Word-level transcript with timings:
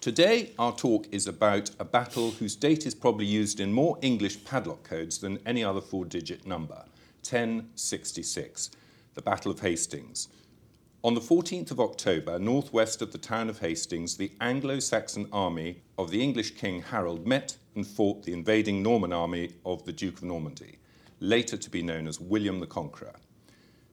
Today, 0.00 0.52
our 0.58 0.74
talk 0.74 1.06
is 1.12 1.26
about 1.26 1.72
a 1.78 1.84
battle 1.84 2.30
whose 2.30 2.56
date 2.56 2.86
is 2.86 2.94
probably 2.94 3.26
used 3.26 3.60
in 3.60 3.70
more 3.70 3.98
English 4.00 4.42
padlock 4.46 4.82
codes 4.82 5.18
than 5.18 5.38
any 5.44 5.62
other 5.62 5.82
four 5.82 6.06
digit 6.06 6.46
number 6.46 6.86
1066, 7.28 8.70
the 9.12 9.20
Battle 9.20 9.52
of 9.52 9.60
Hastings. 9.60 10.28
On 11.04 11.12
the 11.12 11.20
14th 11.20 11.70
of 11.70 11.80
October, 11.80 12.38
northwest 12.38 13.02
of 13.02 13.12
the 13.12 13.18
town 13.18 13.50
of 13.50 13.58
Hastings, 13.58 14.16
the 14.16 14.32
Anglo 14.40 14.78
Saxon 14.78 15.28
army 15.34 15.82
of 15.98 16.10
the 16.10 16.22
English 16.22 16.52
King 16.52 16.80
Harold 16.80 17.26
met 17.26 17.58
and 17.74 17.86
fought 17.86 18.22
the 18.22 18.32
invading 18.32 18.82
Norman 18.82 19.12
army 19.12 19.52
of 19.66 19.84
the 19.84 19.92
Duke 19.92 20.16
of 20.16 20.22
Normandy, 20.22 20.78
later 21.20 21.58
to 21.58 21.68
be 21.68 21.82
known 21.82 22.08
as 22.08 22.18
William 22.18 22.60
the 22.60 22.66
Conqueror. 22.66 23.16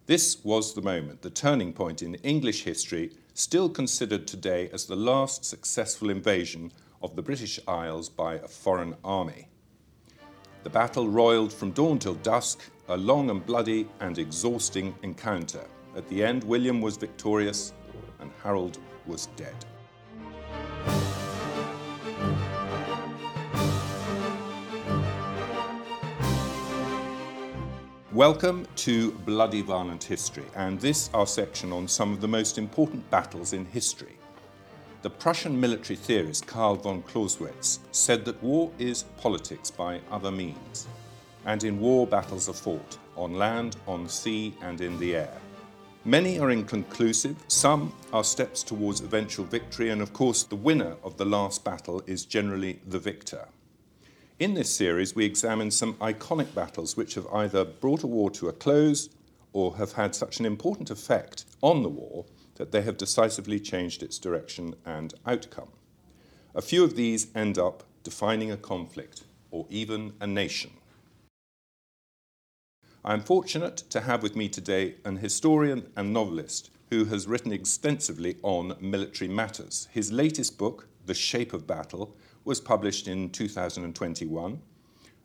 This 0.06 0.42
was 0.46 0.74
the 0.74 0.82
moment, 0.82 1.22
the 1.22 1.30
turning 1.30 1.74
point 1.74 2.02
in 2.02 2.16
English 2.16 2.64
history 2.64 3.12
still 3.38 3.70
considered 3.70 4.26
today 4.26 4.68
as 4.74 4.86
the 4.86 4.96
last 4.96 5.46
successful 5.46 6.10
invasion 6.10 6.72
of 7.04 7.16
the 7.16 7.22
British 7.22 7.60
Isles 7.68 8.10
by 8.10 8.34
a 8.34 8.48
foreign 8.48 8.96
army. 9.04 9.48
The 10.64 10.72
battle 10.72 11.08
roiled 11.08 11.54
from 11.54 11.70
dawn 11.70 12.00
till 12.00 12.16
dusk, 12.16 12.62
a 12.88 12.98
long 12.98 13.30
and 13.30 13.46
bloody 13.46 13.88
and 14.00 14.18
exhausting 14.18 14.96
encounter. 15.04 15.64
At 15.96 16.08
the 16.10 16.24
end, 16.24 16.46
William 16.46 16.82
was 16.82 16.98
victorious 16.98 17.74
and 18.20 18.32
Harold 18.42 18.80
was 19.06 19.28
dead. 19.36 19.54
Welcome 28.18 28.66
to 28.78 29.12
Bloody 29.28 29.62
Violent 29.62 30.04
History, 30.04 30.46
and 30.56 30.82
this 30.82 31.12
our 31.14 31.28
section 31.28 31.72
on 31.72 31.88
some 31.88 32.12
of 32.12 32.20
the 32.20 32.28
most 32.28 32.58
important 32.58 33.08
battles 33.12 33.54
in 33.54 33.64
history. 33.64 34.18
The 35.04 35.10
Prussian 35.12 35.60
military 35.60 35.98
theorist 35.98 36.48
Karl 36.48 36.78
von 36.78 37.04
Clausewitz 37.04 37.80
said 37.92 38.26
that 38.26 38.42
war 38.42 38.72
is 38.80 39.04
politics 39.18 39.70
by 39.70 40.02
other 40.10 40.32
means, 40.32 40.88
and 41.46 41.64
in 41.64 41.80
war 41.80 42.08
battles 42.08 42.50
are 42.50 42.54
fought 42.54 42.98
on 43.16 43.36
land, 43.36 43.76
on 43.86 44.10
sea, 44.10 44.56
and 44.64 44.82
in 44.82 44.98
the 44.98 45.16
air. 45.16 45.38
Many 46.04 46.40
are 46.40 46.50
inconclusive, 46.50 47.36
some 47.48 47.94
are 48.12 48.24
steps 48.24 48.64
towards 48.64 49.02
eventual 49.02 49.46
victory, 49.46 49.92
and 49.92 50.02
of 50.02 50.12
course, 50.14 50.42
the 50.42 50.56
winner 50.56 50.96
of 51.04 51.18
the 51.18 51.26
last 51.26 51.64
battle 51.64 52.02
is 52.08 52.26
generally 52.26 52.80
the 52.88 52.98
victor. 52.98 53.48
In 54.40 54.54
this 54.54 54.72
series, 54.72 55.16
we 55.16 55.26
examine 55.26 55.72
some 55.72 55.96
iconic 55.96 56.54
battles 56.54 56.96
which 56.96 57.16
have 57.16 57.26
either 57.34 57.66
brought 57.66 58.04
a 58.04 58.08
war 58.08 58.30
to 58.32 58.50
a 58.50 58.54
close 58.54 59.10
or 59.52 59.78
have 59.78 59.94
had 59.94 60.14
such 60.14 60.40
an 60.40 60.46
important 60.46 60.92
effect 60.92 61.46
on 61.64 61.82
the 61.82 61.90
war 61.90 62.24
that 62.56 62.72
they 62.72 62.84
have 62.84 62.98
decisively 62.98 63.60
changed 63.60 64.04
its 64.04 64.20
direction 64.20 64.76
and 64.86 65.16
outcome. 65.26 65.70
A 66.54 66.62
few 66.62 66.84
of 66.84 66.96
these 66.96 67.28
end 67.34 67.58
up 67.58 67.84
defining 68.04 68.52
a 68.52 68.58
conflict 68.58 69.24
or 69.50 69.66
even 69.72 70.14
a 70.22 70.28
nation. 70.28 70.70
I 73.04 73.14
am 73.14 73.22
fortunate 73.22 73.78
to 73.90 74.02
have 74.02 74.22
with 74.22 74.36
me 74.36 74.50
today 74.50 74.96
an 75.04 75.18
historian 75.18 75.90
and 75.96 76.14
novelist 76.14 76.70
who 76.92 77.06
has 77.06 77.26
written 77.26 77.52
extensively 77.52 78.38
on 78.44 78.78
military 78.80 79.30
matters. 79.30 79.88
His 79.92 80.12
latest 80.12 80.60
book, 80.60 80.88
The 81.08 81.16
Shape 81.16 81.54
of 81.54 81.66
Battle, 81.66 82.16
was 82.48 82.62
published 82.62 83.10
in 83.10 83.30
2021 83.30 84.62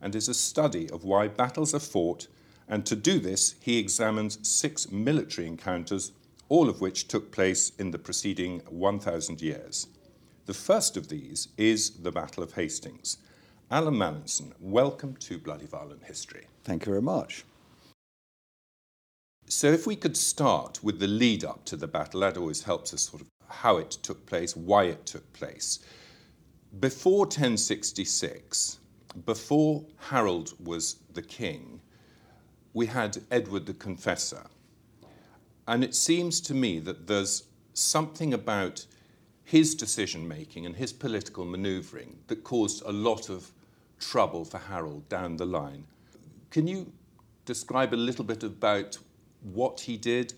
and 0.01 0.13
is 0.13 0.27
a 0.27 0.33
study 0.33 0.89
of 0.89 1.05
why 1.05 1.25
battles 1.25 1.73
are 1.73 1.79
fought. 1.79 2.27
And 2.67 2.85
to 2.85 2.97
do 2.97 3.17
this, 3.17 3.55
he 3.61 3.77
examines 3.77 4.45
six 4.45 4.91
military 4.91 5.47
encounters, 5.47 6.11
all 6.49 6.69
of 6.69 6.81
which 6.81 7.07
took 7.07 7.31
place 7.31 7.71
in 7.79 7.91
the 7.91 7.97
preceding 7.97 8.59
1,000 8.69 9.41
years. 9.41 9.87
The 10.47 10.53
first 10.53 10.97
of 10.97 11.07
these 11.07 11.47
is 11.55 11.91
the 11.91 12.11
Battle 12.11 12.43
of 12.43 12.55
Hastings. 12.55 13.19
Allan 13.71 13.95
Mallinson, 13.95 14.51
welcome 14.59 15.15
to 15.15 15.37
Bloody 15.37 15.65
Violent 15.65 16.03
History. 16.03 16.47
Thank 16.65 16.85
you 16.85 16.91
very 16.91 17.01
much. 17.01 17.45
So, 19.47 19.71
if 19.71 19.87
we 19.87 19.95
could 19.95 20.17
start 20.17 20.83
with 20.83 20.99
the 20.99 21.07
lead 21.07 21.45
up 21.45 21.63
to 21.65 21.77
the 21.77 21.87
battle, 21.87 22.19
that 22.21 22.37
always 22.37 22.63
helps 22.63 22.93
us 22.93 23.03
sort 23.03 23.21
of 23.21 23.27
how 23.47 23.77
it 23.77 23.91
took 23.91 24.25
place, 24.25 24.55
why 24.55 24.85
it 24.85 25.05
took 25.05 25.31
place. 25.33 25.79
Before 26.79 27.19
1066, 27.19 28.79
before 29.25 29.85
Harold 29.97 30.53
was 30.59 30.97
the 31.13 31.21
king, 31.21 31.79
we 32.73 32.87
had 32.87 33.19
Edward 33.29 33.67
the 33.67 33.75
Confessor. 33.75 34.47
And 35.67 35.83
it 35.83 35.93
seems 35.93 36.41
to 36.41 36.55
me 36.55 36.79
that 36.79 37.05
there's 37.05 37.43
something 37.75 38.33
about 38.33 38.87
his 39.43 39.75
decision 39.75 40.27
making 40.27 40.65
and 40.65 40.75
his 40.75 40.91
political 40.91 41.45
maneuvering 41.45 42.17
that 42.25 42.43
caused 42.43 42.81
a 42.85 42.91
lot 42.91 43.29
of 43.29 43.51
trouble 43.99 44.43
for 44.43 44.57
Harold 44.57 45.07
down 45.09 45.37
the 45.37 45.45
line. 45.45 45.85
Can 46.49 46.65
you 46.65 46.91
describe 47.45 47.93
a 47.93 47.95
little 47.95 48.25
bit 48.25 48.41
about 48.41 48.97
what 49.41 49.81
he 49.81 49.95
did 49.95 50.33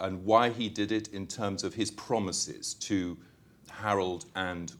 and 0.00 0.24
why 0.24 0.48
he 0.48 0.70
did 0.70 0.92
it 0.92 1.08
in 1.08 1.26
terms 1.26 1.62
of 1.62 1.74
his 1.74 1.90
promises 1.90 2.72
to 2.74 3.18
Harold 3.68 4.24
and 4.34 4.72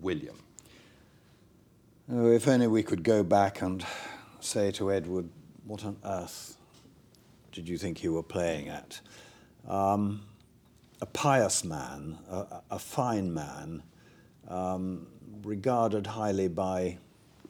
William? 0.00 0.36
Oh, 2.10 2.30
if 2.30 2.48
only 2.48 2.66
we 2.66 2.82
could 2.82 3.02
go 3.02 3.22
back 3.22 3.62
and 3.62 3.84
say 4.40 4.70
to 4.72 4.92
Edward, 4.92 5.28
what 5.64 5.84
on 5.84 5.96
earth 6.04 6.56
did 7.52 7.68
you 7.68 7.78
think 7.78 8.02
you 8.02 8.12
were 8.12 8.22
playing 8.22 8.68
at? 8.68 9.00
Um, 9.68 10.22
a 11.00 11.06
pious 11.06 11.64
man, 11.64 12.18
a, 12.30 12.62
a 12.70 12.78
fine 12.78 13.32
man, 13.32 13.82
um, 14.48 15.06
regarded 15.42 16.06
highly 16.06 16.48
by 16.48 16.98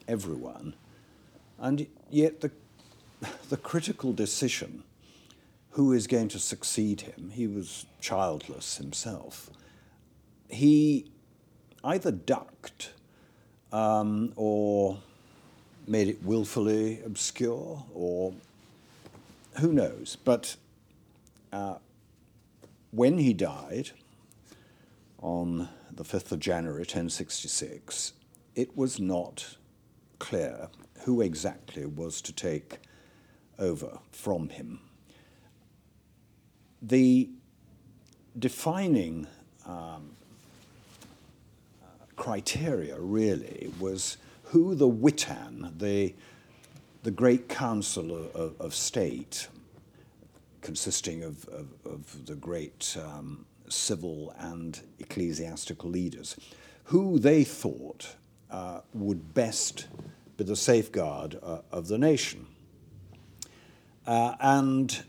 everyone, 0.07 0.75
and 1.59 1.87
yet 2.09 2.41
the, 2.41 2.51
the 3.49 3.57
critical 3.57 4.13
decision 4.13 4.83
who 5.71 5.93
is 5.93 6.05
going 6.07 6.27
to 6.29 6.39
succeed 6.39 7.01
him, 7.01 7.31
he 7.33 7.47
was 7.47 7.85
childless 7.99 8.77
himself, 8.77 9.49
he 10.49 11.11
either 11.83 12.11
ducked 12.11 12.91
um, 13.71 14.31
or 14.35 14.99
made 15.87 16.07
it 16.07 16.23
willfully 16.23 17.01
obscure, 17.05 17.83
or 17.93 18.33
who 19.59 19.73
knows. 19.73 20.17
But 20.23 20.55
uh, 21.51 21.75
when 22.91 23.17
he 23.17 23.33
died 23.33 23.91
on 25.19 25.69
the 25.91 26.03
5th 26.03 26.31
of 26.31 26.39
January 26.39 26.81
1066, 26.81 28.13
it 28.55 28.77
was 28.77 28.99
not 28.99 29.57
clear 30.19 30.69
who 31.01 31.21
exactly 31.21 31.85
was 31.85 32.21
to 32.21 32.31
take 32.31 32.79
over 33.59 33.99
from 34.11 34.49
him. 34.49 34.79
The 36.81 37.29
defining 38.37 39.27
um, 39.65 40.15
criteria 42.15 42.99
really 42.99 43.71
was 43.79 44.17
who 44.45 44.75
the 44.75 44.87
Witan, 44.87 45.73
the, 45.77 46.13
the 47.03 47.11
great 47.11 47.49
council 47.49 48.29
of, 48.33 48.59
of 48.59 48.75
state, 48.75 49.47
consisting 50.61 51.23
of, 51.23 51.47
of, 51.49 51.67
of 51.85 52.25
the 52.25 52.35
great 52.35 52.95
um, 53.03 53.45
civil 53.67 54.33
and 54.37 54.81
ecclesiastical 54.99 55.89
leaders, 55.89 56.35
who 56.85 57.17
they 57.19 57.43
thought 57.43 58.15
uh, 58.51 58.81
would 58.93 59.33
best 59.33 59.87
be 60.37 60.43
the 60.43 60.55
safeguard 60.55 61.39
uh, 61.41 61.59
of 61.71 61.87
the 61.87 61.97
nation. 61.97 62.45
Uh, 64.05 64.35
and 64.39 65.03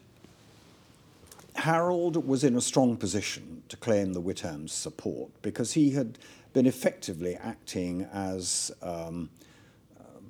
Harold 1.57 2.27
was 2.27 2.45
in 2.45 2.57
a 2.57 2.61
strong 2.61 2.97
position 2.97 3.63
to 3.69 3.77
claim 3.77 4.13
the 4.13 4.21
Witan's 4.21 4.73
support 4.73 5.31
because 5.43 5.73
he 5.73 5.91
had 5.91 6.19
been 6.55 6.67
effectively 6.67 7.35
acting 7.35 8.09
as 8.13 8.71
um, 8.81 9.29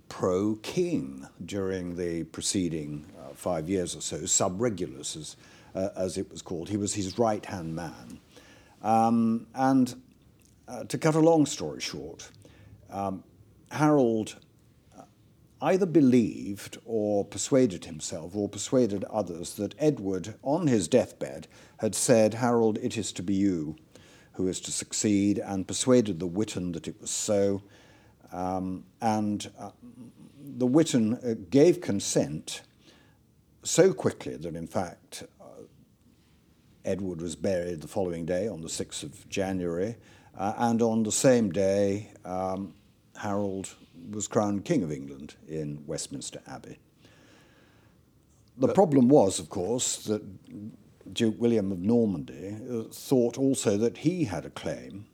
pro 0.09 0.55
king 0.57 1.27
during 1.45 1.97
the 1.97 2.25
preceding 2.25 3.05
uh, 3.21 3.35
five 3.35 3.69
years 3.69 3.95
or 3.95 4.01
so, 4.01 4.25
sub 4.25 4.61
regulus, 4.61 5.17
as, 5.17 5.37
uh, 5.75 5.91
as 5.97 6.17
it 6.17 6.31
was 6.31 6.41
called. 6.41 6.69
He 6.69 6.77
was 6.77 6.95
his 6.95 7.19
right 7.19 7.45
hand 7.45 7.77
man. 7.77 8.21
Um, 8.83 9.47
and 9.55 9.95
uh, 10.67 10.85
to 10.85 10.99
cut 10.99 11.15
a 11.15 11.21
long 11.21 11.47
story 11.47 11.81
short, 11.81 12.31
um, 12.91 13.23
Harold 13.71 14.37
uh, 14.99 15.03
either 15.61 15.87
believed 15.87 16.79
or 16.87 17.25
persuaded 17.25 17.85
himself 17.85 18.35
or 18.35 18.49
persuaded 18.49 19.05
others 19.05 19.55
that 19.55 19.75
Edward, 19.79 20.37
on 20.43 20.69
his 20.69 20.89
deathbed, 20.89 21.49
had 21.79 21.95
said, 21.95 22.35
Harold, 22.35 22.79
it 22.79 22.97
is 22.97 23.13
to 23.13 23.23
be 23.23 23.35
you 23.35 23.77
who 24.35 24.49
is 24.49 24.61
to 24.61 24.73
succeed, 24.73 25.39
and 25.39 25.67
persuaded 25.67 26.19
the 26.19 26.27
Witan 26.27 26.73
that 26.73 26.87
it 26.89 27.01
was 27.01 27.11
so. 27.11 27.63
Um, 28.33 28.85
and 29.01 29.51
uh, 29.59 29.71
the 30.59 30.67
Witan 30.67 31.15
uh, 31.15 31.35
gave 31.51 31.81
consent 31.81 32.63
so 33.63 33.93
quickly 33.93 34.37
that, 34.37 34.55
in 34.55 34.67
fact, 34.67 35.25
uh, 35.41 35.45
Edward 36.85 37.21
was 37.21 37.37
buried 37.37 37.81
the 37.81 37.89
following 37.89 38.27
day 38.27 38.49
on 38.49 38.61
the 38.61 38.69
6th 38.69 39.03
of 39.03 39.29
January, 39.29 39.97
Uh, 40.37 40.53
and 40.57 40.83
on 40.83 41.05
the 41.05 41.13
same 41.13 41.53
day, 41.53 42.11
um, 42.25 42.75
Harold 43.17 43.69
was 44.11 44.29
crowned 44.29 44.65
King 44.65 44.83
of 44.83 44.91
England 44.91 45.37
in 45.49 45.83
Westminster 45.87 46.41
Abbey. 46.47 46.79
The 48.59 48.67
but 48.67 48.75
problem 48.75 49.09
was, 49.09 49.39
of 49.39 49.49
course, 49.49 49.97
that 50.05 50.23
Duke 51.13 51.37
William 51.39 51.73
of 51.73 51.81
Normandy 51.81 52.57
uh, 52.71 52.83
thought 52.91 53.39
also 53.39 53.77
that 53.77 53.99
he 53.99 54.25
had 54.25 54.45
a 54.45 54.51
claim 54.51 55.07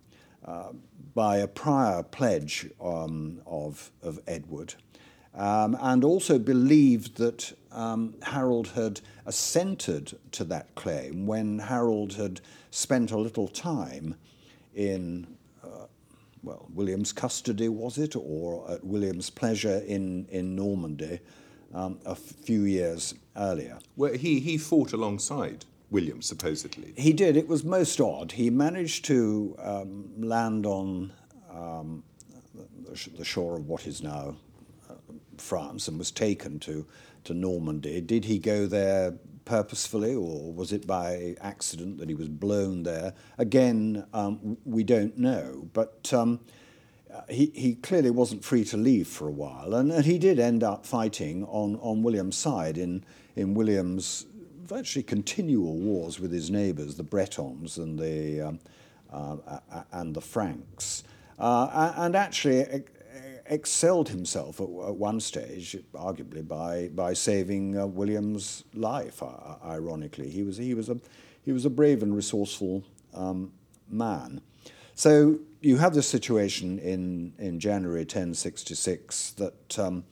uh, 0.44 0.70
by 1.14 1.38
a 1.38 1.48
prior 1.48 2.02
pledge 2.02 2.70
um, 2.80 3.40
of, 3.46 3.90
of 4.02 4.20
Edward, 4.26 4.74
um, 5.34 5.76
and 5.80 6.04
also 6.04 6.38
believed 6.38 7.16
that 7.16 7.52
um, 7.72 8.14
Harold 8.22 8.68
had 8.68 9.00
assented 9.26 10.18
to 10.32 10.44
that 10.44 10.74
claim 10.74 11.26
when 11.26 11.58
Harold 11.58 12.14
had 12.14 12.40
spent 12.70 13.10
a 13.10 13.18
little 13.18 13.48
time 13.48 14.14
in, 14.74 15.26
uh, 15.62 15.86
well, 16.42 16.68
William's 16.72 17.12
custody, 17.12 17.68
was 17.68 17.98
it, 17.98 18.14
or 18.16 18.70
at 18.70 18.84
William's 18.84 19.30
pleasure 19.30 19.82
in, 19.86 20.26
in 20.30 20.54
Normandy 20.54 21.20
um, 21.74 21.98
a 22.04 22.14
few 22.14 22.62
years 22.62 23.14
earlier. 23.36 23.78
Well, 23.96 24.14
he, 24.14 24.40
he 24.40 24.58
fought 24.58 24.92
alongside 24.92 25.64
William, 25.90 26.22
supposedly. 26.22 26.92
He 26.96 27.12
did. 27.12 27.36
It 27.36 27.48
was 27.48 27.64
most 27.64 28.00
odd. 28.00 28.32
He 28.32 28.48
managed 28.50 29.04
to 29.06 29.56
um, 29.58 30.10
land 30.18 30.64
on 30.64 31.12
um, 31.52 32.04
the, 33.16 33.24
shore 33.24 33.56
of 33.56 33.66
what 33.66 33.86
is 33.86 34.02
now 34.02 34.36
uh, 34.88 34.94
France 35.36 35.88
and 35.88 35.98
was 35.98 36.10
taken 36.10 36.58
to, 36.60 36.86
to 37.24 37.34
Normandy. 37.34 38.00
Did 38.00 38.24
he 38.24 38.38
go 38.38 38.66
there 38.66 39.14
purposefully 39.44 40.14
or 40.14 40.52
was 40.52 40.72
it 40.72 40.86
by 40.86 41.34
accident 41.40 41.98
that 41.98 42.08
he 42.08 42.14
was 42.14 42.28
blown 42.28 42.84
there? 42.84 43.14
Again, 43.38 44.06
um, 44.12 44.56
we 44.64 44.84
don't 44.84 45.18
know. 45.18 45.68
But 45.72 46.12
um, 46.12 46.40
uh, 47.12 47.22
he, 47.28 47.50
he 47.54 47.74
clearly 47.74 48.10
wasn't 48.10 48.44
free 48.44 48.64
to 48.64 48.76
leave 48.76 49.08
for 49.08 49.26
a 49.26 49.32
while. 49.32 49.74
And, 49.74 49.90
and 49.90 50.04
he 50.04 50.18
did 50.18 50.38
end 50.38 50.62
up 50.62 50.86
fighting 50.86 51.44
on, 51.44 51.76
on 51.76 52.02
William's 52.02 52.36
side 52.36 52.78
in, 52.78 53.04
in 53.34 53.54
William's 53.54 54.26
virtually 54.70 55.02
continual 55.02 55.74
wars 55.74 56.20
with 56.20 56.30
his 56.30 56.48
neighbours, 56.48 56.94
the 56.94 57.02
Bretons 57.02 57.76
and 57.76 57.98
the, 57.98 58.40
um, 58.40 58.60
uh, 59.12 59.58
and 59.90 60.14
the 60.14 60.20
Franks, 60.20 61.02
uh, 61.40 61.92
and 61.96 62.14
actually 62.14 62.84
excelled 63.46 64.08
himself 64.08 64.60
at, 64.60 64.68
at, 64.68 64.94
one 64.94 65.18
stage, 65.18 65.76
arguably 65.92 66.46
by, 66.46 66.88
by 66.94 67.12
saving 67.12 67.76
uh, 67.76 67.84
William's 67.84 68.62
life. 68.72 69.20
ironically, 69.64 70.30
he 70.30 70.44
was 70.44 70.56
he 70.56 70.74
was 70.74 70.88
a 70.88 70.96
he 71.42 71.50
was 71.50 71.64
a 71.64 71.70
brave 71.70 72.04
and 72.04 72.14
resourceful 72.14 72.84
um, 73.12 73.52
man. 73.88 74.40
So 74.94 75.40
you 75.60 75.78
have 75.78 75.94
this 75.94 76.08
situation 76.08 76.78
in 76.78 77.32
in 77.40 77.58
January 77.58 78.02
1066 78.02 79.32
that 79.32 79.78
um, 79.80 80.04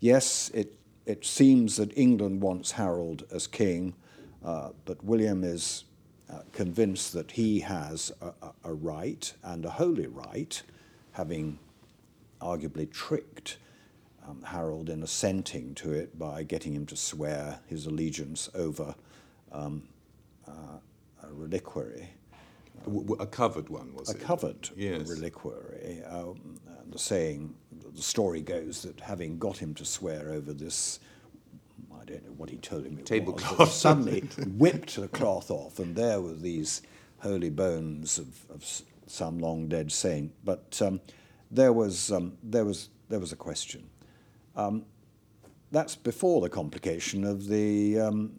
yes, 0.00 0.50
it 0.52 0.76
it 1.06 1.24
seems 1.24 1.76
that 1.76 1.96
England 1.96 2.40
wants 2.40 2.72
Harold 2.72 3.24
as 3.32 3.46
king. 3.46 3.94
Uh, 4.44 4.70
but 4.84 5.02
William 5.04 5.44
is 5.44 5.84
uh, 6.30 6.40
convinced 6.52 7.12
that 7.12 7.32
he 7.32 7.60
has 7.60 8.12
a, 8.20 8.32
a, 8.64 8.72
right 8.72 9.32
and 9.44 9.64
a 9.64 9.70
holy 9.70 10.06
right, 10.06 10.62
having 11.12 11.58
arguably 12.40 12.90
tricked 12.90 13.58
um, 14.26 14.42
Harold 14.42 14.88
in 14.88 15.02
assenting 15.02 15.74
to 15.76 15.92
it 15.92 16.18
by 16.18 16.42
getting 16.42 16.74
him 16.74 16.86
to 16.86 16.96
swear 16.96 17.60
his 17.66 17.86
allegiance 17.86 18.48
over 18.54 18.94
um, 19.52 19.82
uh, 20.48 20.78
a 21.22 21.32
reliquary. 21.32 22.08
A, 23.20 23.26
covered 23.26 23.68
one, 23.68 23.94
was 23.94 24.08
a 24.08 24.16
it? 24.16 24.22
A 24.22 24.24
covered 24.24 24.70
yes. 24.76 25.08
reliquary. 25.08 26.02
Um, 26.04 26.58
the 26.92 26.98
saying, 26.98 27.54
the 27.94 28.02
story 28.02 28.40
goes 28.40 28.82
that 28.82 29.00
having 29.00 29.38
got 29.38 29.58
him 29.58 29.74
to 29.74 29.84
swear 29.84 30.32
over 30.32 30.52
this 30.52 31.00
I 32.00 32.04
don't 32.04 32.24
know 32.24 32.32
what 32.32 32.50
he 32.50 32.56
told 32.56 32.84
him 32.84 32.98
it 32.98 33.06
Tablecloth. 33.06 33.58
was. 33.58 33.74
Suddenly 33.74 34.20
whipped 34.56 34.96
the 34.96 35.08
cloth 35.08 35.50
off, 35.50 35.78
and 35.78 35.94
there 35.94 36.20
were 36.20 36.34
these 36.34 36.82
holy 37.18 37.50
bones 37.50 38.18
of, 38.18 38.44
of 38.50 38.64
some 39.06 39.38
long 39.38 39.68
dead 39.68 39.92
saint. 39.92 40.32
But 40.44 40.80
um, 40.84 41.00
there 41.50 41.72
was 41.72 42.10
um, 42.10 42.36
there 42.42 42.64
was 42.64 42.88
there 43.08 43.20
was 43.20 43.32
a 43.32 43.36
question. 43.36 43.88
Um, 44.56 44.84
that's 45.70 45.94
before 45.94 46.40
the 46.40 46.48
complication 46.48 47.24
of 47.24 47.46
the 47.46 48.00
um, 48.00 48.32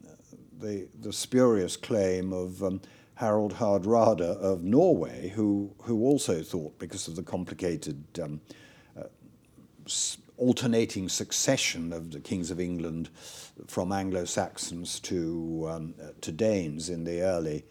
the, 0.60 0.88
the 1.00 1.14
spurious 1.14 1.78
claim 1.78 2.34
of 2.34 2.62
um, 2.64 2.82
Harold 3.16 3.54
Hardrada 3.56 4.38
of 4.38 4.64
Norway, 4.64 5.30
who 5.30 5.74
who 5.84 6.04
also 6.04 6.44
thought 6.44 6.78
because 6.80 7.08
of 7.08 7.16
the 7.16 7.24
complicated 7.24 8.04
um, 8.22 8.42
alternating 10.38 11.10
succession 11.10 11.94
of 11.94 12.12
the 12.12 12.20
kings 12.20 12.52
of 12.52 12.60
England 12.60 13.10
from 13.68 13.92
Anglo 13.92 14.26
Saxons 14.26 15.00
to, 15.02 15.68
um, 15.70 15.94
uh, 16.02 16.08
to 16.22 16.32
Danes 16.32 16.90
in 16.90 17.04
the 17.04 17.22
early 17.22 17.64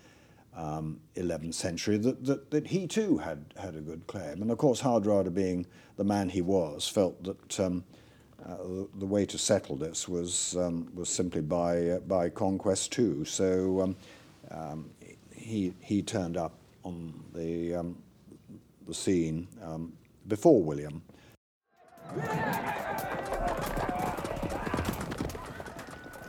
um, 0.56 1.00
11th 1.16 1.54
century, 1.54 1.96
that, 1.96 2.24
that, 2.24 2.50
that 2.50 2.66
he 2.66 2.86
too 2.86 3.18
had, 3.18 3.44
had 3.56 3.74
a 3.74 3.80
good 3.80 4.06
claim. 4.06 4.42
And 4.42 4.50
of 4.50 4.58
course, 4.58 4.80
Hardrada, 4.80 5.32
being 5.32 5.66
the 5.96 6.04
man 6.04 6.28
he 6.28 6.40
was, 6.40 6.86
felt 6.86 7.22
that 7.24 7.60
um, 7.60 7.84
uh, 8.44 8.56
the, 8.94 9.06
way 9.06 9.24
to 9.26 9.38
settle 9.38 9.76
this 9.76 10.08
was, 10.08 10.56
um, 10.56 10.88
was 10.94 11.08
simply 11.08 11.40
by, 11.40 11.88
uh, 11.90 11.98
by 12.00 12.28
conquest 12.28 12.92
too. 12.92 13.24
So 13.24 13.80
um, 13.80 13.96
um, 14.50 14.90
he, 15.34 15.72
he 15.80 16.02
turned 16.02 16.36
up 16.36 16.54
on 16.84 17.12
the, 17.34 17.94
the 18.86 18.94
scene 18.94 19.48
before 20.28 20.62
William. 20.62 21.02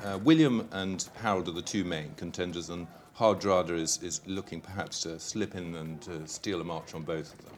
Uh, 0.03 0.17
William 0.23 0.67
and 0.71 1.09
Harold 1.15 1.49
are 1.49 1.53
the 1.53 1.61
two 1.61 1.83
main 1.83 2.13
contenders, 2.15 2.69
and 2.69 2.87
Hardrada 3.17 3.71
is, 3.71 4.01
is 4.01 4.21
looking 4.25 4.61
perhaps 4.61 5.01
to 5.01 5.19
slip 5.19 5.55
in 5.55 5.75
and 5.75 6.01
to 6.03 6.25
steal 6.27 6.61
a 6.61 6.63
march 6.63 6.93
on 6.93 7.03
both 7.03 7.33
of 7.33 7.45
them. 7.45 7.55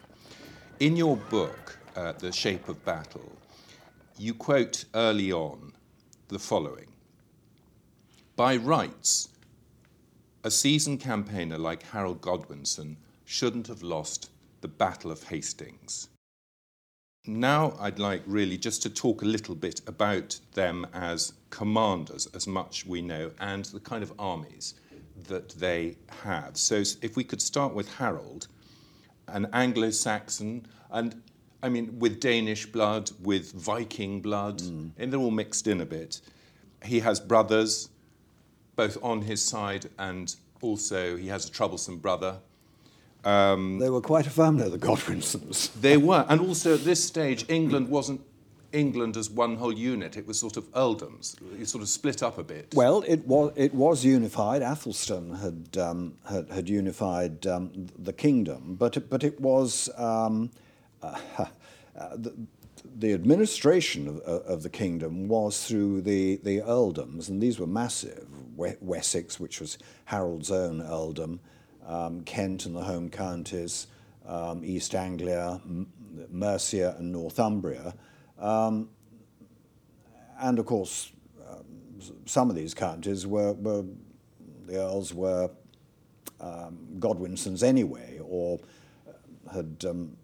In 0.80 0.96
your 0.96 1.18
book, 1.18 1.78
uh, 1.96 2.14
The 2.14 2.32
Shape 2.32 2.68
of 2.68 2.84
Battle, 2.84 3.32
you 4.18 4.34
quote 4.34 4.86
early 4.96 5.32
on 5.32 5.74
the 6.30 6.40
following 6.40 6.88
By 8.36 8.56
rights, 8.58 9.30
a 10.44 10.50
seasoned 10.52 11.00
campaigner 11.00 11.58
like 11.58 11.84
Harold 11.84 12.22
Godwinson 12.22 12.98
shouldn't 13.26 13.68
have 13.68 13.84
lost 13.84 14.30
the 14.62 14.68
Battle 14.68 15.12
of 15.12 15.24
Hastings. 15.24 16.10
Now, 17.28 17.76
I'd 17.80 17.98
like 17.98 18.22
really 18.28 18.58
just 18.58 18.84
to 18.84 18.90
talk 18.90 19.22
a 19.22 19.26
little 19.26 19.56
bit 19.56 19.82
about 19.88 20.40
them 20.54 20.86
as 20.94 21.34
commanders, 21.50 22.28
as 22.36 22.46
much 22.46 22.86
we 22.86 23.02
know, 23.02 23.32
and 23.40 23.66
the 23.66 23.80
kind 23.80 24.04
of 24.04 24.14
armies 24.20 24.76
that 25.28 25.50
they 25.50 25.98
have. 26.24 26.56
So, 26.58 26.84
if 27.02 27.16
we 27.16 27.24
could 27.24 27.42
start 27.42 27.74
with 27.74 27.96
Harold, 27.96 28.48
an 29.28 29.48
Anglo 29.54 29.90
Saxon, 29.90 30.68
and 30.92 31.22
I 31.64 31.70
mean, 31.70 31.98
with 31.98 32.20
Danish 32.20 32.68
blood, 32.68 33.10
with 33.22 33.52
Viking 33.54 34.22
blood, 34.22 34.60
mm. 34.60 34.92
and 34.98 35.12
they're 35.12 35.20
all 35.20 35.32
mixed 35.32 35.66
in 35.66 35.82
a 35.82 35.86
bit. 35.86 36.22
He 36.84 37.00
has 37.00 37.20
brothers, 37.20 37.90
both 38.76 39.00
on 39.02 39.24
his 39.24 39.44
side, 39.44 39.90
and 39.98 40.36
also 40.62 41.18
he 41.18 41.28
has 41.30 41.48
a 41.48 41.52
troublesome 41.52 41.98
brother 41.98 42.38
um, 43.26 43.80
they 43.80 43.90
were 43.90 44.02
quite 44.02 44.28
a 44.28 44.30
family, 44.30 44.70
the 44.70 44.78
Godwinsons. 44.78 45.74
they 45.82 45.98
were, 45.98 46.26
and 46.30 46.40
also 46.40 46.76
at 46.76 46.84
this 46.84 47.04
stage, 47.04 47.46
England 47.50 47.90
wasn't 47.90 48.22
England 48.72 49.18
as 49.18 49.30
one 49.30 49.56
whole 49.56 49.74
unit. 49.74 50.16
It 50.18 50.28
was 50.28 50.40
sort 50.40 50.58
of 50.58 50.72
earldoms. 50.74 51.36
It 51.60 51.68
sort 51.68 51.82
of 51.82 51.90
split 51.90 52.22
up 52.22 52.38
a 52.38 52.44
bit. 52.44 52.74
Well, 52.76 53.04
it 53.08 53.26
was 53.26 53.52
it 53.56 53.74
was 53.74 54.06
unified. 54.06 54.62
Athelstan 54.62 55.36
had 55.36 55.78
um, 55.78 56.14
had, 56.30 56.50
had, 56.52 56.70
unified 56.70 57.48
um, 57.48 57.88
the 57.98 58.14
kingdom, 58.14 58.76
but 58.78 58.98
it, 58.98 59.10
but 59.10 59.24
it 59.24 59.40
was 59.40 59.90
um, 59.98 60.52
uh, 61.02 61.18
uh, 61.40 61.48
the, 62.16 62.34
the, 62.98 63.14
administration 63.14 64.08
of, 64.08 64.20
of, 64.20 64.64
the 64.64 64.70
kingdom 64.70 65.28
was 65.28 65.66
through 65.66 66.02
the 66.02 66.40
the 66.44 66.60
earldoms, 66.60 67.30
and 67.30 67.42
these 67.42 67.60
were 67.60 67.68
massive. 67.68 68.28
Wessex, 68.58 69.38
which 69.38 69.60
was 69.60 69.78
Harold's 70.06 70.50
own 70.50 70.82
earldom 70.82 71.42
um, 71.88 72.22
Kent 72.22 72.66
and 72.66 72.76
the 72.76 72.84
home 72.84 73.10
counties, 73.10 73.88
um, 74.28 74.64
East 74.64 74.96
Anglia, 74.96 75.60
M- 75.66 75.92
Mercia, 76.30 76.96
and 76.98 77.12
Northumbria. 77.12 77.94
Um, 78.40 78.90
and 80.40 80.60
of 80.60 80.66
course, 80.66 81.12
um, 81.50 81.66
some 82.26 82.50
of 82.50 82.56
these 82.56 82.74
counties 82.74 83.26
were, 83.26 83.54
were 83.54 83.86
the 84.66 84.80
earls 84.80 85.14
were 85.14 85.50
um, 86.42 86.80
Godwinsons 87.00 87.64
anyway, 87.64 88.20
or 88.22 88.60
had 89.54 89.86
um, 89.88 90.18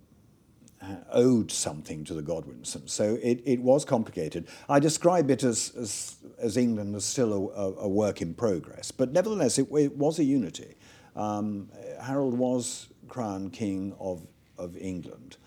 owed 1.11 1.51
something 1.51 2.03
to 2.05 2.13
the 2.13 2.23
Godwinsons. 2.23 2.89
So 2.89 3.17
it, 3.21 3.41
it 3.45 3.61
was 3.61 3.85
complicated. 3.85 4.47
I 4.67 4.79
describe 4.79 5.29
it 5.29 5.43
as, 5.43 5.73
as, 5.77 6.15
as 6.39 6.57
England 6.57 6.95
as 6.95 7.05
still 7.05 7.51
a, 7.55 7.83
a, 7.83 7.87
work 7.87 8.21
in 8.21 8.33
progress, 8.33 8.91
but 8.91 9.11
nevertheless, 9.11 9.59
it, 9.59 9.67
it 9.71 9.95
was 9.95 10.19
a 10.19 10.23
unity. 10.23 10.75
Um, 11.15 11.69
Harold 12.01 12.37
was 12.37 12.87
crowned 13.07 13.53
king 13.53 13.93
of, 13.99 14.25
of 14.57 14.77
England. 14.77 15.37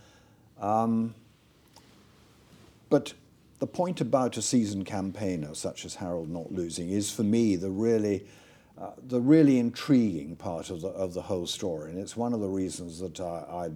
Um, 0.60 1.14
but 2.90 3.14
the 3.58 3.66
point 3.66 4.00
about 4.00 4.36
a 4.36 4.42
seasoned 4.42 4.86
campaigner 4.86 5.54
such 5.54 5.84
as 5.84 5.96
Harold 5.96 6.28
not 6.28 6.52
losing 6.52 6.90
is 6.90 7.10
for 7.10 7.22
me 7.22 7.56
the 7.56 7.70
really 7.70 8.26
uh, 8.76 8.90
the 9.06 9.20
really 9.20 9.58
intriguing 9.58 10.34
part 10.34 10.68
of 10.68 10.80
the 10.80 10.88
of 10.88 11.14
the 11.14 11.22
whole 11.22 11.46
story, 11.46 11.90
and 11.90 11.98
it's 11.98 12.16
one 12.16 12.32
of 12.32 12.40
the 12.40 12.48
reasons 12.48 12.98
that 12.98 13.20
I, 13.20 13.44
I 13.48 13.66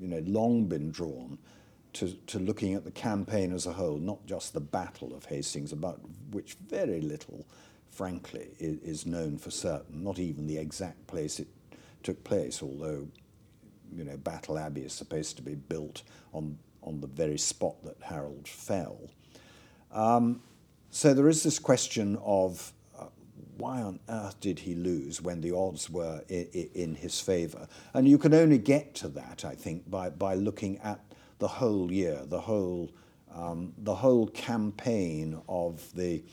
you 0.00 0.08
know 0.08 0.22
long 0.26 0.64
been 0.64 0.90
drawn 0.90 1.36
to, 1.94 2.12
to 2.26 2.38
looking 2.38 2.74
at 2.74 2.84
the 2.84 2.90
campaign 2.90 3.52
as 3.52 3.66
a 3.66 3.72
whole, 3.72 3.98
not 3.98 4.24
just 4.26 4.52
the 4.52 4.60
Battle 4.60 5.14
of 5.14 5.26
Hastings, 5.26 5.72
about 5.72 6.00
which 6.30 6.56
very 6.68 7.00
little, 7.00 7.46
frankly, 8.00 8.48
is, 8.58 8.78
is 8.78 9.04
known 9.04 9.36
for 9.36 9.50
certain. 9.50 10.02
Not 10.02 10.18
even 10.18 10.46
the 10.46 10.56
exact 10.56 11.06
place 11.06 11.38
it 11.38 11.48
took 12.02 12.24
place, 12.24 12.62
although 12.62 13.06
you 13.94 14.04
know 14.04 14.16
Battle 14.16 14.58
Abbey 14.58 14.80
is 14.80 14.94
supposed 14.94 15.36
to 15.36 15.42
be 15.42 15.54
built 15.54 16.02
on 16.32 16.58
on 16.82 17.02
the 17.02 17.06
very 17.06 17.36
spot 17.36 17.74
that 17.84 17.98
Harold 18.00 18.48
fell. 18.48 18.98
Um, 19.92 20.40
so 20.88 21.12
there 21.12 21.28
is 21.28 21.42
this 21.42 21.58
question 21.58 22.16
of 22.24 22.72
uh, 22.98 23.04
why 23.58 23.82
on 23.82 24.00
earth 24.08 24.40
did 24.40 24.60
he 24.60 24.74
lose 24.74 25.20
when 25.20 25.42
the 25.42 25.54
odds 25.54 25.90
were 25.90 26.22
in, 26.30 26.70
in 26.74 26.94
his 26.94 27.20
favour? 27.20 27.68
And 27.92 28.08
you 28.08 28.16
can 28.16 28.32
only 28.32 28.56
get 28.56 28.94
to 28.94 29.08
that, 29.08 29.44
I 29.44 29.54
think, 29.54 29.90
by, 29.90 30.08
by 30.08 30.36
looking 30.36 30.78
at 30.78 31.00
the 31.38 31.48
whole 31.48 31.92
year, 31.92 32.22
the 32.24 32.40
whole, 32.40 32.90
um, 33.34 33.74
the 33.76 33.94
whole 33.94 34.28
campaign 34.28 35.42
of 35.50 35.94
the, 35.94 36.24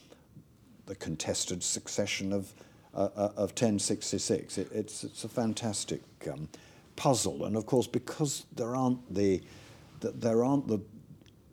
the 0.87 0.95
contested 0.95 1.63
succession 1.63 2.33
of, 2.33 2.53
uh, 2.93 3.09
uh 3.15 3.31
of 3.35 3.51
1066. 3.51 4.57
It, 4.57 4.69
it's, 4.73 5.03
it's 5.03 5.23
a 5.23 5.29
fantastic 5.29 6.01
um, 6.31 6.49
puzzle. 6.95 7.45
And 7.45 7.55
of 7.55 7.65
course, 7.65 7.87
because 7.87 8.45
there 8.55 8.75
aren't 8.75 9.13
the, 9.13 9.41
the 10.01 10.11
there 10.11 10.43
aren't 10.43 10.67
the, 10.67 10.79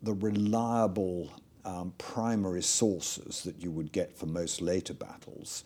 the 0.03 0.13
reliable 0.13 1.31
um, 1.65 1.93
primary 1.97 2.61
sources 2.61 3.41
that 3.43 3.61
you 3.61 3.71
would 3.71 3.91
get 3.91 4.15
for 4.15 4.25
most 4.25 4.61
later 4.61 4.93
battles, 4.93 5.63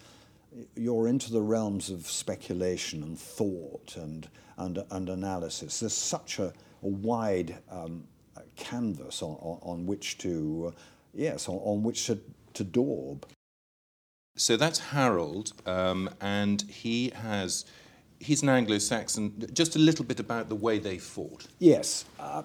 you're 0.76 1.08
into 1.08 1.32
the 1.32 1.42
realms 1.42 1.90
of 1.90 2.10
speculation 2.10 3.04
and 3.04 3.20
thought 3.20 3.96
and, 3.98 4.28
and, 4.58 4.84
and 4.92 5.10
analysis. 5.10 5.80
There's 5.80 5.94
such 5.94 6.40
a, 6.40 6.48
a 6.84 6.88
wide 6.88 7.58
um, 7.70 8.04
canvas 8.56 9.22
on, 9.22 9.36
on, 9.42 9.60
on, 9.62 9.86
which 9.86 10.18
to, 10.20 10.74
uh, 10.74 10.80
yes, 11.14 11.48
on, 11.48 11.56
on, 11.56 11.84
which 11.84 12.08
to, 12.08 12.20
to 12.56 12.64
daub. 12.64 13.26
So 14.40 14.56
that's 14.56 14.80
Harold, 14.80 15.52
um, 15.66 16.10
and 16.22 16.62
he 16.62 17.10
has, 17.10 17.66
he's 18.22 18.42
an 18.42 18.48
Anglo-Saxon. 18.48 19.50
Just 19.52 19.76
a 19.76 19.80
little 19.80 20.06
bit 20.06 20.22
about 20.22 20.48
the 20.48 20.56
way 20.56 20.80
they 20.80 20.98
fought. 20.98 21.48
Yes. 21.60 22.06
Uh, 22.18 22.44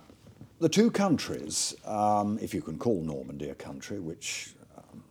the 0.59 0.69
two 0.69 0.91
countries, 0.91 1.73
um, 1.85 2.37
if 2.43 2.53
you 2.53 2.63
can 2.63 2.79
call 2.79 3.01
Normandy 3.01 3.49
a 3.49 3.55
country, 3.55 4.01
which 4.01 4.55
um, 4.77 5.05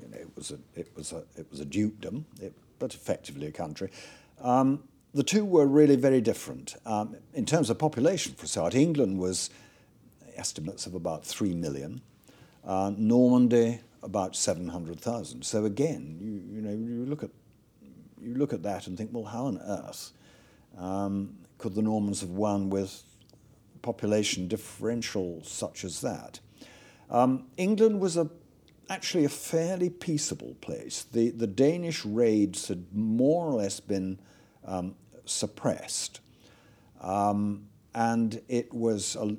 you 0.00 0.08
know, 0.08 0.18
it 0.18 0.28
was 0.36 0.52
a 0.52 0.58
it 0.76 0.92
was 0.94 1.10
a 1.10 1.24
it 1.36 1.50
was 1.50 1.58
a 1.58 1.64
dukedom, 1.64 2.24
it, 2.40 2.52
but 2.78 2.94
effectively 2.94 3.48
a 3.48 3.52
country. 3.52 3.90
Um, 4.40 4.84
the 5.12 5.24
two 5.24 5.44
were 5.44 5.66
really 5.66 5.96
very 5.96 6.20
different 6.20 6.76
um, 6.86 7.16
in 7.34 7.44
terms 7.44 7.70
of 7.70 7.78
population. 7.78 8.34
For 8.34 8.46
start, 8.46 8.76
England 8.76 9.18
was 9.18 9.50
estimates 10.36 10.86
of 10.86 10.94
about 10.94 11.24
three 11.24 11.54
million, 11.54 12.02
uh, 12.64 12.92
Normandy 12.96 13.80
about 14.02 14.36
seven 14.36 14.68
hundred 14.68 15.00
thousand. 15.00 15.44
So 15.44 15.64
again, 15.64 16.18
you 16.20 16.56
you 16.56 16.62
know 16.62 16.72
you 16.72 17.06
look 17.06 17.22
at 17.22 17.30
you 18.20 18.34
look 18.34 18.52
at 18.52 18.62
that 18.62 18.86
and 18.86 18.96
think, 18.96 19.10
well, 19.12 19.24
how 19.24 19.46
on 19.46 19.58
earth 19.58 20.12
um, 20.78 21.36
could 21.58 21.74
the 21.74 21.82
Normans 21.82 22.20
have 22.20 22.30
won 22.30 22.70
with 22.70 23.02
population 23.82 24.48
differential 24.48 25.42
such 25.42 25.84
as 25.84 26.00
that. 26.00 26.40
Um, 27.08 27.46
England 27.56 28.00
was 28.00 28.16
a, 28.16 28.28
actually 28.88 29.24
a 29.24 29.30
fairly 29.30 29.90
peaceable 29.90 30.54
place. 30.60 31.04
The, 31.10 31.30
the 31.30 31.46
Danish 31.46 32.04
raids 32.04 32.68
had 32.68 32.94
more 32.94 33.46
or 33.46 33.54
less 33.54 33.80
been 33.80 34.18
um, 34.64 34.94
suppressed. 35.24 36.20
Um, 37.00 37.68
and 37.94 38.40
it 38.48 38.72
was 38.72 39.16
a, 39.16 39.36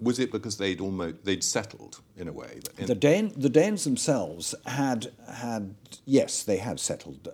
was 0.00 0.18
it 0.18 0.32
because 0.32 0.56
they'd 0.56 0.80
almost 0.80 1.24
they'd 1.24 1.44
settled 1.44 2.00
in 2.16 2.28
a 2.28 2.32
way? 2.32 2.60
In 2.78 2.86
the, 2.86 2.94
Dane, 2.94 3.32
the 3.36 3.48
Danes 3.48 3.84
themselves 3.84 4.54
had 4.66 5.12
had 5.32 5.74
yes 6.04 6.42
they 6.42 6.56
had 6.58 6.80
settled, 6.80 7.28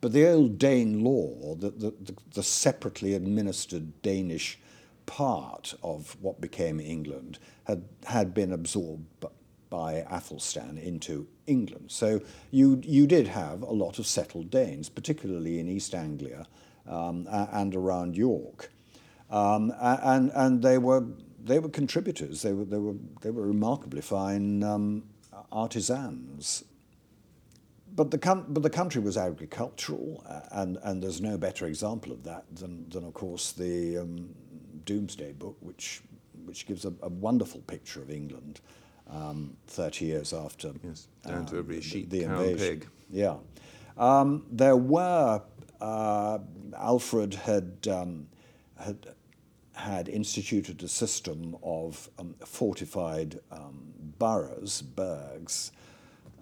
but 0.00 0.12
the 0.12 0.28
old 0.28 0.58
Danelaw, 0.58 1.60
the, 1.60 1.70
the, 1.70 1.90
the, 2.00 2.14
the 2.34 2.42
separately 2.42 3.14
administered 3.14 4.02
Danish 4.02 4.58
part 5.06 5.74
of 5.82 6.16
what 6.20 6.40
became 6.40 6.78
England 6.78 7.38
had, 7.64 7.84
had 8.04 8.34
been 8.34 8.52
absorbed 8.52 9.06
by 9.70 10.04
Athelstan 10.10 10.78
into 10.78 11.26
England. 11.46 11.86
So 11.88 12.20
you, 12.50 12.80
you 12.84 13.06
did 13.06 13.28
have 13.28 13.62
a 13.62 13.72
lot 13.72 13.98
of 13.98 14.06
settled 14.06 14.50
Danes, 14.50 14.88
particularly 14.88 15.58
in 15.58 15.68
East 15.68 15.94
Anglia 15.94 16.46
um, 16.86 17.26
and 17.30 17.74
around 17.74 18.16
York. 18.16 18.70
Um, 19.30 19.72
and, 19.80 20.30
and 20.34 20.62
they 20.62 20.78
were 20.78 21.04
they 21.42 21.58
were 21.58 21.68
contributors. 21.68 22.42
They 22.42 22.52
were 22.52 22.64
they 22.64 22.78
were 22.78 22.94
they 23.22 23.30
were 23.30 23.46
remarkably 23.46 24.00
fine 24.00 24.62
um, 24.62 25.04
artisans. 25.52 26.64
But 27.94 28.10
the 28.10 28.44
but 28.48 28.62
the 28.62 28.70
country 28.70 29.00
was 29.00 29.16
agricultural, 29.16 30.24
and 30.50 30.78
and 30.82 31.02
there's 31.02 31.20
no 31.20 31.36
better 31.38 31.66
example 31.66 32.12
of 32.12 32.24
that 32.24 32.44
than 32.54 32.88
than 32.90 33.04
of 33.04 33.14
course 33.14 33.52
the 33.52 33.98
um, 33.98 34.34
Domesday 34.84 35.32
Book, 35.32 35.56
which 35.60 36.02
which 36.44 36.66
gives 36.66 36.84
a, 36.84 36.92
a 37.02 37.08
wonderful 37.08 37.60
picture 37.62 38.00
of 38.00 38.10
England 38.10 38.60
um, 39.10 39.56
30 39.66 40.04
years 40.04 40.32
after 40.32 40.72
yes, 40.82 41.08
down 41.26 41.44
to 41.46 41.58
every 41.58 41.80
sheep, 41.80 42.08
the, 42.08 42.20
the 42.20 42.26
cow, 42.26 42.40
invasion. 42.40 42.80
pig. 42.80 42.88
Yeah, 43.10 43.36
um, 43.96 44.46
there 44.50 44.76
were 44.76 45.42
uh, 45.80 46.38
Alfred 46.76 47.34
had 47.34 47.88
um, 47.90 48.28
had 48.78 49.14
had 49.78 50.08
instituted 50.08 50.82
a 50.82 50.88
system 50.88 51.56
of 51.62 52.10
um, 52.18 52.34
fortified 52.44 53.40
um, 53.50 53.92
boroughs, 54.18 54.82
burghs, 54.82 55.72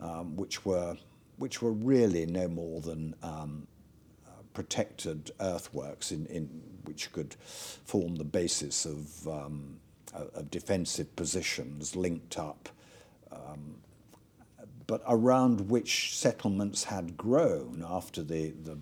um, 0.00 0.37
which 0.37 0.64
were 0.64 0.97
which 1.38 1.61
were 1.61 1.73
really 1.73 2.25
no 2.25 2.49
more 2.49 2.81
than 2.81 3.14
protected 4.57 5.31
earthworks 5.38 6.11
in, 6.12 6.25
in 6.26 6.49
which 6.85 7.12
could 7.12 7.35
form 7.85 8.16
the 8.16 8.25
basis 8.25 8.87
of, 8.87 9.28
um, 9.28 9.78
of 10.14 10.50
defensive 10.50 11.14
positions 11.14 11.95
linked 11.95 12.38
up, 12.38 12.71
um, 13.31 13.75
but 14.87 15.02
around 15.07 15.69
which 15.69 16.16
settlements 16.16 16.85
had 16.85 17.19
grown 17.19 17.85
after 17.87 18.23
the, 18.23 18.55
the, 18.64 18.78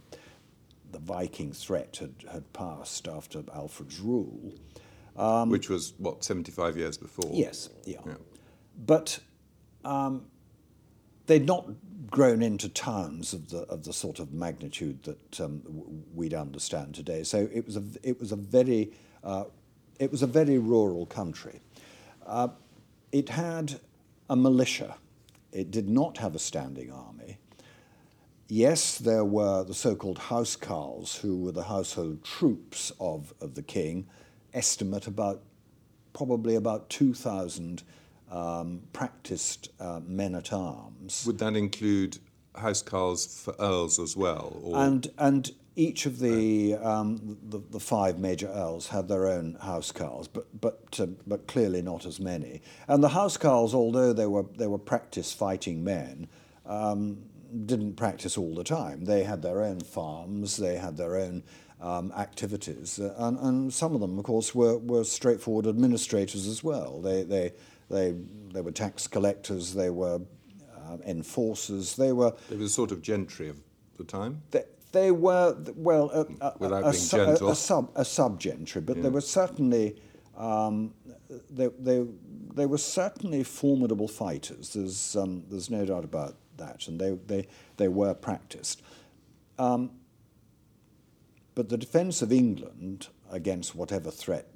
the 0.94 1.00
Viking 1.00 1.52
threat 1.52 1.98
had, 2.00 2.14
had 2.32 2.52
passed 2.52 3.08
after 3.08 3.42
Alfred's 3.52 4.00
rule. 4.00 4.54
Um, 5.16 5.50
which 5.50 5.68
was, 5.68 5.92
what, 5.98 6.24
75 6.24 6.76
years 6.76 6.96
before? 6.96 7.30
Yes, 7.34 7.68
yeah. 7.84 7.98
yeah. 8.06 8.14
But 8.86 9.18
um, 9.84 10.26
they'd 11.26 11.46
not 11.46 11.68
grown 12.10 12.42
into 12.42 12.68
towns 12.68 13.32
of 13.32 13.50
the 13.50 13.62
of 13.62 13.84
the 13.84 13.92
sort 13.92 14.20
of 14.20 14.32
magnitude 14.32 15.02
that 15.02 15.40
um, 15.40 15.62
we'd 16.14 16.34
understand 16.34 16.94
today. 16.94 17.24
So 17.24 17.48
it 17.52 17.66
was 17.66 17.76
a 17.76 17.82
it 18.02 18.20
was 18.20 18.32
a 18.32 18.36
very 18.36 18.92
uh, 19.22 19.44
it 19.98 20.10
was 20.10 20.22
a 20.22 20.26
very 20.26 20.58
rural 20.58 21.06
country. 21.06 21.60
Uh, 22.24 22.48
it 23.12 23.28
had 23.28 23.80
a 24.30 24.36
militia. 24.36 24.96
It 25.52 25.70
did 25.70 25.88
not 25.88 26.18
have 26.18 26.34
a 26.34 26.38
standing 26.38 26.90
army. 26.90 27.38
Yes, 28.54 28.98
there 28.98 29.24
were 29.24 29.64
the 29.64 29.74
so-called 29.74 30.20
housecarls, 30.20 31.18
who 31.18 31.38
were 31.38 31.50
the 31.50 31.64
household 31.64 32.22
troops 32.22 32.92
of, 33.00 33.34
of 33.40 33.56
the 33.56 33.64
king, 33.64 34.06
estimate 34.52 35.08
about 35.08 35.42
probably 36.12 36.54
about 36.54 36.88
2,000 36.88 37.82
um, 38.30 38.82
practiced 38.92 39.70
uh, 39.80 40.02
men 40.06 40.36
at 40.36 40.52
arms. 40.52 41.24
Would 41.26 41.38
that 41.40 41.56
include 41.56 42.18
housecarls 42.54 43.26
for 43.42 43.56
earls 43.58 43.98
as 43.98 44.16
well? 44.16 44.56
Or? 44.62 44.78
And 44.78 45.08
and 45.18 45.50
each 45.74 46.06
of 46.06 46.20
the, 46.20 46.76
um, 46.76 47.36
the, 47.42 47.58
the 47.58 47.80
five 47.80 48.20
major 48.20 48.46
earls 48.46 48.86
had 48.86 49.08
their 49.08 49.26
own 49.26 49.58
housecarls, 49.64 50.28
but 50.32 50.46
but 50.60 51.00
uh, 51.00 51.06
but 51.26 51.48
clearly 51.48 51.82
not 51.82 52.06
as 52.06 52.20
many. 52.20 52.62
And 52.86 53.02
the 53.02 53.08
housecarls, 53.08 53.74
although 53.74 54.12
they 54.12 54.28
were 54.28 54.46
they 54.56 54.68
were 54.68 54.78
practiced 54.78 55.36
fighting 55.36 55.82
men. 55.82 56.28
Um, 56.66 57.24
didn't 57.66 57.94
practice 57.94 58.36
all 58.36 58.54
the 58.54 58.64
time. 58.64 59.04
They 59.04 59.24
had 59.24 59.42
their 59.42 59.62
own 59.62 59.80
farms, 59.80 60.56
they 60.56 60.76
had 60.76 60.96
their 60.96 61.16
own 61.16 61.42
um, 61.80 62.12
activities, 62.16 62.98
and, 62.98 63.38
and 63.38 63.72
some 63.72 63.94
of 63.94 64.00
them, 64.00 64.18
of 64.18 64.24
course, 64.24 64.54
were, 64.54 64.78
were 64.78 65.04
straightforward 65.04 65.66
administrators 65.66 66.46
as 66.46 66.64
well. 66.64 67.00
They, 67.00 67.22
they, 67.22 67.52
they, 67.90 68.14
they 68.52 68.60
were 68.60 68.72
tax 68.72 69.06
collectors, 69.06 69.74
they 69.74 69.90
were 69.90 70.20
uh, 70.76 70.96
enforcers, 71.06 71.96
they 71.96 72.12
were... 72.12 72.34
They 72.48 72.56
were 72.56 72.68
sort 72.68 72.92
of 72.92 73.02
gentry 73.02 73.48
of 73.48 73.58
the 73.96 74.04
time? 74.04 74.42
They, 74.50 74.64
They 74.92 75.10
were 75.10 75.56
well, 75.74 76.10
a, 76.10 76.20
a, 76.44 76.54
Without 76.58 76.80
a, 76.80 76.90
being 76.90 76.94
su- 76.94 77.16
gentle. 77.16 77.48
a, 77.48 77.52
a 77.52 77.54
sub 77.56 77.90
a 77.96 78.04
subgentry, 78.04 78.80
but 78.84 79.02
they 79.02 79.10
were 79.10 79.20
certainly 79.20 79.96
um, 80.36 80.94
they, 81.50 81.68
they 81.78 82.06
they 82.54 82.66
were 82.66 82.78
certainly 82.78 83.42
formidable 83.44 84.06
fighters. 84.08 84.72
There's 84.72 85.16
um, 85.16 85.42
there's 85.50 85.68
no 85.68 85.84
doubt 85.84 86.04
about 86.04 86.36
that, 86.58 86.88
and 86.88 87.00
they 87.00 87.12
they 87.26 87.46
they 87.76 87.88
were 87.88 88.14
practiced. 88.14 88.82
Um, 89.58 89.90
but 91.54 91.68
the 91.68 91.76
defence 91.76 92.22
of 92.22 92.32
England 92.32 93.08
against 93.30 93.74
whatever 93.74 94.10
threat 94.10 94.48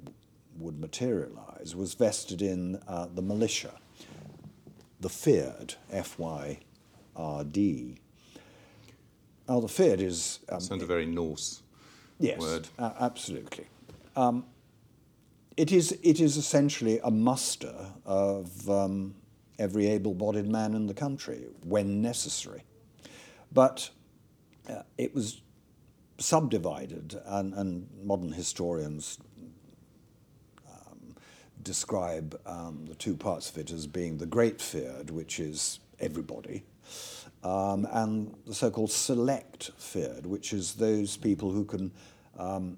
would 0.57 0.79
materialise 0.79 1.75
was 1.75 1.93
vested 1.93 2.41
in 2.41 2.81
uh, 2.87 3.07
the 3.13 3.21
militia, 3.21 3.73
the 4.99 5.09
fyrd, 5.09 5.75
F 5.91 6.19
Y 6.19 6.59
R 7.15 7.43
D. 7.43 7.99
Now, 9.47 9.59
the 9.59 9.67
Fyrd 9.67 9.99
is. 9.99 10.39
Um, 10.47 10.59
Sounds 10.59 10.83
a 10.83 10.85
very 10.85 11.07
Norse 11.07 11.63
yes, 12.19 12.39
word. 12.39 12.67
a- 12.77 12.93
absolutely. 12.99 13.65
Um, 14.15 14.45
it, 15.57 15.71
is, 15.71 15.97
it 16.03 16.19
is 16.19 16.37
essentially 16.37 16.99
a 17.03 17.09
muster 17.09 17.93
of 18.05 18.69
um, 18.69 19.15
every 19.59 19.87
able 19.87 20.13
bodied 20.13 20.47
man 20.47 20.73
in 20.73 20.87
the 20.87 20.93
country 20.93 21.45
when 21.63 22.01
necessary. 22.01 22.63
But 23.51 23.89
uh, 24.69 24.83
it 24.97 25.13
was 25.13 25.41
subdivided, 26.17 27.19
and, 27.25 27.53
and 27.53 27.87
modern 28.03 28.31
historians 28.31 29.19
um, 30.67 31.15
describe 31.61 32.39
um, 32.45 32.85
the 32.87 32.95
two 32.95 33.15
parts 33.15 33.49
of 33.49 33.57
it 33.57 33.71
as 33.71 33.87
being 33.87 34.17
the 34.17 34.25
Great 34.25 34.59
fyrd, 34.59 35.11
which 35.11 35.39
is 35.39 35.79
everybody, 35.99 36.63
um, 37.43 37.87
and 37.91 38.35
the 38.45 38.53
so-called 38.53 38.91
Select 38.91 39.71
fyrd, 39.79 40.25
which 40.25 40.53
is 40.53 40.73
those 40.73 41.17
people 41.17 41.51
who 41.51 41.65
can 41.65 41.91
um, 42.37 42.77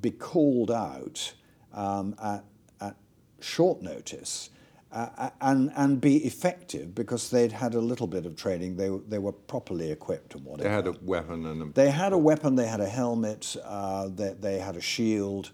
be 0.00 0.10
called 0.10 0.70
out 0.70 1.32
um, 1.72 2.14
at, 2.22 2.44
at 2.80 2.96
short 3.40 3.82
notice 3.82 4.50
uh, 4.94 5.30
and, 5.40 5.72
and 5.74 6.00
be 6.00 6.18
effective 6.18 6.94
because 6.94 7.30
they'd 7.30 7.50
had 7.50 7.74
a 7.74 7.80
little 7.80 8.06
bit 8.06 8.26
of 8.26 8.36
training, 8.36 8.76
they, 8.76 8.88
they 9.08 9.18
were 9.18 9.32
properly 9.32 9.90
equipped 9.90 10.34
and 10.34 10.44
whatever. 10.44 10.68
They 10.68 10.74
had 10.74 10.86
a 10.86 10.92
weapon 11.02 11.46
and 11.46 11.62
a, 11.62 11.66
They 11.72 11.90
had 11.90 12.12
a 12.12 12.18
weapon, 12.18 12.54
they 12.54 12.66
had 12.66 12.80
a 12.80 12.88
helmet, 12.88 13.56
uh, 13.64 14.08
they, 14.08 14.34
they 14.38 14.58
had 14.58 14.76
a 14.76 14.80
shield. 14.80 15.50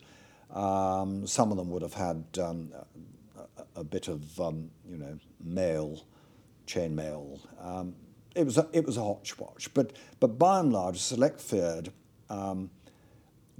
Um, 0.52 1.26
some 1.26 1.50
of 1.50 1.56
them 1.56 1.70
would 1.70 1.80
have 1.80 1.94
had 1.94 2.24
um, 2.38 2.70
a, 3.56 3.80
a 3.80 3.84
bit 3.84 4.08
of, 4.08 4.38
um, 4.40 4.70
you 4.86 4.98
know, 4.98 5.18
mail, 5.42 6.04
chain 6.66 6.94
mail. 6.94 7.40
Um, 7.62 7.94
it, 8.34 8.44
was 8.44 8.58
a, 8.58 8.68
it 8.74 8.84
was 8.84 8.98
a 8.98 9.02
hodgepodge. 9.02 9.70
But, 9.72 9.94
but 10.20 10.38
by 10.38 10.60
and 10.60 10.70
large, 10.70 10.98
Select 10.98 11.40
Fyrd 11.40 11.92
um, 12.28 12.70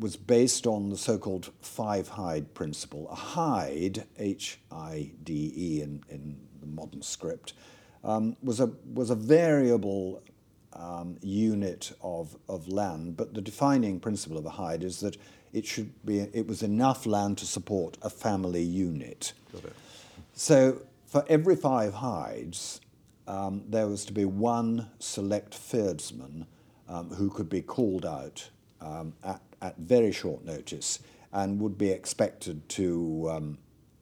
was 0.01 0.17
based 0.17 0.67
on 0.67 0.89
the 0.89 0.97
so-called 0.97 1.53
five-hide 1.61 2.55
principle. 2.55 3.09
A 3.11 3.15
hide, 3.15 4.05
H-I-D-E 4.19 5.83
in, 5.83 6.03
in 6.09 6.41
the 6.61 6.67
modern 6.67 7.03
script, 7.03 7.53
um, 8.03 8.37
was, 8.43 8.61
a, 8.61 8.71
was 8.95 9.11
a 9.11 9.15
variable 9.15 10.23
um, 10.73 11.19
unit 11.23 11.93
of, 12.03 12.37
of 12.49 12.69
land, 12.69 13.17
but 13.17 13.35
the 13.35 13.41
defining 13.41 14.01
principle 14.01 14.39
of 14.39 14.47
a 14.47 14.51
hide 14.51 14.83
is 14.83 15.01
that 15.01 15.17
it 15.53 15.67
should 15.67 15.93
be, 16.05 16.21
it 16.21 16.47
was 16.47 16.63
enough 16.63 17.07
land 17.07 17.39
to 17.39 17.47
support 17.47 17.99
a 18.03 18.11
family 18.11 18.63
unit. 18.63 19.33
Got 19.53 19.65
it. 19.65 19.73
So 20.33 20.83
for 21.07 21.25
every 21.29 21.57
five 21.57 21.95
hides, 21.95 22.81
um, 23.27 23.65
there 23.69 23.87
was 23.87 24.05
to 24.07 24.13
be 24.13 24.25
one 24.25 24.89
select 24.99 25.53
fyrdsman 25.53 26.47
um, 26.89 27.11
who 27.11 27.31
could 27.31 27.49
be 27.49 27.63
called 27.63 28.07
out 28.07 28.49
um, 28.81 29.13
at, 29.23 29.41
at 29.63 29.77
very 29.79 30.13
short 30.13 30.45
notice 30.45 31.01
and 31.33 31.61
would 31.61 31.79
be 31.79 31.91
expected 31.91 32.69
to, 32.71 33.29
um, 33.31 33.59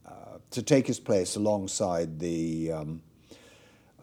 uh, 0.06 0.38
to 0.50 0.62
take 0.62 0.86
his 0.86 0.98
place 1.00 1.36
alongside 1.36 2.18
the, 2.18 2.72
um, 2.72 3.02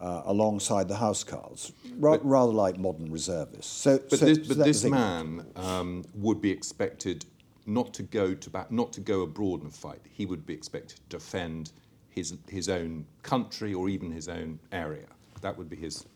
uh, 0.00 0.22
alongside 0.26 0.88
the 0.88 0.94
housecarls, 0.94 1.72
ra- 1.98 2.18
rather 2.22 2.52
like 2.52 2.78
modern 2.78 3.10
reservists. 3.10 3.72
So, 3.72 3.98
But 3.98 4.18
so- 4.18 4.26
this, 4.26 4.48
so 4.48 4.54
but 4.54 4.64
this 4.64 4.84
man 4.84 5.46
um, 5.56 6.04
would 6.14 6.40
be 6.40 6.50
expected 6.50 7.24
not 7.68 7.92
to 7.94 8.02
go 8.04 8.32
to 8.32 8.66
not 8.70 8.92
to 8.92 9.00
go 9.00 9.22
abroad 9.22 9.62
and 9.62 9.74
fight. 9.74 10.00
He 10.08 10.24
would 10.24 10.46
be 10.46 10.54
expected 10.54 10.98
to 10.98 11.16
defend 11.18 11.72
his 12.10 12.34
his 12.48 12.68
own 12.68 13.06
country 13.22 13.74
or 13.74 13.88
even 13.88 14.10
his 14.12 14.28
own 14.28 14.60
area. 14.70 15.06
That 15.40 15.58
would 15.58 15.68
be 15.68 15.76
his 15.76 16.06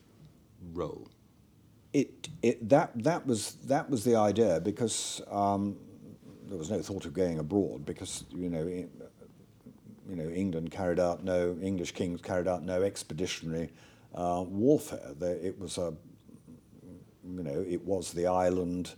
role. 0.73 1.07
It, 1.93 2.29
it, 2.41 2.69
that, 2.69 2.91
that, 3.03 3.25
was, 3.25 3.53
that 3.65 3.89
was 3.89 4.03
the 4.03 4.15
idea 4.15 4.59
because 4.61 5.21
um, 5.29 5.77
there 6.47 6.57
was 6.57 6.69
no 6.71 6.81
thought 6.81 7.05
of 7.05 7.13
going 7.13 7.39
abroad 7.39 7.85
because, 7.85 8.23
you 8.31 8.49
know, 8.49 8.67
i- 8.67 8.87
you 10.09 10.15
know, 10.17 10.29
England 10.29 10.71
carried 10.71 10.99
out 10.99 11.23
no, 11.23 11.55
English 11.61 11.93
kings 11.93 12.21
carried 12.21 12.47
out 12.47 12.63
no 12.63 12.81
expeditionary 12.81 13.69
uh, 14.15 14.43
warfare. 14.45 15.13
There, 15.17 15.35
it 15.35 15.57
was 15.57 15.77
a, 15.77 15.93
you 17.23 17.43
know, 17.43 17.63
it 17.69 17.85
was 17.85 18.11
the 18.11 18.27
island 18.27 18.95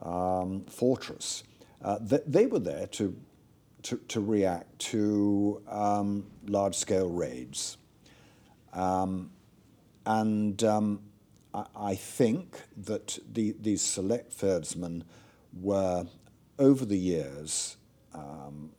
um, 0.00 0.64
fortress. 0.70 1.42
Uh, 1.82 1.98
th- 1.98 2.22
they 2.26 2.46
were 2.46 2.60
there 2.60 2.86
to, 2.86 3.14
to, 3.82 3.96
to 4.08 4.20
react 4.20 4.78
to 4.78 5.60
um, 5.68 6.24
large-scale 6.46 7.10
raids. 7.10 7.76
Um, 8.72 9.30
and 10.06 10.62
um, 10.64 11.00
I, 11.76 11.94
think 11.94 12.62
that 12.76 13.18
the, 13.32 13.54
these 13.60 13.80
select 13.80 14.36
fyrdsmen 14.36 15.02
were, 15.52 16.06
over 16.58 16.84
the 16.84 16.98
years, 16.98 17.76
um, 18.12 18.70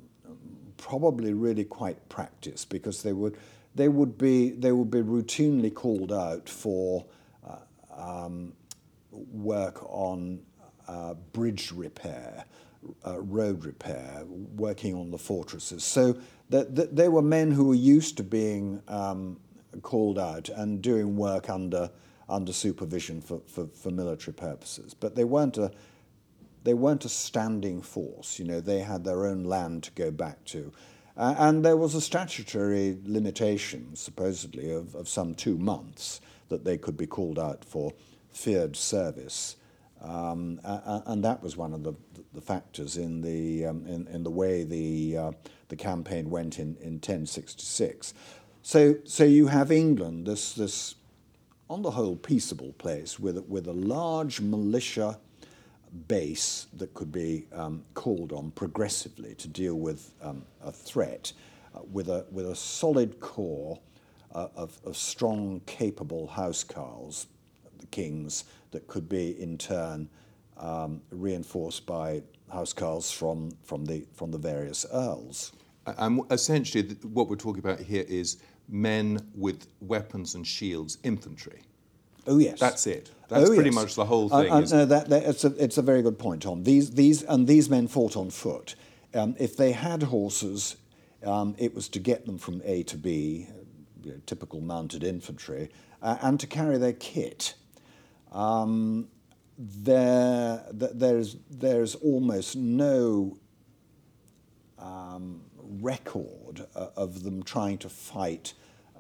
probably 0.78 1.34
really 1.34 1.64
quite 1.64 2.10
practiced 2.10 2.70
because 2.70 3.02
they 3.02 3.14
would, 3.14 3.38
they 3.76 3.88
would, 3.88 4.18
be, 4.18 4.52
they 4.52 4.72
would 4.72 4.92
be 4.92 5.02
routinely 5.02 5.74
called 5.74 6.12
out 6.12 6.50
for 6.50 7.06
uh, 7.48 7.56
um, 7.98 8.54
work 9.12 9.84
on 9.90 10.40
uh, 10.88 11.14
bridge 11.34 11.72
repair, 11.72 12.46
uh, 13.06 13.22
road 13.22 13.66
repair, 13.66 14.24
working 14.56 14.96
on 14.96 15.12
the 15.12 15.18
fortresses. 15.18 15.84
So 15.84 16.18
that, 16.50 16.76
that 16.76 16.96
they 16.96 17.08
were 17.08 17.22
men 17.22 17.52
who 17.52 17.66
were 17.70 17.76
used 17.76 18.18
to 18.18 18.24
being 18.24 18.82
um, 18.88 19.40
called 19.82 20.20
out 20.20 20.50
and 20.50 20.82
doing 20.82 21.16
work 21.16 21.50
under, 21.50 21.90
under 22.28 22.54
supervision 22.54 23.22
for, 23.22 23.42
for, 23.48 23.68
for 23.68 23.92
military 23.92 24.34
purposes. 24.34 24.94
But 24.94 25.16
they 25.16 25.24
weren't, 25.24 25.58
a, 25.58 25.72
they 26.64 26.74
weren't 26.74 27.06
a 27.06 27.10
standing 27.10 27.82
force. 27.82 28.40
You 28.40 28.46
know, 28.46 28.62
they 28.62 28.80
had 28.80 29.04
their 29.04 29.26
own 29.26 29.44
land 29.44 29.84
to 29.84 29.92
go 29.92 30.12
back 30.12 30.44
to. 30.46 30.72
Uh, 31.18 31.36
and 31.38 31.64
there 31.64 31.78
was 31.78 31.96
a 31.96 32.02
statutory 32.02 32.98
limitation, 33.06 33.96
supposedly, 33.96 34.72
of, 34.72 34.96
of 34.96 35.08
some 35.08 35.34
two 35.34 35.58
months 35.58 36.20
that 36.50 36.66
they 36.66 36.78
could 36.78 36.98
be 36.98 37.08
called 37.08 37.40
out 37.40 37.64
for 37.64 37.94
fyrd 38.34 38.76
service. 38.76 39.56
Um, 40.02 40.60
and 40.64 41.24
that 41.24 41.42
was 41.42 41.56
one 41.56 41.74
of 41.74 41.84
the, 41.84 41.94
the 42.34 42.42
factors 42.42 42.98
in 42.98 43.22
the, 43.22 43.66
um, 43.66 43.86
in, 43.88 44.08
in 44.08 44.24
the 44.24 44.30
way 44.30 44.64
the, 44.64 45.18
uh, 45.18 45.32
the 45.70 45.76
campaign 45.76 46.30
went 46.30 46.60
in, 46.60 46.76
in 46.82 46.96
1066. 46.96 48.14
So, 48.62 48.96
so 49.06 49.24
you 49.24 49.48
have 49.48 49.72
England, 49.72 50.28
this, 50.28 50.54
this 50.54 50.96
on 51.70 51.82
the 51.82 51.92
whole 51.92 52.16
peaceable 52.16 52.74
place 52.74 53.20
with, 53.20 53.38
with 53.48 53.68
a 53.68 53.74
large 53.74 54.40
militia 54.40 55.18
base 56.08 56.68
that 56.78 56.94
could 56.94 57.12
be 57.12 57.46
um, 57.54 57.84
called 57.94 58.32
on 58.32 58.52
progressively 58.52 59.34
to 59.36 59.48
deal 59.48 59.76
with 59.76 60.12
um, 60.22 60.44
a 60.64 60.72
threat, 60.72 61.32
uh, 61.74 61.80
with, 61.92 62.10
a, 62.10 62.26
with 62.32 62.48
a 62.48 62.56
solid 62.56 63.20
core 63.20 63.80
uh, 64.34 64.48
of, 64.56 64.78
of 64.86 64.96
strong, 64.96 65.62
capable 65.66 66.28
housecarls, 66.36 67.28
the 67.80 67.88
kings, 67.88 68.44
that 68.72 68.86
could 68.88 69.08
be 69.08 69.42
in 69.42 69.58
turn 69.58 70.10
um, 70.58 71.02
reinforced 71.12 71.86
by 71.86 72.22
housecarls 72.54 73.12
from, 73.14 73.52
from, 73.64 73.86
the, 73.86 74.06
from 74.14 74.32
the 74.32 74.38
various 74.38 74.86
earls. 74.92 75.54
And 75.86 76.22
essentially, 76.32 76.96
what 77.04 77.30
we're 77.30 77.36
talking 77.36 77.60
about 77.60 77.80
here 77.80 78.06
is 78.08 78.38
men 78.68 79.20
with 79.36 79.68
weapons 79.82 80.36
and 80.36 80.46
shields, 80.46 80.98
infantry. 81.04 81.62
Oh 82.28 82.38
yes, 82.40 82.60
That's 82.60 82.88
it. 82.88 83.12
That's 83.28 83.50
Oh, 83.50 83.54
pretty 83.54 83.70
yes. 83.70 83.76
much 83.76 83.96
the 83.96 84.06
whole 84.06 84.34
Uh, 84.34 84.42
thing. 84.44 84.52
uh, 84.52 84.60
is- 84.62 84.74
no, 84.74 84.86
that, 84.86 85.10
that, 85.10 85.24
it's, 85.24 85.44
a, 85.44 85.64
it's 85.64 85.78
a 85.78 85.82
very 85.82 86.02
good 86.02 86.18
point, 86.18 86.42
Tom. 86.44 86.64
These, 86.64 86.92
these, 86.92 87.24
and 87.24 87.48
these 87.48 87.70
men 87.70 87.88
fought 87.88 88.16
on 88.18 88.30
foot. 88.30 88.76
Um, 89.14 89.36
if 89.40 89.56
they 89.56 89.72
had 89.72 90.04
horses, 90.04 90.76
um, 91.24 91.56
it 91.58 91.74
was 91.76 91.88
to 91.90 92.00
get 92.00 92.26
them 92.26 92.38
from 92.38 92.62
A 92.66 92.84
to 92.84 92.98
B, 92.98 93.48
you 94.04 94.12
know, 94.12 94.18
typical 94.26 94.62
mounted 94.62 95.04
infantry, 95.04 95.70
uh, 96.02 96.18
and 96.22 96.40
to 96.40 96.48
carry 96.48 96.78
their 96.78 96.94
kit. 96.94 97.54
Um, 98.32 99.08
there, 99.58 100.64
there's, 100.72 101.38
there's 101.50 101.96
almost 101.96 102.56
no 102.56 103.38
um, 104.78 105.42
uh, 106.76 106.88
of 106.96 107.24
them 107.24 107.44
trying 107.44 107.78
to 107.80 107.90
fight 107.90 108.54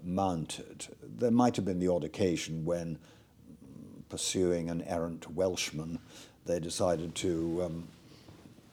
mounted. 0.03 0.87
There 1.01 1.31
might 1.31 1.55
have 1.55 1.65
been 1.65 1.79
the 1.79 1.87
odd 1.87 2.03
occasion 2.03 2.65
when 2.65 2.99
pursuing 4.09 4.69
an 4.69 4.81
errant 4.83 5.31
Welshman, 5.31 5.99
they 6.45 6.59
decided 6.59 7.15
to 7.15 7.63
um, 7.63 7.87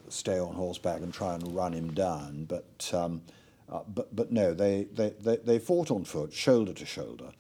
stay 0.09 0.39
on 0.39 0.55
horseback 0.55 1.01
and 1.01 1.13
try 1.13 1.35
and 1.35 1.55
run 1.55 1.73
him 1.73 1.93
down. 1.93 2.45
But, 2.45 2.91
um, 2.93 3.23
uh, 3.71 3.81
but, 3.89 4.15
but 4.15 4.31
no, 4.31 4.55
they, 4.55 4.85
they, 4.93 5.11
they, 5.21 5.37
they, 5.37 5.59
fought 5.59 5.91
on 5.91 6.05
foot, 6.05 6.33
shoulder 6.33 6.73
to 6.75 6.87
shoulder. 6.87 7.33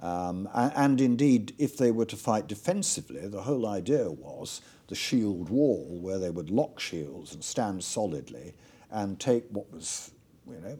Um, 0.00 0.48
and, 0.54 0.72
and, 0.76 1.00
indeed, 1.00 1.54
if 1.58 1.76
they 1.76 1.90
were 1.90 2.06
to 2.06 2.16
fight 2.16 2.46
defensively, 2.46 3.26
the 3.26 3.42
whole 3.42 3.66
idea 3.66 4.10
was 4.10 4.62
the 4.86 4.94
shield 4.94 5.50
wall, 5.50 5.98
where 6.00 6.18
they 6.18 6.30
would 6.30 6.50
lock 6.50 6.80
shields 6.80 7.34
and 7.34 7.44
stand 7.44 7.84
solidly 7.84 8.54
and 8.90 9.20
take 9.20 9.44
what 9.50 9.70
was, 9.72 10.12
you 10.48 10.60
know, 10.60 10.78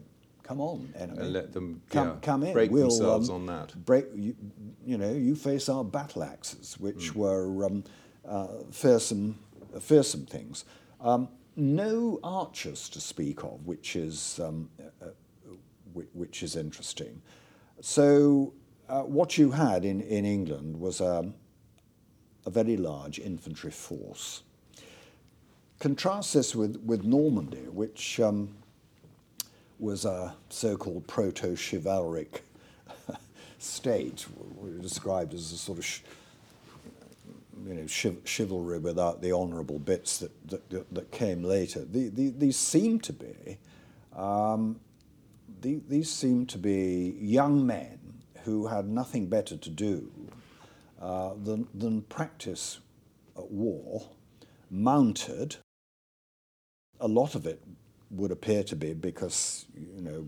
come 0.51 0.61
on, 0.61 0.93
enemy. 0.97 1.19
And 1.19 1.33
let 1.33 1.53
them 1.53 1.81
come, 1.89 2.07
yeah, 2.07 2.15
come 2.21 2.43
in. 2.43 2.53
break 2.53 2.71
we'll, 2.71 2.89
themselves 2.89 3.29
um, 3.29 3.35
on 3.35 3.45
that. 3.45 3.85
Break, 3.85 4.05
you, 4.13 4.35
you, 4.85 4.97
know, 4.97 5.11
you 5.11 5.35
face 5.35 5.69
our 5.69 5.83
battle 5.83 6.23
axes, 6.23 6.77
which 6.77 7.13
mm. 7.13 7.15
were 7.15 7.65
um, 7.65 7.83
uh, 8.27 8.47
fearsome, 8.69 9.39
fearsome 9.79 10.25
things. 10.25 10.65
Um, 10.99 11.29
no 11.55 12.19
archers 12.23 12.89
to 12.89 12.99
speak 12.99 13.43
of, 13.43 13.65
which 13.65 13.95
is, 13.95 14.39
um, 14.43 14.69
uh, 15.01 15.07
which 15.93 16.43
is 16.43 16.55
interesting. 16.55 17.21
So, 17.79 18.53
uh, 18.89 19.03
what 19.03 19.37
you 19.37 19.51
had 19.51 19.85
in, 19.85 20.01
in 20.01 20.25
England 20.25 20.79
was 20.79 20.99
a, 20.99 21.31
a 22.45 22.49
very 22.49 22.75
large 22.75 23.19
infantry 23.19 23.71
force. 23.71 24.43
Contrast 25.79 26.33
this 26.33 26.55
with, 26.55 26.75
with 26.85 27.05
Normandy, 27.05 27.69
which 27.69 28.19
um, 28.19 28.55
was 29.81 30.05
a 30.05 30.35
so 30.49 30.77
called 30.77 31.07
proto 31.07 31.55
chivalric 31.55 32.43
state, 33.57 34.25
described 34.79 35.33
as 35.33 35.51
a 35.51 35.57
sort 35.57 35.79
of 35.79 36.01
you 37.67 37.73
know, 37.73 37.87
chiv- 37.87 38.21
chivalry 38.23 38.79
without 38.79 39.21
the 39.21 39.31
honourable 39.31 39.79
bits 39.79 40.19
that, 40.19 40.49
that, 40.69 40.93
that, 40.93 41.11
came 41.11 41.43
later. 41.43 41.83
The, 41.83 42.09
the, 42.09 42.29
these 42.29 42.57
seem 42.57 42.99
to 43.01 43.13
be, 43.13 43.57
um, 44.15 44.79
the, 45.61 45.81
these 45.87 46.09
seem 46.11 46.45
to 46.47 46.57
be 46.57 47.17
young 47.19 47.65
men 47.65 47.99
who 48.43 48.67
had 48.67 48.87
nothing 48.87 49.27
better 49.27 49.57
to 49.57 49.69
do 49.69 50.11
uh, 51.01 51.33
than, 51.43 51.67
than 51.73 52.01
practice 52.03 52.79
war, 53.35 54.07
mounted. 54.69 55.57
A 56.99 57.07
lot 57.07 57.35
of 57.35 57.45
it 57.47 57.61
would 58.11 58.31
appear 58.31 58.63
to 58.63 58.75
be 58.75 58.93
because, 58.93 59.65
you 59.75 60.01
know, 60.01 60.27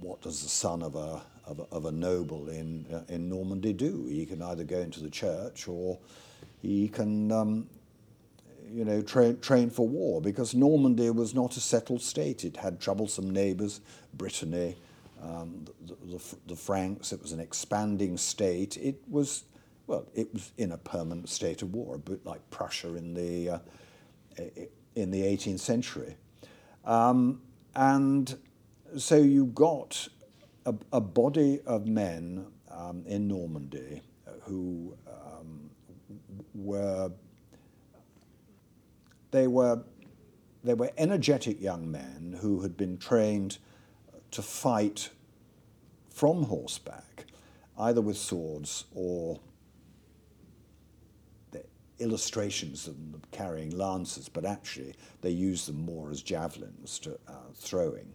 what 0.00 0.20
does 0.22 0.42
the 0.42 0.48
son 0.48 0.82
of 0.82 0.96
a 0.96 1.22
of 1.46 1.58
a, 1.60 1.74
of 1.74 1.84
a 1.86 1.92
noble 1.92 2.48
in, 2.48 2.86
uh, 2.92 3.02
in 3.08 3.28
Normandy 3.28 3.72
do. 3.72 4.06
He 4.08 4.26
can 4.26 4.42
either 4.42 4.64
go 4.64 4.78
into 4.78 5.00
the 5.00 5.10
church 5.10 5.68
or 5.68 5.98
he 6.60 6.88
can, 6.88 7.32
um, 7.32 7.68
you 8.70 8.84
know, 8.84 9.02
tra- 9.02 9.34
train 9.34 9.70
for 9.70 9.86
war 9.86 10.20
because 10.20 10.54
Normandy 10.54 11.10
was 11.10 11.34
not 11.34 11.56
a 11.56 11.60
settled 11.60 12.02
state. 12.02 12.44
It 12.44 12.56
had 12.56 12.80
troublesome 12.80 13.30
neighbours, 13.30 13.80
Brittany, 14.14 14.76
um, 15.22 15.66
the, 15.84 15.96
the, 16.16 16.22
the, 16.48 16.56
Franks. 16.56 17.12
It 17.12 17.20
was 17.20 17.32
an 17.32 17.40
expanding 17.40 18.16
state. 18.16 18.76
It 18.76 19.02
was, 19.08 19.44
well, 19.86 20.06
it 20.14 20.32
was 20.32 20.52
in 20.58 20.72
a 20.72 20.78
permanent 20.78 21.28
state 21.28 21.62
of 21.62 21.74
war, 21.74 21.96
a 21.96 21.98
bit 21.98 22.24
like 22.24 22.48
Prussia 22.50 22.94
in 22.94 23.14
the, 23.14 23.50
uh, 23.50 23.58
in 24.94 25.10
the 25.10 25.22
18th 25.22 25.60
century. 25.60 26.16
Um, 26.84 27.40
and 27.74 28.36
so 28.96 29.16
you 29.16 29.46
got 29.46 30.08
a, 30.66 30.74
a 30.92 31.00
body 31.00 31.60
of 31.66 31.86
men 31.86 32.46
um, 32.70 33.04
in 33.06 33.28
Normandy 33.28 34.02
who 34.42 34.96
um, 35.06 35.70
were 36.54 37.10
they 39.30 39.46
were 39.46 39.82
they 40.64 40.74
were 40.74 40.90
energetic 40.96 41.60
young 41.60 41.90
men 41.90 42.38
who 42.40 42.60
had 42.60 42.76
been 42.76 42.98
trained 42.98 43.58
to 44.30 44.42
fight 44.42 45.10
from 46.08 46.44
horseback, 46.44 47.26
either 47.78 48.00
with 48.00 48.16
swords 48.16 48.84
or 48.94 49.40
illustrations 52.02 52.86
of 52.86 52.94
them 52.94 53.22
carrying 53.30 53.70
lances, 53.70 54.28
but 54.28 54.44
actually 54.44 54.94
they 55.20 55.30
used 55.30 55.68
them 55.68 55.84
more 55.84 56.10
as 56.10 56.22
javelins 56.22 56.98
to 57.00 57.14
uh, 57.28 57.32
throwing. 57.54 58.06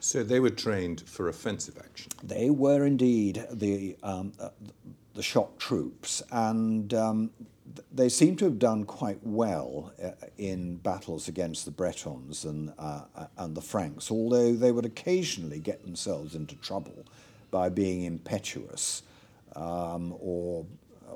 So 0.00 0.22
they 0.22 0.40
were 0.40 0.50
trained 0.50 1.02
for 1.06 1.28
offensive 1.28 1.76
action. 1.78 2.12
They 2.22 2.50
were 2.50 2.86
indeed 2.86 3.44
the 3.50 3.96
um, 4.02 4.32
uh, 4.40 4.50
the 5.14 5.22
shock 5.22 5.58
troops, 5.58 6.22
and 6.30 6.94
um, 6.94 7.30
they 7.92 8.08
seem 8.08 8.36
to 8.36 8.44
have 8.44 8.58
done 8.58 8.84
quite 8.84 9.18
well 9.24 9.92
uh, 10.02 10.10
in 10.36 10.76
battles 10.76 11.26
against 11.26 11.64
the 11.64 11.72
Bretons 11.72 12.44
and 12.44 12.72
uh, 12.78 13.02
uh, 13.16 13.26
and 13.38 13.56
the 13.56 13.60
Franks. 13.60 14.10
Although 14.10 14.54
they 14.54 14.70
would 14.70 14.86
occasionally 14.86 15.58
get 15.58 15.82
themselves 15.82 16.36
into 16.36 16.54
trouble 16.56 17.04
by 17.50 17.68
being 17.68 18.02
impetuous 18.02 19.02
um, 19.56 20.14
or 20.20 20.64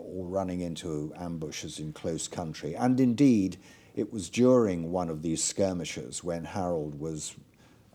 or 0.05 0.27
running 0.27 0.61
into 0.61 1.13
ambushes 1.19 1.79
in 1.79 1.93
close 1.93 2.29
country. 2.29 2.75
And 2.75 2.99
indeed, 3.01 3.57
it 3.95 4.13
was 4.13 4.31
during 4.31 4.91
one 4.91 5.09
of 5.09 5.23
these 5.23 5.43
skirmishes 5.43 6.25
when 6.25 6.45
Harold 6.45 6.99
was 6.99 7.35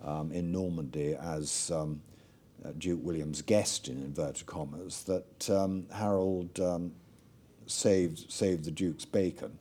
um, 0.04 0.32
in 0.32 0.52
Normandy 0.52 1.16
as 1.16 1.72
um, 1.72 2.02
uh, 2.64 2.72
Duke 2.78 3.00
William's 3.04 3.42
guest, 3.42 3.88
in 3.88 3.98
inverted 3.98 4.46
commas, 4.46 5.04
that 5.04 5.50
um, 5.50 5.88
Harold 5.94 6.60
um, 6.60 6.92
saved, 7.66 8.32
saved 8.32 8.66
the 8.66 8.72
Duke's 8.72 9.06
bacon. 9.06 9.58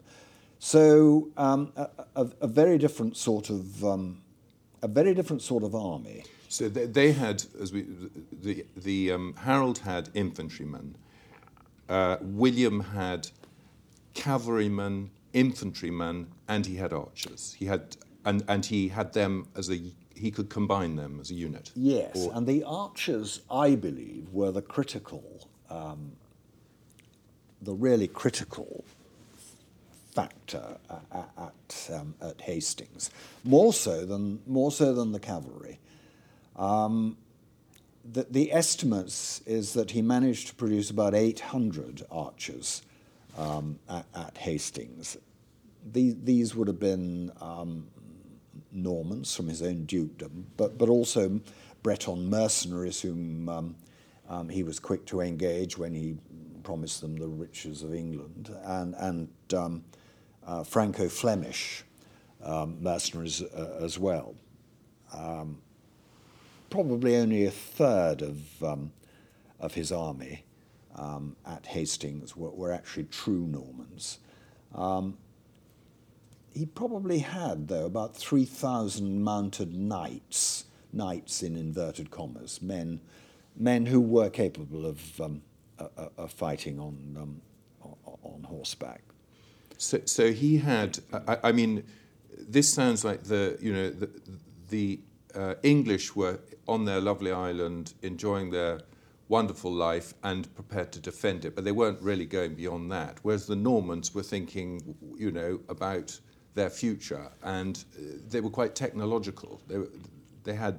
So 0.59 1.29
um, 1.37 1.73
a, 1.77 1.89
a, 2.15 2.31
a, 2.43 2.47
very 2.47 2.79
different 2.79 3.17
sort 3.17 3.51
of 3.51 3.85
um, 3.85 4.23
a 4.83 4.89
very 4.89 5.15
different 5.15 5.43
sort 5.43 5.63
of 5.63 5.75
army. 5.75 6.25
So 6.49 6.69
they, 6.69 6.87
they 6.87 7.13
had, 7.13 7.45
as 7.61 7.73
we, 7.73 7.87
the, 8.33 8.65
the 8.77 9.13
Harold 9.37 9.79
had 9.79 10.09
infantrymen, 10.15 10.97
uh, 11.89 12.17
William 12.21 12.81
had 12.81 13.29
cavalrymen, 14.15 15.11
infantrymen, 15.33 16.29
and 16.49 16.67
he 16.67 16.77
had 16.77 16.93
archers. 16.93 17.55
He 17.59 17.67
had, 17.67 17.97
and, 18.25 18.45
and 18.49 18.65
he 18.65 18.89
had 18.89 19.13
them 19.13 19.49
as 19.57 19.71
a 19.71 19.81
he 20.17 20.31
could 20.31 20.49
combine 20.49 20.97
them 20.97 21.19
as 21.21 21.31
a 21.31 21.35
unit. 21.35 21.71
Yes, 21.75 22.17
or, 22.17 22.33
and 22.35 22.47
the 22.47 22.65
archers, 22.65 23.41
I 23.51 23.75
believe, 23.75 24.29
were 24.33 24.51
the 24.51 24.63
critical, 24.63 25.47
um, 25.69 26.13
the 27.61 27.75
really 27.75 28.09
critical 28.09 28.85
factor 30.15 30.79
at, 30.89 31.29
at, 31.37 31.91
um, 31.93 32.15
at, 32.23 32.41
Hastings, 32.41 33.11
more 33.45 33.73
so 33.73 34.07
than 34.07 34.41
more 34.47 34.73
so 34.73 34.95
than 34.95 35.13
the 35.13 35.21
cavalry. 35.21 35.79
Um, 36.57 37.19
the, 38.13 38.27
the, 38.31 38.53
estimates 38.53 39.41
is 39.47 39.73
that 39.73 39.91
he 39.91 40.03
managed 40.03 40.49
to 40.49 40.55
produce 40.55 40.91
about 40.91 41.15
800 41.15 42.03
archers 42.11 42.83
um, 43.37 43.79
at, 43.89 44.07
at, 44.15 44.37
Hastings. 44.39 45.17
These, 45.93 46.17
these 46.23 46.55
would 46.55 46.69
have 46.69 46.81
been 46.81 47.33
um, 47.41 47.87
Normans 48.73 49.35
from 49.35 49.49
his 49.49 49.63
own 49.63 49.85
dukedom, 49.87 50.47
but, 50.57 50.79
but 50.79 50.89
also 50.89 51.41
Breton 51.83 52.29
mercenaries 52.29 53.01
whom 53.01 53.49
um, 53.49 53.77
um, 54.29 54.49
he 54.49 54.63
was 54.63 54.79
quick 54.79 55.07
to 55.07 55.21
engage 55.21 55.79
when 55.79 55.95
he 55.95 56.17
promised 56.63 57.01
them 57.01 57.17
the 57.17 57.29
riches 57.29 57.83
of 57.83 57.95
England, 57.95 58.55
and, 58.65 58.95
and 58.99 59.29
um, 59.55 59.85
uh, 60.47 60.65
Franco 60.65 61.09
Flemish 61.09 61.85
um, 62.43 62.77
mercenaries 62.83 63.43
uh, 63.43 63.79
as 63.81 63.99
well. 63.99 64.35
Um, 65.15 65.59
probably 66.77 67.17
only 67.17 67.47
a 67.47 67.51
third 67.51 68.21
of, 68.21 68.63
um, 68.63 68.93
of 69.59 69.73
his 69.73 69.91
army 69.91 70.45
at 71.47 71.65
Hastings 71.65 72.37
were, 72.37 72.51
were, 72.51 72.71
actually 72.71 73.05
true 73.05 73.47
Normans. 73.47 74.19
Um, 74.75 75.17
he 76.53 76.67
probably 76.67 77.21
had, 77.21 77.69
though, 77.69 77.87
about 77.87 78.15
3,000 78.15 79.25
mounted 79.25 79.75
knights, 79.75 80.67
knights 80.93 81.43
in 81.43 81.57
inverted 81.57 82.11
commas, 82.11 82.61
men, 82.61 83.01
men 83.57 83.87
who 83.87 83.99
were 83.99 84.29
capable 84.29 84.85
of, 84.85 85.19
um, 85.19 85.41
of 85.79 86.31
fighting 86.31 86.79
on, 86.79 87.17
um, 87.19 87.41
on 88.23 88.43
horseback. 88.43 89.01
So, 89.79 90.01
so 90.05 90.31
he 90.31 90.59
had, 90.59 90.99
I, 91.27 91.39
I, 91.45 91.53
mean, 91.53 91.85
this 92.39 92.71
sounds 92.71 93.03
like 93.03 93.23
the, 93.25 93.57
you 93.63 93.73
know, 93.73 93.89
the, 93.89 94.11
the 94.69 95.01
uh, 95.37 95.55
English 95.63 96.17
were 96.17 96.41
on 96.67 96.85
their 96.85 97.01
lovely 97.01 97.33
island 97.33 97.95
enjoying 98.03 98.51
their 98.51 98.81
wonderful 99.29 99.73
life 99.73 100.15
and 100.23 100.53
prepared 100.55 100.93
to 100.93 101.01
defend 101.01 101.45
it, 101.45 101.55
but 101.55 101.65
they 101.65 101.73
weren't 101.73 102.01
really 102.01 102.27
going 102.27 102.55
beyond 102.55 102.91
that. 102.93 103.19
Whereas 103.23 103.47
the 103.47 103.57
Normans 103.57 104.15
were 104.15 104.23
thinking, 104.23 104.97
you 105.17 105.31
know, 105.31 105.61
about 105.69 106.19
their 106.55 106.71
future, 106.71 107.31
and 107.43 107.85
uh, 107.97 108.03
they 108.29 108.41
were 108.41 108.51
quite 108.51 108.75
technological. 108.75 109.61
They, 109.67 109.79
were, 109.79 109.91
they 110.45 110.55
had, 110.55 110.79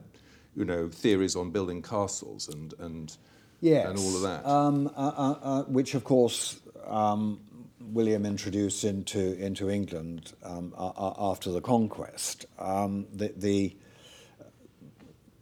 you 0.55 0.65
know, 0.65 0.89
theories 0.89 1.35
on 1.35 1.51
building 1.51 1.81
castles 1.81 2.47
and, 2.47 2.73
and 2.79 3.15
yes, 3.59 3.87
and 3.87 3.99
all 3.99 4.15
of 4.15 4.21
that. 4.21 4.45
Um, 4.45 4.87
uh, 4.87 4.91
uh, 4.99 5.39
uh, 5.41 5.63
which, 5.63 5.93
of 5.93 6.03
course, 6.03 6.59
um, 6.85 7.39
William 7.79 8.25
introduced 8.25 8.83
into 8.83 9.37
into 9.37 9.69
England 9.69 10.33
um, 10.43 10.73
after 10.77 11.51
the 11.51 11.61
conquest. 11.61 12.45
Um, 12.59 13.07
the, 13.13 13.33
the, 13.35 13.77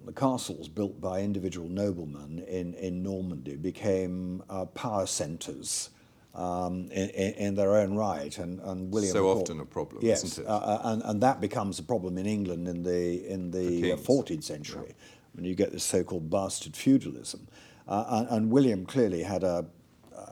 the 0.05 0.13
castles 0.13 0.67
built 0.67 0.99
by 1.01 1.21
individual 1.21 1.67
noblemen 1.67 2.43
in, 2.47 2.73
in 2.75 3.01
Normandy 3.01 3.55
became 3.55 4.43
uh, 4.49 4.65
power 4.65 5.05
centres 5.05 5.89
um, 6.35 6.89
in, 6.91 7.09
in, 7.09 7.55
their 7.55 7.77
own 7.77 7.95
right, 7.95 8.37
and, 8.37 8.59
and 8.59 8.91
William. 8.91 9.13
So 9.13 9.29
often 9.29 9.61
a 9.61 9.65
problem, 9.65 10.03
yes, 10.03 10.23
isn't 10.23 10.43
it? 10.43 10.49
Uh, 10.49 10.57
uh, 10.57 10.81
and, 10.83 11.01
and 11.03 11.23
that 11.23 11.39
becomes 11.39 11.79
a 11.79 11.83
problem 11.83 12.17
in 12.17 12.25
England 12.25 12.67
in 12.67 12.83
the 12.83 13.25
in 13.27 13.51
the, 13.51 13.93
uh, 13.93 13.95
14th 13.95 14.43
century, 14.43 14.87
yeah. 14.87 14.93
when 15.33 15.45
you 15.45 15.55
get 15.55 15.71
this 15.71 15.85
so-called 15.85 16.29
bastard 16.29 16.75
feudalism, 16.75 17.47
uh, 17.87 18.03
and, 18.09 18.27
and, 18.29 18.51
William 18.51 18.85
clearly 18.85 19.23
had 19.23 19.43
a. 19.43 19.65
Uh, 20.13 20.31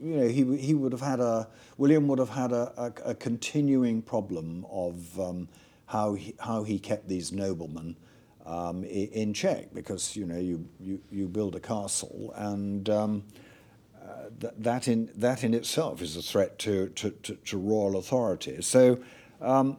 you 0.00 0.16
know, 0.16 0.28
he, 0.28 0.56
he 0.56 0.74
would 0.74 0.92
have 0.92 1.00
had 1.00 1.18
a 1.18 1.48
William 1.78 2.06
would 2.06 2.20
have 2.20 2.30
had 2.30 2.52
a, 2.52 2.72
a, 3.04 3.10
a 3.10 3.14
continuing 3.16 4.00
problem 4.02 4.64
of 4.70 5.18
um, 5.18 5.48
how 5.86 6.14
he, 6.14 6.34
how 6.38 6.62
he 6.62 6.78
kept 6.78 7.08
these 7.08 7.32
noblemen 7.32 7.96
um, 8.48 8.82
in 8.84 9.34
check 9.34 9.74
because 9.74 10.16
you 10.16 10.24
know 10.24 10.38
you, 10.38 10.66
you, 10.80 11.00
you 11.10 11.28
build 11.28 11.54
a 11.54 11.60
castle 11.60 12.32
and 12.36 12.88
um, 12.88 13.22
th- 14.40 14.54
that 14.58 14.88
in 14.88 15.10
that 15.16 15.44
in 15.44 15.54
itself 15.54 16.00
is 16.02 16.16
a 16.16 16.22
threat 16.22 16.58
to 16.60 16.88
to, 16.90 17.10
to, 17.10 17.34
to 17.34 17.58
royal 17.58 17.96
authority. 17.96 18.60
So 18.62 18.98
um, 19.40 19.76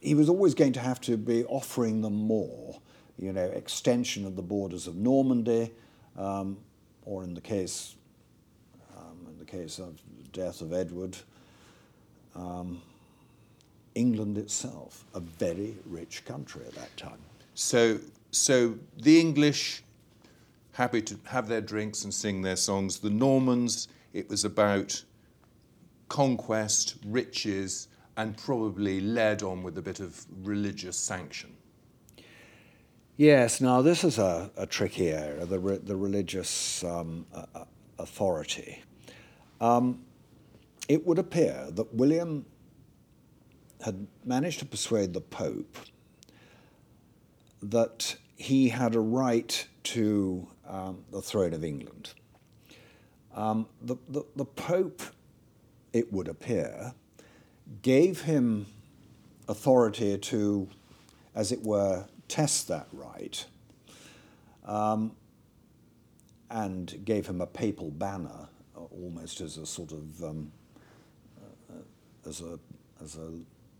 he 0.00 0.14
was 0.14 0.28
always 0.28 0.54
going 0.54 0.72
to 0.74 0.80
have 0.80 1.00
to 1.02 1.16
be 1.16 1.44
offering 1.44 2.02
them 2.02 2.14
more, 2.14 2.80
you 3.18 3.32
know, 3.32 3.44
extension 3.44 4.26
of 4.26 4.36
the 4.36 4.42
borders 4.42 4.86
of 4.86 4.96
Normandy, 4.96 5.72
um, 6.16 6.58
or 7.04 7.24
in 7.24 7.34
the 7.34 7.40
case 7.40 7.96
um, 8.96 9.26
in 9.28 9.38
the 9.38 9.44
case 9.44 9.78
of 9.78 10.00
the 10.16 10.28
death 10.32 10.60
of 10.60 10.72
Edward. 10.72 11.16
Um, 12.34 12.82
England 13.94 14.38
itself, 14.38 15.04
a 15.12 15.18
very 15.18 15.76
rich 15.84 16.24
country 16.24 16.62
at 16.64 16.74
that 16.74 16.96
time. 16.96 17.18
So, 17.58 17.98
so 18.30 18.78
the 18.98 19.18
English 19.18 19.82
happy 20.70 21.02
to 21.02 21.18
have 21.24 21.48
their 21.48 21.60
drinks 21.60 22.04
and 22.04 22.14
sing 22.14 22.40
their 22.40 22.54
songs. 22.54 23.00
The 23.00 23.10
Normans, 23.10 23.88
it 24.12 24.28
was 24.28 24.44
about 24.44 25.02
conquest, 26.08 26.98
riches, 27.04 27.88
and 28.16 28.36
probably 28.36 29.00
led 29.00 29.42
on 29.42 29.64
with 29.64 29.76
a 29.76 29.82
bit 29.82 29.98
of 29.98 30.24
religious 30.44 30.96
sanction. 30.96 31.52
Yes, 33.16 33.60
now 33.60 33.82
this 33.82 34.04
is 34.04 34.18
a, 34.18 34.52
a 34.56 34.64
tricky 34.64 35.10
area, 35.10 35.44
the, 35.44 35.58
re, 35.58 35.78
the 35.78 35.96
religious 35.96 36.84
um, 36.84 37.26
uh, 37.34 37.64
authority. 37.98 38.84
Um, 39.60 40.04
it 40.88 41.04
would 41.04 41.18
appear 41.18 41.66
that 41.72 41.92
William 41.92 42.46
had 43.84 44.06
managed 44.24 44.60
to 44.60 44.64
persuade 44.64 45.12
the 45.12 45.20
Pope 45.20 45.76
that 47.62 48.16
he 48.36 48.68
had 48.68 48.94
a 48.94 49.00
right 49.00 49.66
to 49.82 50.48
um, 50.66 51.04
the 51.10 51.22
throne 51.22 51.52
of 51.52 51.64
England. 51.64 52.12
Um, 53.34 53.66
the, 53.80 53.96
the, 54.08 54.24
the 54.36 54.44
Pope, 54.44 55.02
it 55.92 56.12
would 56.12 56.28
appear, 56.28 56.92
gave 57.82 58.22
him 58.22 58.66
authority 59.48 60.18
to, 60.18 60.68
as 61.34 61.52
it 61.52 61.62
were, 61.62 62.06
test 62.28 62.68
that 62.68 62.86
right, 62.92 63.44
um, 64.64 65.12
and 66.50 67.04
gave 67.04 67.26
him 67.26 67.40
a 67.40 67.46
papal 67.46 67.90
banner, 67.90 68.48
almost 68.74 69.40
as 69.40 69.56
a 69.56 69.66
sort 69.66 69.92
of 69.92 70.22
um, 70.22 70.52
uh, 71.70 72.28
as 72.28 72.40
a 72.40 72.58
as 73.02 73.16
a 73.16 73.30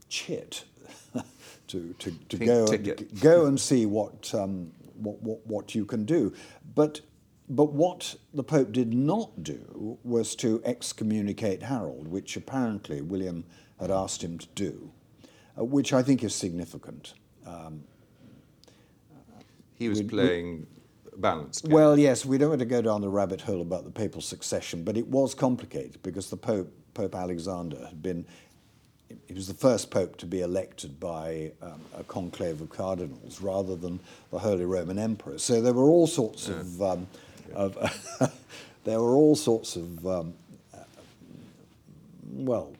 chit 0.08 0.64
to 1.68 1.94
to, 1.98 2.10
to 2.28 2.36
go 2.36 2.66
and, 2.66 3.20
go 3.20 3.46
and 3.46 3.60
see 3.60 3.86
what 3.86 4.34
um, 4.34 4.72
what, 4.98 5.22
what, 5.22 5.46
what 5.46 5.74
you 5.74 5.84
can 5.84 6.04
do. 6.04 6.32
But, 6.74 7.00
but 7.48 7.72
what 7.72 8.16
the 8.34 8.44
Pope 8.44 8.72
did 8.72 8.92
not 8.92 9.42
do 9.42 9.98
was 10.04 10.34
to 10.36 10.60
excommunicate 10.64 11.62
Harold, 11.62 12.08
which 12.08 12.36
apparently 12.36 13.00
William 13.00 13.44
had 13.80 13.90
asked 13.90 14.22
him 14.22 14.38
to 14.38 14.46
do, 14.54 14.90
uh, 15.58 15.64
which 15.64 15.92
I 15.92 16.02
think 16.02 16.22
is 16.22 16.34
significant. 16.34 17.14
Um, 17.46 17.84
he 19.74 19.88
was 19.88 20.02
playing 20.02 20.66
balanced. 21.16 21.68
Well, 21.68 21.98
yes, 21.98 22.26
we 22.26 22.36
don't 22.36 22.48
want 22.48 22.60
to 22.60 22.66
go 22.66 22.82
down 22.82 23.00
the 23.00 23.08
rabbit 23.08 23.40
hole 23.40 23.62
about 23.62 23.84
the 23.84 23.90
papal 23.90 24.20
succession, 24.20 24.82
but 24.82 24.96
it 24.96 25.06
was 25.06 25.34
complicated 25.34 26.02
because 26.02 26.30
the 26.30 26.36
Pope, 26.36 26.72
Pope 26.94 27.14
Alexander, 27.14 27.86
had 27.86 28.02
been 28.02 28.26
he 29.26 29.34
was 29.34 29.46
the 29.46 29.54
first 29.54 29.90
pope 29.90 30.16
to 30.18 30.26
be 30.26 30.40
elected 30.40 30.98
by 31.00 31.52
um, 31.62 31.80
a 31.96 32.04
conclave 32.04 32.60
of 32.60 32.70
cardinals 32.70 33.40
rather 33.40 33.76
than 33.76 34.00
the 34.30 34.38
Holy 34.38 34.64
Roman 34.64 34.98
Emperor. 34.98 35.38
So 35.38 35.60
there 35.60 35.72
were 35.72 35.88
all 35.88 36.06
sorts 36.06 36.48
yeah. 36.48 36.56
of, 36.56 36.82
um, 36.82 37.06
yeah. 37.48 37.56
of 37.56 38.32
there 38.84 39.00
were 39.00 39.14
all 39.14 39.34
sorts 39.34 39.76
of 39.76 40.06
um, 40.06 40.34
uh, 40.74 40.78
well 42.24 42.72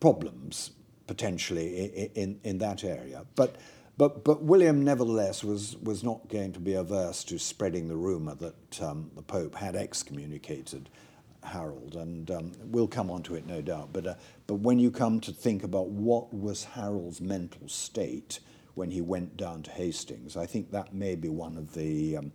problems 0.00 0.72
potentially 1.06 1.90
in, 1.94 2.10
in, 2.14 2.40
in 2.44 2.58
that 2.58 2.84
area, 2.84 3.24
but. 3.34 3.56
But, 3.98 4.24
but 4.24 4.42
William, 4.42 4.84
nevertheless, 4.84 5.42
was, 5.42 5.74
was 5.82 6.04
not 6.04 6.28
going 6.28 6.52
to 6.52 6.60
be 6.60 6.74
averse 6.74 7.24
to 7.24 7.38
spreading 7.38 7.88
the 7.88 7.96
rumour 7.96 8.34
that 8.34 8.82
um, 8.82 9.10
the 9.16 9.22
Pope 9.22 9.54
had 9.54 9.74
excommunicated 9.74 10.90
Harold, 11.46 11.96
and 11.96 12.30
um, 12.30 12.52
we'll 12.64 12.88
come 12.88 13.10
on 13.10 13.22
to 13.24 13.34
it, 13.34 13.46
no 13.46 13.60
doubt. 13.60 13.90
But, 13.92 14.06
uh, 14.06 14.14
but 14.46 14.56
when 14.56 14.78
you 14.78 14.90
come 14.90 15.20
to 15.20 15.32
think 15.32 15.64
about 15.64 15.88
what 15.88 16.32
was 16.34 16.64
Harold's 16.64 17.20
mental 17.20 17.68
state 17.68 18.40
when 18.74 18.90
he 18.90 19.00
went 19.00 19.36
down 19.36 19.62
to 19.62 19.70
Hastings, 19.70 20.36
I 20.36 20.46
think 20.46 20.70
that 20.72 20.94
may 20.94 21.14
be 21.14 21.28
one 21.28 21.56
of 21.56 21.72
the, 21.74 22.18
um, 22.18 22.32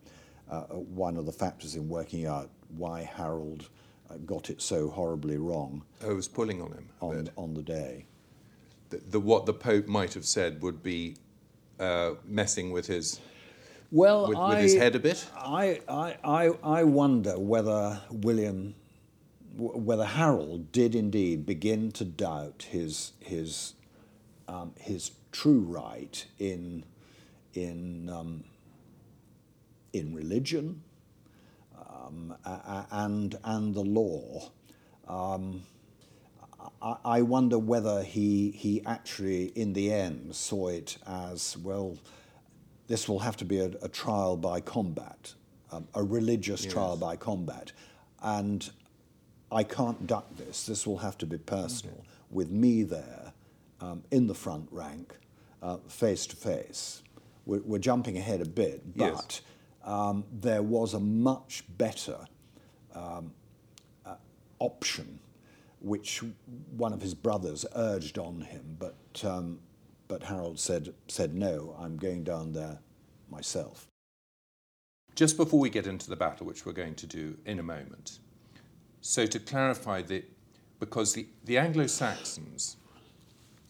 uh, 0.49 0.63
uh 0.71 0.75
one 0.75 1.17
of 1.17 1.25
the 1.25 1.31
factors 1.31 1.75
in 1.75 1.87
working 1.87 2.25
out 2.25 2.49
why 2.69 3.03
Harold 3.03 3.69
uh, 4.09 4.15
got 4.25 4.49
it 4.49 4.61
so 4.61 4.89
horribly 4.89 5.37
wrong. 5.37 5.83
Oh, 6.03 6.15
was 6.15 6.27
pulling 6.27 6.61
on 6.61 6.71
him 6.71 6.89
on, 6.99 7.29
on 7.35 7.53
the 7.53 7.63
day. 7.63 8.05
The, 8.89 8.97
the, 8.97 9.19
what 9.19 9.45
the 9.45 9.53
Pope 9.53 9.87
might 9.87 10.13
have 10.13 10.25
said 10.25 10.61
would 10.61 10.81
be 10.81 11.15
uh, 11.79 12.11
messing 12.25 12.71
with 12.71 12.87
his 12.87 13.19
well, 13.91 14.27
with, 14.27 14.37
I, 14.37 14.61
his 14.61 14.75
head 14.75 14.95
a 14.95 14.99
bit? 14.99 15.27
I, 15.35 15.81
I, 16.23 16.51
I 16.63 16.83
wonder 16.83 17.37
whether 17.37 18.01
William 18.09 18.73
whether 19.57 20.05
Harold 20.05 20.71
did 20.71 20.95
indeed 20.95 21.45
begin 21.45 21.91
to 21.93 22.05
doubt 22.05 22.67
his 22.69 23.13
his 23.19 23.73
um, 24.47 24.73
his 24.79 25.11
true 25.31 25.61
right 25.61 26.25
in 26.39 26.83
in 27.53 28.09
um, 28.09 28.43
in 29.93 30.13
religion 30.13 30.81
um, 31.95 32.35
and 32.91 33.37
and 33.43 33.73
the 33.73 33.81
law. 33.81 34.51
Um, 35.07 35.63
I, 36.81 36.95
I 37.03 37.21
wonder 37.21 37.57
whether 37.57 38.03
he 38.03 38.51
he 38.51 38.81
actually 38.85 39.45
in 39.47 39.73
the 39.73 39.91
end 39.91 40.35
saw 40.35 40.69
it 40.69 40.97
as 41.05 41.57
well. 41.57 41.97
This 42.87 43.07
will 43.07 43.19
have 43.19 43.37
to 43.37 43.45
be 43.45 43.59
a, 43.59 43.71
a 43.81 43.89
trial 43.89 44.35
by 44.35 44.59
combat, 44.59 45.33
um, 45.71 45.87
a 45.93 46.03
religious 46.03 46.63
yes. 46.63 46.73
trial 46.73 46.97
by 46.97 47.15
combat, 47.15 47.71
and 48.21 48.69
I 49.51 49.63
can't 49.63 50.07
duck 50.07 50.25
this. 50.37 50.65
This 50.65 50.87
will 50.87 50.99
have 50.99 51.17
to 51.19 51.25
be 51.25 51.37
personal, 51.37 51.95
okay. 51.95 52.07
with 52.29 52.49
me 52.49 52.83
there 52.83 53.33
um, 53.81 54.03
in 54.11 54.27
the 54.27 54.33
front 54.33 54.67
rank, 54.71 55.17
uh, 55.61 55.77
face 55.87 56.25
to 56.27 56.35
face. 56.35 57.01
We're, 57.45 57.61
we're, 57.61 57.79
jumping 57.79 58.17
ahead 58.17 58.41
a 58.41 58.45
bit, 58.45 58.95
but 58.95 59.13
yes. 59.13 59.41
um, 59.83 60.23
there 60.31 60.61
was 60.61 60.93
a 60.93 60.99
much 60.99 61.63
better 61.77 62.27
um, 62.93 63.33
uh, 64.05 64.15
option, 64.59 65.19
which 65.81 66.23
one 66.77 66.93
of 66.93 67.01
his 67.01 67.13
brothers 67.13 67.65
urged 67.75 68.17
on 68.17 68.41
him, 68.41 68.77
but, 68.79 69.23
um, 69.25 69.59
but 70.07 70.23
Harold 70.23 70.59
said, 70.59 70.93
said, 71.07 71.33
no, 71.33 71.75
I'm 71.79 71.97
going 71.97 72.23
down 72.23 72.53
there 72.53 72.79
myself. 73.29 73.87
Just 75.15 75.35
before 75.35 75.59
we 75.59 75.69
get 75.69 75.87
into 75.87 76.09
the 76.09 76.15
battle, 76.15 76.45
which 76.45 76.65
we're 76.65 76.71
going 76.73 76.95
to 76.95 77.07
do 77.07 77.37
in 77.45 77.59
a 77.59 77.63
moment, 77.63 78.19
so 79.01 79.25
to 79.25 79.39
clarify 79.39 80.01
that, 80.03 80.23
because 80.79 81.13
the, 81.13 81.27
the 81.45 81.57
Anglo 81.57 81.87
Saxons, 81.87 82.77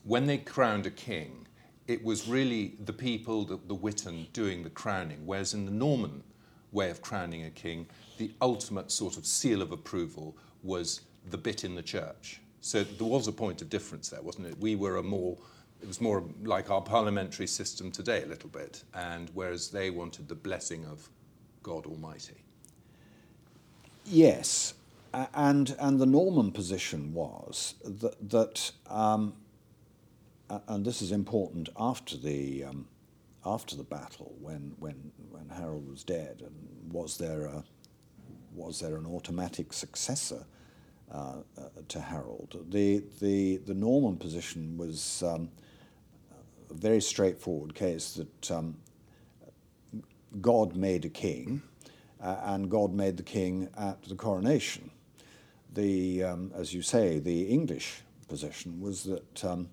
when 0.03 0.25
they 0.25 0.37
crowned 0.37 0.85
a 0.85 0.91
king, 0.91 1.47
it 1.87 2.03
was 2.03 2.27
really 2.27 2.75
the 2.85 2.93
people, 2.93 3.43
the, 3.43 3.59
the 3.67 3.73
witan, 3.73 4.27
doing 4.33 4.63
the 4.63 4.69
crowning, 4.69 5.25
whereas 5.25 5.53
in 5.53 5.65
the 5.65 5.71
Norman 5.71 6.23
way 6.71 6.89
of 6.89 7.01
crowning 7.01 7.45
a 7.45 7.49
king, 7.49 7.87
the 8.17 8.31
ultimate 8.41 8.91
sort 8.91 9.17
of 9.17 9.25
seal 9.25 9.61
of 9.61 9.71
approval 9.71 10.37
was 10.63 11.01
the 11.29 11.37
bit 11.37 11.63
in 11.63 11.75
the 11.75 11.81
church. 11.81 12.39
So 12.61 12.83
there 12.83 13.07
was 13.07 13.27
a 13.27 13.31
point 13.31 13.61
of 13.61 13.69
difference 13.69 14.09
there, 14.09 14.21
wasn't 14.21 14.47
it? 14.47 14.57
We 14.59 14.75
were 14.75 14.97
a 14.97 15.03
more, 15.03 15.37
it 15.81 15.87
was 15.87 15.99
more 15.99 16.23
like 16.43 16.69
our 16.69 16.81
parliamentary 16.81 17.47
system 17.47 17.91
today, 17.91 18.23
a 18.23 18.27
little 18.27 18.49
bit, 18.49 18.83
and 18.93 19.29
whereas 19.33 19.69
they 19.69 19.89
wanted 19.89 20.27
the 20.27 20.35
blessing 20.35 20.85
of 20.85 21.09
God 21.63 21.85
Almighty. 21.85 22.43
Yes, 24.05 24.75
and 25.13 25.75
and 25.79 25.99
the 25.99 26.05
Norman 26.05 26.51
position 26.51 27.13
was 27.13 27.75
that 27.83 28.29
that, 28.29 28.71
um, 28.87 29.33
and 30.67 30.85
this 30.85 31.01
is 31.01 31.11
important 31.11 31.69
after 31.77 32.17
the 32.17 32.63
um, 32.63 32.87
after 33.45 33.75
the 33.75 33.83
battle 33.83 34.35
when 34.39 34.73
when 34.79 35.11
when 35.29 35.49
Harold 35.49 35.89
was 35.89 36.03
dead, 36.03 36.41
and 36.45 36.93
was 36.93 37.17
there 37.17 37.45
a 37.45 37.63
was 38.53 38.79
there 38.79 38.95
an 38.95 39.05
automatic 39.05 39.73
successor 39.73 40.45
uh, 41.11 41.37
uh, 41.57 41.61
to 41.89 41.99
Harold? 41.99 42.65
The 42.69 43.03
the 43.19 43.57
the 43.57 43.73
Norman 43.73 44.17
position 44.17 44.77
was 44.77 45.23
um, 45.23 45.49
a 46.69 46.73
very 46.73 47.01
straightforward 47.01 47.75
case 47.75 48.13
that 48.13 48.51
um, 48.51 48.77
God 50.39 50.77
made 50.77 51.03
a 51.03 51.09
king, 51.09 51.61
uh, 52.21 52.37
and 52.43 52.69
God 52.69 52.93
made 52.93 53.17
the 53.17 53.23
king 53.23 53.67
at 53.77 54.01
the 54.03 54.15
coronation 54.15 54.89
the, 55.73 56.23
um, 56.23 56.51
as 56.55 56.73
you 56.73 56.81
say, 56.81 57.19
the 57.19 57.43
English 57.43 58.01
position 58.27 58.79
was 58.81 59.03
that 59.03 59.45
um, 59.45 59.69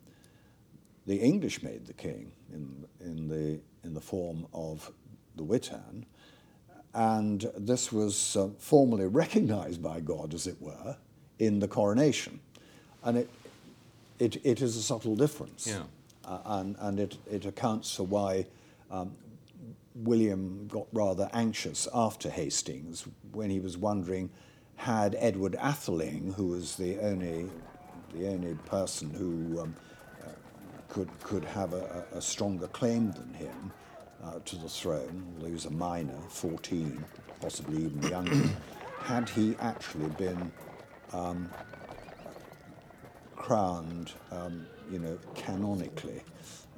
the 1.07 1.17
English 1.17 1.63
made 1.63 1.87
the 1.87 1.93
king 1.93 2.33
in, 2.53 2.85
in, 3.01 3.29
the, 3.29 3.61
in 3.85 3.95
the 3.95 4.01
form 4.01 4.47
of 4.53 4.91
the 5.37 5.45
Witan, 5.45 6.07
and 6.95 7.51
this 7.57 7.93
was 7.93 8.37
uh, 8.37 8.49
formally 8.59 9.07
recognized 9.07 9.83
by 9.83 10.01
God, 10.01 10.35
as 10.35 10.47
it 10.47 10.61
were, 10.61 10.97
in 11.39 11.61
the 11.61 11.69
coronation. 11.69 12.41
And 13.05 13.19
it, 13.19 13.31
it, 14.19 14.45
it 14.45 14.63
is 14.63 14.77
a 14.77 14.83
subtle 14.83 15.15
difference. 15.15 15.67
Yeah. 15.67 15.83
Uh, 16.25 16.41
and 16.45 16.77
and 16.81 17.01
it, 17.01 17.17
it 17.31 17.47
accounts 17.47 17.95
for 17.95 18.03
why 18.03 18.47
um, 18.91 19.13
William 19.95 20.69
got 20.69 20.87
rather 20.93 21.31
anxious 21.33 21.89
after 21.95 22.29
Hastings 22.29 23.07
when 23.33 23.49
he 23.49 23.61
was 23.61 23.79
wondering 23.79 24.29
had 24.79 25.17
Edward 25.19 25.57
Atheling, 25.61 26.35
who 26.35 26.47
was 26.47 26.77
the 26.77 26.99
only, 27.01 27.51
the 28.15 28.29
only 28.29 28.55
person 28.65 29.11
who 29.11 29.61
um, 29.61 29.75
uh, 30.25 30.31
could, 30.89 31.11
could 31.21 31.45
have 31.45 31.75
a, 31.75 32.05
a, 32.13 32.23
stronger 32.23 32.69
claim 32.69 33.11
than 33.11 33.35
him 33.35 33.73
uh, 34.23 34.39
to 34.45 34.57
the 34.57 34.69
throne, 34.69 35.27
although 35.35 35.49
he 35.49 35.53
was 35.53 35.65
a 35.65 35.71
minor, 35.71 36.17
14, 36.29 37.05
possibly 37.41 37.87
even 37.87 38.03
younger, 38.05 38.49
had 39.01 39.29
he 39.29 39.57
actually 39.59 40.11
been 40.11 40.51
um, 41.13 41.51
crowned, 43.35 44.13
um, 44.31 44.65
you 44.93 45.01
know, 45.01 45.19
canonically, 45.35 46.23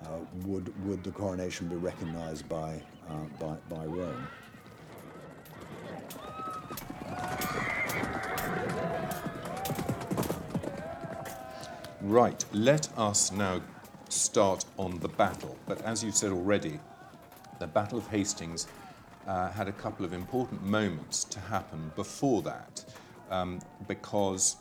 uh, 0.06 0.20
would, 0.46 0.72
would 0.86 1.04
the 1.04 1.10
coronation 1.10 1.68
be 1.68 1.76
recognized 1.76 2.48
by, 2.48 2.80
uh, 3.10 3.24
by, 3.38 3.56
by 3.68 3.84
Rome? 3.84 4.26
Right, 12.02 12.42
let 12.54 12.88
us 12.98 13.30
now 13.30 13.60
start 14.08 14.64
on 14.78 14.98
the 15.00 15.08
battle. 15.08 15.58
But 15.66 15.82
as 15.82 16.02
you 16.02 16.10
said 16.12 16.32
already, 16.32 16.80
the 17.58 17.66
Battle 17.66 17.98
of 17.98 18.06
Hastings 18.08 18.68
uh, 19.26 19.50
had 19.50 19.68
a 19.68 19.72
couple 19.72 20.06
of 20.06 20.14
important 20.14 20.64
moments 20.64 21.24
to 21.24 21.38
happen 21.38 21.92
before 21.96 22.40
that, 22.40 22.86
um, 23.30 23.60
because 23.86 24.56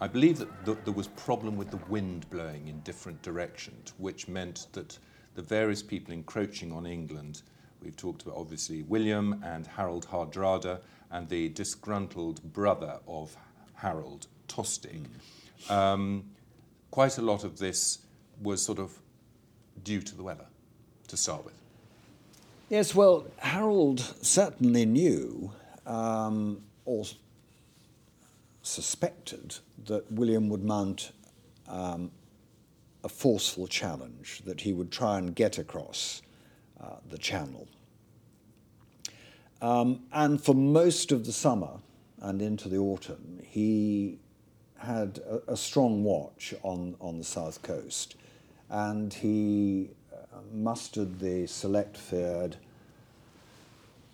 I 0.00 0.06
believe 0.06 0.38
that 0.38 0.64
th- 0.64 0.78
there 0.84 0.94
was 0.94 1.08
problem 1.08 1.56
with 1.56 1.72
the 1.72 1.80
wind 1.88 2.30
blowing 2.30 2.68
in 2.68 2.78
different 2.82 3.20
directions, 3.20 3.92
which 3.98 4.28
meant 4.28 4.68
that 4.72 4.96
the 5.34 5.42
various 5.42 5.82
people 5.82 6.14
encroaching 6.14 6.70
on 6.70 6.86
England, 6.86 7.42
we've 7.82 7.96
talked 7.96 8.22
about 8.22 8.36
obviously 8.36 8.82
William 8.82 9.42
and 9.44 9.66
Harold 9.66 10.06
Hardrada, 10.06 10.78
and 11.10 11.28
the 11.28 11.48
disgruntled 11.48 12.40
brother 12.52 13.00
of 13.08 13.36
Harold, 13.74 14.28
Tostig. 14.46 15.08
Mm. 15.66 15.70
Um, 15.70 16.24
quite 16.90 17.18
a 17.18 17.22
lot 17.22 17.44
of 17.44 17.58
this 17.58 17.98
was 18.42 18.62
sort 18.62 18.78
of 18.78 18.98
due 19.84 20.00
to 20.00 20.16
the 20.16 20.22
weather 20.22 20.46
to 21.08 21.16
start 21.16 21.44
with. 21.44 21.54
Yes, 22.68 22.94
well, 22.94 23.26
Harold 23.38 24.00
certainly 24.22 24.86
knew 24.86 25.52
um, 25.86 26.62
or 26.84 27.04
suspected 28.62 29.56
that 29.86 30.10
William 30.12 30.48
would 30.48 30.62
mount 30.62 31.12
um, 31.68 32.10
a 33.02 33.08
forceful 33.08 33.66
challenge, 33.66 34.42
that 34.44 34.60
he 34.60 34.72
would 34.72 34.90
try 34.90 35.18
and 35.18 35.34
get 35.34 35.58
across 35.58 36.22
uh, 36.80 36.96
the 37.08 37.18
channel. 37.18 37.66
Um, 39.62 40.02
and 40.12 40.42
for 40.42 40.54
most 40.54 41.12
of 41.12 41.26
the 41.26 41.32
summer 41.32 41.80
and 42.20 42.40
into 42.40 42.68
the 42.68 42.78
autumn, 42.78 43.40
he 43.44 44.18
had 44.80 45.20
a, 45.28 45.52
a, 45.52 45.56
strong 45.56 46.02
watch 46.04 46.54
on, 46.62 46.96
on 47.00 47.18
the 47.18 47.24
south 47.24 47.62
coast, 47.62 48.16
and 48.70 49.12
he 49.12 49.90
uh, 50.12 50.38
mustered 50.52 51.18
the 51.20 51.46
select 51.46 51.96
fyrd, 51.96 52.54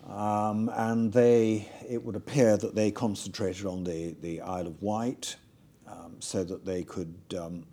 um, 0.07 0.69
and 0.73 1.11
they, 1.11 1.69
it 1.89 2.03
would 2.03 2.15
appear 2.15 2.57
that 2.57 2.75
they 2.75 2.91
concentrated 2.91 3.65
on 3.65 3.83
the, 3.83 4.15
the 4.21 4.41
Isle 4.41 4.67
of 4.67 4.81
Wight 4.81 5.37
um, 5.87 6.15
so 6.19 6.43
that 6.43 6.65
they 6.65 6.83
could 6.83 7.15
um, 7.37 7.65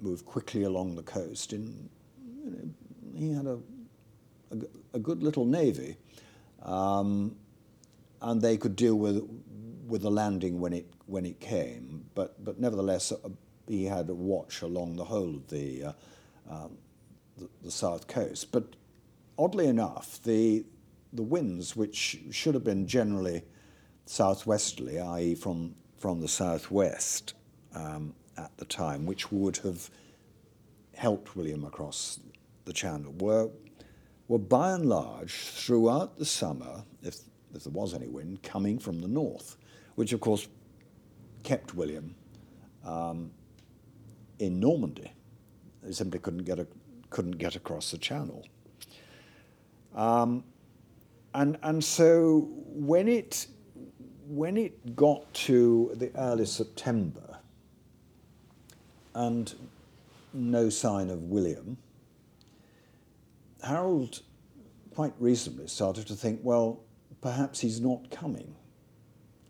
move 0.00 0.24
quickly 0.26 0.64
along 0.64 0.94
the 0.94 1.02
coast. 1.02 1.52
In, 1.52 1.88
you 2.44 2.50
know, 2.50 3.18
he 3.18 3.32
had 3.32 3.46
a, 3.46 3.58
a, 4.52 4.96
a, 4.96 4.98
good 4.98 5.22
little 5.22 5.44
navy, 5.46 5.96
um, 6.62 7.34
and 8.20 8.42
they 8.42 8.56
could 8.56 8.76
deal 8.76 8.96
with, 8.96 9.22
with 9.86 10.02
the 10.02 10.10
landing 10.10 10.60
when 10.60 10.72
it 10.72 10.86
when 11.06 11.24
it 11.24 11.40
came, 11.40 12.04
but 12.14 12.44
but 12.44 12.60
nevertheless 12.60 13.12
uh, 13.12 13.28
he 13.66 13.84
had 13.84 14.08
a 14.10 14.14
watch 14.14 14.62
along 14.62 14.96
the 14.96 15.04
whole 15.04 15.36
of 15.36 15.48
the, 15.48 15.84
uh, 15.84 15.92
um, 16.50 16.76
the, 17.36 17.48
the 17.62 17.70
south 17.70 18.06
coast. 18.06 18.52
But 18.52 18.64
oddly 19.38 19.66
enough, 19.66 20.20
the 20.22 20.64
the 21.12 21.22
winds, 21.22 21.76
which 21.76 22.18
should 22.30 22.54
have 22.54 22.64
been 22.64 22.86
generally 22.86 23.42
southwesterly, 24.04 25.00
i.e., 25.00 25.34
from 25.34 25.74
from 25.96 26.20
the 26.20 26.28
southwest 26.28 27.34
um, 27.74 28.14
at 28.36 28.56
the 28.58 28.64
time, 28.64 29.06
which 29.06 29.32
would 29.32 29.58
have 29.58 29.88
helped 30.94 31.36
William 31.36 31.64
across 31.64 32.20
the 32.64 32.72
Channel, 32.72 33.14
were 33.18 33.50
were 34.28 34.38
by 34.38 34.72
and 34.72 34.86
large 34.86 35.32
throughout 35.32 36.18
the 36.18 36.24
summer, 36.24 36.82
if 37.02 37.20
if 37.54 37.62
there 37.62 37.72
was 37.72 37.94
any 37.94 38.08
wind, 38.08 38.42
coming 38.42 38.80
from 38.80 39.00
the 39.00 39.08
north 39.08 39.56
which 39.96 40.12
of 40.12 40.20
course 40.20 40.46
kept 41.46 41.74
William 41.74 42.14
um, 42.84 43.30
in 44.40 44.58
Normandy. 44.58 45.12
He 45.86 45.92
simply 45.92 46.18
couldn't 46.18 46.44
get, 46.44 46.58
a, 46.58 46.66
couldn't 47.08 47.38
get 47.38 47.54
across 47.54 47.92
the 47.92 47.98
channel. 47.98 48.44
Um, 49.94 50.42
and, 51.34 51.56
and 51.62 51.82
so 51.82 52.48
when 52.64 53.06
it, 53.06 53.46
when 54.26 54.56
it 54.56 54.96
got 54.96 55.32
to 55.34 55.92
the 55.94 56.10
early 56.16 56.46
September 56.46 57.38
and 59.14 59.54
no 60.34 60.68
sign 60.68 61.10
of 61.10 61.22
William, 61.22 61.78
Harold 63.62 64.20
quite 64.94 65.12
reasonably 65.20 65.68
started 65.68 66.08
to 66.08 66.14
think, 66.14 66.40
well, 66.42 66.80
perhaps 67.20 67.60
he's 67.60 67.80
not 67.80 68.10
coming. 68.10 68.56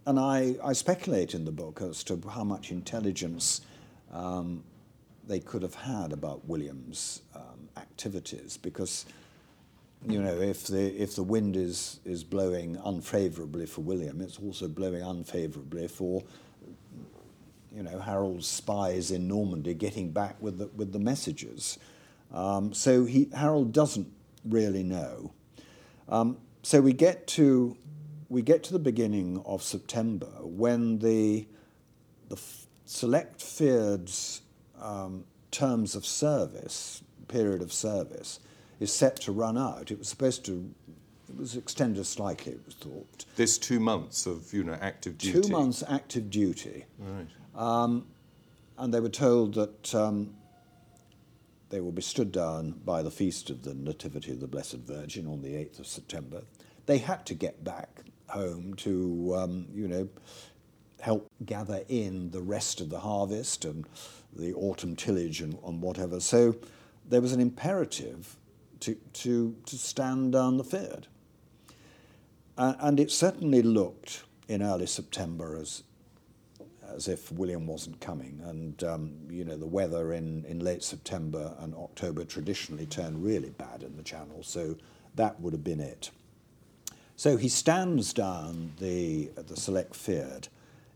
And 0.07 0.21
I, 0.21 0.55
I 0.63 0.73
speculate 0.73 1.35
in 1.35 1.45
the 1.45 1.53
book 1.53 1.83
as 1.83 2.05
to 2.05 2.21
how 2.31 2.45
much 2.45 2.71
intelligence 2.71 3.61
um, 4.13 4.63
they 5.27 5.41
could 5.41 5.63
have 5.63 5.75
had 5.75 6.13
about 6.13 6.47
William's 6.47 7.23
um, 7.35 7.69
activities 7.77 8.57
because 8.57 9.05
you 10.09 10.23
know, 10.23 10.41
if 10.41 10.67
the 10.69 11.03
if 11.03 11.17
the 11.17 11.23
wind 11.23 11.57
is 11.57 11.99
is 12.05 12.23
blowing 12.23 12.79
unfavourably 12.85 13.67
for 13.67 13.81
William, 13.81 14.21
it's 14.21 14.39
also 14.39 14.69
blowing 14.69 15.03
unfavourably 15.03 15.89
for 15.89 16.23
you 17.75 17.83
know 17.83 17.99
Harold's 17.99 18.47
spies 18.47 19.11
in 19.11 19.27
Normandy 19.27 19.75
getting 19.75 20.13
back 20.13 20.41
with 20.41 20.59
the 20.59 20.69
with 20.77 20.93
the 20.93 21.01
messages. 21.01 21.79
Um, 22.33 22.73
so 22.73 23.05
he 23.05 23.29
Harold 23.35 23.73
doesn't 23.73 24.13
really 24.45 24.85
know. 24.85 25.33
Um, 26.09 26.37
so 26.63 26.81
we 26.81 26.93
get 26.93 27.27
to 27.29 27.77
we 28.29 28.43
get 28.43 28.63
to 28.65 28.73
the 28.73 28.79
beginning 28.79 29.43
of 29.47 29.63
September 29.63 30.31
when 30.41 30.99
the, 30.99 31.47
the 32.29 32.41
select 32.85 33.41
fyrds 33.41 34.41
um, 34.81 35.25
terms 35.51 35.95
of 35.95 36.05
service, 36.05 37.03
period 37.29 37.63
of 37.63 37.73
service, 37.73 38.41
is 38.81 38.93
set 38.93 39.17
to 39.17 39.33
run 39.33 39.57
out. 39.57 39.91
It 39.91 39.99
was 39.99 40.09
supposed 40.09 40.45
to, 40.47 40.69
it 41.29 41.37
was 41.37 41.57
extended 41.57 42.05
slightly, 42.05 42.53
it 42.53 42.61
was 42.67 42.75
thought. 42.75 43.25
This 43.37 43.59
two 43.59 43.81
months 43.81 44.27
of, 44.27 44.53
you 44.53 44.65
know, 44.65 44.77
active 44.81 45.19
duty? 45.19 45.41
Two 45.41 45.53
months 45.53 45.83
active 45.89 46.31
duty. 46.31 46.85
Right. 46.99 47.27
Um, 47.55 48.07
and 48.77 48.93
they 48.93 49.01
were 49.01 49.09
told 49.09 49.55
that 49.55 49.95
um, 49.95 50.35
they 51.71 51.81
will 51.81 51.93
be 51.93 52.03
stood 52.03 52.33
down 52.33 52.73
by 52.85 53.03
the 53.03 53.11
feast 53.11 53.49
of 53.51 53.63
the 53.63 53.73
Nativity 53.73 54.33
of 54.33 54.41
the 54.41 54.47
Blessed 54.47 54.79
Virgin 54.79 55.27
on 55.27 55.43
the 55.43 55.55
8th 55.55 55.79
of 55.79 55.87
September 55.87 56.43
they 56.87 56.99
had 56.99 57.27
to 57.27 57.35
get 57.35 57.63
back 57.63 58.01
home 58.29 58.75
to, 58.75 59.35
um, 59.37 59.67
you 59.75 59.89
know, 59.89 60.09
help 61.01 61.31
gather 61.45 61.83
in 61.89 62.31
the 62.31 62.41
rest 62.41 62.81
of 62.81 62.91
the 62.91 63.01
harvest 63.01 63.65
and 63.65 63.87
the 64.35 64.55
autumn 64.55 64.97
tillage 64.97 65.41
and, 65.41 65.59
and 65.65 65.81
whatever. 65.81 66.21
So 66.21 66.57
there 67.09 67.21
was 67.21 67.33
an 67.33 67.41
imperative 67.41 68.37
to, 68.81 68.95
to, 68.95 69.55
to 69.67 69.77
stand 69.77 70.33
down 70.33 70.57
the 70.57 70.65
Fyrd. 70.65 71.05
Uh, 72.59 72.75
and 72.81 72.99
it 72.99 73.11
certainly 73.11 73.63
looked 73.63 74.25
in 74.49 74.63
early 74.63 74.87
September 74.87 75.59
as, 75.61 75.83
as 76.95 77.07
if 77.07 77.31
William 77.31 77.67
wasn't 77.67 78.01
coming. 78.01 78.41
And, 78.45 78.83
um, 78.85 79.13
you 79.29 79.45
know, 79.45 79.57
the 79.57 79.67
weather 79.67 80.13
in, 80.13 80.45
in 80.47 80.61
late 80.61 80.83
September 80.83 81.55
and 81.61 81.75
October 81.75 82.25
traditionally 82.25 82.87
turned 82.87 83.23
really 83.23 83.51
bad 83.51 83.83
in 83.83 83.97
the 83.97 84.03
Channel, 84.03 84.43
so 84.43 84.77
that 85.15 85.39
would 85.41 85.53
have 85.53 85.65
been 85.65 85.81
it. 85.81 86.11
So 87.17 87.39
he 87.39 87.49
stands 87.49 88.13
down 88.13 88.75
the, 88.79 89.31
the 89.37 89.57
Select 89.57 89.95
Fyrd 89.95 90.49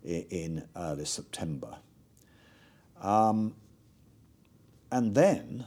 in, 0.05 0.27
in 0.29 0.69
early 0.77 1.07
September. 1.07 1.79
Um, 3.01 3.55
and 4.93 5.15
then 5.15 5.65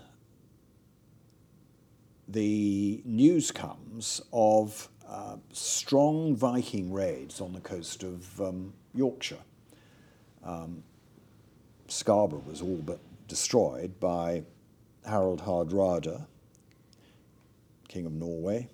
the 2.28 3.02
news 3.04 3.52
comes 3.52 4.22
of 4.32 4.90
uh, 5.10 5.38
strong 5.52 6.36
Viking 6.36 6.94
raids 6.94 7.42
on 7.42 7.54
the 7.54 7.60
coast 7.60 8.04
of 8.04 8.40
um, 8.40 8.74
Yorkshire. 8.94 9.44
Um, 10.44 10.84
Scarborough 11.88 12.44
was 12.48 12.62
all 12.62 12.82
but 12.86 13.00
destroyed 13.28 14.00
by 14.00 14.44
Harold 15.06 15.42
Hardrada, 15.42 16.28
King 17.88 18.06
of 18.06 18.14
Norway. 18.14 18.70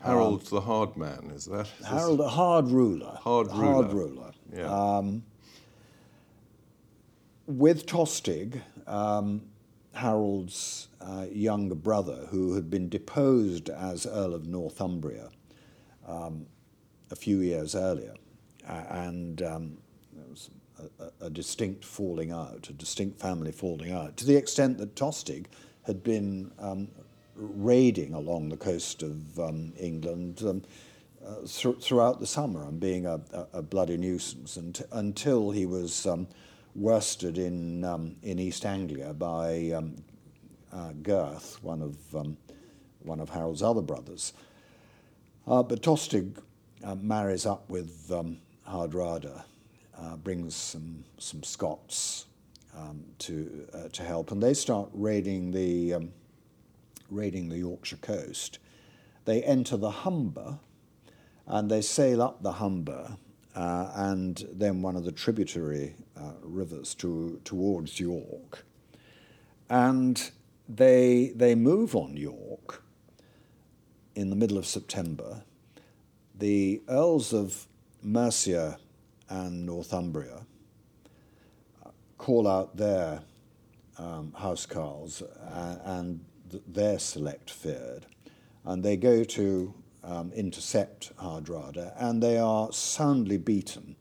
Harold 0.00 0.40
um, 0.40 0.46
the 0.50 0.60
Hard 0.62 0.96
Man, 0.96 1.30
is 1.34 1.44
that? 1.46 1.68
Is 1.78 1.86
Harold, 1.86 2.20
a 2.20 2.28
hard 2.28 2.68
ruler. 2.68 3.18
Hard 3.20 3.48
ruler. 3.48 3.72
Hard 3.72 3.92
ruler. 3.92 4.32
Yeah. 4.54 4.96
Um, 4.96 5.22
with 7.46 7.86
Tostig, 7.86 8.60
um, 8.86 9.42
Harold's 9.92 10.88
uh, 11.00 11.26
younger 11.30 11.74
brother, 11.74 12.26
who 12.30 12.54
had 12.54 12.70
been 12.70 12.88
deposed 12.88 13.68
as 13.68 14.06
Earl 14.06 14.34
of 14.34 14.46
Northumbria 14.46 15.30
um, 16.06 16.46
a 17.10 17.16
few 17.16 17.40
years 17.40 17.74
earlier, 17.74 18.14
and 18.66 19.42
um, 19.42 19.78
there 20.12 20.28
was 20.28 20.50
a, 20.98 21.26
a, 21.26 21.30
distinct 21.30 21.84
falling 21.84 22.30
out, 22.30 22.68
a 22.70 22.72
distinct 22.72 23.20
family 23.20 23.52
falling 23.52 23.92
out, 23.92 24.16
to 24.18 24.26
the 24.26 24.36
extent 24.36 24.78
that 24.78 24.94
Tostig 24.94 25.46
had 25.82 26.02
been 26.02 26.52
um, 26.58 26.88
raiding 27.40 28.12
along 28.12 28.50
the 28.50 28.56
coast 28.56 29.02
of 29.02 29.38
um, 29.38 29.72
England 29.78 30.42
um, 30.46 30.62
uh, 31.26 31.36
th- 31.46 31.82
throughout 31.82 32.20
the 32.20 32.26
summer 32.26 32.66
and 32.66 32.78
being 32.78 33.06
a, 33.06 33.20
a, 33.52 33.62
bloody 33.62 33.96
nuisance 33.96 34.56
and, 34.56 34.82
until 34.92 35.50
he 35.50 35.66
was 35.66 36.06
um, 36.06 36.26
worsted 36.74 37.38
in, 37.38 37.84
um, 37.84 38.16
in 38.22 38.38
East 38.38 38.64
Anglia 38.64 39.12
by 39.14 39.70
um, 39.70 39.96
uh, 40.72 40.92
Gyrth, 41.02 41.58
one 41.62 41.82
of, 41.82 42.14
um, 42.14 42.36
one 43.00 43.20
of 43.20 43.30
Harold's 43.30 43.62
other 43.62 43.82
brothers. 43.82 44.32
Uh, 45.46 45.62
but 45.62 45.82
Tostig 45.82 46.38
uh, 46.84 46.94
marries 46.94 47.46
up 47.46 47.68
with 47.68 48.10
Hardrada, 48.68 49.44
uh, 49.98 50.16
brings 50.16 50.54
some, 50.54 51.04
some 51.18 51.42
Scots 51.42 52.26
to, 53.18 53.68
uh, 53.74 53.88
to 53.92 54.02
help, 54.02 54.30
and 54.30 54.42
they 54.42 54.54
start 54.54 54.88
raiding 54.94 55.50
the, 55.50 56.10
raiding 57.10 57.48
the 57.48 57.58
Yorkshire 57.58 57.96
coast. 57.96 58.58
They 59.24 59.42
enter 59.42 59.76
the 59.76 59.90
Humber, 59.90 60.58
and 61.46 61.70
they 61.70 61.82
sail 61.82 62.22
up 62.22 62.42
the 62.42 62.52
Humber 62.52 63.16
uh, 63.54 63.90
and 63.94 64.46
then 64.52 64.82
one 64.82 64.96
of 64.96 65.04
the 65.04 65.12
tributary 65.12 65.94
uh, 66.16 66.32
rivers 66.42 66.94
to, 66.96 67.40
towards 67.44 67.98
York. 67.98 68.64
And 69.68 70.30
they, 70.68 71.32
they 71.34 71.54
move 71.54 71.94
on 71.94 72.16
York 72.16 72.82
in 74.14 74.30
the 74.30 74.36
middle 74.36 74.58
of 74.58 74.66
September. 74.66 75.42
The 76.38 76.82
Earls 76.88 77.32
of 77.32 77.66
Mercia 78.02 78.78
and 79.28 79.66
Northumbria 79.66 80.46
uh, 81.84 81.90
call 82.18 82.48
out 82.48 82.76
their 82.76 83.20
um, 83.98 84.32
housecarls 84.38 85.22
uh, 85.22 85.76
and 85.84 86.24
th- 86.50 86.62
their 86.66 86.98
select 86.98 87.50
fyrd. 87.50 88.02
and 88.64 88.82
they 88.82 88.96
go 88.96 89.24
to 89.24 89.74
um, 90.02 90.32
intercept 90.32 91.14
Hardrada, 91.16 91.92
and 91.96 92.22
they 92.22 92.38
are 92.38 92.72
soundly 92.72 93.36
beaten 93.36 93.96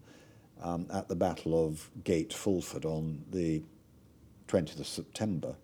um, 0.62 0.88
at 0.92 1.08
the 1.08 1.16
Battle 1.16 1.66
of 1.66 1.90
Gate 2.04 2.34
Fulford 2.34 2.86
on 2.86 3.24
the 3.32 3.64
20th 4.48 4.80
of 4.80 4.88
September. 4.88 5.56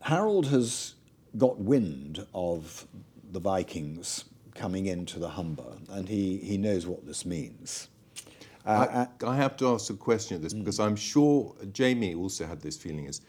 Harold 0.00 0.46
has 0.46 0.94
got 1.36 1.58
wind 1.58 2.26
of 2.34 2.86
the 3.32 3.40
Vikings 3.40 4.24
coming 4.54 4.86
into 4.86 5.18
the 5.18 5.30
Humber, 5.30 5.78
and 5.90 6.08
he, 6.08 6.38
he 6.38 6.56
knows 6.56 6.86
what 6.86 7.06
this 7.06 7.24
means. 7.24 7.88
Uh, 8.66 9.06
I, 9.22 9.26
I, 9.26 9.36
have 9.36 9.58
to 9.58 9.68
ask 9.68 9.90
a 9.90 9.94
question 9.94 10.36
at 10.36 10.42
this 10.42 10.54
mm. 10.54 10.60
because 10.60 10.80
I'm 10.80 10.96
sure 10.96 11.54
Jamie 11.72 12.14
also 12.14 12.46
had 12.46 12.62
this 12.62 12.78
feeling 12.78 13.04
is 13.04 13.20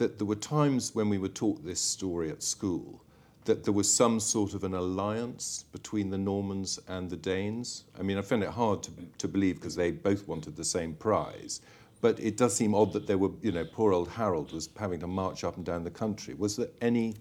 that 0.00 0.16
there 0.16 0.26
were 0.26 0.34
times 0.34 0.94
when 0.94 1.10
we 1.10 1.18
were 1.18 1.28
taught 1.28 1.62
this 1.62 1.78
story 1.78 2.30
at 2.30 2.42
school 2.42 3.04
that 3.44 3.64
there 3.64 3.74
was 3.74 3.92
some 3.92 4.18
sort 4.18 4.54
of 4.54 4.64
an 4.64 4.72
alliance 4.72 5.66
between 5.72 6.08
the 6.08 6.16
Normans 6.16 6.78
and 6.88 7.10
the 7.10 7.18
Danes. 7.18 7.84
I 7.98 8.02
mean, 8.02 8.16
I 8.16 8.22
find 8.22 8.42
it 8.42 8.48
hard 8.48 8.82
to, 8.84 8.92
to 9.18 9.28
believe 9.28 9.56
because 9.56 9.74
they 9.74 9.90
both 9.90 10.26
wanted 10.26 10.56
the 10.56 10.64
same 10.64 10.94
prize. 10.94 11.60
But 12.00 12.18
it 12.18 12.38
does 12.38 12.56
seem 12.56 12.74
odd 12.74 12.94
that 12.94 13.06
there 13.06 13.18
were, 13.18 13.32
you 13.42 13.52
know, 13.52 13.64
poor 13.64 13.92
old 13.92 14.08
Harold 14.08 14.52
was 14.52 14.70
having 14.78 15.00
to 15.00 15.06
march 15.06 15.44
up 15.44 15.56
and 15.56 15.66
down 15.66 15.84
the 15.84 15.90
country. 15.90 16.32
Was 16.32 16.56
there 16.56 16.68
any 16.80 17.14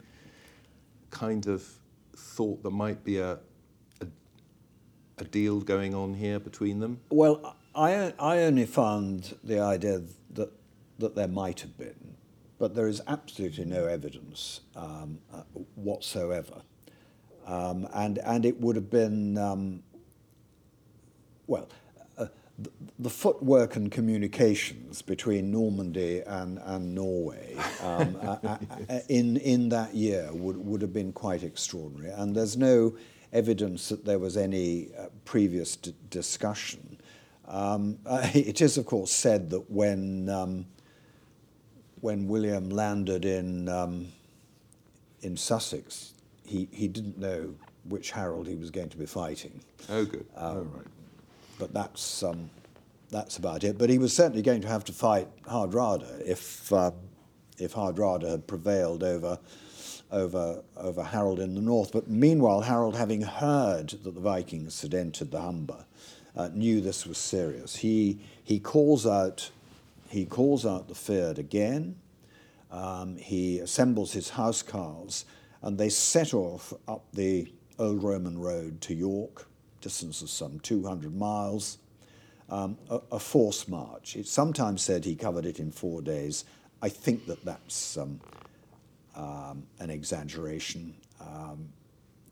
kind 1.09 1.47
of 1.47 1.67
thought 2.15 2.63
there 2.63 2.71
might 2.71 3.03
be 3.03 3.17
a, 3.17 3.39
a, 3.99 4.07
a 5.17 5.25
deal 5.25 5.59
going 5.59 5.93
on 5.93 6.13
here 6.13 6.39
between 6.39 6.79
them? 6.79 7.01
Well, 7.09 7.57
I, 7.75 8.13
I 8.17 8.39
only 8.39 8.65
found 8.65 9.35
the 9.43 9.59
idea 9.59 10.01
that, 10.35 10.53
that 10.99 11.15
there 11.15 11.27
might 11.27 11.59
have 11.59 11.77
been 11.77 12.08
but 12.59 12.75
there 12.75 12.87
is 12.87 13.01
absolutely 13.07 13.65
no 13.65 13.85
evidence 13.85 14.59
um, 14.75 15.17
uh, 15.33 15.41
whatsoever. 15.75 16.61
Um, 17.47 17.87
and, 17.93 18.19
and 18.19 18.45
it 18.45 18.59
would 18.59 18.75
have 18.75 18.91
been, 18.91 19.37
um, 19.37 19.81
well, 21.47 21.69
uh, 22.17 22.27
the, 22.59 22.69
the, 22.99 23.09
footwork 23.09 23.75
and 23.75 23.91
communications 23.91 25.01
between 25.01 25.49
Normandy 25.49 26.21
and, 26.27 26.59
and 26.63 26.93
Norway 26.93 27.55
um, 27.81 28.15
in, 29.09 29.37
in 29.37 29.69
that 29.69 29.95
year 29.95 30.29
would, 30.31 30.57
would 30.57 30.81
have 30.81 30.93
been 30.93 31.13
quite 31.13 31.41
extraordinary. 31.41 32.11
And 32.11 32.35
there's 32.35 32.57
no 32.57 32.95
evidence 33.31 33.89
that 33.89 34.05
there 34.05 34.19
was 34.19 34.37
any 34.37 34.89
uh, 34.95 35.07
previous 35.23 35.75
discussion. 35.75 36.99
Um, 37.47 37.97
uh, 38.05 38.29
it 38.33 38.61
is, 38.61 38.77
of 38.77 38.85
course, 38.85 39.11
said 39.11 39.49
that 39.51 39.71
when 39.71 40.29
um, 40.29 40.65
when 42.01 42.27
William 42.27 42.69
landed 42.69 43.25
in, 43.25 43.69
um, 43.69 44.07
in 45.21 45.37
Sussex, 45.37 46.13
he, 46.45 46.67
he 46.71 46.87
didn't 46.87 47.17
know 47.17 47.53
which 47.85 48.11
Harold 48.11 48.47
he 48.47 48.55
was 48.55 48.71
going 48.71 48.89
to 48.89 48.97
be 48.97 49.05
fighting. 49.05 49.61
Oh, 49.89 50.05
good. 50.05 50.25
Um, 50.35 50.57
oh, 50.57 50.77
right. 50.77 50.87
But 51.57 51.73
that's, 51.73 52.23
um, 52.23 52.49
that's 53.09 53.37
about 53.37 53.63
it. 53.63 53.77
But 53.77 53.89
he 53.89 53.97
was 53.97 54.13
certainly 54.13 54.41
going 54.41 54.61
to 54.61 54.67
have 54.67 54.83
to 54.85 54.93
fight 54.93 55.27
Hardrada 55.43 56.21
if, 56.25 56.71
uh, 56.71 56.91
if 57.57 57.73
Hardrada 57.73 58.29
had 58.29 58.47
prevailed 58.47 59.03
over, 59.03 59.39
over, 60.11 60.63
over 60.77 61.03
Harold 61.03 61.39
in 61.39 61.55
the 61.55 61.61
north. 61.61 61.91
But 61.91 62.07
meanwhile, 62.07 62.61
Harold, 62.61 62.95
having 62.95 63.21
heard 63.21 63.89
that 63.89 64.15
the 64.15 64.21
Vikings 64.21 64.81
had 64.81 64.93
entered 64.93 65.31
the 65.31 65.41
Humber, 65.41 65.85
uh, 66.35 66.49
knew 66.53 66.79
this 66.79 67.05
was 67.05 67.17
serious. 67.17 67.77
He, 67.77 68.19
he 68.43 68.59
calls 68.59 69.05
out 69.05 69.51
he 70.09 70.25
calls 70.25 70.65
out 70.65 70.87
the 70.87 70.93
Fyrd 70.93 71.37
again. 71.37 71.95
Um, 72.71 73.17
he 73.17 73.59
assembles 73.59 74.13
his 74.13 74.31
housecarls, 74.31 75.25
and 75.61 75.77
they 75.77 75.89
set 75.89 76.33
off 76.33 76.73
up 76.87 77.05
the 77.13 77.51
old 77.77 78.03
Roman 78.03 78.37
road 78.39 78.81
to 78.81 78.93
York, 78.93 79.47
distance 79.81 80.21
of 80.21 80.29
some 80.29 80.59
200 80.59 81.15
miles, 81.15 81.77
um, 82.49 82.77
a, 82.89 82.99
a, 83.13 83.19
force 83.19 83.67
march. 83.67 84.15
It's 84.15 84.31
sometimes 84.31 84.81
said 84.81 85.05
he 85.05 85.15
covered 85.15 85.45
it 85.45 85.59
in 85.59 85.71
four 85.71 86.01
days. 86.01 86.45
I 86.81 86.89
think 86.89 87.27
that 87.27 87.45
that's 87.45 87.97
um, 87.97 88.19
um, 89.15 89.63
an 89.79 89.89
exaggeration. 89.89 90.95
Um, 91.21 91.69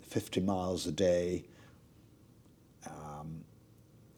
50 0.02 0.42
miles 0.42 0.88
a 0.88 0.92
day, 0.92 1.46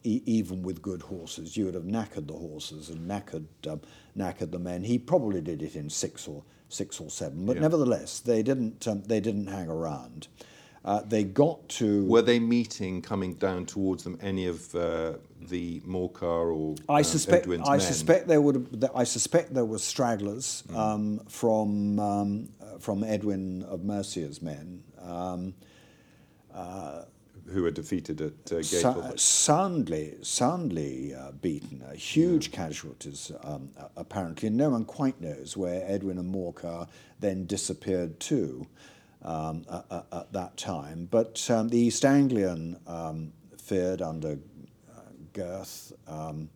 e- 0.04 0.22
even 0.26 0.62
with 0.62 0.82
good 0.82 1.02
horses. 1.02 1.56
You 1.56 1.66
would 1.66 1.74
have 1.74 1.84
knackered 1.84 2.26
the 2.26 2.34
horses 2.34 2.90
and 2.90 3.08
knackered, 3.08 3.46
um, 3.68 3.80
knackered 4.16 4.50
the 4.50 4.58
men. 4.58 4.84
He 4.84 4.98
probably 4.98 5.40
did 5.40 5.62
it 5.62 5.76
in 5.76 5.90
six 5.90 6.26
or, 6.28 6.42
six 6.68 7.00
or 7.00 7.10
seven, 7.10 7.46
but 7.46 7.56
yeah. 7.56 7.62
nevertheless, 7.62 8.20
they 8.20 8.42
didn't, 8.42 8.86
um, 8.88 9.02
they 9.02 9.20
didn't 9.20 9.46
hang 9.46 9.68
around. 9.68 10.28
Uh, 10.82 11.02
they 11.02 11.24
got 11.24 11.68
to. 11.68 12.06
Were 12.06 12.22
they 12.22 12.38
meeting, 12.38 13.02
coming 13.02 13.34
down 13.34 13.66
towards 13.66 14.02
them, 14.02 14.18
any 14.22 14.46
of 14.46 14.74
uh, 14.74 15.14
the 15.38 15.80
Morcar 15.80 16.56
or 16.56 16.74
I 16.88 16.98
um, 16.98 17.04
suspect. 17.04 17.42
Edwin's 17.44 17.68
I 17.68 17.72
men? 17.72 17.80
suspect 17.80 18.28
there 18.28 18.40
would. 18.40 18.54
Have, 18.80 18.90
I 18.94 19.04
suspect 19.04 19.52
there 19.52 19.66
were 19.66 19.78
stragglers 19.78 20.64
um, 20.74 21.20
from 21.28 21.98
um, 21.98 22.48
uh, 22.62 22.78
from 22.78 23.04
Edwin 23.04 23.62
of 23.64 23.84
Mercia's 23.84 24.40
men. 24.40 24.82
Um, 25.02 25.52
who 27.52 27.62
were 27.62 27.70
defeated 27.70 28.20
at 28.20 28.52
uh, 28.52 28.62
Sa- 28.62 28.92
Gateway. 28.94 29.12
soundly, 29.16 30.14
soundly 30.22 31.14
uh, 31.14 31.32
beaten, 31.32 31.82
uh, 31.82 31.92
huge 31.92 32.52
casualties 32.52 33.32
um, 33.42 33.70
apparently. 33.96 34.48
And 34.48 34.56
no 34.56 34.70
one 34.70 34.84
quite 34.84 35.20
knows 35.20 35.56
where 35.56 35.82
Edwin 35.86 36.18
and 36.18 36.32
Morcar 36.34 36.88
then 37.20 37.46
disappeared 37.46 38.20
to 38.20 38.66
um, 39.22 39.64
at, 39.70 39.84
at- 39.90 40.06
at 40.12 40.32
that 40.32 40.56
time. 40.56 41.08
But 41.10 41.48
um, 41.50 41.68
the 41.68 41.78
East 41.78 42.04
Anglian 42.04 42.78
um, 42.86 43.32
fyrd 43.56 44.00
under 44.00 44.38
uh, 44.96 45.00
Gyrth. 45.32 45.92
Um, 46.08 46.48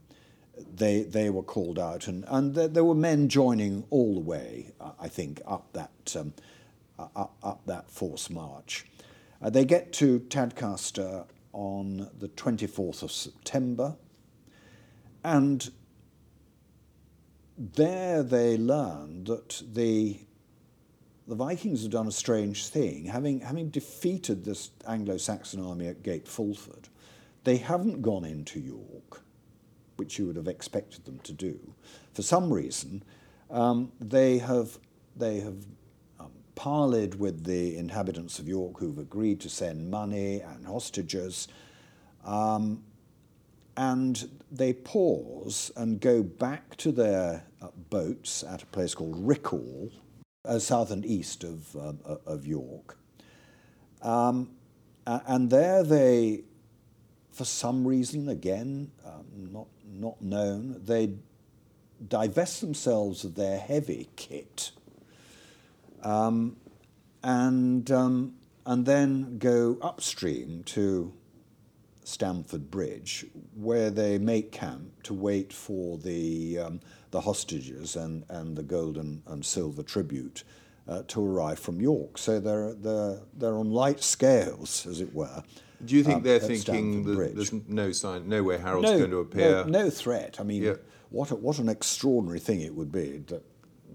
they, 0.77 1.03
they 1.03 1.31
were 1.31 1.43
called 1.43 1.81
out, 1.81 2.07
and, 2.07 2.25
and 2.29 2.55
there, 2.55 2.69
there 2.69 2.85
were 2.85 2.95
men 2.95 3.29
joining 3.29 3.83
all 3.91 4.15
the 4.15 4.21
way, 4.21 4.71
uh, 4.81 4.93
I 5.01 5.09
think, 5.09 5.41
up 5.47 5.73
that, 5.73 6.15
um, 6.17 6.33
uh, 6.97 7.09
up, 7.17 7.35
up 7.43 7.61
that 7.67 7.91
force 7.91 8.31
march. 8.31 8.87
Uh, 9.45 9.51
they 9.51 9.65
get 9.67 9.93
to 9.93 10.21
Tadcaster 10.21 11.27
on 11.53 12.09
the 12.19 12.29
24th 12.29 13.03
of 13.03 13.13
September, 13.13 13.95
and 15.23 15.71
there 17.59 18.23
they 18.23 18.57
learn 18.57 19.25
that 19.25 19.63
the, 19.75 20.19
the 21.29 21.35
Vikings 21.35 21.83
have 21.83 21.93
done 21.93 22.07
a 22.09 22.13
strange 22.13 22.69
thing. 22.69 23.05
Having, 23.05 23.41
having 23.41 23.69
defeated 23.69 24.45
this 24.45 24.71
Anglo 24.89 25.19
Saxon 25.19 25.63
army 25.63 25.89
at 25.89 26.03
Gate 26.03 26.27
Fulford, 26.27 26.89
they 27.45 27.59
haven't 27.59 28.01
gone 28.01 28.25
into 28.25 28.59
York, 28.59 29.21
which 29.97 30.19
you 30.19 30.27
would 30.27 30.37
have 30.37 30.49
expected 30.49 31.05
them 31.05 31.19
to 31.19 31.35
do. 31.35 31.61
For 32.15 32.23
some 32.23 32.51
reason, 32.51 33.03
um, 33.51 33.93
they 34.01 34.39
have, 34.39 34.79
they 35.15 35.41
have 35.41 35.67
parleyed 36.55 37.17
with 37.17 37.45
the 37.45 37.77
inhabitants 37.77 38.39
of 38.39 38.49
York 38.49 38.79
who've 38.79 38.99
agreed 38.99 39.41
to 39.41 39.49
send 39.49 39.91
money 39.91 40.41
and 40.41 40.67
hostages. 40.67 41.49
Um, 42.25 42.83
and 43.77 44.29
they 44.53 44.73
pause 44.73 45.73
and 45.77 46.01
go 46.01 46.23
back 46.23 46.77
to 46.77 46.93
their 46.93 47.45
uh, 47.61 47.69
boats 47.91 48.45
at 48.45 48.63
a 48.63 48.67
place 48.67 48.95
called 48.95 49.27
Riccall, 49.27 49.91
uh, 50.45 50.59
south 50.59 50.91
and 50.91 51.05
east 51.05 51.43
of, 51.43 51.75
um, 51.77 51.99
uh, 52.07 52.17
of 52.27 52.47
York. 52.47 52.99
Um, 54.03 54.51
and 55.07 55.51
there 55.51 55.83
they, 55.83 56.45
for 57.33 57.45
some 57.45 57.87
reason, 57.87 58.29
again, 58.29 58.91
um, 59.05 59.25
not, 59.53 59.67
not 59.87 60.23
known, 60.23 60.81
they 60.85 61.15
divest 62.09 62.61
themselves 62.61 63.25
of 63.25 63.35
their 63.35 63.59
heavy 63.59 64.09
kit 64.17 64.71
um, 66.05 66.57
and, 67.23 67.91
um, 67.91 68.35
and 68.67 68.87
then 68.87 69.39
go 69.39 69.79
upstream 69.83 70.63
to 70.67 71.13
Stamford 72.05 72.71
Bridge, 72.71 73.25
where 73.55 73.91
they 73.91 74.19
make 74.19 74.53
camp 74.53 75.03
to 75.05 75.15
wait 75.15 75.53
for 75.53 75.97
the, 75.99 76.59
um, 76.59 76.81
the 77.11 77.23
hostages 77.23 77.97
and, 77.97 78.25
and 78.29 78.57
the 78.57 78.63
gold 78.63 78.99
and, 78.99 79.23
and 79.27 79.45
silver 79.45 79.83
tribute 79.83 80.45
uh, 80.87 81.03
to 81.09 81.25
arrive 81.25 81.59
from 81.59 81.81
York. 81.81 82.19
So 82.19 82.41
they're, 82.41 82.75
they're, 82.75 83.21
they're 83.39 83.57
on 83.57 83.71
light 83.71 84.03
scales, 84.03 84.87
as 84.87 85.01
it 85.01 85.15
were. 85.15 85.43
Do 85.85 85.97
you 85.97 86.05
think 86.05 86.17
um, 86.17 86.23
they're 86.23 86.41
thinking 86.41 87.05
that 87.05 87.35
there's 87.35 87.53
no 87.69 87.93
sign, 87.93 88.29
nowhere 88.29 88.59
Harold's 88.59 88.91
going 88.91 89.11
to 89.11 89.19
appear? 89.19 89.65
No, 89.65 89.85
no 89.85 89.91
threat. 89.91 90.37
I 90.39 90.43
mean, 90.43 90.63
Yeah. 90.63 90.75
what, 91.11 91.31
a, 91.31 91.37
what 91.37 91.59
an 91.59 91.69
extraordinary 91.69 92.39
thing 92.39 92.61
it 92.61 92.75
would 92.75 92.93
be 92.93 93.23
that 93.29 93.43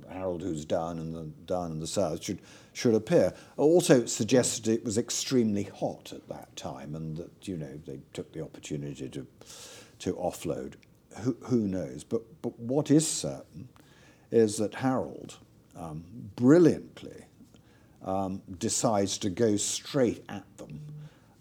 Harold, 0.10 0.42
who's 0.42 0.66
down 0.66 1.00
in 1.00 1.14
the, 1.14 1.24
down 1.46 1.72
in 1.72 1.80
the 1.80 1.88
south, 1.88 2.24
should, 2.24 2.40
should 2.74 2.96
appear. 2.96 3.34
Also, 3.58 4.06
suggested 4.06 4.68
it 4.68 4.84
was 4.84 4.98
extremely 4.98 5.64
hot 5.64 6.12
at 6.14 6.28
that 6.30 6.56
time 6.56 6.96
and 6.96 7.18
that, 7.18 7.48
you 7.48 7.58
know, 7.58 7.80
they 7.86 8.00
took 8.14 8.32
the 8.34 8.42
opportunity 8.42 9.10
to, 9.10 9.26
to 10.00 10.14
offload. 10.14 10.74
Who, 11.22 11.36
who 11.44 11.68
knows? 11.68 12.04
But, 12.04 12.22
but 12.42 12.58
what 12.60 12.92
is 12.92 13.08
certain 13.08 13.70
is 14.32 14.58
that 14.58 14.76
Harold 14.76 15.38
um, 15.76 16.04
brilliantly 16.36 17.26
um, 18.06 18.42
decides 18.60 19.18
to 19.20 19.30
go 19.30 19.58
straight 19.58 20.24
at 20.30 20.46
them 20.58 20.80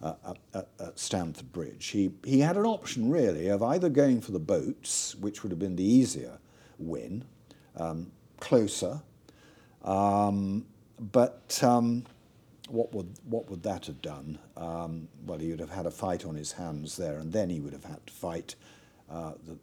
uh, 0.03 0.15
at, 0.55 0.69
at, 0.81 0.99
Stamford 0.99 1.53
Bridge. 1.53 1.89
He, 1.89 2.11
he 2.25 2.41
had 2.41 2.57
an 2.57 2.65
option, 2.65 3.11
really, 3.11 3.49
of 3.49 3.63
either 3.63 3.89
going 3.89 4.21
for 4.21 4.33
the 4.33 4.39
boats, 4.39 5.17
which 5.17 5.43
would 5.43 5.51
have 5.51 5.59
been 5.59 5.77
the 5.77 5.85
easier 5.85 6.39
win, 6.79 7.25
um, 7.77 8.11
closer, 8.41 9.01
um, 9.85 10.65
but 11.13 11.61
um, 11.63 12.05
what, 12.69 12.93
would, 12.93 13.13
what 13.29 13.51
would 13.51 13.63
that 13.63 13.87
have 13.87 14.03
done? 14.03 14.39
Um, 14.57 15.09
well, 15.27 15.39
he 15.39 15.51
would 15.51 15.61
have 15.61 15.71
had 15.71 15.87
a 15.87 15.91
fight 15.91 16.25
on 16.25 16.35
his 16.35 16.53
hands 16.53 16.97
there, 16.97 17.19
and 17.19 17.33
then 17.33 17.51
he 17.51 17.61
would 17.61 17.73
have 17.73 17.85
had 17.85 18.07
to 18.07 18.13
fight 18.13 18.55
uh, 19.11 19.33
the, 19.47 19.59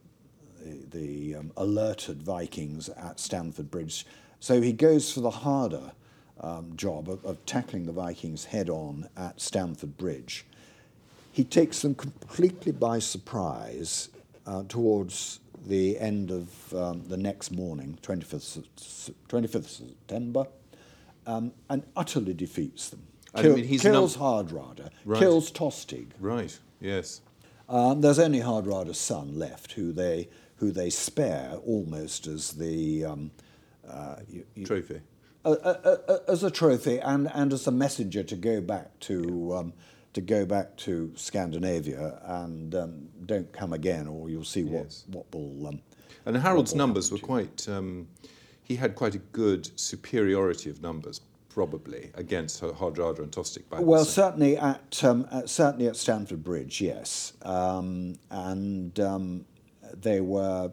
the, 0.63 0.97
the 0.97 1.35
um, 1.35 1.51
alerted 1.57 2.23
Vikings 2.23 2.89
at 2.89 3.19
Stamford 3.19 3.69
Bridge. 3.69 4.05
So 4.39 4.61
he 4.61 4.73
goes 4.73 5.11
for 5.11 5.21
the 5.21 5.29
harder 5.29 5.91
um, 6.41 6.73
job 6.75 7.09
of, 7.09 7.23
of 7.25 7.45
tackling 7.45 7.85
the 7.85 7.91
Vikings 7.91 8.45
head 8.45 8.69
on 8.69 9.07
at 9.15 9.39
Stamford 9.39 9.97
Bridge. 9.97 10.45
He 11.31 11.43
takes 11.43 11.81
them 11.81 11.95
completely 11.95 12.71
by 12.71 12.99
surprise 12.99 14.09
uh, 14.45 14.63
towards 14.67 15.39
the 15.67 15.97
end 15.99 16.31
of 16.31 16.73
um, 16.73 17.03
the 17.07 17.17
next 17.17 17.51
morning, 17.51 17.97
25th, 18.01 19.11
25th 19.29 19.67
September, 19.67 20.45
um, 21.25 21.51
and 21.69 21.83
utterly 21.95 22.33
defeats 22.33 22.89
them. 22.89 23.01
I 23.33 23.43
mean, 23.43 23.63
he's 23.65 23.83
num- 23.83 23.93
kills 23.93 24.17
Hardrada, 24.17 24.89
Right. 25.03 25.19
kills 25.19 25.51
Tostig. 25.51 26.07
Right, 26.19 26.57
yes. 26.79 27.21
Um, 27.67 28.01
there's 28.01 28.19
only 28.19 28.39
Hardrada's 28.39 28.99
son 28.99 29.37
left, 29.37 29.73
who 29.73 29.91
they 29.91 30.29
who 30.57 30.71
they 30.71 30.89
spare 30.89 31.55
almost 31.65 32.27
as 32.27 32.51
the 32.51 33.03
um, 33.03 33.31
uh, 33.89 34.15
you, 34.29 34.45
you- 34.55 34.65
Trophy. 34.65 35.01
uh, 35.43 35.49
uh, 35.49 36.17
as 36.29 36.43
a 36.43 36.49
trophy 36.51 36.97
and, 36.99 37.29
and 37.33 37.51
as 37.51 37.67
a 37.67 37.71
messenger 37.71 38.23
to 38.23 38.35
go 38.37 38.61
back 38.61 38.97
to 39.01 39.53
um, 39.53 39.73
to 40.15 40.21
go 40.21 40.45
back 40.45 40.75
to 40.77 41.11
Scandinavia 41.15 42.19
and 42.23 42.73
um, 42.73 43.09
don't 43.25 43.51
come 43.51 43.73
again, 43.73 44.07
or 44.07 44.29
you'll 44.29 44.43
see 44.45 44.63
what 44.63 44.85
Yes. 44.85 45.03
what 45.11 45.25
will. 45.33 45.67
Um, 45.67 45.81
And 46.25 46.37
Harold's 46.37 46.71
will 46.71 46.79
numbers 46.79 47.11
were 47.11 47.19
quite. 47.19 47.67
Um, 47.69 48.07
he 48.63 48.75
had 48.77 48.95
quite 48.95 49.13
a 49.13 49.19
good 49.19 49.69
superiority 49.79 50.69
of 50.69 50.81
numbers, 50.81 51.21
probably 51.49 52.11
against 52.15 52.61
Hardrada 52.61 53.19
and 53.19 53.31
Tostig. 53.31 53.69
By 53.69 53.79
Well, 53.81 54.05
certainly 54.05 54.57
at, 54.57 55.03
um, 55.03 55.27
at 55.31 55.49
certainly 55.49 55.87
at 55.87 55.95
Stamford 55.97 56.43
Bridge, 56.43 56.81
yes, 56.81 57.33
um, 57.43 58.17
and 58.31 58.97
um, 58.99 59.45
they 59.93 60.21
were, 60.21 60.71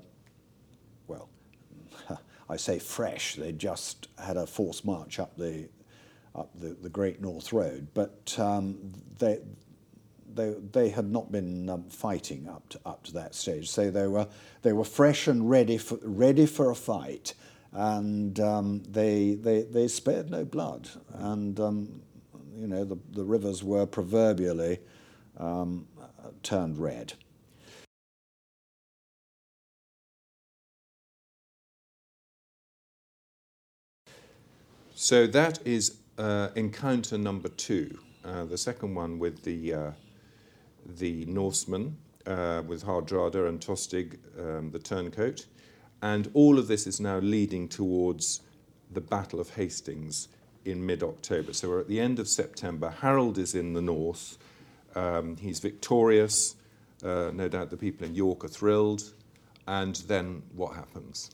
well, 1.09 1.29
I 2.49 2.57
say 2.57 2.79
fresh. 2.79 3.35
They 3.35 3.53
just 3.53 4.07
had 4.19 4.37
a 4.37 4.47
forced 4.47 4.85
march 4.85 5.19
up 5.19 5.37
the 5.37 5.69
up 6.35 6.51
the, 6.59 6.77
the 6.83 6.89
Great 6.89 7.21
North 7.21 7.53
Road, 7.53 7.89
but 7.95 8.37
um, 8.39 8.93
they. 9.19 9.41
They, 10.35 10.55
they 10.73 10.89
had 10.89 11.13
not 11.13 11.31
been 11.31 11.69
um, 11.69 11.85
fighting 11.91 12.49
up 12.49 12.67
to, 12.71 12.81
up 12.87 13.05
to 13.05 13.13
that 13.13 13.35
stage, 13.35 13.69
so 13.71 13.91
they 13.91 14.07
were 14.07 14.27
they 14.63 14.73
were 14.73 14.85
fresh 14.85 15.29
and 15.29 15.51
ready 15.51 15.77
for 15.77 15.99
ready 16.03 16.47
for 16.47 16.71
a 16.71 16.75
fight, 16.75 17.35
and 17.73 18.41
um, 18.41 18.83
they, 18.89 19.35
they 19.35 19.63
they 19.63 19.89
spared 19.89 20.31
no 20.31 20.45
blood, 20.47 20.89
and 21.13 21.61
um, 21.61 22.01
you 22.57 22.67
know 22.67 22.85
the, 22.85 22.97
the 23.13 23.25
rivers 23.25 23.63
were 23.63 23.85
proverbially 23.85 24.79
um, 25.37 25.87
turned 26.43 26.79
red. 26.79 27.15
So 34.95 35.27
that 35.27 35.59
is 35.67 35.99
uh, 36.19 36.49
encounter 36.55 37.19
number 37.19 37.49
two. 37.49 37.99
Uh, 38.25 38.45
the 38.45 38.59
second 38.59 38.95
one 38.95 39.19
with 39.19 39.43
the 39.43 39.75
uh, 39.75 39.91
the 40.85 41.25
Norsemen, 41.27 41.97
uh, 42.27 42.63
with 42.67 42.85
Hardrada 42.85 43.49
and 43.49 43.61
Tostig, 43.61 44.19
um, 44.39 44.71
the 44.71 44.79
turncoat, 44.79 45.47
and 46.03 46.31
all 46.35 46.59
of 46.59 46.69
this 46.69 46.87
is 46.87 47.01
now 47.01 47.19
leading 47.19 47.69
towards 47.69 48.43
the 48.91 49.01
Battle 49.01 49.41
of 49.41 49.51
Hastings 49.51 50.29
in 50.65 50.85
mid-October. 50.85 51.53
So 51.53 51.69
we're 51.69 51.81
at 51.81 51.89
the 51.89 52.01
end 52.01 52.19
of 52.19 52.29
September. 52.29 52.91
Harold 53.01 53.39
is 53.39 53.55
in 53.55 53.73
the 53.73 53.83
north. 53.83 54.39
Um, 54.95 55.37
he's 55.37 55.61
victorious. 55.61 56.57
Uh, 57.03 57.31
no 57.33 57.49
doubt 57.49 57.71
the 57.71 57.77
people 57.77 58.07
in 58.07 58.15
York 58.15 58.45
are 58.45 58.49
thrilled. 58.49 59.13
And 59.67 59.97
then 60.07 60.43
what 60.55 60.75
happens? 60.75 61.31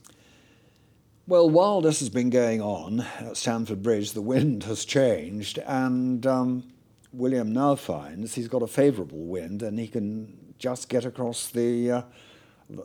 Well, 1.28 1.50
while 1.50 1.82
this 1.82 2.00
has 2.00 2.08
been 2.08 2.30
going 2.30 2.62
on 2.62 3.00
at 3.18 3.36
Stamford 3.36 3.82
Bridge, 3.82 4.12
the 4.12 4.22
wind 4.22 4.64
has 4.64 4.86
changed, 4.86 5.58
and 5.58 6.26
um, 6.26 6.72
William 7.12 7.52
now 7.52 7.74
finds 7.74 8.34
he's 8.34 8.48
got 8.48 8.62
a 8.62 8.66
favourable 8.66 9.26
wind 9.26 9.62
and 9.62 9.78
he 9.78 9.88
can 9.88 10.54
just 10.58 10.88
get 10.88 11.04
across 11.04 11.48
the, 11.48 11.90
uh, 11.90 12.02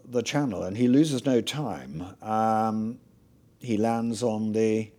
the 0.09 0.21
channel 0.21 0.63
and 0.63 0.75
he 0.75 0.89
loses 0.89 1.25
no 1.25 1.39
time. 1.39 2.05
Um, 2.21 2.99
he 3.61 3.77
lands 3.77 4.23
on 4.23 4.51
the 4.51 4.91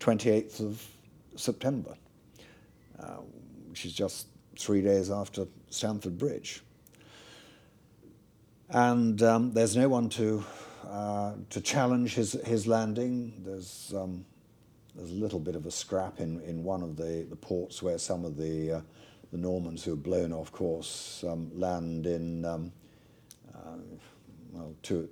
28th 0.00 0.60
of 0.60 0.86
September, 1.36 1.96
uh, 3.00 3.20
which 3.70 3.86
is 3.86 3.94
just 3.94 4.26
three 4.58 4.82
days 4.82 5.10
after 5.10 5.46
Stamford 5.70 6.18
Bridge. 6.18 6.60
And 8.68 9.22
um, 9.22 9.54
there's 9.54 9.78
no 9.78 9.88
one 9.88 10.10
to, 10.10 10.44
uh, 10.90 11.34
to 11.50 11.60
challenge 11.60 12.14
his, 12.14 12.32
his 12.44 12.66
landing. 12.66 13.42
There's, 13.44 13.92
um, 13.96 14.24
there's 14.94 15.10
a 15.10 15.14
little 15.14 15.38
bit 15.38 15.56
of 15.56 15.66
a 15.66 15.70
scrap 15.70 16.20
in, 16.20 16.40
in 16.42 16.62
one 16.62 16.82
of 16.82 16.96
the, 16.96 17.26
the 17.28 17.36
ports 17.36 17.82
where 17.82 17.98
some 17.98 18.24
of 18.24 18.36
the, 18.36 18.72
uh, 18.72 18.80
the 19.32 19.38
Normans 19.38 19.84
who 19.84 19.92
have 19.92 20.02
blown 20.02 20.32
off 20.32 20.52
course 20.52 21.24
um, 21.28 21.50
land 21.58 22.06
in 22.06 22.44
um, 22.44 22.72
uh, 23.54 23.76
well, 24.52 24.74
two, 24.82 25.08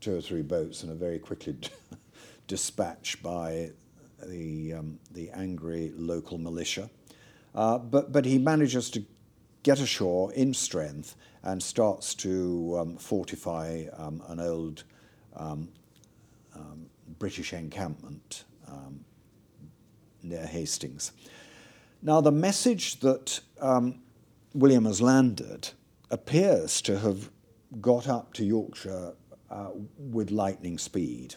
two 0.00 0.16
or 0.16 0.20
three 0.20 0.42
boats 0.42 0.82
and 0.82 0.92
are 0.92 0.96
very 0.96 1.18
quickly 1.18 1.56
dispatched 2.46 3.22
by 3.22 3.70
the, 4.26 4.74
um, 4.74 4.98
the 5.12 5.30
angry 5.30 5.92
local 5.96 6.38
militia. 6.38 6.90
Uh, 7.54 7.78
but, 7.78 8.12
but 8.12 8.24
he 8.24 8.38
manages 8.38 8.90
to 8.90 9.04
get 9.62 9.80
ashore 9.80 10.32
in 10.32 10.52
strength 10.54 11.16
and 11.42 11.62
starts 11.62 12.14
to 12.14 12.76
um, 12.78 12.96
fortify 12.96 13.84
um, 13.96 14.22
an 14.28 14.40
old 14.40 14.84
British 17.18 17.52
encampment 17.52 18.44
um, 18.66 19.04
near 20.22 20.44
Hastings. 20.46 21.12
Now, 22.02 22.20
the 22.20 22.32
message 22.32 23.00
that 23.00 23.40
William 24.54 24.84
has 24.86 25.00
landed 25.00 25.70
appears 26.10 26.82
to 26.82 26.98
have 26.98 27.30
got 27.80 28.08
up 28.08 28.34
to 28.34 28.44
Yorkshire 28.44 29.14
uh, 29.50 29.70
with 29.98 30.30
lightning 30.30 30.78
speed. 30.78 31.36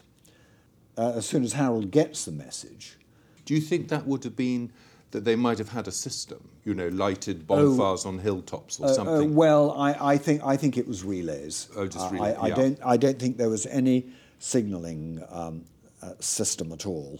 Uh, 0.97 1.13
as 1.17 1.25
soon 1.25 1.43
as 1.43 1.53
Harold 1.53 1.91
gets 1.91 2.25
the 2.25 2.31
message. 2.31 2.97
Do 3.43 3.53
you 3.53 3.61
think 3.61 3.89
that 3.89 4.07
would 4.07 4.23
have 4.23 4.35
been 4.35 4.71
that 5.15 5.23
they 5.23 5.35
might 5.35 5.57
have 5.57 5.69
had 5.69 5.87
a 5.87 5.91
system, 5.91 6.47
you 6.65 6.73
know, 6.73 6.89
lighted 6.89 7.47
bonfires 7.47 8.05
oh, 8.05 8.09
on 8.09 8.19
hilltops 8.19 8.79
or 8.79 8.87
uh, 8.87 8.89
uh 8.89 8.93
something? 8.93 9.31
Uh, 9.31 9.33
well, 9.33 9.71
I, 9.71 10.13
I, 10.13 10.17
think 10.17 10.41
I 10.43 10.57
think 10.57 10.77
it 10.77 10.87
was 10.87 11.03
relays. 11.03 11.69
Oh, 11.75 11.87
just 11.87 12.11
relays. 12.11 12.35
I, 12.35 12.41
I 12.41 12.47
yeah. 12.47 12.55
don't 12.55 12.79
I 12.85 12.97
don't 12.97 13.17
think 13.17 13.37
there 13.37 13.49
was 13.49 13.65
any 13.65 14.07
signalling 14.39 15.23
um, 15.29 15.63
uh, 16.01 16.11
system 16.19 16.71
at 16.71 16.85
all. 16.85 17.19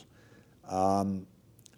Um, 0.69 1.25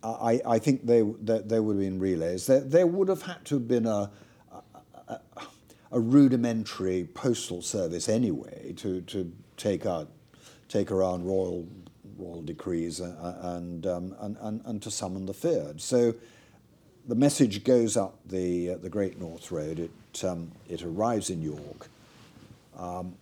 I, 0.03 0.41
I 0.45 0.59
think 0.59 0.86
they, 0.86 1.01
they, 1.01 1.39
they 1.39 1.59
would 1.59 1.76
have 1.76 1.82
been 1.82 1.99
relays. 1.99 2.47
There, 2.47 2.61
there 2.61 2.88
would 2.88 3.09
have 3.09 3.24
had 3.24 3.43
to 3.45 3.55
have 3.55 3.68
been 3.68 3.86
a, 3.86 4.09
a, 5.07 5.20
a 5.91 5.99
rudimentary 5.99 7.09
postal 7.13 7.61
service 7.61 8.07
anyway 8.07 8.74
to, 8.78 9.01
to 9.01 9.32
take 9.57 9.86
out 9.86 10.09
take 10.68 10.91
around 10.91 11.26
royal 11.26 11.65
royal 12.18 12.41
decrees 12.41 13.01
uh, 13.01 13.38
and, 13.41 13.86
um, 13.86 14.15
and, 14.20 14.38
and, 14.41 14.61
and, 14.65 14.82
to 14.82 14.91
summon 14.91 15.26
the 15.26 15.34
Fyrd. 15.34 15.80
So 15.80 16.15
the 17.07 17.15
message 17.15 17.63
goes 17.63 17.95
up 17.95 18.20
the, 18.26 18.72
uh, 18.72 18.78
the 18.78 18.89
Great 18.89 19.20
North 19.20 19.51
Road. 19.51 19.80
It, 19.80 20.24
um, 20.24 20.51
it 20.68 20.84
arrives 20.84 21.30
in 21.30 21.41
York, 21.41 21.88
um, 22.78 23.15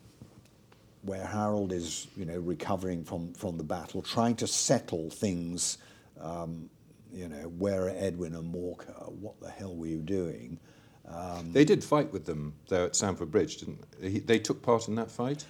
where 1.03 1.25
Harold 1.25 1.71
is 1.71 2.07
you 2.15 2.25
know, 2.25 2.39
recovering 2.39 3.03
from, 3.03 3.33
from 3.33 3.57
the 3.57 3.63
battle, 3.63 4.01
trying 4.01 4.35
to 4.37 4.47
settle 4.47 5.09
things. 5.09 5.77
Um, 6.19 6.69
you 7.13 7.29
know, 7.29 7.47
where 7.57 7.83
are 7.83 7.93
Edwin 7.95 8.35
and 8.35 8.53
Morcar? 8.53 9.11
What 9.13 9.39
the 9.39 9.49
hell 9.49 9.75
were 9.75 9.87
you 9.87 9.99
doing? 9.99 10.59
Um, 11.07 11.51
they 11.53 11.65
did 11.65 11.83
fight 11.83 12.11
with 12.11 12.25
them 12.25 12.53
though, 12.67 12.85
at 12.85 12.95
Stamford 12.95 13.31
Bridge, 13.31 13.57
didn't 13.57 13.79
they? 13.99 14.19
They 14.19 14.39
took 14.39 14.61
part 14.61 14.87
in 14.87 14.95
that 14.95 15.11
fight? 15.11 15.45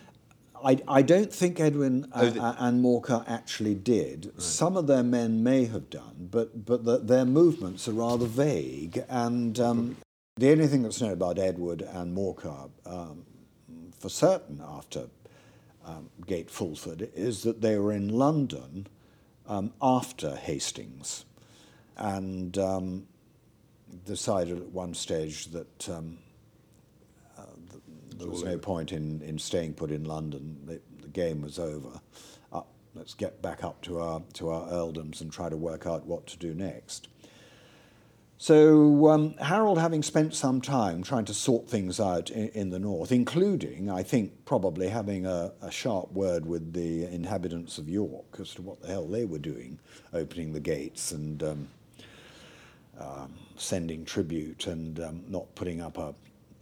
I, 0.63 0.77
I 0.87 1.01
don't 1.01 1.31
think 1.31 1.59
Edwin 1.59 2.07
oh, 2.13 2.29
the, 2.29 2.55
and 2.59 2.83
Morcar 2.83 3.23
actually 3.27 3.75
did. 3.75 4.27
Right. 4.33 4.41
Some 4.41 4.77
of 4.77 4.87
their 4.87 5.03
men 5.03 5.43
may 5.43 5.65
have 5.65 5.89
done, 5.89 6.29
but, 6.31 6.65
but 6.65 6.85
the, 6.85 6.97
their 6.97 7.25
movements 7.25 7.87
are 7.87 7.93
rather 7.93 8.25
vague. 8.25 9.03
And 9.09 9.59
um, 9.59 9.97
the 10.37 10.51
only 10.51 10.67
thing 10.67 10.83
that's 10.83 11.01
known 11.01 11.11
about 11.11 11.37
Edward 11.37 11.81
and 11.81 12.15
Morcar 12.15 12.69
um, 12.85 13.25
for 13.97 14.09
certain 14.09 14.61
after 14.67 15.07
um, 15.85 16.09
Gate 16.25 16.49
Fulford 16.49 17.09
is 17.13 17.43
that 17.43 17.61
they 17.61 17.77
were 17.77 17.93
in 17.93 18.09
London 18.09 18.87
um, 19.47 19.73
after 19.81 20.35
Hastings 20.35 21.25
and 21.97 22.57
um, 22.57 23.07
decided 24.05 24.57
at 24.57 24.69
one 24.69 24.93
stage 24.93 25.47
that 25.47 25.89
um, 25.89 26.17
there 28.17 28.27
was 28.27 28.43
no 28.43 28.57
point 28.57 28.91
in, 28.91 29.21
in 29.21 29.37
staying 29.37 29.73
put 29.73 29.91
in 29.91 30.05
London. 30.05 30.57
The, 30.65 30.81
the 31.01 31.07
game 31.07 31.41
was 31.41 31.59
over. 31.59 31.99
Uh, 32.51 32.61
let's 32.93 33.13
get 33.13 33.41
back 33.41 33.63
up 33.63 33.81
to 33.83 33.99
our, 33.99 34.21
to 34.33 34.49
our 34.49 34.69
earldoms 34.69 35.21
and 35.21 35.31
try 35.31 35.49
to 35.49 35.57
work 35.57 35.85
out 35.85 36.05
what 36.05 36.27
to 36.27 36.37
do 36.37 36.53
next. 36.53 37.07
So 38.37 39.07
um, 39.09 39.35
Harold, 39.37 39.79
having 39.79 40.03
spent 40.03 40.35
some 40.35 40.59
time 40.59 41.03
trying 41.03 41.23
to 41.25 41.33
sort 41.33 41.69
things 41.69 42.01
out 42.01 42.29
in, 42.29 42.49
in 42.49 42.69
the 42.69 42.79
north, 42.79 43.11
including, 43.11 43.89
I 43.89 44.03
think, 44.03 44.43
probably 44.43 44.89
having 44.89 45.25
a, 45.25 45.53
a, 45.61 45.71
sharp 45.71 46.11
word 46.11 46.45
with 46.45 46.73
the 46.73 47.05
inhabitants 47.05 47.77
of 47.77 47.87
York 47.87 48.37
as 48.39 48.53
to 48.55 48.61
what 48.61 48.81
the 48.81 48.89
hell 48.89 49.07
they 49.07 49.23
were 49.23 49.39
doing, 49.39 49.79
opening 50.13 50.51
the 50.51 50.59
gates 50.59 51.13
and 51.13 51.41
um, 51.43 51.67
um, 52.99 53.33
sending 53.55 54.03
tribute 54.03 54.67
and 54.67 54.99
um, 54.99 55.23
not 55.29 55.55
putting 55.55 55.79
up 55.79 55.97
a, 55.97 56.13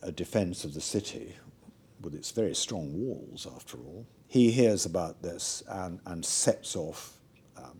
a 0.03 0.11
defence 0.11 0.63
of 0.65 0.75
the 0.75 0.81
city, 0.81 1.35
with 2.03 2.13
its 2.13 2.31
very 2.31 2.53
strong 2.53 2.93
walls, 2.93 3.47
after 3.55 3.77
all. 3.77 4.05
He 4.27 4.51
hears 4.51 4.85
about 4.85 5.21
this 5.21 5.63
and, 5.67 5.99
and 6.05 6.23
sets 6.25 6.75
off 6.75 7.17
um, 7.57 7.79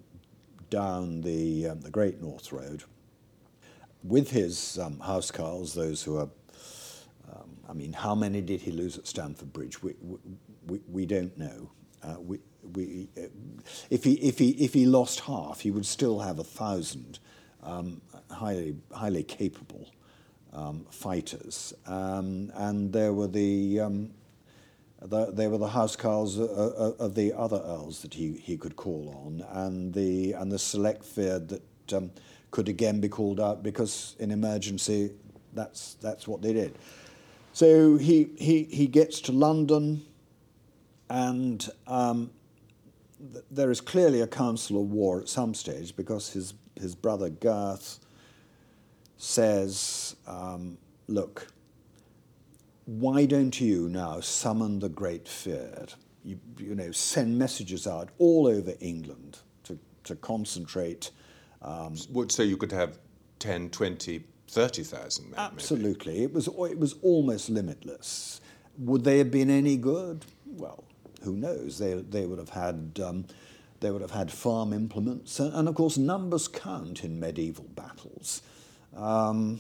down 0.70 1.22
the, 1.22 1.70
um, 1.70 1.82
the 1.82 1.90
Great 1.90 2.22
North 2.22 2.52
Road 2.52 2.84
with 4.04 4.32
his 4.32 4.78
um, 4.80 4.98
housecarls, 4.98 5.74
those 5.74 6.04
who 6.04 6.18
are, 6.18 6.30
um, 7.32 7.58
I 7.68 7.74
mean, 7.74 7.94
how 7.94 8.16
many 8.16 8.42
did 8.42 8.62
he 8.62 8.72
lose 8.72 8.98
at 8.98 9.08
Stamford 9.08 9.54
Bridge? 9.54 9.82
We, 9.82 9.96
we, 10.68 10.80
we 10.88 11.06
don't 11.06 11.36
know. 11.38 11.72
Uh, 12.04 12.16
we, 12.20 12.40
we, 12.74 13.08
uh, 13.18 13.28
if, 13.90 14.04
he, 14.04 14.14
if, 14.16 14.38
he, 14.38 14.50
if 14.52 14.74
he 14.74 14.86
lost 14.86 15.22
half, 15.22 15.62
he 15.62 15.72
would 15.72 15.86
still 15.86 16.20
have 16.20 16.40
a 16.40 16.44
thousand 16.44 17.20
um, 17.64 18.02
highly, 18.30 18.76
highly 18.92 19.24
capable 19.24 19.90
fighters, 20.90 21.74
um, 21.88 22.52
and 22.56 22.94
there 22.94 23.14
were 23.14 23.28
the, 23.28 23.80
um, 23.80 24.12
the 25.02 25.32
there 25.32 25.50
were 25.50 25.58
the 25.58 25.70
housecarls 25.70 26.40
uh, 26.40 26.44
uh, 26.44 26.94
of 27.00 27.16
the 27.16 27.34
other 27.34 27.62
earls 27.66 28.02
that 28.02 28.14
he, 28.14 28.34
he 28.34 28.58
could 28.58 28.76
call 28.76 29.10
on, 29.26 29.46
and 29.66 29.94
the 29.94 30.34
and 30.34 30.52
the 30.52 30.60
select 30.60 31.04
Fyrd 31.04 31.50
that 31.50 31.94
um, 31.94 32.12
could 32.52 32.70
again 32.70 33.02
be 33.02 33.10
called 33.10 33.40
out 33.40 33.64
because 33.64 34.16
in 34.20 34.32
emergency, 34.32 35.12
that's 35.54 35.96
that's 35.96 36.28
what 36.28 36.42
they 36.42 36.54
did. 36.54 36.76
So 37.54 37.98
he 37.98 38.30
he 38.38 38.64
he 38.64 38.88
gets 38.88 39.22
to 39.22 39.32
London, 39.32 40.06
and 41.10 41.68
um, 41.88 42.32
th- 43.32 43.46
there 43.52 43.72
is 43.72 43.82
clearly 43.82 44.22
a 44.22 44.28
council 44.28 44.82
of 44.82 44.92
war 44.92 45.20
at 45.20 45.30
some 45.30 45.54
stage 45.54 45.96
because 45.96 46.32
his 46.32 46.54
his 46.80 46.96
brother 46.96 47.30
Garth 47.30 48.00
says, 49.24 50.16
um, 50.28 50.78
Look, 51.08 51.48
why 52.86 53.26
don't 53.26 53.60
you 53.60 53.90
now 53.90 54.20
summon 54.20 54.80
the 54.80 54.90
Great 54.90 55.26
Fyrd? 55.26 55.96
You, 56.24 56.40
you 56.58 56.76
know, 56.76 56.92
send 56.92 57.38
messages 57.38 57.88
out 57.88 58.10
all 58.18 58.48
over 58.48 58.74
England 58.80 59.40
to, 59.64 59.78
to 60.06 60.16
concentrate. 60.16 61.12
Um, 61.62 61.96
Would 62.12 62.32
say 62.32 62.46
you 62.46 62.58
could 62.58 62.72
have 62.72 63.00
10, 63.40 63.70
20, 63.70 64.24
30,000 64.48 65.32
men. 65.32 65.40
Absolutely. 65.40 66.24
It 66.24 66.34
was, 66.34 66.48
it 66.48 66.80
was 66.80 66.96
almost 67.02 67.50
limitless. 67.50 68.40
Would 68.78 69.04
they 69.04 69.18
have 69.18 69.32
been 69.32 69.50
any 69.50 69.78
good? 69.78 70.26
Well, 70.46 70.86
who 71.24 71.34
knows? 71.36 71.80
They, 71.80 71.94
they 71.94 72.26
would 72.26 72.40
have 72.40 72.50
had. 72.50 73.00
Um, 73.04 73.26
they 73.80 73.92
would 73.92 74.02
have 74.02 74.12
had 74.12 74.32
farm 74.32 74.72
implements, 74.72 75.42
and, 75.42 75.54
and 75.54 75.68
of 75.68 75.76
course, 75.76 75.98
numbers 75.98 76.48
count 76.48 77.04
in 77.04 77.20
medieval 77.20 77.66
battles. 77.76 78.42
Um, 78.96 79.60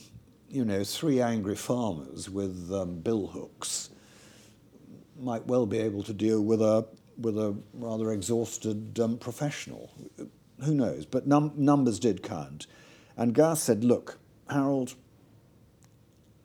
you 0.49 0.63
know, 0.63 0.84
three 0.84 1.19
angry 1.19 1.55
farmers 1.55 2.29
with 2.29 2.71
um, 2.71 3.01
billhooks 3.01 3.89
might 5.19 5.45
well 5.47 5.65
be 5.65 5.79
able 5.79 6.03
to 6.03 6.13
deal 6.13 6.41
with 6.41 6.61
a 6.61 6.86
with 7.17 7.38
a 7.38 7.55
rather 7.73 8.11
exhausted 8.11 8.99
um, 8.99 9.17
professional. 9.17 9.91
Who 10.63 10.73
knows? 10.73 11.05
But 11.05 11.27
num- 11.27 11.53
numbers 11.55 11.99
did 11.99 12.23
count, 12.23 12.67
and 13.17 13.34
Garth 13.34 13.59
said, 13.59 13.84
"Look, 13.84 14.19
Harold, 14.49 14.95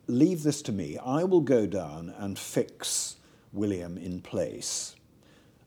leave 0.07 0.43
this 0.43 0.61
to 0.63 0.71
me. 0.71 0.97
I 0.97 1.23
will 1.23 1.41
go 1.41 1.65
down 1.67 2.13
and 2.17 2.37
fix 2.37 3.17
William 3.51 3.97
in 3.97 4.21
place." 4.21 4.95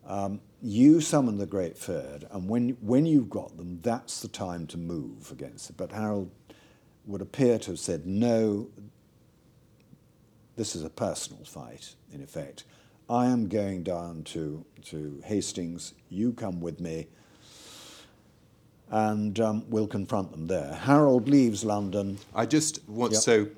Um, 0.05 0.41
you 0.61 1.01
summon 1.01 1.39
the 1.39 1.47
Great 1.47 1.77
Fyrd, 1.77 2.25
and 2.33 2.49
when, 2.49 2.71
when 2.81 3.07
you've 3.07 3.31
got 3.31 3.57
them, 3.57 3.81
that's 3.83 4.21
the 4.21 4.29
time 4.29 4.67
to 4.69 4.79
move 4.79 5.31
against 5.31 5.71
it. 5.71 5.77
But 5.77 5.93
Harold 5.93 6.31
would 7.07 7.21
appear 7.21 7.59
to 7.59 7.73
have 7.73 7.79
said, 7.79 8.07
no, 8.07 8.69
this 10.57 10.77
is 10.77 10.85
a 10.85 10.91
personal 10.91 11.45
fight, 11.45 11.95
in 12.13 12.23
effect. 12.23 12.65
I 13.11 13.27
am 13.27 13.49
going 13.49 13.83
down 13.83 14.23
to, 14.25 14.65
to 14.87 15.21
Hastings, 15.25 15.95
you 16.09 16.33
come 16.33 16.61
with 16.61 16.81
me, 16.81 17.09
and 18.91 19.39
um, 19.41 19.65
we'll 19.69 19.87
confront 19.87 20.31
them 20.33 20.47
there. 20.47 20.75
Harold 20.75 21.29
leaves 21.29 21.65
London. 21.65 22.19
I 22.35 22.47
just 22.47 22.87
want, 22.89 23.13
Yep. 23.15 23.23
so 23.23 23.49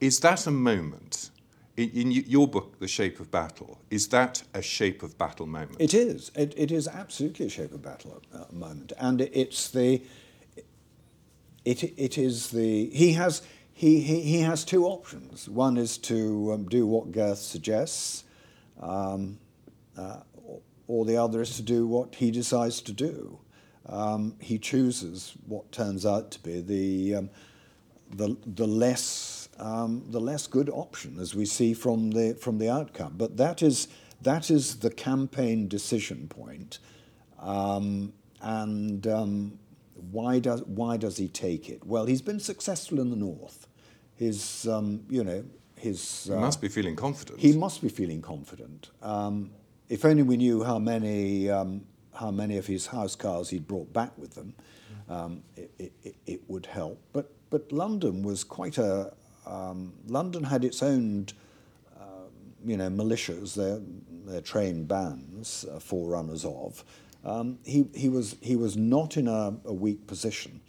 is 0.00 0.20
that 0.20 0.46
a 0.46 0.50
moment? 0.50 1.30
In, 1.76 1.90
in 1.90 2.10
your 2.12 2.46
book, 2.46 2.78
The 2.78 2.86
Shape 2.86 3.18
of 3.18 3.32
Battle, 3.32 3.80
is 3.90 4.08
that 4.08 4.44
a 4.54 4.62
shape 4.62 5.02
of 5.02 5.18
battle 5.18 5.46
moment? 5.46 5.76
It 5.80 5.92
is. 5.92 6.30
It, 6.36 6.54
it 6.56 6.70
is 6.70 6.86
absolutely 6.86 7.46
a 7.46 7.48
shape 7.48 7.72
of 7.72 7.82
battle 7.82 8.22
uh, 8.32 8.44
moment, 8.52 8.92
and 8.98 9.20
it's 9.22 9.70
the. 9.70 10.00
It, 11.64 11.82
it 11.98 12.18
is 12.18 12.50
the 12.50 12.90
he 12.90 13.12
has 13.14 13.42
he, 13.72 14.00
he, 14.00 14.20
he 14.20 14.40
has 14.40 14.64
two 14.64 14.86
options. 14.86 15.48
One 15.48 15.76
is 15.76 15.98
to 15.98 16.52
um, 16.52 16.66
do 16.66 16.86
what 16.86 17.10
Gyrth 17.10 17.38
suggests, 17.38 18.24
um, 18.80 19.38
uh, 19.98 20.20
or- 20.86 21.04
the 21.04 21.16
other 21.16 21.40
is 21.40 21.56
to 21.56 21.62
do 21.62 21.86
what 21.86 22.14
he 22.14 22.30
decides 22.30 22.80
to 22.82 22.92
do. 22.92 23.40
Um, 23.86 24.36
he 24.40 24.58
chooses 24.58 25.34
what 25.46 25.72
turns 25.72 26.06
out 26.06 26.30
to 26.32 26.42
be 26.42 26.60
the 26.60 27.16
um, 27.16 27.30
the 28.10 28.36
the 28.46 28.66
less 28.66 29.48
um, 29.58 30.04
the 30.10 30.20
less 30.20 30.46
good 30.46 30.70
option, 30.70 31.18
as 31.18 31.34
we 31.34 31.44
see 31.44 31.74
from 31.74 32.12
the 32.12 32.34
from 32.34 32.58
the 32.58 32.70
outcome. 32.70 33.14
But 33.16 33.36
that 33.38 33.62
is 33.62 33.88
that 34.22 34.50
is 34.50 34.76
the 34.76 34.90
campaign 34.90 35.68
decision 35.68 36.28
point, 36.28 36.78
um, 37.40 38.12
and 38.40 39.06
why 40.10 40.38
does 40.38 40.62
why 40.64 40.96
does 40.96 41.16
he 41.16 41.28
take 41.28 41.68
it? 41.68 41.84
Well, 41.86 42.06
he's 42.06 42.22
been 42.22 42.40
successful 42.40 43.00
in 43.00 43.10
the 43.10 43.16
north. 43.16 43.66
His 44.16 44.66
um, 44.68 45.04
you 45.10 45.24
know 45.24 45.44
his 45.76 46.26
You 46.28 46.36
uh, 46.36 46.40
must 46.40 46.60
be 46.60 46.68
feeling 46.68 46.96
confident. 46.96 47.40
he 47.40 47.52
must 47.56 47.82
be 47.82 47.88
feeling 47.88 48.22
confident. 48.22 48.90
Um, 49.02 49.50
if 49.88 50.04
only 50.04 50.22
we 50.22 50.36
knew 50.36 50.62
how 50.64 50.78
many 50.78 51.50
um, 51.50 51.82
how 52.14 52.30
many 52.30 52.56
of 52.58 52.66
his 52.66 52.86
housecarls 52.88 53.48
he'd 53.50 53.66
brought 53.66 53.92
back 53.92 54.16
with 54.16 54.34
them, 54.34 54.54
um, 55.08 55.42
it, 55.56 55.70
it, 55.78 55.92
it- 56.04 56.16
it 56.26 56.40
would 56.48 56.66
help. 56.66 56.98
But 57.12 57.30
but 57.50 57.70
London 57.72 58.22
was 58.22 58.44
quite 58.44 58.78
a 58.78 59.12
um, 59.46 59.92
London 60.06 60.44
had 60.44 60.64
its 60.64 60.82
own 60.82 61.26
um, 62.00 62.30
you 62.64 62.76
know 62.76 62.88
militias, 62.88 63.54
their 63.54 63.80
their 64.26 64.40
trained 64.40 64.88
bands, 64.88 65.64
uh, 65.70 65.78
forerunners 65.78 66.44
of. 66.44 66.82
Um, 67.24 67.58
he 67.64 67.86
he 67.94 68.08
was 68.08 68.36
he 68.40 68.54
was 68.56 68.76
not 68.76 69.16
in 69.16 69.28
a, 69.28 69.56
a 69.64 69.72
weak 69.72 70.06
position, 70.06 70.60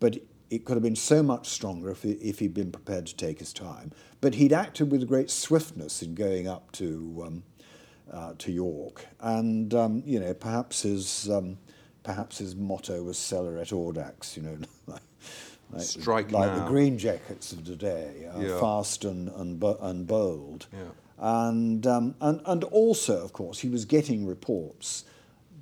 but 0.00 0.18
it 0.50 0.64
could 0.64 0.74
have 0.74 0.82
been 0.82 0.96
so 0.96 1.22
much 1.22 1.48
stronger 1.48 1.90
if, 1.90 2.02
he, 2.02 2.12
if 2.12 2.38
he'd 2.38 2.54
been 2.54 2.72
prepared 2.72 3.06
to 3.06 3.14
take 3.16 3.38
his 3.38 3.52
time. 3.52 3.92
But 4.20 4.34
he'd 4.36 4.52
acted 4.52 4.90
with 4.90 5.06
great 5.06 5.30
swiftness 5.30 6.02
in 6.02 6.14
going 6.14 6.48
up 6.48 6.72
to, 6.72 7.22
um, 7.26 7.42
uh, 8.10 8.32
to 8.38 8.50
York. 8.52 9.06
And, 9.20 9.74
um, 9.74 10.02
you 10.06 10.18
know, 10.18 10.32
perhaps 10.34 10.82
his, 10.82 11.28
um, 11.28 11.58
perhaps 12.02 12.38
his 12.38 12.56
motto 12.56 13.02
was 13.02 13.18
Celer 13.18 13.58
et 13.58 13.68
Audax, 13.68 14.36
you 14.36 14.42
know, 14.42 14.56
like, 14.86 15.02
like, 15.70 15.82
Strike 15.82 16.32
like 16.32 16.54
the 16.54 16.64
green 16.66 16.96
jackets 16.96 17.52
of 17.52 17.64
today, 17.64 18.26
uh, 18.34 18.40
Yeah. 18.40 18.58
fast 18.58 19.04
and, 19.04 19.28
and, 19.28 19.62
and 19.62 20.06
bold. 20.06 20.66
Yeah. 20.72 20.78
And, 21.18 21.86
um, 21.86 22.14
and, 22.22 22.40
and 22.46 22.64
also, 22.64 23.22
of 23.22 23.34
course, 23.34 23.58
he 23.58 23.68
was 23.68 23.84
getting 23.84 24.26
reports 24.26 25.04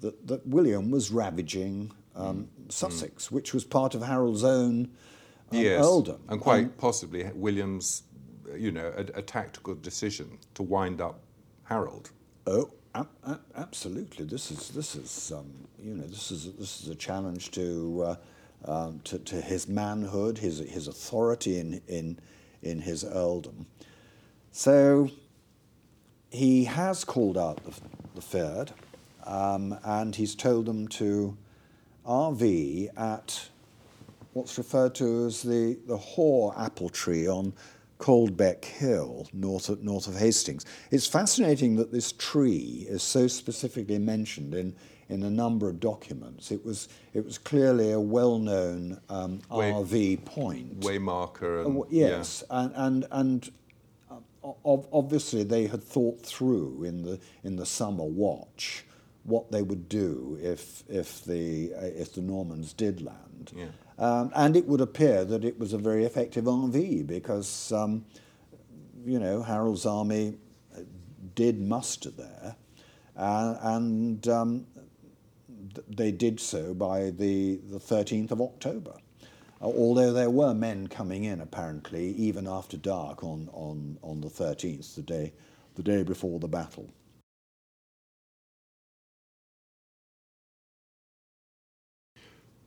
that, 0.00 0.26
that 0.26 0.46
William 0.46 0.90
was 0.90 1.10
ravaging 1.10 1.92
um, 2.14 2.48
Mm. 2.66 2.72
Sussex, 2.72 3.30
which 3.30 3.52
was 3.54 3.64
part 3.64 3.94
of 3.94 4.02
Harold's 4.02 4.42
own 4.42 4.88
um, 5.52 5.58
yes, 5.58 5.84
earldom. 5.84 6.18
and 6.28 6.40
quite 6.40 6.76
possibly 6.78 7.30
William's, 7.34 8.02
you 8.56 8.72
know, 8.72 8.92
a, 8.96 9.18
a 9.18 9.22
tactical 9.22 9.74
decision 9.74 10.38
to 10.54 10.62
wind 10.62 11.00
up 11.00 11.20
Harold. 11.64 12.10
Oh, 12.46 12.70
ab- 12.94 13.08
ab- 13.26 13.40
absolutely. 13.54 14.24
This 14.24 14.50
is 14.50 14.70
this 14.70 14.96
is 14.96 15.30
um, 15.32 15.52
you 15.78 15.94
know 15.94 16.06
this 16.06 16.30
is 16.32 16.52
this 16.54 16.80
is 16.82 16.88
a 16.88 16.94
challenge 16.94 17.50
to, 17.52 18.16
uh, 18.64 18.70
um, 18.72 19.00
to 19.04 19.18
to 19.18 19.40
his 19.40 19.68
manhood, 19.68 20.38
his 20.38 20.58
his 20.58 20.88
authority 20.88 21.58
in 21.60 21.80
in 21.86 22.18
in 22.62 22.80
his 22.80 23.04
earldom. 23.04 23.66
So 24.52 25.10
he 26.30 26.64
has 26.64 27.04
called 27.04 27.36
out 27.38 27.62
the, 27.64 27.72
the 28.14 28.20
fyrd, 28.20 28.70
um, 29.26 29.76
and 29.84 30.14
he's 30.16 30.34
told 30.34 30.66
them 30.66 30.88
to 30.88 31.36
RV 32.06 32.88
at 32.98 33.48
what's 34.32 34.56
referred 34.58 34.94
to 34.96 35.26
as 35.26 35.42
the, 35.42 35.78
the 35.86 35.96
Hoare 35.96 36.54
apple 36.58 36.88
tree 36.88 37.26
on 37.26 37.52
Caldbec 37.98 38.64
Hill, 38.64 39.26
north 39.32 39.68
of, 39.68 39.82
north 39.82 40.06
of 40.06 40.16
Hastings. 40.16 40.64
It's 40.90 41.06
fascinating 41.06 41.76
that 41.76 41.92
this 41.92 42.12
tree 42.12 42.86
is 42.88 43.02
so 43.02 43.26
specifically 43.26 43.98
mentioned 43.98 44.54
in, 44.54 44.74
in 45.08 45.22
a 45.22 45.30
number 45.30 45.68
of 45.68 45.80
documents. 45.80 46.50
It 46.50 46.64
was, 46.64 46.88
it 47.14 47.24
was 47.24 47.38
clearly 47.38 47.92
a 47.92 48.00
well 48.00 48.38
known 48.38 49.00
um, 49.08 49.40
Way- 49.50 49.72
RV 49.72 50.24
point. 50.26 50.80
Waymarker 50.80 51.64
and 51.64 51.78
Uh, 51.78 51.84
yes, 51.88 52.44
and 52.50 52.72
and 52.76 53.06
and 53.10 53.50
uh, 54.10 54.16
ob- 54.66 54.88
obviously 54.92 55.42
they 55.42 55.66
had 55.66 55.82
thought 55.82 56.20
through 56.22 56.84
in 56.84 57.02
the 57.02 57.18
in 57.44 57.56
the 57.56 57.66
summer 57.66 58.04
watch 58.04 58.84
what 59.26 59.50
they 59.52 59.62
would 59.62 59.88
do 59.88 60.38
if 60.42 60.84
if 60.88 61.24
the 61.24 61.72
uh, 61.76 61.80
if 61.84 62.14
the 62.14 62.22
Normans 62.22 62.72
did 62.72 63.02
land, 63.02 63.52
Yeah. 63.56 63.66
um, 63.98 64.30
and 64.34 64.56
it 64.56 64.66
would 64.66 64.80
appear 64.80 65.24
that 65.24 65.44
it 65.44 65.58
was 65.58 65.72
a 65.72 65.78
very 65.78 66.04
effective 66.04 66.44
RV 66.44 67.06
because 67.06 67.72
um, 67.72 68.04
you 69.04 69.18
know 69.18 69.42
Harold's 69.42 69.86
army 69.86 70.36
uh, 70.76 70.80
did 71.34 71.60
muster 71.60 72.10
there, 72.10 72.56
uh, 73.16 73.56
and 73.62 74.26
um, 74.28 74.66
th- 75.74 75.86
they 75.88 76.12
did 76.12 76.40
so 76.40 76.74
by 76.74 77.10
the 77.10 77.56
the 77.70 77.80
thirteenth 77.80 78.30
of 78.32 78.40
October. 78.40 78.94
Uh, 79.60 79.66
although 79.66 80.12
there 80.12 80.30
were 80.30 80.52
men 80.54 80.86
coming 80.86 81.24
in 81.24 81.40
apparently 81.40 82.08
even 82.12 82.46
after 82.46 82.76
dark 82.76 83.24
on, 83.24 83.48
on, 83.54 83.98
on 84.02 84.20
the 84.20 84.28
13th, 84.28 84.94
the 84.96 85.02
day, 85.02 85.32
the 85.76 85.82
day 85.82 86.02
before 86.02 86.38
the 86.38 86.46
battle. 86.48 86.90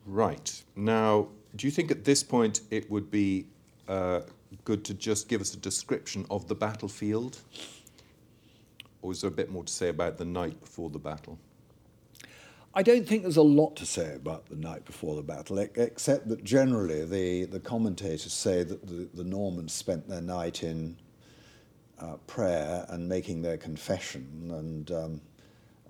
Right. 0.10 0.64
Now, 0.76 1.28
do 1.55 1.68
you 1.68 1.72
think 1.72 1.91
at 1.91 2.03
this 2.03 2.24
point 2.24 2.62
it 2.72 2.89
would 2.89 3.12
be 3.12 3.45
uh, 3.88 4.22
good 4.64 4.84
to 4.86 4.95
just 4.95 5.30
give 5.30 5.39
us 5.39 5.53
a 5.53 5.57
description 5.57 6.26
of 6.32 6.47
the 6.47 6.55
battlefield? 6.55 7.38
Or 9.03 9.12
is 9.12 9.22
there 9.22 9.28
a 9.28 9.32
bit 9.32 9.51
more 9.51 9.64
to 9.64 9.72
say 9.72 9.89
about 9.89 10.18
the 10.18 10.26
night 10.26 10.60
before 10.60 10.89
the 10.89 10.97
battle? 10.97 11.38
I 12.74 12.82
don't 12.82 13.07
think 13.07 13.22
there's 13.22 13.38
a 13.38 13.43
lot 13.43 13.76
to 13.76 13.86
say 13.86 14.16
about 14.16 14.47
the 14.47 14.55
night 14.55 14.84
before 14.84 15.16
the 15.16 15.22
battle, 15.22 15.60
except 15.60 16.28
that 16.30 16.43
generally 16.43 17.05
the, 17.05 17.45
the 17.45 17.60
commentators 17.60 18.34
say 18.34 18.64
that 18.64 18.88
the, 18.88 19.07
the 19.14 19.24
Normans 19.24 19.74
spent 19.74 20.10
their 20.10 20.22
night 20.22 20.64
in 20.64 20.97
uh, 21.99 22.16
prayer 22.26 22.88
and 22.89 23.07
making 23.07 23.43
their 23.43 23.57
confession, 23.57 24.51
and 24.55 24.91
um, 24.91 25.22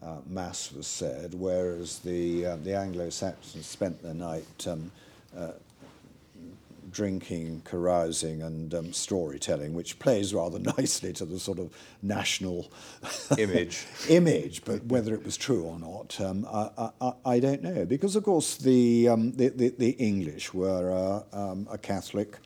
uh, 0.03 0.17
Mass 0.27 0.71
was 0.71 0.87
said, 0.87 1.33
whereas 1.33 1.99
the, 1.99 2.45
uh, 2.45 2.55
the 2.57 2.75
Anglo 2.75 3.09
Saxons 3.09 3.65
spent 3.65 4.01
their 4.01 4.13
night 4.13 4.67
um, 4.67 4.91
uh, 5.37 5.51
drinking, 6.91 7.61
carousing, 7.65 8.41
and 8.41 8.73
um, 8.73 8.93
storytelling, 8.93 9.73
which 9.73 9.99
plays 9.99 10.33
rather 10.33 10.59
nicely 10.77 11.13
to 11.13 11.25
the 11.25 11.39
sort 11.39 11.59
of 11.59 11.71
national 12.01 12.71
Image. 13.37 13.85
image, 14.09 14.63
but 14.65 14.83
whether 14.85 15.13
it 15.13 15.23
was 15.23 15.37
true 15.37 15.63
or 15.63 15.77
not, 15.79 16.19
um, 16.21 16.47
I, 16.51 16.89
I, 17.01 17.13
I 17.25 17.39
don't 17.39 17.61
know. 17.61 17.85
Because, 17.85 18.15
of 18.15 18.23
course, 18.23 18.57
the, 18.57 19.09
um, 19.09 19.33
the, 19.33 19.49
the, 19.49 19.69
the 19.69 19.91
English 19.91 20.53
were 20.53 20.91
uh, 21.33 21.37
um, 21.37 21.67
a 21.71 21.77
Catholic 21.77 22.37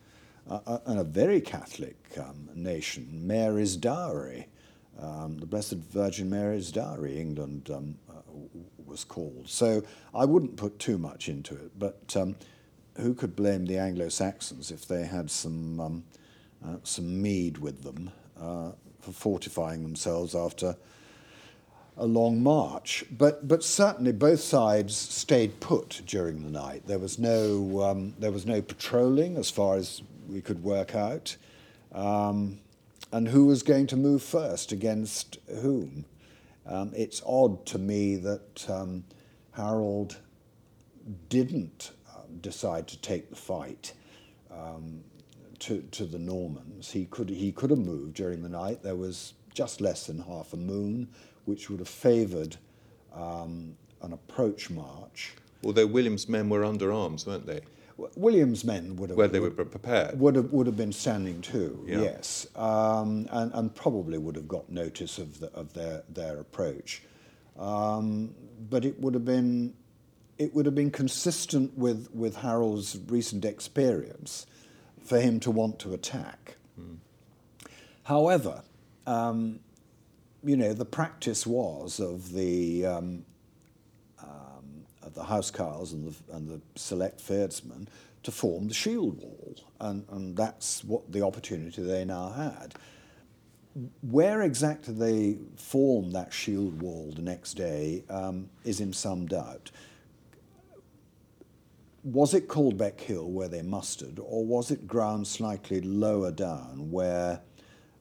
uh, 0.49 0.59
uh, 0.67 0.79
and 0.85 0.99
a 0.99 1.03
very 1.03 1.39
Catholic 1.39 1.95
um, 2.17 2.49
nation. 2.53 3.07
Mary's 3.25 3.77
Dowry, 3.77 4.47
um, 5.01 5.37
the 5.37 5.45
Blessed 5.45 5.75
Virgin 5.75 6.29
Mary's 6.29 6.71
Dowry, 6.71 7.19
England 7.19 7.69
um, 7.73 7.95
uh, 8.09 8.21
was 8.85 9.03
called. 9.03 9.49
So 9.49 9.83
I 10.13 10.25
wouldn't 10.25 10.55
put 10.55 10.79
too 10.79 10.97
much 10.97 11.29
into 11.29 11.55
it, 11.55 11.71
but 11.77 12.15
um, 12.15 12.35
who 12.97 13.13
could 13.13 13.35
blame 13.35 13.65
the 13.65 13.77
Anglo 13.77 14.09
Saxons 14.09 14.71
if 14.71 14.87
they 14.87 15.05
had 15.05 15.31
some, 15.31 15.79
um, 15.79 16.03
uh, 16.65 16.75
some 16.83 17.21
mead 17.21 17.57
with 17.57 17.83
them 17.83 18.11
uh, 18.39 18.71
for 19.01 19.11
fortifying 19.11 19.83
themselves 19.83 20.35
after 20.35 20.75
a 21.97 22.05
long 22.05 22.41
march. 22.41 23.05
But, 23.11 23.47
but 23.47 23.63
certainly 23.63 24.11
both 24.11 24.39
sides 24.39 24.95
stayed 24.95 25.59
put 25.59 26.01
during 26.05 26.43
the 26.43 26.49
night. 26.49 26.83
There 26.87 26.99
was 26.99 27.19
no, 27.19 27.81
um, 27.81 28.13
there 28.19 28.31
was 28.31 28.45
no 28.45 28.61
patrolling 28.61 29.37
as 29.37 29.49
far 29.49 29.75
as 29.75 30.01
we 30.27 30.41
could 30.41 30.63
work 30.63 30.95
out. 30.95 31.35
Um, 31.91 32.59
and 33.13 33.27
who 33.27 33.45
was 33.45 33.61
going 33.61 33.85
to 33.85 33.95
move 33.95 34.23
first 34.23 34.71
against 34.71 35.37
whom? 35.61 36.03
Um, 36.65 36.91
it's 36.95 37.21
odd 37.25 37.63
to 37.67 37.77
me 37.77 38.15
that 38.15 38.67
um, 38.67 39.03
Harold 39.51 40.17
didn't 41.29 41.91
um, 42.09 42.39
decide 42.41 42.87
to 42.87 42.97
take 43.01 43.29
the 43.29 43.35
fight 43.35 43.93
um, 44.51 45.03
to, 45.59 45.81
to 45.91 46.05
the 46.05 46.17
Normans. 46.17 46.89
He 46.91 47.05
could, 47.05 47.29
he 47.29 47.51
could 47.51 47.69
have 47.69 47.79
moved 47.79 48.15
during 48.15 48.41
the 48.41 48.49
night. 48.49 48.81
There 48.81 48.95
was 48.95 49.33
just 49.53 49.79
less 49.79 50.07
than 50.07 50.19
half 50.19 50.53
a 50.53 50.57
moon, 50.57 51.07
which 51.45 51.69
would 51.69 51.79
have 51.79 51.89
favoured 51.89 52.57
um, 53.13 53.75
an 54.01 54.13
approach 54.13 54.71
march. 54.71 55.33
Although 55.63 55.85
William's 55.85 56.27
men 56.27 56.49
were 56.49 56.65
under 56.65 56.91
arms, 56.91 57.27
weren't 57.27 57.45
they? 57.45 57.61
William's 57.97 58.63
men 58.63 58.95
would 58.95 59.09
have 59.09 59.17
where 59.17 59.27
they 59.27 59.39
were 59.39 59.51
prepared 59.51 60.19
would 60.19 60.35
have 60.35 60.51
would 60.51 60.67
have 60.67 60.77
been 60.77 60.91
standing 60.91 61.41
too. 61.41 61.83
Yeah. 61.87 62.01
Yes, 62.01 62.47
um, 62.55 63.27
and 63.31 63.51
and 63.53 63.75
probably 63.75 64.17
would 64.17 64.35
have 64.35 64.47
got 64.47 64.69
notice 64.69 65.17
of 65.17 65.39
the, 65.39 65.51
of 65.53 65.73
their 65.73 66.03
their 66.09 66.39
approach, 66.39 67.03
um, 67.57 68.33
but 68.69 68.85
it 68.85 68.99
would 68.99 69.13
have 69.13 69.25
been 69.25 69.75
it 70.37 70.53
would 70.55 70.65
have 70.65 70.75
been 70.75 70.91
consistent 70.91 71.77
with 71.77 72.09
with 72.13 72.37
Harold's 72.37 72.97
recent 73.07 73.45
experience 73.45 74.45
for 75.03 75.19
him 75.19 75.39
to 75.41 75.51
want 75.51 75.79
to 75.79 75.93
attack. 75.93 76.55
Hmm. 76.75 76.95
However, 78.03 78.63
um, 79.05 79.59
you 80.43 80.57
know 80.57 80.73
the 80.73 80.85
practice 80.85 81.45
was 81.45 81.99
of 81.99 82.33
the 82.33 82.85
um, 82.85 83.25
the 85.13 85.23
housecarls 85.23 85.93
and 85.93 86.07
the, 86.07 86.35
and 86.35 86.49
the 86.49 86.61
select 86.75 87.19
fyrdsmen 87.19 87.87
to 88.23 88.31
form 88.31 88.67
the 88.67 88.73
shield 88.73 89.17
wall, 89.19 89.55
and, 89.79 90.05
and 90.09 90.35
that's 90.35 90.83
what 90.83 91.11
the 91.11 91.21
opportunity 91.21 91.81
they 91.81 92.05
now 92.05 92.29
had. 92.29 92.73
Where 94.01 94.43
exactly 94.43 94.93
they 94.93 95.37
formed 95.57 96.13
that 96.13 96.31
shield 96.31 96.81
wall 96.81 97.11
the 97.15 97.21
next 97.21 97.55
day 97.55 98.03
um, 98.09 98.49
is 98.63 98.79
in 98.79 98.93
some 98.93 99.25
doubt. 99.25 99.71
Was 102.03 102.33
it 102.33 102.47
Caldbec 102.47 102.99
Hill 102.99 103.29
where 103.31 103.47
they 103.47 103.61
mustered, 103.61 104.19
or 104.19 104.45
was 104.45 104.71
it 104.71 104.87
ground 104.87 105.25
slightly 105.25 105.81
lower 105.81 106.31
down 106.31 106.91
where 106.91 107.41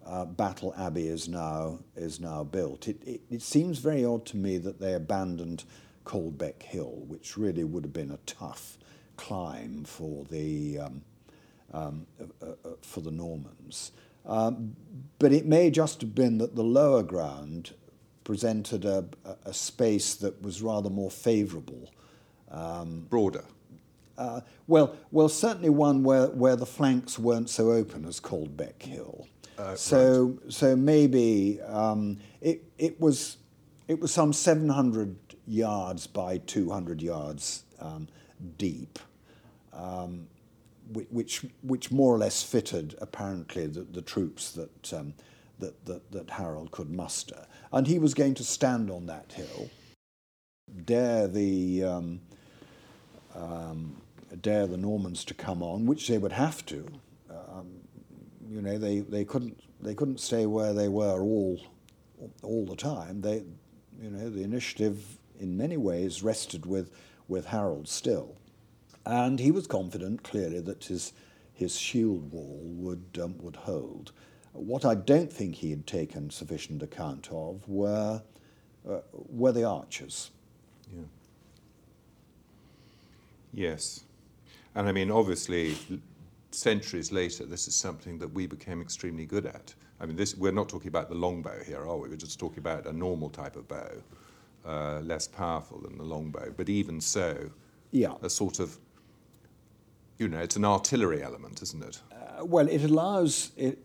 uh, 0.05 0.25
Battle 0.25 0.75
Abbey 0.77 1.07
is 1.07 1.29
now 1.29 1.79
is 1.97 2.21
now 2.21 2.45
built? 2.45 2.89
It, 2.89 3.01
it, 3.07 3.21
it 3.31 3.43
seems 3.43 3.79
very 3.79 4.05
odd 4.05 4.27
to 4.27 4.37
me 4.37 4.59
that 4.59 4.81
they 4.81 4.95
abandoned 4.95 5.65
Caldbec 6.05 6.63
Hill, 6.63 7.05
which 7.07 7.37
really 7.37 7.65
would 7.65 7.85
have 7.85 7.93
been 7.93 8.11
a 8.11 8.19
tough 8.27 8.79
climb 9.17 9.85
for 9.85 10.25
the 10.25 10.79
um, 10.79 11.03
um, 11.73 12.07
uh, 12.21 12.47
uh, 12.47 12.71
for 12.83 13.01
the 13.01 13.11
Normans. 13.11 13.93
Um, 14.25 14.77
but 15.19 15.33
it 15.33 15.47
may 15.47 15.71
just 15.71 16.01
have 16.01 16.15
been 16.15 16.39
that 16.39 16.55
the 16.55 16.63
lower 16.63 17.03
ground 17.03 17.75
presented 18.25 18.85
a, 18.85 19.05
a 19.45 19.53
space 19.53 20.15
that 20.17 20.41
was 20.43 20.63
rather 20.63 20.91
more 20.91 21.11
favourable. 21.11 21.91
Um, 22.51 23.07
Broader. 23.09 23.45
Uh, 24.17 24.43
well, 24.67 24.95
well, 25.11 25.29
certainly 25.29 25.71
one 25.71 26.05
where, 26.05 26.27
where 26.29 26.55
the 26.55 26.67
flanks 26.67 27.19
weren't 27.19 27.51
so 27.51 27.73
open 27.73 28.05
as 28.05 28.21
Caldbec 28.21 28.83
Hill. 28.83 29.27
Uh, 29.59 29.75
so, 29.75 30.39
right. 30.43 30.53
so 30.53 30.77
maybe 30.77 31.61
um, 31.63 32.19
it, 32.41 32.63
it 32.79 33.01
was 33.01 33.39
it 33.89 34.01
was 34.01 34.13
some 34.13 34.33
700 34.33 35.17
yards 35.47 36.07
by 36.07 36.39
200 36.39 37.03
yards 37.03 37.65
um, 37.81 38.09
deep, 38.59 38.99
um, 39.73 40.27
which, 41.11 41.45
which 41.63 41.91
more 41.91 42.15
or 42.15 42.19
less 42.19 42.43
fitted 42.43 42.95
apparently 43.01 43.67
the, 43.67 43.83
the 43.83 44.03
troops 44.03 44.53
that, 44.53 44.93
um, 44.93 45.15
that, 45.59 45.85
that, 45.87 46.13
that 46.13 46.31
Harold 46.31 46.71
could 46.71 46.91
muster. 46.91 47.47
And 47.73 47.87
he 47.87 47.99
was 47.99 48.15
going 48.15 48.35
to 48.35 48.45
stand 48.45 48.91
on 48.91 49.07
that 49.07 49.33
hill, 49.33 49.71
dare 50.85 51.27
the, 51.27 51.85
um, 51.85 52.21
um, 53.35 53.97
dare 54.41 54.67
the 54.67 54.77
Normans 54.77 55.25
to 55.27 55.35
come 55.35 55.63
on, 55.63 55.87
which 55.87 56.09
they 56.09 56.19
would 56.19 56.33
have 56.33 56.65
to. 56.67 56.87
Um, 57.31 57.69
you 58.51 58.61
know, 58.61 58.79
they, 58.79 59.01
they, 59.01 59.25
couldn't, 59.25 59.59
they 59.81 59.95
couldn't 59.95 60.21
stay 60.21 60.47
where 60.47 60.73
they 60.73 60.89
were 60.89 61.21
all, 61.21 61.61
all 62.43 62.67
the 62.67 62.77
time. 62.77 63.21
They, 63.21 63.43
you 64.01 64.11
know, 64.11 64.29
the 64.29 64.43
initiative 64.43 65.19
in 65.43 65.57
many 65.57 65.77
ways 65.77 66.23
rested 66.23 66.65
with, 66.65 66.91
with 67.29 67.47
Harold 67.47 67.89
still. 67.89 68.37
And 69.05 69.41
he 69.41 69.51
was 69.51 69.67
confident, 69.67 70.23
clearly, 70.23 70.61
that 70.61 70.85
his, 70.85 71.13
his 71.53 71.77
shield 71.77 72.33
wall 72.33 72.61
would, 72.63 73.19
um, 73.21 73.37
would 73.39 73.57
hold. 73.57 74.13
What 74.53 74.85
I 74.85 74.95
don't 74.95 75.33
think 75.33 75.57
he 75.57 75.71
had 75.71 75.87
taken 75.87 76.31
sufficient 76.31 76.83
account 76.83 77.29
of 77.33 77.69
were, 77.69 78.23
uh, 78.89 79.01
were 79.13 79.53
the 79.53 79.65
archers. 79.65 80.31
Yeah. 80.95 81.03
Yes. 83.53 84.05
And 84.75 84.89
I 84.89 84.93
mean, 84.93 85.11
obviously, 85.11 85.77
centuries 86.53 87.11
later, 87.11 87.45
this 87.45 87.67
is 87.67 87.75
something 87.75 88.19
that 88.19 88.29
we 88.29 88.47
became 88.47 88.81
extremely 88.81 89.27
good 89.27 89.47
at. 89.47 89.75
I 90.01 90.07
mean, 90.07 90.17
this, 90.17 90.37
we're 90.37 90.53
not 90.53 90.69
talking 90.69 90.89
about 90.89 91.09
the 91.09 91.15
longbow 91.15 91.63
here, 91.65 91.87
are 91.87 91.97
we? 91.97 92.09
We're 92.09 92.17
just 92.17 92.39
talking 92.39 92.59
about 92.59 92.87
a 92.87 92.93
normal 92.93 93.31
type 93.31 93.57
of 93.57 93.67
bow 93.69 93.91
uh, 94.65 95.01
less 95.01 95.27
powerful 95.27 95.81
than 95.81 95.99
the 95.99 96.05
longbow. 96.05 96.53
But 96.57 96.69
even 96.69 97.01
so, 97.01 97.51
yeah. 97.91 98.15
a 98.23 98.31
sort 98.31 98.61
of, 98.61 98.79
you 100.19 100.29
know, 100.29 100.39
it's 100.39 100.57
an 100.57 100.65
artillery 100.65 101.23
element, 101.23 101.63
isn't 101.63 101.83
it? 101.83 102.01
Uh, 102.13 102.45
well, 102.45 102.69
it 102.69 102.85
allows 102.85 103.53
it, 103.57 103.79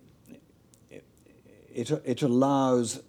it, 0.89 1.03
it, 1.73 1.91
it 2.05 2.21
allows 2.21 3.01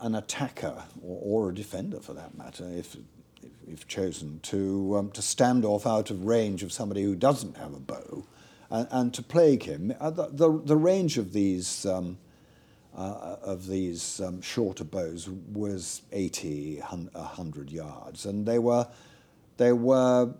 an 0.00 0.14
attacker 0.14 0.82
or, 1.02 1.44
or, 1.46 1.50
a 1.50 1.54
defender, 1.54 2.00
for 2.00 2.12
that 2.14 2.36
matter, 2.36 2.68
if 2.68 2.96
if 3.68 3.86
chosen, 3.86 4.40
to 4.40 4.96
um, 4.96 5.10
to 5.12 5.22
stand 5.22 5.64
off 5.64 5.86
out 5.86 6.10
of 6.10 6.24
range 6.24 6.62
of 6.62 6.72
somebody 6.72 7.02
who 7.02 7.14
doesn't 7.14 7.56
have 7.56 7.74
a 7.74 7.80
bow, 7.80 8.26
and, 8.70 8.88
and 8.90 9.14
to 9.14 9.22
plague 9.22 9.62
him. 9.62 9.94
Uh, 10.00 10.10
the, 10.10 10.28
the, 10.28 10.60
the 10.64 10.76
range 10.76 11.18
of 11.18 11.32
these. 11.32 11.86
Um, 11.86 12.18
of 12.94 13.66
these 13.66 14.20
um, 14.20 14.40
shorter 14.42 14.84
bows 14.84 15.28
was 15.28 16.02
80, 16.12 16.80
100 16.80 17.70
yards. 17.70 18.26
And 18.26 18.46
they 18.46 18.58
were, 18.58 18.86
they 19.56 19.72
were, 19.72 20.32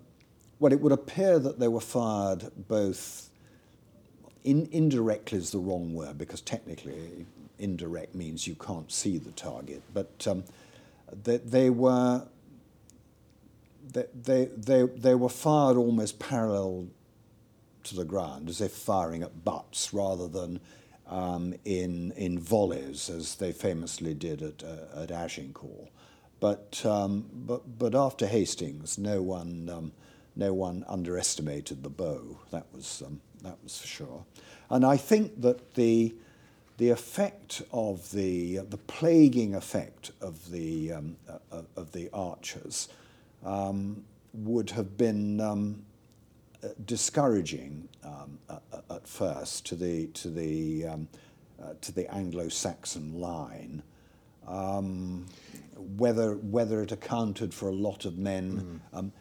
well, 0.58 0.72
it 0.72 0.80
would 0.80 0.92
appear 0.92 1.38
that 1.38 1.58
they 1.58 1.68
were 1.68 1.80
fired 1.80 2.50
both, 2.68 3.30
in, 4.44 4.68
indirectly 4.70 5.38
is 5.38 5.50
the 5.50 5.58
wrong 5.58 5.94
word, 5.94 6.18
because 6.18 6.40
technically 6.40 7.26
indirect 7.58 8.14
means 8.14 8.46
you 8.46 8.54
can't 8.54 8.90
see 8.90 9.18
the 9.18 9.30
target, 9.32 9.82
but 9.94 10.26
um, 10.28 10.44
they, 11.24 11.38
they 11.38 11.70
were, 11.70 12.26
they, 13.92 14.48
they, 14.56 14.82
they 14.82 15.14
were 15.14 15.28
fired 15.28 15.76
almost 15.76 16.18
parallel 16.18 16.86
to 17.84 17.96
the 17.96 18.04
ground, 18.04 18.48
as 18.48 18.60
if 18.60 18.72
firing 18.72 19.22
at 19.22 19.44
butts 19.44 19.92
rather 19.92 20.28
than 20.28 20.60
um, 21.12 21.54
in, 21.66 22.12
in 22.12 22.38
volleys, 22.38 23.10
as 23.10 23.34
they 23.34 23.52
famously 23.52 24.14
did 24.14 24.40
at, 24.42 24.62
uh, 24.64 25.02
at 25.02 25.10
Agincourt. 25.10 25.90
But, 26.40 26.84
um, 26.86 27.26
but, 27.34 27.78
but 27.78 27.94
after 27.94 28.26
Hastings, 28.26 28.96
no 28.98 29.20
one, 29.20 29.68
um, 29.68 29.92
no 30.34 30.54
one 30.54 30.84
underestimated 30.88 31.82
the 31.82 31.90
bow. 31.90 32.38
That 32.50 32.64
was, 32.72 33.02
um, 33.06 33.20
that 33.42 33.58
was 33.62 33.78
for 33.78 33.86
sure. 33.86 34.24
And 34.70 34.86
I 34.86 34.96
think 34.96 35.42
that 35.42 35.74
the, 35.74 36.14
the 36.78 36.88
effect 36.88 37.62
of 37.72 38.10
the, 38.12 38.58
the 38.58 38.78
plaguing 38.78 39.54
effect 39.54 40.12
of 40.22 40.50
the, 40.50 40.92
um, 40.92 41.16
uh, 41.28 41.62
of 41.76 41.92
the 41.92 42.08
archers 42.14 42.88
um, 43.44 44.02
would 44.32 44.70
have 44.70 44.96
been 44.96 45.84
discouraging 46.84 47.88
um, 48.04 48.38
at 48.90 49.06
first 49.06 49.66
to 49.66 49.76
the 49.76 50.06
to 50.08 50.28
the 50.30 50.86
um, 50.86 51.08
uh, 51.62 51.74
to 51.80 51.92
the 51.92 52.12
Anglo-Saxon 52.12 53.20
line. 53.20 53.82
Um, 54.46 55.26
whether 55.76 56.34
whether 56.34 56.82
it 56.82 56.92
accounted 56.92 57.54
for 57.54 57.68
a 57.68 57.74
lot 57.74 58.04
of 58.04 58.18
men, 58.18 58.80
mm. 58.92 58.98
um, 58.98 59.12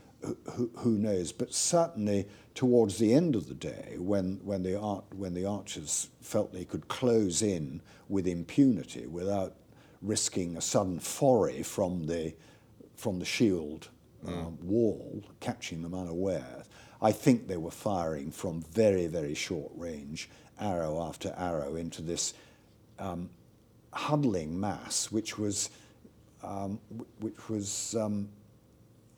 who, 0.54 0.70
who, 0.78 0.98
knows? 0.98 1.32
But 1.32 1.54
certainly 1.54 2.28
towards 2.56 2.98
the 2.98 3.14
end 3.14 3.36
of 3.36 3.48
the 3.48 3.54
day, 3.54 3.96
when 3.98 4.40
when 4.44 4.64
the 4.64 4.80
art 4.80 5.06
when 5.16 5.34
the 5.34 5.46
archers 5.46 6.10
felt 6.22 6.54
they 6.54 6.66
could 6.66 6.88
close 6.88 7.42
in 7.42 7.82
with 8.10 8.28
impunity 8.28 9.06
without 9.08 9.56
risking 10.02 10.58
a 10.58 10.62
sudden 10.62 11.00
foray 11.00 11.62
from 11.62 12.08
the 12.08 12.34
from 12.96 13.20
the 13.20 13.26
shield 13.26 13.90
mm. 14.26 14.46
uh, 14.46 14.50
wall, 14.62 15.24
catching 15.40 15.82
them 15.82 15.94
unaware, 15.94 16.64
I 17.02 17.12
think 17.12 17.48
they 17.48 17.58
were 17.58 17.72
firing 17.72 18.32
from 18.32 18.64
very, 18.72 19.08
very 19.08 19.34
short 19.34 19.72
range, 19.76 20.30
arrow 20.60 21.02
after 21.02 21.34
arrow, 21.38 21.76
into 21.76 22.02
this 22.02 22.34
um, 23.00 23.30
huddling 23.92 24.60
mass, 24.60 25.12
which 25.12 25.38
was, 25.40 25.72
um, 26.44 26.80
which 27.20 27.50
was 27.50 27.96
um, 27.96 28.30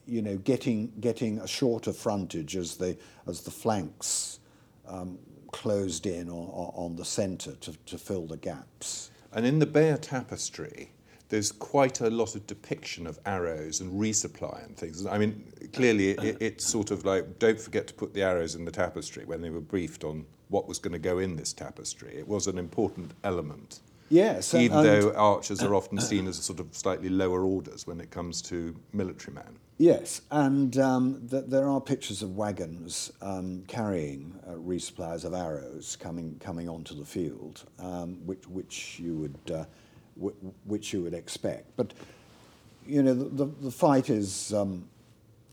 you 0.06 0.22
know, 0.22 0.38
getting, 0.38 0.92
getting 1.00 1.40
a 1.40 1.48
shorter 1.48 1.94
frontage 1.94 2.56
as 2.56 2.78
the, 2.78 2.98
as 3.28 3.42
the 3.42 3.52
flanks 3.52 4.40
um, 4.88 5.18
closed 5.52 6.06
in 6.06 6.30
on, 6.30 6.72
on 6.76 6.96
the 6.96 7.06
centre 7.06 7.54
to, 7.56 7.74
to 7.86 7.98
fill 7.98 8.26
the 8.26 8.38
gaps. 8.38 9.12
And 9.32 9.46
in 9.46 9.60
the 9.60 9.66
Bayeux 9.66 9.98
Tapestry, 9.98 10.92
there's 11.30 11.52
quite 11.52 12.02
a 12.02 12.10
lot 12.10 12.36
of 12.36 12.46
depiction 12.48 13.08
of 13.08 13.20
arrows 13.26 13.82
and 13.82 14.00
resupply 14.00 14.66
and 14.66 14.78
things. 14.78 15.06
I 15.06 15.18
mean, 15.18 15.52
clearly 15.74 16.12
it, 16.12 16.38
it's 16.40 16.66
sort 16.66 16.92
of 16.92 17.06
like, 17.06 17.40
don't 17.40 17.60
forget 17.60 17.88
to 17.88 17.94
put 17.94 18.14
the 18.14 18.22
arrows 18.22 18.56
in 18.56 18.66
the 18.66 18.72
tapestry 18.72 19.26
when 19.26 19.42
they 19.42 19.50
were 19.50 19.62
briefed 19.62 20.04
on 20.04 20.26
what 20.50 20.68
was 20.68 20.80
going 20.80 20.94
to 20.94 21.00
go 21.00 21.20
in 21.20 21.36
this 21.36 21.52
tapestry. 21.54 22.14
It 22.16 22.28
was 22.28 22.48
an 22.48 22.58
important 22.58 23.12
element. 23.24 23.80
Yes, 24.10 24.54
even 24.54 24.78
and, 24.80 24.86
though 24.86 25.14
archers 25.16 25.64
are 25.64 25.74
often 25.74 26.00
seen 26.00 26.28
as 26.28 26.38
a 26.38 26.44
sort 26.44 26.60
of 26.60 26.68
slightly 26.76 27.10
lower 27.10 27.44
orders 27.44 27.88
when 27.88 28.00
it 28.00 28.12
comes 28.12 28.44
to 28.44 28.76
military 28.92 29.34
men. 29.34 29.58
Yes, 29.80 30.22
and 30.30 30.78
um, 30.78 31.28
th- 31.30 31.46
there 31.48 31.68
are 31.68 31.82
pictures 31.82 32.22
of 32.22 32.36
wagons 32.38 33.12
um, 33.22 33.64
carrying 33.68 34.40
uh, 34.46 34.52
resupplies 34.52 35.26
of 35.26 35.34
arrows 35.34 35.98
coming 36.00 36.38
coming 36.40 36.70
onto 36.70 36.96
the 36.96 37.06
field, 37.06 37.64
um, 37.80 38.24
which 38.26 38.48
which 38.48 39.00
you 39.00 39.16
would 39.16 39.52
uh, 39.52 39.66
which 40.16 40.94
you 40.94 41.02
would 41.02 41.14
expect. 41.14 41.76
But 41.76 41.94
you 42.86 43.02
know 43.02 43.14
the 43.14 43.46
the, 43.46 43.72
fight 43.72 44.10
is 44.10 44.54
um, 44.54 44.88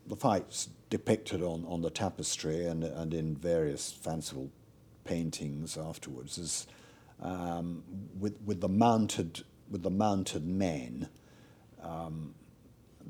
the 0.06 0.16
fight's 0.16 0.68
depicted 0.90 1.42
on, 1.42 1.64
on 1.68 1.82
the 1.82 1.90
tapestry 1.90 2.66
and 2.66 2.84
and 2.84 3.14
in 3.14 3.36
various 3.36 3.92
fanciful 3.92 4.50
paintings 5.04 5.76
afterwards 5.76 6.38
is 6.38 6.66
um, 7.22 7.82
with 8.18 8.36
with 8.44 8.60
the 8.60 8.68
mounted 8.68 9.42
with 9.70 9.82
the 9.82 9.90
mounted 9.90 10.46
men 10.46 11.08
um, 11.82 12.34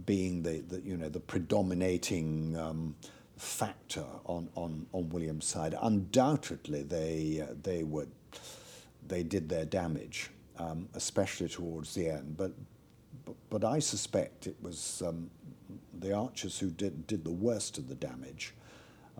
being 0.06 0.42
the, 0.42 0.60
the, 0.60 0.80
you 0.82 0.96
know 0.96 1.08
the 1.08 1.20
predominating 1.20 2.56
um, 2.56 2.94
factor 3.36 4.04
on, 4.26 4.48
on, 4.54 4.86
on 4.92 5.08
William's 5.08 5.46
side. 5.46 5.74
Undoubtedly, 5.80 6.82
they 6.82 7.42
uh, 7.42 7.54
they 7.62 7.82
would 7.82 8.10
they 9.06 9.22
did 9.22 9.48
their 9.48 9.64
damage, 9.64 10.30
um, 10.60 10.88
especially 10.94 11.48
towards 11.48 11.94
the 11.94 12.08
end. 12.08 12.36
But, 12.36 12.52
but 13.24 13.34
but 13.48 13.64
I 13.64 13.78
suspect 13.78 14.46
it 14.46 14.56
was 14.60 15.02
um, 15.06 15.30
the 15.98 16.12
archers 16.12 16.58
who 16.58 16.70
did 16.70 17.06
did 17.06 17.24
the 17.24 17.30
worst 17.30 17.78
of 17.78 17.88
the 17.88 17.94
damage. 17.94 18.54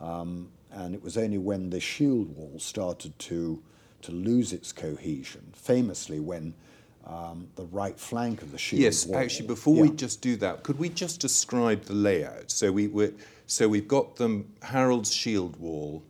Um, 0.01 0.51
and 0.73 0.95
it 0.95 1.03
was 1.03 1.19
only 1.19 1.39
when 1.39 1.71
the 1.71 1.81
shield 1.81 2.35
wall 2.37 2.59
started 2.59 3.19
to 3.21 3.63
to 4.03 4.13
lose 4.13 4.53
its 4.53 4.73
cohesion, 4.73 5.53
famously 5.55 6.21
when 6.21 6.55
um, 7.07 7.49
the 7.57 7.65
right 7.67 7.99
flank 7.99 8.43
of 8.43 8.53
the 8.53 8.59
shield 8.59 8.81
wall. 8.81 8.85
yes, 8.85 9.07
wall. 9.07 9.19
actually, 9.19 9.47
before 9.47 9.77
yeah. 9.77 9.83
we 9.83 9.91
just 9.91 10.23
do 10.23 10.37
that, 10.37 10.63
could 10.63 10.79
we 10.79 10.89
just 10.89 11.21
describe 11.21 11.85
the 11.85 11.95
layout? 11.95 12.51
So 12.51 12.73
we 12.73 12.87
we 12.89 13.13
so 13.47 13.69
we've 13.69 13.89
got 13.89 14.17
the 14.17 14.45
Harold's 14.63 15.13
shield 15.13 15.57
wall 15.57 16.03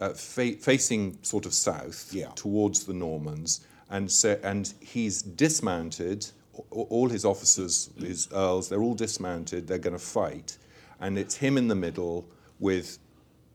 uh, 0.00 0.10
fa- 0.10 0.56
facing 0.60 1.18
sort 1.22 1.46
of 1.46 1.54
south 1.54 2.12
yeah. 2.12 2.28
towards 2.34 2.84
the 2.84 2.94
Normans, 2.94 3.66
and 3.90 4.10
so 4.10 4.38
and 4.42 4.72
he's 4.80 5.22
dismounted. 5.22 6.26
All 6.70 7.10
his 7.10 7.26
officers, 7.26 7.90
his 7.98 8.28
earls, 8.32 8.70
they're 8.70 8.82
all 8.82 8.94
dismounted. 8.94 9.66
They're 9.66 9.78
going 9.78 9.96
to 9.96 10.02
fight, 10.02 10.56
and 11.00 11.18
it's 11.18 11.36
him 11.36 11.58
in 11.58 11.68
the 11.68 11.74
middle 11.74 12.26
with 12.60 12.98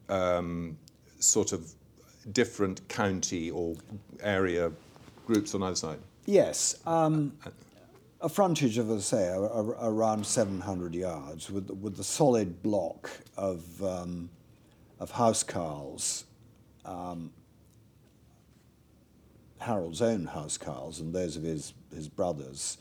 um, 0.07 0.77
sort 1.19 1.51
of 1.51 1.73
different 2.31 2.87
county 2.87 3.49
or 3.49 3.75
area 4.21 4.71
groups 5.25 5.55
on 5.55 5.63
either 5.63 5.75
side. 5.75 5.99
Yes. 6.25 6.79
Um, 6.85 7.33
a 8.21 8.29
frontage 8.29 8.77
of, 8.77 8.89
let's 8.89 9.05
say, 9.05 9.27
a, 9.27 9.39
a, 9.39 9.89
around 9.89 10.25
700 10.25 10.93
yards 10.93 11.49
with, 11.49 11.69
with 11.71 11.97
the 11.97 12.03
solid 12.03 12.61
block 12.61 13.09
of, 13.35 13.83
um, 13.83 14.29
of 14.99 15.11
housecarls, 15.11 16.25
um, 16.85 17.31
Harold's 19.61 20.01
own 20.01 20.27
housecarls 20.27 20.99
and 20.99 21.13
those 21.13 21.37
of 21.37 21.43
his, 21.43 21.73
his 21.93 22.07
brothers, 22.07 22.77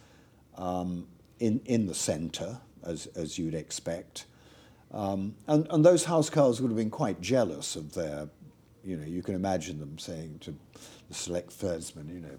um, 0.57 1.07
in, 1.39 1.61
in 1.65 1.87
the 1.87 1.95
centre, 1.95 2.59
as, 2.85 3.07
as 3.15 3.39
you'd 3.39 3.55
expect. 3.55 4.27
Um, 4.93 5.35
and, 5.47 5.67
and 5.71 5.85
those 5.85 6.05
housecarls 6.05 6.61
would 6.61 6.69
have 6.69 6.77
been 6.77 6.91
quite 6.91 7.21
jealous 7.21 7.77
of 7.77 7.95
their, 7.95 8.29
you 8.85 8.97
know, 8.97 9.07
you 9.07 9.23
can 9.23 9.35
imagine 9.35 9.79
them 9.79 9.99
saying 9.99 10.39
to 10.41 10.55
the 11.09 11.15
select 11.15 11.51
fyrdsmen, 11.51 12.13
you 12.13 12.21
know, 12.21 12.39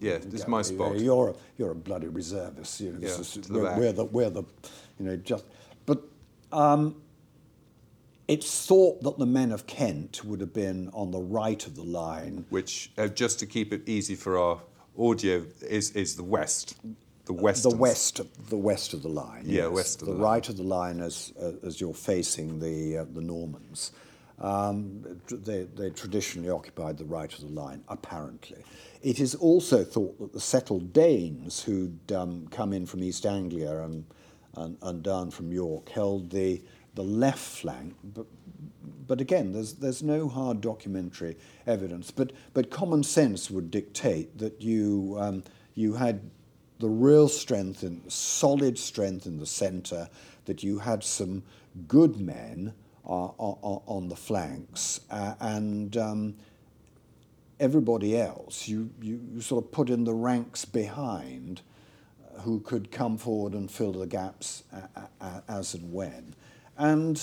Yes, 0.00 0.24
this 0.24 0.40
is 0.42 0.48
my 0.48 0.60
spot. 0.60 0.98
You're 0.98 1.30
a, 1.30 1.34
you're 1.56 1.70
a 1.70 1.74
bloody 1.74 2.08
reservist. 2.08 2.80
You 2.80 2.92
know, 2.92 2.98
yeah, 3.00 3.08
is, 3.08 3.38
we're, 3.48 3.78
we're, 3.78 3.92
the 3.92 4.04
we're 4.04 4.28
the, 4.28 4.42
you 4.98 5.06
know, 5.06 5.16
just. 5.16 5.44
But 5.86 6.02
um, 6.52 6.96
it's 8.28 8.66
thought 8.66 9.02
that 9.02 9.18
the 9.18 9.26
men 9.26 9.52
of 9.52 9.66
Kent 9.66 10.24
would 10.24 10.40
have 10.40 10.52
been 10.52 10.90
on 10.92 11.10
the 11.10 11.20
right 11.20 11.66
of 11.66 11.76
the 11.76 11.82
line. 11.82 12.46
Which, 12.50 12.90
uh, 12.96 13.08
just 13.08 13.38
to 13.40 13.46
keep 13.46 13.72
it 13.72 13.82
easy 13.86 14.14
for 14.14 14.38
our 14.38 14.60
audio, 14.98 15.44
is 15.62 15.90
is 15.92 16.16
the 16.16 16.24
west. 16.24 16.76
The 17.26 17.32
west. 17.32 17.62
The 17.62 17.76
west, 17.76 18.20
the 18.50 18.56
west 18.56 18.92
of 18.92 19.02
the 19.02 19.08
line. 19.08 19.44
Yeah, 19.46 19.62
yes. 19.62 19.70
west 19.70 20.02
of 20.02 20.06
the, 20.06 20.12
line. 20.12 20.20
the 20.20 20.26
right 20.26 20.48
of 20.48 20.56
the 20.56 20.62
line 20.62 21.00
as 21.00 21.32
uh, 21.40 21.52
as 21.66 21.80
you're 21.80 21.94
facing 21.94 22.60
the 22.60 22.98
uh, 22.98 23.04
the 23.12 23.20
Normans. 23.20 23.92
Um, 24.40 25.20
they, 25.30 25.62
they 25.62 25.90
traditionally 25.90 26.50
occupied 26.50 26.98
the 26.98 27.04
right 27.04 27.32
of 27.32 27.40
the 27.40 27.52
line, 27.52 27.84
apparently. 27.88 28.64
It 29.02 29.20
is 29.20 29.34
also 29.36 29.84
thought 29.84 30.18
that 30.18 30.32
the 30.32 30.40
settled 30.40 30.92
Danes 30.92 31.62
who'd 31.62 32.10
um, 32.12 32.48
come 32.48 32.72
in 32.72 32.84
from 32.84 33.04
East 33.04 33.26
Anglia 33.26 33.82
and, 33.82 34.04
and, 34.56 34.76
and 34.82 35.02
down 35.02 35.30
from 35.30 35.52
York 35.52 35.88
held 35.88 36.30
the, 36.30 36.62
the 36.94 37.02
left 37.02 37.38
flank, 37.38 37.94
but, 38.02 38.26
but 39.06 39.20
again, 39.20 39.52
there's, 39.52 39.74
there's 39.74 40.02
no 40.02 40.28
hard 40.28 40.60
documentary 40.60 41.36
evidence. 41.66 42.10
But, 42.10 42.32
but 42.52 42.70
common 42.70 43.02
sense 43.02 43.50
would 43.50 43.70
dictate 43.70 44.38
that 44.38 44.62
you, 44.62 45.16
um, 45.18 45.44
you 45.74 45.94
had 45.94 46.20
the 46.78 46.88
real 46.88 47.28
strength, 47.28 47.82
and 47.82 48.00
solid 48.10 48.78
strength 48.78 49.26
in 49.26 49.38
the 49.38 49.46
centre, 49.46 50.08
that 50.44 50.62
you 50.62 50.78
had 50.78 51.02
some 51.02 51.42
good 51.88 52.20
men 52.20 52.74
uh, 53.06 53.26
on, 53.36 54.08
the 54.08 54.16
flanks, 54.16 55.00
uh, 55.10 55.34
and 55.40 55.96
um, 55.96 56.34
everybody 57.60 58.18
else, 58.18 58.66
you, 58.66 58.90
you, 59.00 59.40
sort 59.40 59.64
of 59.64 59.70
put 59.70 59.90
in 59.90 60.04
the 60.04 60.14
ranks 60.14 60.64
behind 60.64 61.60
uh, 62.34 62.40
who 62.40 62.60
could 62.60 62.90
come 62.90 63.18
forward 63.18 63.52
and 63.52 63.70
fill 63.70 63.92
the 63.92 64.06
gaps 64.06 64.64
as 65.48 65.74
and 65.74 65.92
when. 65.92 66.34
And, 66.76 67.20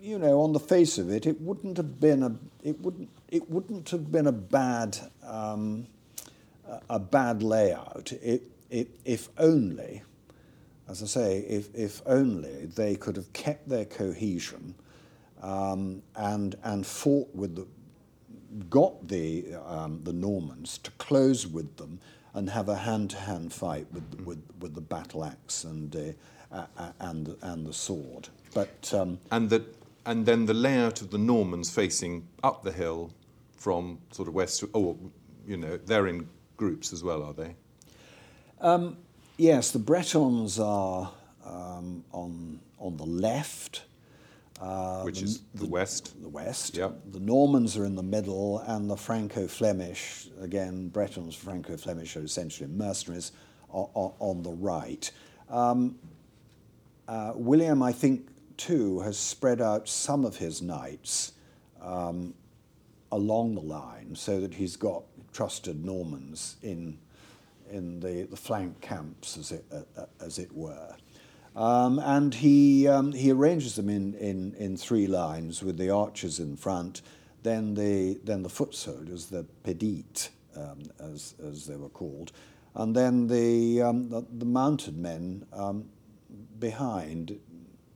you 0.00 0.18
know, 0.18 0.40
on 0.40 0.52
the 0.52 0.60
face 0.60 0.98
of 0.98 1.10
it, 1.10 1.26
it 1.26 1.40
wouldn't 1.40 1.76
have 1.76 2.00
been 2.00 2.22
a, 2.22 2.36
it 2.62 2.80
wouldn't, 2.80 3.08
it 3.28 3.50
wouldn't 3.50 3.90
have 3.90 4.10
been 4.10 4.26
a 4.26 4.32
bad, 4.32 4.98
um, 5.26 5.86
a 6.88 6.98
bad 6.98 7.42
layout. 7.42 8.12
It, 8.22 8.42
it, 8.70 8.88
if 9.04 9.28
only, 9.38 10.02
as 10.88 11.02
I 11.02 11.06
say, 11.06 11.38
if, 11.40 11.74
if 11.74 12.02
only 12.06 12.66
they 12.66 12.96
could 12.96 13.16
have 13.16 13.32
kept 13.32 13.68
their 13.68 13.84
cohesion 13.84 14.74
um, 15.42 16.02
and, 16.16 16.54
and 16.64 16.86
fought 16.86 17.34
with 17.34 17.56
the, 17.56 17.66
got 18.70 19.08
the, 19.08 19.54
um, 19.66 20.00
the 20.04 20.12
Normans 20.12 20.78
to 20.78 20.90
close 20.92 21.46
with 21.46 21.76
them 21.76 22.00
and 22.32 22.48
have 22.50 22.68
a 22.68 22.76
hand-to-hand 22.76 23.52
fight 23.52 23.86
with, 23.92 24.20
with, 24.24 24.42
with 24.60 24.74
the 24.74 24.80
battle 24.80 25.24
axe 25.24 25.64
and, 25.64 25.94
uh, 25.94 26.00
and, 27.00 27.36
and 27.42 27.66
the 27.66 27.72
sword. 27.72 28.28
But, 28.52 28.92
um, 28.94 29.18
and, 29.30 29.50
the, 29.50 29.64
and 30.06 30.24
then 30.26 30.46
the 30.46 30.54
layout 30.54 31.00
of 31.00 31.10
the 31.10 31.18
Normans 31.18 31.70
facing 31.70 32.26
up 32.42 32.62
the 32.62 32.72
hill 32.72 33.10
from 33.56 33.98
sort 34.12 34.28
of 34.28 34.34
west, 34.34 34.62
oh, 34.74 34.98
you 35.46 35.56
know, 35.56 35.76
they're 35.76 36.06
in 36.06 36.28
groups 36.56 36.92
as 36.92 37.02
well, 37.02 37.22
are 37.22 37.32
they? 37.32 37.54
Um, 38.60 38.96
yes, 39.36 39.70
the 39.70 39.78
Bretons 39.78 40.58
are 40.60 41.10
um, 41.44 42.04
on, 42.12 42.60
on 42.78 42.96
the 42.96 43.04
left, 43.04 43.84
uh, 44.60 45.02
Which 45.02 45.18
the, 45.18 45.24
is 45.24 45.40
the, 45.54 45.64
the, 45.64 45.66
west. 45.66 46.22
The 46.22 46.28
west. 46.28 46.76
Yep. 46.76 47.00
The 47.12 47.20
Normans 47.20 47.76
are 47.76 47.84
in 47.84 47.96
the 47.96 48.02
middle, 48.02 48.60
and 48.60 48.88
the 48.88 48.96
Franco-Flemish, 48.96 50.28
again, 50.40 50.88
Bretons, 50.88 51.34
Franco-Flemish 51.34 52.16
are 52.16 52.22
essentially 52.22 52.68
mercenaries, 52.68 53.32
are, 53.72 53.88
are 53.96 54.12
on 54.20 54.42
the 54.42 54.52
right. 54.52 55.10
Um, 55.50 55.96
uh, 57.08 57.32
William, 57.34 57.82
I 57.82 57.92
think, 57.92 58.28
too, 58.56 59.00
has 59.00 59.18
spread 59.18 59.60
out 59.60 59.88
some 59.88 60.24
of 60.24 60.36
his 60.36 60.62
knights 60.62 61.32
um, 61.82 62.34
along 63.12 63.54
the 63.54 63.60
line 63.60 64.14
so 64.14 64.40
that 64.40 64.54
he's 64.54 64.76
got 64.76 65.04
trusted 65.32 65.84
Normans 65.84 66.56
in, 66.62 66.98
in 67.70 68.00
the, 68.00 68.22
the 68.22 68.36
flank 68.36 68.80
camps, 68.80 69.36
as 69.36 69.52
it, 69.52 69.64
uh, 69.72 69.82
uh 69.96 70.06
as 70.20 70.38
it 70.38 70.52
were. 70.52 70.94
Um, 71.56 72.00
and 72.00 72.34
he, 72.34 72.88
um, 72.88 73.12
he 73.12 73.30
arranges 73.30 73.76
them 73.76 73.88
in, 73.88 74.14
in, 74.14 74.54
in 74.54 74.76
three 74.76 75.06
lines 75.06 75.62
with 75.62 75.78
the 75.78 75.90
archers 75.90 76.40
in 76.40 76.56
front, 76.56 77.02
then 77.44 77.74
the, 77.74 78.18
then 78.24 78.42
the 78.42 78.48
foot 78.48 78.74
soldiers, 78.74 79.26
the 79.26 79.46
pedite, 79.62 80.30
um, 80.56 80.82
as, 80.98 81.34
as 81.46 81.66
they 81.66 81.76
were 81.76 81.88
called, 81.88 82.32
and 82.74 82.94
then 82.94 83.28
the, 83.28 83.82
um, 83.82 84.08
the, 84.08 84.24
the, 84.32 84.44
mounted 84.44 84.96
men 84.96 85.46
um, 85.52 85.88
behind. 86.58 87.38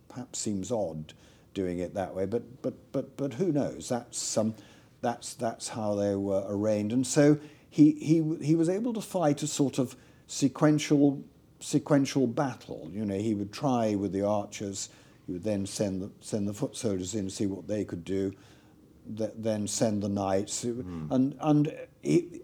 Perhaps 0.09 0.39
seems 0.39 0.73
odd 0.73 1.13
doing 1.55 1.79
it 1.79 1.95
that 1.95 2.15
way, 2.15 2.27
but, 2.27 2.63
but, 2.63 2.75
but, 2.93 3.17
but 3.17 3.35
who 3.35 3.53
knows? 3.53 3.89
That's, 3.89 4.37
um, 4.37 4.55
that's, 5.01 5.35
that's 5.35 5.69
how 5.69 5.95
they 5.95 6.15
were 6.15 6.45
arranged. 6.49 6.95
And 6.95 7.07
so 7.07 7.39
he, 7.71 7.93
he, 7.93 8.37
he 8.45 8.55
was 8.55 8.69
able 8.69 8.93
to 8.95 9.01
fight 9.01 9.43
a 9.43 9.47
sort 9.47 9.79
of 9.79 9.97
sequential 10.27 11.23
sequential 11.61 12.27
battle. 12.27 12.89
You 12.93 13.05
know, 13.05 13.19
he 13.19 13.35
would 13.35 13.53
try 13.53 13.95
with 13.95 14.13
the 14.13 14.25
archers. 14.25 14.91
He 15.27 15.33
would 15.33 15.43
then 15.43 15.67
send 15.67 16.03
the, 16.03 16.11
send 16.21 16.47
the 16.47 16.55
foot 16.55 16.77
soldiers 16.77 17.15
in 17.15 17.25
to 17.25 17.31
see 17.31 17.47
what 17.47 17.67
they 17.67 17.85
could 17.85 18.05
do. 18.05 18.33
Th- 19.17 19.33
then 19.37 19.67
send 19.67 20.03
the 20.03 20.09
knights, 20.09 20.65
mm. 20.65 21.11
and 21.11 21.35
and 21.41 21.75
he, 22.03 22.43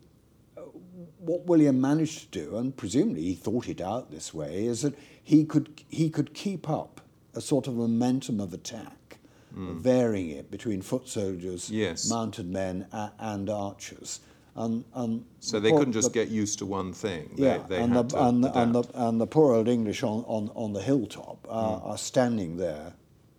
what 1.18 1.44
William 1.44 1.78
managed 1.78 2.32
to 2.32 2.46
do, 2.46 2.56
and 2.56 2.74
presumably 2.74 3.22
he 3.22 3.34
thought 3.34 3.68
it 3.68 3.82
out 3.82 4.10
this 4.10 4.32
way, 4.32 4.64
is 4.64 4.80
that 4.80 4.94
he 5.24 5.44
could 5.44 5.82
he 5.88 6.10
could 6.10 6.34
keep 6.34 6.68
up 6.68 7.00
a 7.34 7.40
sort 7.40 7.66
of 7.66 7.74
momentum 7.74 8.38
of 8.40 8.52
attack, 8.52 9.18
mm. 9.56 9.76
varying 9.76 10.30
it 10.30 10.50
between 10.50 10.82
foot 10.82 11.08
soldiers, 11.08 11.70
yes. 11.70 12.08
mounted 12.08 12.46
men, 12.46 12.86
a, 12.92 13.10
and 13.18 13.50
archers. 13.50 14.20
And, 14.56 14.84
and 14.94 15.24
so 15.40 15.58
they 15.58 15.72
couldn't 15.72 15.94
just 15.94 16.12
the, 16.12 16.20
get 16.20 16.28
used 16.28 16.60
to 16.60 16.66
one 16.66 16.92
thing. 16.92 17.30
Yeah, 17.34 17.58
they, 17.68 17.76
they 17.76 17.82
and, 17.82 17.96
the, 17.96 18.16
and, 18.16 18.44
the, 18.44 18.56
and, 18.56 18.74
the, 18.74 18.84
and 18.94 19.20
the 19.20 19.26
poor 19.26 19.52
old 19.52 19.66
English 19.66 20.04
on, 20.04 20.24
on, 20.28 20.48
on 20.54 20.72
the 20.72 20.80
hilltop 20.80 21.44
are, 21.48 21.80
mm. 21.80 21.86
are 21.86 21.98
standing 21.98 22.56
there 22.56 22.92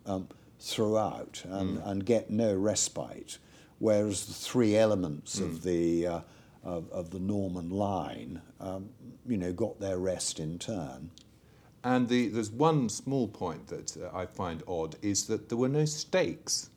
um, 0.06 0.28
throughout 0.60 1.42
and, 1.46 1.78
mm. 1.78 1.90
and 1.90 2.06
get 2.06 2.30
no 2.30 2.54
respite, 2.54 3.38
whereas 3.80 4.26
the 4.26 4.34
three 4.34 4.76
elements 4.76 5.40
of 5.40 5.64
the 5.64 6.08
uh, 6.08 6.20
of, 6.66 6.92
of, 6.92 7.12
the 7.12 7.20
Norman 7.20 7.70
line, 7.70 8.42
um, 8.60 8.90
you 9.28 9.38
know, 9.38 9.54
got 9.54 9.80
their 9.80 10.00
rest 10.00 10.40
in 10.40 10.58
turn. 10.58 11.12
And 11.86 12.10
the, 12.10 12.30
there's 12.30 12.50
one 12.50 12.90
small 12.90 13.28
point 13.28 13.68
that 13.68 13.96
uh, 13.96 14.10
I 14.18 14.26
find 14.26 14.64
odd 14.68 14.96
is 15.04 15.28
that 15.28 15.50
there 15.50 15.58
were 15.58 15.70
no 15.70 15.86
stakes. 15.86 16.72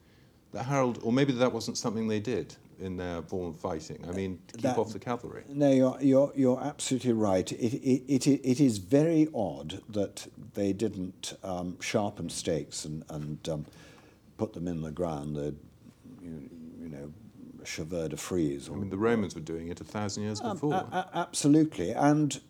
That 0.52 0.64
Harold, 0.64 1.00
or 1.02 1.12
maybe 1.12 1.32
that 1.32 1.52
wasn't 1.52 1.78
something 1.78 2.08
they 2.08 2.20
did 2.20 2.54
in 2.78 2.98
their 2.98 3.22
form 3.22 3.48
of 3.48 3.56
fighting. 3.56 4.04
I 4.06 4.12
mean, 4.12 4.38
keep 4.52 4.60
that, 4.60 4.76
off 4.78 4.92
the 4.92 4.98
cavalry. 4.98 5.44
No, 5.48 5.70
you're, 5.70 5.98
you're, 6.00 6.32
you're 6.36 6.62
absolutely 6.62 7.14
right. 7.14 7.50
It, 7.50 7.74
it, 7.74 8.26
it, 8.26 8.26
it 8.26 8.60
is 8.60 8.78
very 8.78 9.28
odd 9.34 9.80
that 9.88 10.26
they 10.54 10.74
didn't 10.74 11.38
um, 11.42 11.80
sharpen 11.80 12.28
stakes 12.28 12.84
and, 12.84 13.02
and 13.08 13.48
um, 13.48 13.66
put 14.36 14.52
them 14.52 14.68
in 14.68 14.82
the 14.82 14.90
ground. 14.90 15.36
They'd, 15.36 15.56
you, 16.22 16.50
you 16.82 16.88
know, 16.90 17.12
chevaux 17.64 18.08
de 18.08 18.16
frise. 18.16 18.68
I 18.68 18.74
mean, 18.74 18.90
the 18.90 18.98
Romans 18.98 19.34
were 19.34 19.40
doing 19.40 19.68
it 19.68 19.80
a 19.80 19.84
thousand 19.84 20.24
years 20.24 20.40
um, 20.42 20.52
before. 20.52 20.74
A, 20.74 20.76
a, 20.76 21.10
absolutely. 21.14 21.92
And 21.92 22.40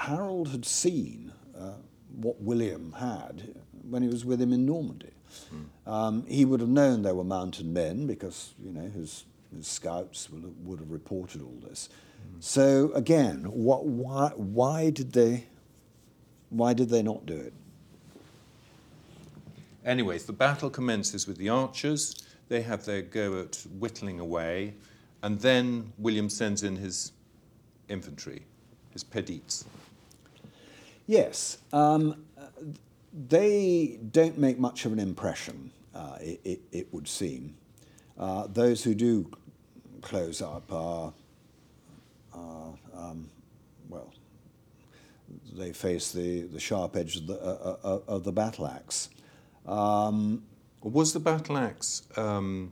Harold 0.00 0.48
had 0.48 0.64
seen 0.64 1.32
uh, 1.56 1.72
what 2.16 2.40
William 2.40 2.92
had 2.92 3.54
when 3.88 4.02
he 4.02 4.08
was 4.08 4.24
with 4.24 4.40
him 4.40 4.52
in 4.52 4.64
Normandy. 4.64 5.12
Mm. 5.54 5.90
Um, 5.90 6.26
he 6.26 6.44
would 6.44 6.60
have 6.60 6.68
known 6.68 7.02
there 7.02 7.14
were 7.14 7.24
mounted 7.24 7.66
men 7.66 8.06
because 8.06 8.54
you 8.62 8.72
know 8.72 8.88
his, 8.88 9.24
his 9.54 9.66
scouts 9.66 10.30
would 10.30 10.42
have, 10.42 10.56
would 10.64 10.78
have 10.80 10.90
reported 10.90 11.42
all 11.42 11.58
this. 11.68 11.88
Mm. 11.88 12.42
So 12.42 12.92
again, 12.94 13.44
what, 13.44 13.86
why, 13.86 14.32
why 14.36 14.90
did 14.90 15.12
they 15.12 15.44
why 16.48 16.72
did 16.72 16.88
they 16.88 17.02
not 17.02 17.26
do 17.26 17.36
it? 17.36 17.52
Anyways, 19.84 20.24
the 20.24 20.32
battle 20.32 20.68
commences 20.68 21.26
with 21.26 21.36
the 21.36 21.48
archers. 21.48 22.26
They 22.48 22.62
have 22.62 22.84
their 22.84 23.02
go 23.02 23.40
at 23.40 23.64
whittling 23.78 24.18
away, 24.18 24.74
and 25.22 25.38
then 25.40 25.92
William 25.96 26.28
sends 26.28 26.64
in 26.64 26.76
his 26.76 27.12
infantry, 27.88 28.42
his 28.90 29.04
pedites. 29.04 29.64
Yes. 31.10 31.58
Um, 31.72 32.24
they 33.12 33.98
don't 34.12 34.38
make 34.38 34.60
much 34.60 34.84
of 34.84 34.92
an 34.92 35.00
impression, 35.00 35.72
uh, 35.92 36.18
it, 36.20 36.40
it, 36.44 36.60
it, 36.70 36.94
would 36.94 37.08
seem. 37.08 37.56
Uh, 38.16 38.46
those 38.46 38.84
who 38.84 38.94
do 38.94 39.28
close 40.02 40.40
up 40.40 40.72
are, 40.72 41.12
are 42.32 42.74
um, 42.94 43.28
well, 43.88 44.14
they 45.52 45.72
face 45.72 46.12
the, 46.12 46.42
the 46.42 46.60
sharp 46.60 46.96
edge 46.96 47.16
of 47.16 47.26
the, 47.26 47.40
uh, 47.42 47.76
uh, 47.82 47.88
uh 47.88 48.00
of 48.06 48.22
the 48.22 48.30
battle 48.30 48.68
axe. 48.68 49.08
Um, 49.66 50.44
was 50.80 51.12
the 51.12 51.18
battle 51.18 51.58
axe 51.58 52.02
um, 52.16 52.70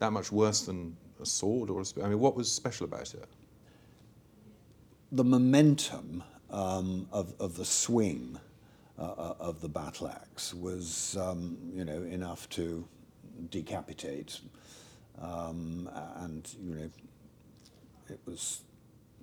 that 0.00 0.12
much 0.12 0.32
worse 0.32 0.62
than 0.62 0.96
a 1.22 1.24
sword? 1.24 1.70
Or 1.70 1.82
a 1.82 1.84
sp- 1.86 2.02
I 2.02 2.08
mean, 2.08 2.18
what 2.18 2.34
was 2.34 2.50
special 2.50 2.84
about 2.86 3.14
it? 3.14 3.28
The 5.12 5.22
momentum 5.22 6.24
um, 6.50 7.06
of, 7.12 7.34
of 7.40 7.56
the 7.56 7.64
swing 7.64 8.38
uh, 8.98 9.02
uh, 9.02 9.34
of 9.40 9.60
the 9.60 9.68
battle 9.68 10.08
axe 10.08 10.52
was, 10.52 11.16
um, 11.18 11.56
you 11.72 11.84
know, 11.84 12.02
enough 12.02 12.48
to 12.50 12.86
decapitate. 13.48 14.40
Um, 15.20 15.88
and, 16.16 16.48
you 16.62 16.74
know, 16.74 16.90
it 18.08 18.20
was 18.26 18.62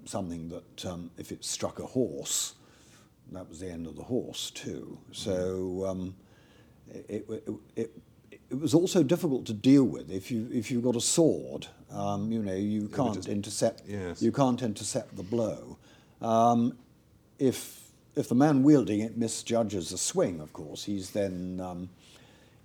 something 0.05 0.49
that 0.49 0.85
um, 0.85 1.11
if 1.17 1.31
it 1.31 1.43
struck 1.43 1.79
a 1.79 1.85
horse, 1.85 2.55
that 3.31 3.47
was 3.47 3.59
the 3.59 3.69
end 3.69 3.87
of 3.87 3.95
the 3.95 4.03
horse 4.03 4.51
too. 4.51 4.97
So 5.11 5.85
um, 5.87 6.15
it, 6.89 7.25
it, 7.29 7.49
it, 7.75 7.91
it, 8.49 8.59
was 8.59 8.73
also 8.73 9.03
difficult 9.03 9.45
to 9.47 9.53
deal 9.53 9.83
with 9.83 10.09
if 10.09 10.31
you 10.31 10.49
if 10.53 10.71
you've 10.71 10.83
got 10.83 10.95
a 10.95 11.01
sword. 11.01 11.67
Um, 11.91 12.31
you 12.31 12.41
know, 12.41 12.55
you 12.55 12.87
can't 12.87 13.15
just, 13.15 13.27
intercept. 13.27 13.83
Yes. 13.85 14.21
You 14.21 14.31
can't 14.31 14.61
intercept 14.61 15.15
the 15.15 15.23
blow. 15.23 15.77
Um, 16.21 16.77
if 17.39 17.91
if 18.15 18.29
the 18.29 18.35
man 18.35 18.63
wielding 18.63 18.99
it 19.01 19.15
misjudges 19.15 19.91
a 19.91 19.97
swing, 19.97 20.41
of 20.41 20.51
course, 20.51 20.83
he's 20.83 21.11
then 21.11 21.61
um, 21.63 21.89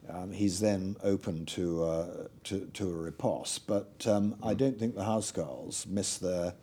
um, 0.09 0.33
he's 0.33 0.61
then 0.61 0.97
open 1.03 1.47
to, 1.47 1.85
uh, 1.85 2.07
to, 2.45 2.69
to 2.75 2.89
a 2.89 2.93
riposte. 2.93 3.67
But 3.67 4.07
um, 4.07 4.35
I 4.43 4.55
don't 4.55 4.79
think 4.79 4.95
the 4.95 5.05
housecarls 5.05 5.87
miss 5.87 6.19
their 6.19 6.55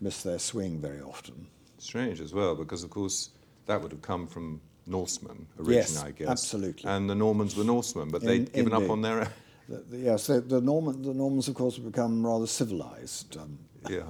miss 0.00 0.22
their 0.22 0.38
swing 0.38 0.80
very 0.80 1.00
often. 1.00 1.46
Strange 1.78 2.20
as 2.20 2.34
well, 2.34 2.56
because 2.56 2.82
of 2.82 2.90
course 2.90 3.30
that 3.66 3.80
would 3.80 3.92
have 3.92 4.02
come 4.02 4.26
from 4.26 4.60
Norsemen 4.86 5.46
originally, 5.58 5.76
yes, 5.76 6.02
I 6.02 6.10
guess. 6.10 6.28
absolutely. 6.28 6.90
And 6.90 7.08
the 7.08 7.14
Normans 7.14 7.54
were 7.54 7.62
Norsemen, 7.62 8.08
but 8.10 8.22
they'd 8.22 8.52
given 8.52 8.72
indeed. 8.72 8.84
up 8.84 8.90
on 8.90 9.02
their. 9.02 9.28
The, 9.72 9.78
the, 9.88 9.98
yes, 9.98 10.26
the, 10.26 10.40
the, 10.42 10.60
Norman, 10.60 11.00
the 11.00 11.14
Normans, 11.14 11.48
of 11.48 11.54
course, 11.54 11.76
have 11.76 11.86
become 11.86 12.24
rather 12.26 12.46
civilized. 12.46 13.38
Um, 13.38 13.58
yeah, 13.88 14.02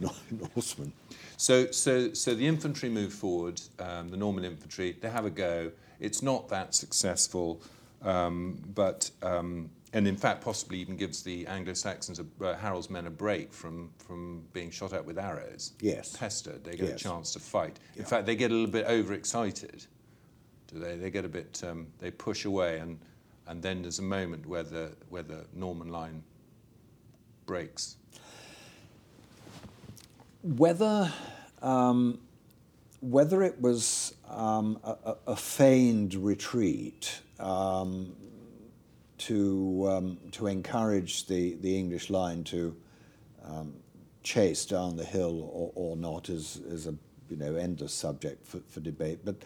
Norsemen. 0.54 0.92
So, 1.38 1.70
so, 1.70 2.12
so 2.12 2.34
the 2.34 2.46
infantry 2.46 2.90
move 2.90 3.14
forward, 3.14 3.62
um, 3.78 4.10
the 4.10 4.18
Norman 4.18 4.44
infantry, 4.44 4.96
they 5.00 5.08
have 5.08 5.24
a 5.24 5.30
go. 5.30 5.72
It's 6.00 6.22
not 6.22 6.50
that 6.50 6.74
successful, 6.74 7.62
um, 8.02 8.62
but, 8.74 9.10
um, 9.22 9.70
and 9.94 10.06
in 10.06 10.16
fact, 10.16 10.44
possibly 10.44 10.78
even 10.80 10.98
gives 10.98 11.22
the 11.22 11.46
Anglo 11.46 11.72
Saxons, 11.72 12.20
uh, 12.20 12.54
Harold's 12.56 12.90
men, 12.90 13.06
a 13.06 13.10
break 13.10 13.54
from, 13.54 13.88
from 13.96 14.42
being 14.52 14.70
shot 14.70 14.92
at 14.92 15.02
with 15.02 15.18
arrows. 15.18 15.72
Yes. 15.80 16.14
Pestered. 16.14 16.62
They 16.62 16.72
get 16.72 16.88
yes. 16.88 17.00
a 17.00 17.04
chance 17.04 17.32
to 17.32 17.40
fight. 17.40 17.78
In 17.96 18.02
yeah. 18.02 18.08
fact, 18.08 18.26
they 18.26 18.36
get 18.36 18.50
a 18.50 18.54
little 18.54 18.70
bit 18.70 18.84
overexcited. 18.84 19.86
Do 20.66 20.78
they? 20.78 20.96
They 20.96 21.10
get 21.10 21.24
a 21.24 21.28
bit, 21.30 21.62
um, 21.66 21.86
they 22.00 22.10
push 22.10 22.44
away, 22.44 22.80
and, 22.80 22.98
and 23.48 23.62
then 23.62 23.82
there's 23.82 23.98
a 23.98 24.02
moment 24.02 24.46
where 24.46 24.62
the, 24.62 24.92
where 25.08 25.22
the 25.22 25.44
Norman 25.54 25.88
line 25.88 26.22
breaks 27.46 27.96
whether 30.42 31.12
um, 31.62 32.18
whether 33.00 33.42
it 33.42 33.60
was 33.60 34.14
um, 34.28 34.78
a, 34.84 35.14
a, 35.28 35.36
feigned 35.36 36.14
retreat 36.14 37.20
um, 37.38 38.14
to 39.18 39.88
um, 39.90 40.18
to 40.32 40.46
encourage 40.46 41.26
the, 41.26 41.54
the 41.60 41.76
English 41.76 42.10
line 42.10 42.44
to 42.44 42.76
um, 43.44 43.74
chase 44.22 44.64
down 44.64 44.96
the 44.96 45.04
hill 45.04 45.50
or, 45.52 45.72
or 45.74 45.96
not 45.96 46.28
is, 46.28 46.60
is 46.68 46.86
a 46.86 46.94
you 47.28 47.36
know 47.36 47.56
endless 47.56 47.92
subject 47.92 48.46
for, 48.46 48.60
for 48.68 48.80
debate. 48.80 49.20
But 49.24 49.36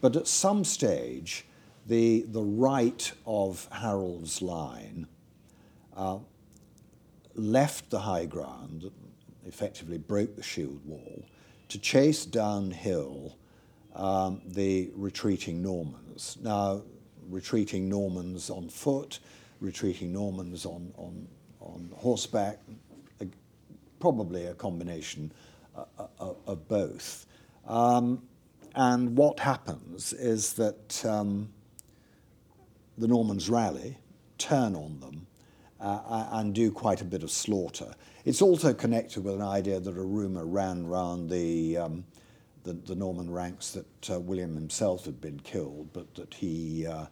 but 0.00 0.16
at 0.16 0.26
some 0.26 0.64
stage, 0.64 1.46
the 1.86 2.22
the 2.28 2.42
right 2.42 3.12
of 3.26 3.68
Harold's 3.72 4.42
line 4.42 5.06
uh, 5.96 6.18
left 7.34 7.90
the 7.90 8.00
high 8.00 8.26
ground 8.26 8.90
effectively 9.46 9.98
broke 9.98 10.36
the 10.36 10.42
shield 10.42 10.80
wall, 10.84 11.24
to 11.68 11.78
chase 11.78 12.24
downhill 12.24 13.36
um, 13.94 14.40
the 14.46 14.90
retreating 14.94 15.62
Normans. 15.62 16.38
Now, 16.40 16.82
retreating 17.28 17.88
Normans 17.88 18.50
on 18.50 18.68
foot, 18.68 19.18
retreating 19.60 20.12
Normans 20.12 20.64
on, 20.64 20.92
on, 20.96 21.26
on 21.60 21.90
horseback, 21.96 22.58
probably 24.00 24.46
a 24.46 24.54
combination 24.54 25.32
uh, 25.76 25.84
uh, 25.98 26.32
of 26.46 26.68
both. 26.68 27.26
Um, 27.66 28.22
and 28.74 29.16
what 29.16 29.38
happens 29.38 30.12
is 30.12 30.54
that 30.54 31.04
um, 31.04 31.48
the 32.98 33.08
Normans 33.08 33.48
rally, 33.48 33.96
turn 34.38 34.74
on 34.74 35.00
them, 35.00 35.26
uh, 35.80 36.28
and 36.32 36.54
do 36.54 36.70
quite 36.70 37.00
a 37.00 37.04
bit 37.04 37.22
of 37.22 37.30
slaughter. 37.30 37.94
It's 38.24 38.40
also 38.42 38.72
connected 38.72 39.24
with 39.24 39.34
an 39.34 39.42
idea 39.42 39.80
that 39.80 39.96
a 39.96 40.02
rumour 40.02 40.44
ran 40.46 40.86
round 40.86 41.28
the, 41.28 41.76
um, 41.78 42.04
the, 42.62 42.74
the, 42.74 42.94
Norman 42.94 43.30
ranks 43.30 43.72
that 43.72 44.10
uh, 44.10 44.20
William 44.20 44.54
himself 44.54 45.04
had 45.04 45.20
been 45.20 45.40
killed, 45.40 45.92
but 45.92 46.14
that 46.14 46.34
he, 46.34 46.86
uh, 46.86 47.06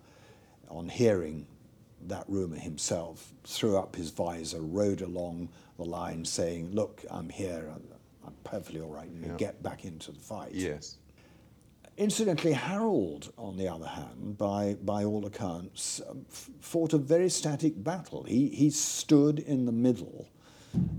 on 0.68 0.88
hearing 0.88 1.46
that 2.06 2.24
rumour 2.28 2.56
himself, 2.56 3.32
threw 3.44 3.76
up 3.76 3.96
his 3.96 4.10
visor, 4.10 4.60
rode 4.60 5.00
along 5.00 5.48
the 5.76 5.84
line 5.84 6.24
saying, 6.24 6.70
Look, 6.72 7.04
I'm 7.10 7.28
here, 7.28 7.72
I'm 8.24 8.34
perfectly 8.44 8.80
all 8.80 8.90
right, 8.90 9.08
and 9.08 9.24
Yeah. 9.24 9.36
get 9.36 9.62
back 9.62 9.84
into 9.84 10.12
the 10.12 10.20
fight. 10.20 10.52
Yes. 10.54 10.96
Incidentally, 12.00 12.54
Harold, 12.54 13.30
on 13.36 13.58
the 13.58 13.68
other 13.68 13.86
hand, 13.86 14.38
by, 14.38 14.74
by 14.82 15.04
all 15.04 15.26
accounts, 15.26 16.00
um, 16.08 16.24
fought 16.58 16.94
a 16.94 16.98
very 16.98 17.28
static 17.28 17.74
battle. 17.84 18.22
He, 18.24 18.48
he 18.48 18.70
stood 18.70 19.38
in 19.40 19.66
the 19.66 19.72
middle 19.72 20.26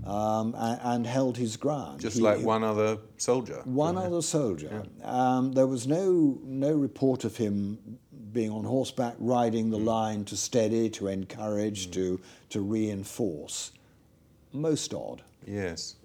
um, 0.06 0.54
and, 0.56 0.80
and 0.84 1.06
held 1.06 1.36
his 1.36 1.56
ground. 1.56 1.98
Just 2.00 2.18
He- 2.18 2.22
like 2.22 2.40
one 2.42 2.62
other 2.62 2.98
soldier. 3.16 3.62
one 3.64 3.98
other 3.98 4.22
soldier. 4.22 4.84
Um, 5.02 5.50
there 5.52 5.66
was 5.66 5.88
no 5.88 6.38
no 6.44 6.72
report 6.72 7.24
of 7.24 7.36
him 7.36 7.98
being 8.32 8.50
on 8.52 8.62
horseback, 8.64 9.14
riding 9.18 9.66
Mm. 9.66 9.70
the 9.72 9.78
line 9.78 10.24
to 10.26 10.36
steady, 10.36 10.88
to 10.90 11.08
encourage, 11.08 11.90
to 11.90 12.20
to 12.50 12.60
reinforce. 12.60 13.72
Most 14.52 14.94
odd. 14.94 15.22
Yes. 15.46 15.96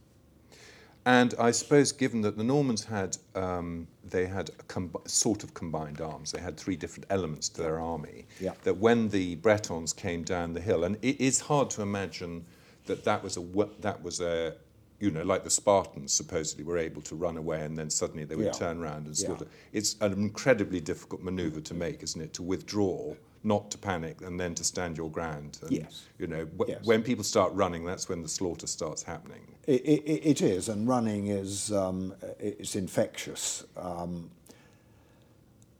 And 1.07 1.33
I 1.39 1.51
suppose, 1.51 1.93
given 1.93 2.19
that 2.23 2.35
the 2.37 2.43
Normans 2.43 2.83
had, 2.83 3.15
um, 3.33 3.87
they 4.03 4.25
had 4.25 4.49
a 4.59 4.63
com- 4.63 4.93
sort 5.05 5.41
of 5.45 5.53
combined 5.53 6.01
arms, 6.01 6.33
they 6.33 6.41
had 6.41 6.57
three 6.57 6.75
different 6.75 7.05
elements 7.09 7.47
to 7.47 7.61
their 7.61 7.79
army. 7.79 8.25
Yeah. 8.41 8.51
That 8.65 8.75
when 8.75 9.07
the 9.07 9.35
Bretons 9.35 9.93
came 9.93 10.23
down 10.23 10.51
the 10.53 10.59
hill, 10.59 10.83
and 10.83 10.97
it 11.01 11.17
is 11.21 11.39
hard 11.39 11.69
to 11.71 11.81
imagine 11.81 12.45
that 12.87 13.05
that 13.05 13.23
was 13.23 13.37
a 13.37 13.41
that 13.79 14.03
was 14.03 14.19
a, 14.19 14.55
you 14.99 15.09
know, 15.09 15.23
like 15.23 15.45
the 15.45 15.49
Spartans 15.49 16.11
supposedly 16.11 16.65
were 16.65 16.77
able 16.77 17.01
to 17.03 17.15
run 17.15 17.37
away 17.37 17.61
and 17.63 17.77
then 17.77 17.89
suddenly 17.89 18.25
they 18.25 18.35
would 18.35 18.47
Yeah. 18.47 18.51
turn 18.65 18.77
around 18.83 19.07
and 19.07 19.17
Yeah. 19.17 19.27
slaughter. 19.27 19.47
It's 19.71 19.95
an 20.01 20.11
incredibly 20.11 20.81
difficult 20.81 21.21
manoeuvre 21.21 21.61
to 21.61 21.73
make, 21.73 22.03
isn't 22.03 22.19
it? 22.21 22.33
To 22.33 22.43
withdraw, 22.43 23.15
not 23.45 23.71
to 23.71 23.77
panic, 23.77 24.21
and 24.23 24.37
then 24.37 24.55
to 24.55 24.63
stand 24.65 24.97
your 24.97 25.09
ground. 25.09 25.59
And, 25.61 25.71
Yes. 25.71 26.03
You 26.19 26.27
know, 26.27 26.45
wh- 26.59 26.67
Yes. 26.67 26.83
when 26.85 27.01
people 27.01 27.23
start 27.23 27.53
running, 27.53 27.85
that's 27.85 28.09
when 28.09 28.21
the 28.23 28.27
slaughter 28.27 28.67
starts 28.67 29.03
happening. 29.03 29.45
It, 29.67 29.81
it, 29.85 30.41
is, 30.41 30.69
and 30.69 30.87
running 30.87 31.27
is 31.27 31.73
um, 31.73 32.15
it's 32.39 32.75
infectious. 32.75 33.65
Um, 33.77 34.31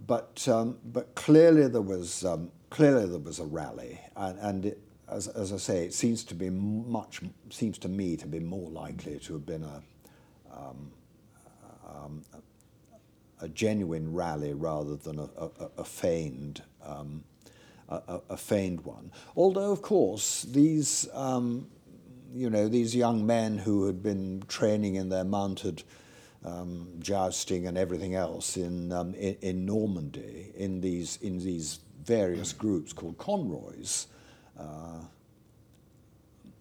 but 0.06 0.48
um, 0.50 0.78
but 0.86 1.16
clearly 1.16 1.68
there 1.70 1.82
was 1.82 2.26
um, 2.26 2.52
clearly 2.70 3.08
there 3.08 3.20
was 3.20 3.40
a 3.40 3.46
rally, 3.46 4.02
and, 4.18 4.40
and 4.40 4.66
it, 4.68 4.80
as, 5.10 5.30
as 5.30 5.54
I 5.54 5.58
say, 5.58 5.86
it 5.86 5.94
seems 5.94 6.24
to 6.26 6.36
be 6.36 6.50
much 6.50 7.22
seems 7.50 7.78
to 7.80 7.90
me 7.90 8.18
to 8.18 8.28
be 8.28 8.40
more 8.40 8.70
likely 8.70 9.20
to 9.20 9.34
have 9.34 9.46
been 9.46 9.64
a 9.64 9.82
um, 10.54 10.92
um, 11.88 12.24
a 13.42 13.50
genuine 13.50 14.14
rally 14.14 14.54
rather 14.54 14.96
than 14.98 15.20
a, 15.20 15.30
a, 15.38 15.52
a 15.80 15.86
feigned 15.86 16.62
a, 17.90 18.22
a- 18.30 18.38
feigned 18.38 18.82
one. 18.82 19.12
Although, 19.36 19.72
of 19.72 19.82
course, 19.82 20.44
these 20.44 21.08
you 22.38 22.50
know 22.50 22.68
these 22.68 22.96
young 22.96 23.26
men 23.26 23.58
who 23.58 23.86
had 23.86 24.04
been 24.04 24.44
training 24.48 24.96
in 24.96 25.10
their 25.10 25.24
mounted 25.24 25.84
um, 26.46 26.88
jousting 27.00 27.68
and 27.68 27.78
everything 27.78 28.16
else 28.16 28.58
in, 28.58 28.92
um, 28.92 29.14
in 29.16 29.36
in 29.42 29.66
Normandy 29.66 30.52
in 30.56 30.82
these 30.82 31.18
in 31.22 31.40
these 31.40 31.80
various 32.04 32.54
groups 32.54 32.94
called 32.94 33.18
conroys 33.18 34.08
uh, 34.58 35.02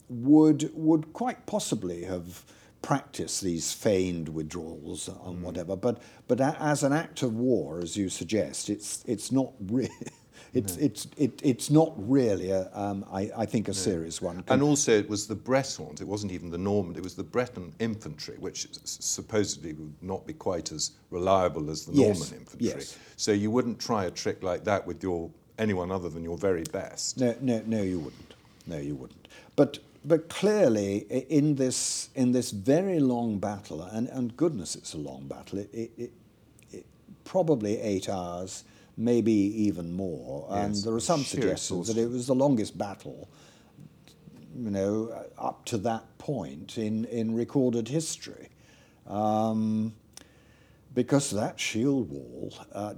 would 0.09 0.71
would 0.75 1.13
quite 1.13 1.47
possibly 1.47 2.05
have 2.05 2.45
practiced 2.83 3.43
these 3.43 3.73
feigned 3.73 4.29
withdrawals 4.29 5.09
and 5.09 5.43
whatever. 5.43 5.77
But 5.77 6.01
but 6.29 6.41
as 6.41 6.83
an 6.83 6.93
act 6.93 7.23
of 7.23 7.35
war, 7.35 7.81
as 7.81 7.97
you 7.97 8.09
suggest, 8.09 8.71
it's 8.71 9.05
it's 9.07 9.31
not 9.31 9.53
really. 9.61 9.91
It's, 10.57 10.77
it's, 10.77 11.07
it, 11.17 11.41
it's 11.43 11.71
not 11.71 11.93
really, 11.97 12.51
a, 12.51 12.71
um, 12.75 13.05
I, 13.13 13.31
I 13.37 13.47
think, 13.47 13.69
a 13.69 13.75
serious 13.75 14.23
one. 14.23 14.43
And 14.49 14.63
also, 14.63 14.93
it 14.93 15.09
was 15.09 15.27
the 15.27 15.35
Bretons, 15.35 16.01
it 16.01 16.07
wasn't 16.09 16.33
even 16.33 16.51
the 16.51 16.59
Normand, 16.59 16.97
it 16.97 17.03
was 17.03 17.15
the 17.15 17.25
Breton 17.25 17.73
infantry, 17.79 18.37
which 18.39 18.67
s- 18.67 18.99
supposedly 19.01 19.73
would 19.75 19.95
not 20.03 20.27
be 20.27 20.33
quite 20.33 20.73
as 20.73 20.93
reliable 21.11 21.71
as 21.71 21.85
the 21.85 21.93
Yes, 21.93 22.19
Norman 22.19 22.41
infantry. 22.41 22.69
yes. 22.69 22.97
So 23.17 23.33
you 23.33 23.51
wouldn't 23.51 23.79
try 23.79 24.07
a 24.07 24.11
trick 24.11 24.43
like 24.43 24.65
that 24.65 24.87
with 24.87 25.03
your 25.03 25.31
anyone 25.59 25.91
other 25.91 26.09
than 26.09 26.23
your 26.23 26.37
very 26.39 26.65
best. 26.65 27.19
No, 27.19 27.35
no, 27.41 27.63
no, 27.67 27.83
you 27.83 27.99
wouldn't. 27.99 28.35
No, 28.67 28.79
you 28.79 28.95
wouldn't. 28.95 29.29
But 29.57 29.79
but 30.05 30.29
clearly, 30.29 30.99
in 31.29 31.57
this 31.57 32.11
in 32.15 32.33
this 32.33 32.51
very 32.53 33.01
long 33.01 33.39
battle, 33.39 33.83
and, 33.83 34.09
and 34.09 34.37
goodness, 34.37 34.77
it's 34.77 34.95
a 34.95 34.99
long 34.99 35.27
battle. 35.27 35.59
It, 35.59 35.71
it, 35.73 35.91
it, 35.97 36.13
it 36.73 36.87
probably 37.25 37.81
eight 37.81 38.09
hours, 38.09 38.65
maybe 38.97 39.33
even 39.33 39.93
more. 39.93 40.49
and 40.51 40.75
there 40.77 40.95
are 40.95 41.01
some 41.01 41.23
suggestions 41.25 41.89
that 41.89 41.99
it 41.99 42.11
was 42.11 42.27
the 42.27 42.35
longest 42.35 42.77
battle, 42.79 43.29
you 44.55 44.71
know, 44.71 45.27
up 45.39 45.65
to 45.67 45.79
that 45.79 46.19
point 46.19 46.79
in 46.79 47.05
in 47.07 47.35
recorded 47.35 47.89
history. 47.89 48.49
Um, 49.07 49.95
because 50.95 51.31
that 51.31 51.61
shield 51.61 52.11
wall, 52.11 52.55
uh, 52.73 52.95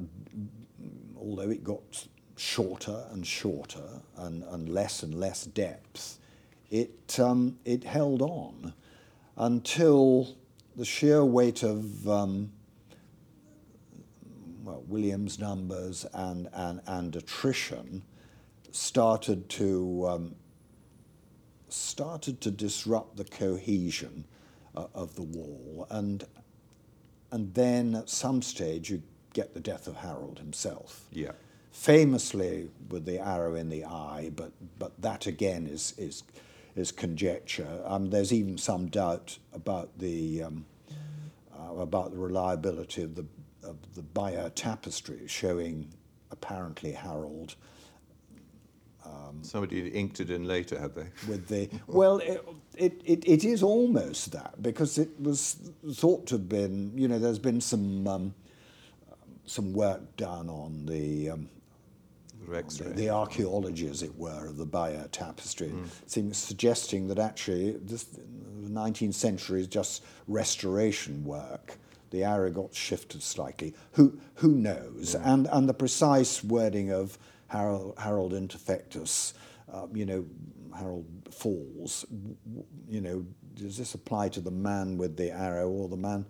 although 1.20 1.50
it 1.50 1.64
got 1.64 2.06
shorter 2.36 3.04
and 3.10 3.26
shorter 3.26 4.00
and, 4.16 4.44
and 4.44 4.68
less 4.68 5.02
and 5.02 5.14
less 5.14 5.44
depth, 5.44 6.18
it, 6.70 7.18
um, 7.18 7.58
it 7.64 7.82
held 7.82 8.22
on 8.22 8.72
until 9.36 10.36
the 10.76 10.84
sheer 10.84 11.24
weight 11.24 11.64
of 11.64 12.08
um, 12.08 12.52
well, 14.68 14.84
William's 14.86 15.38
numbers 15.38 16.04
and, 16.12 16.48
and, 16.52 16.82
and 16.86 17.16
attrition 17.16 18.02
started 18.70 19.48
to 19.48 20.06
um, 20.06 20.34
started 21.70 22.40
to 22.42 22.50
disrupt 22.50 23.16
the 23.16 23.24
cohesion 23.24 24.24
uh, 24.76 24.86
of 24.94 25.14
the 25.16 25.22
wall, 25.22 25.86
and 25.90 26.24
and 27.30 27.54
then 27.54 27.94
at 27.94 28.10
some 28.10 28.42
stage 28.42 28.90
you 28.90 29.02
get 29.32 29.54
the 29.54 29.60
death 29.60 29.86
of 29.86 29.96
Harold 29.96 30.38
himself 30.38 31.04
Yeah. 31.12 31.32
famously 31.70 32.70
with 32.90 33.04
the 33.06 33.18
arrow 33.18 33.54
in 33.54 33.68
the 33.68 33.84
eye, 33.84 34.30
but, 34.34 34.52
but 34.78 34.92
that 35.02 35.26
again 35.26 35.66
is, 35.66 35.92
is, 35.98 36.22
is 36.74 36.90
conjecture. 36.90 37.82
Um, 37.84 38.08
there's 38.08 38.32
even 38.32 38.56
some 38.56 38.86
doubt 38.86 39.38
about 39.52 39.90
the, 39.98 40.42
um, 40.44 40.64
uh, 41.54 41.74
about 41.74 42.12
the 42.12 42.16
reliability 42.16 43.02
of 43.02 43.14
the, 43.14 43.26
the 43.94 44.02
Bayeux 44.02 44.50
tapestry 44.54 45.22
showing 45.26 45.88
apparently 46.30 46.92
Harold 46.92 47.54
Somebody 49.42 49.82
had 49.84 49.92
inked 49.94 50.20
it 50.20 50.30
in 50.30 50.44
later, 50.46 50.78
had 50.78 50.94
they? 50.94 51.06
with 51.28 51.48
the 51.48 51.68
well 51.86 52.18
it, 52.18 52.44
it, 52.76 53.00
it, 53.04 53.24
it 53.26 53.44
is 53.44 53.62
almost 53.62 54.32
that 54.32 54.60
because 54.62 54.98
it 54.98 55.08
was 55.20 55.56
thought 55.94 56.26
to 56.26 56.34
have 56.34 56.48
been 56.48 56.92
you 56.96 57.08
know 57.08 57.18
there's 57.18 57.38
been 57.38 57.60
some 57.60 58.06
um, 58.06 58.34
some 59.46 59.72
work 59.72 60.16
done 60.16 60.48
on 60.50 60.84
the 60.86 61.30
um, 61.30 61.48
The 62.46 62.84
the, 62.84 62.90
the 62.90 63.10
archaeology, 63.10 63.88
as 63.88 64.02
it 64.02 64.14
were, 64.18 64.46
of 64.48 64.56
the 64.56 64.66
Bayeux 64.66 65.08
tapestry, 65.12 65.68
Mm. 65.68 65.86
seems 66.06 66.36
suggesting 66.36 67.08
that 67.08 67.18
actually 67.18 67.72
this 67.72 68.04
the 68.04 68.68
19th 68.70 69.14
century 69.14 69.60
is 69.60 69.68
just 69.68 70.04
restoration 70.26 71.24
work. 71.24 71.78
The 72.10 72.24
arrow 72.24 72.50
got 72.50 72.74
shifted 72.74 73.22
slightly. 73.22 73.74
Who 73.92 74.18
who 74.36 74.52
knows? 74.52 75.14
And 75.14 75.46
and 75.50 75.68
the 75.68 75.74
precise 75.74 76.42
wording 76.42 76.90
of 76.90 77.18
Harold 77.48 77.94
Harold 77.98 78.32
Interfectus, 78.32 79.34
uh, 79.72 79.86
you 79.92 80.06
know, 80.06 80.24
Harold 80.76 81.06
falls. 81.30 82.06
You 82.88 83.00
know, 83.00 83.26
does 83.54 83.76
this 83.76 83.94
apply 83.94 84.30
to 84.30 84.40
the 84.40 84.50
man 84.50 84.96
with 84.96 85.16
the 85.16 85.30
arrow 85.30 85.68
or 85.68 85.88
the 85.88 85.96
man? 85.96 86.26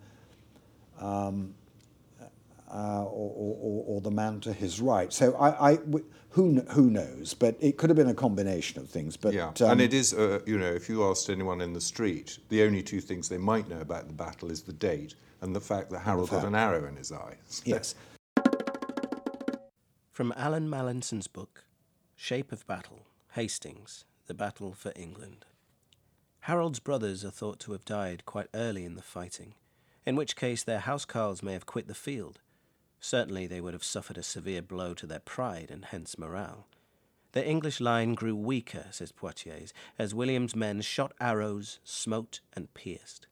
uh, 2.71 3.03
or, 3.03 3.33
or, 3.35 3.57
or, 3.59 3.83
or 3.87 4.01
the 4.01 4.11
man 4.11 4.39
to 4.41 4.53
his 4.53 4.79
right. 4.79 5.11
So 5.11 5.33
I, 5.35 5.71
I 5.71 5.75
w- 5.77 6.05
who, 6.29 6.61
who 6.71 6.89
knows? 6.89 7.33
But 7.33 7.57
it 7.59 7.77
could 7.77 7.89
have 7.89 7.97
been 7.97 8.09
a 8.09 8.13
combination 8.13 8.79
of 8.79 8.89
things. 8.89 9.17
But 9.17 9.33
yeah, 9.33 9.47
um, 9.47 9.71
and 9.71 9.81
it 9.81 9.93
is, 9.93 10.13
uh, 10.13 10.39
you 10.45 10.57
know, 10.57 10.71
if 10.71 10.87
you 10.87 11.03
asked 11.09 11.29
anyone 11.29 11.61
in 11.61 11.73
the 11.73 11.81
street, 11.81 12.37
the 12.49 12.63
only 12.63 12.83
two 12.83 13.01
things 13.01 13.27
they 13.29 13.37
might 13.37 13.67
know 13.67 13.79
about 13.79 14.07
the 14.07 14.13
battle 14.13 14.51
is 14.51 14.61
the 14.61 14.73
date 14.73 15.15
and 15.41 15.55
the 15.55 15.61
fact 15.61 15.89
that 15.91 15.99
Harold 15.99 16.29
got 16.29 16.37
fact. 16.37 16.47
an 16.47 16.55
arrow 16.55 16.87
in 16.87 16.95
his 16.95 17.11
eye. 17.11 17.35
yes, 17.65 17.95
From 20.11 20.33
Allan 20.35 20.69
Mallinson's 20.69 21.27
book, 21.27 21.63
Shape 22.15 22.51
of 22.51 22.67
Battle, 22.67 23.05
Hastings, 23.33 24.03
The 24.27 24.33
Battle 24.33 24.73
for 24.73 24.91
England. 24.95 25.45
Harold's 26.41 26.79
brothers 26.79 27.23
are 27.23 27.31
thought 27.31 27.59
to 27.61 27.71
have 27.73 27.85
died 27.85 28.25
quite 28.25 28.47
early 28.53 28.83
in 28.85 28.95
the 28.95 29.01
fighting, 29.01 29.53
in 30.05 30.15
which 30.15 30.35
case 30.35 30.63
their 30.63 30.79
housecarls 30.79 31.43
may 31.43 31.53
have 31.53 31.65
quit 31.65 31.87
the 31.87 31.93
field. 31.93 32.39
Certainly 32.99 33.47
they 33.47 33.61
would 33.61 33.73
have 33.73 33.83
suffered 33.83 34.17
a 34.17 34.23
severe 34.23 34.61
blow 34.61 34.93
to 34.95 35.05
their 35.05 35.19
pride 35.19 35.69
and 35.71 35.85
hence 35.85 36.17
morale. 36.17 36.67
The 37.31 37.47
English 37.47 37.79
line 37.79 38.15
grew 38.15 38.35
weaker, 38.35 38.87
says 38.91 39.11
Poitiers, 39.11 39.71
as 39.99 40.15
William's 40.15 40.55
men 40.55 40.81
shot 40.81 41.13
arrows, 41.21 41.79
smote, 41.83 42.39
and 42.53 42.73
pierced. 42.73 43.27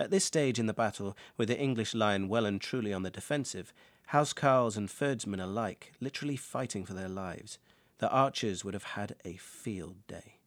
At 0.00 0.10
this 0.10 0.24
stage 0.24 0.58
in 0.58 0.66
the 0.66 0.74
battle, 0.74 1.16
with 1.36 1.48
the 1.48 1.58
English 1.58 1.94
line 1.94 2.28
well 2.28 2.46
and 2.46 2.60
truly 2.60 2.92
on 2.92 3.02
the 3.02 3.10
defensive, 3.10 3.72
housecarls 4.12 4.76
and 4.76 4.88
fyrdsmen 4.88 5.42
alike 5.42 5.92
literally 6.00 6.36
fighting 6.36 6.84
for 6.84 6.94
their 6.94 7.08
lives, 7.08 7.58
the 7.98 8.08
archers 8.10 8.64
would 8.64 8.74
have 8.74 8.84
had 8.84 9.16
a 9.24 9.36
field 9.36 9.96
day. 10.06 10.38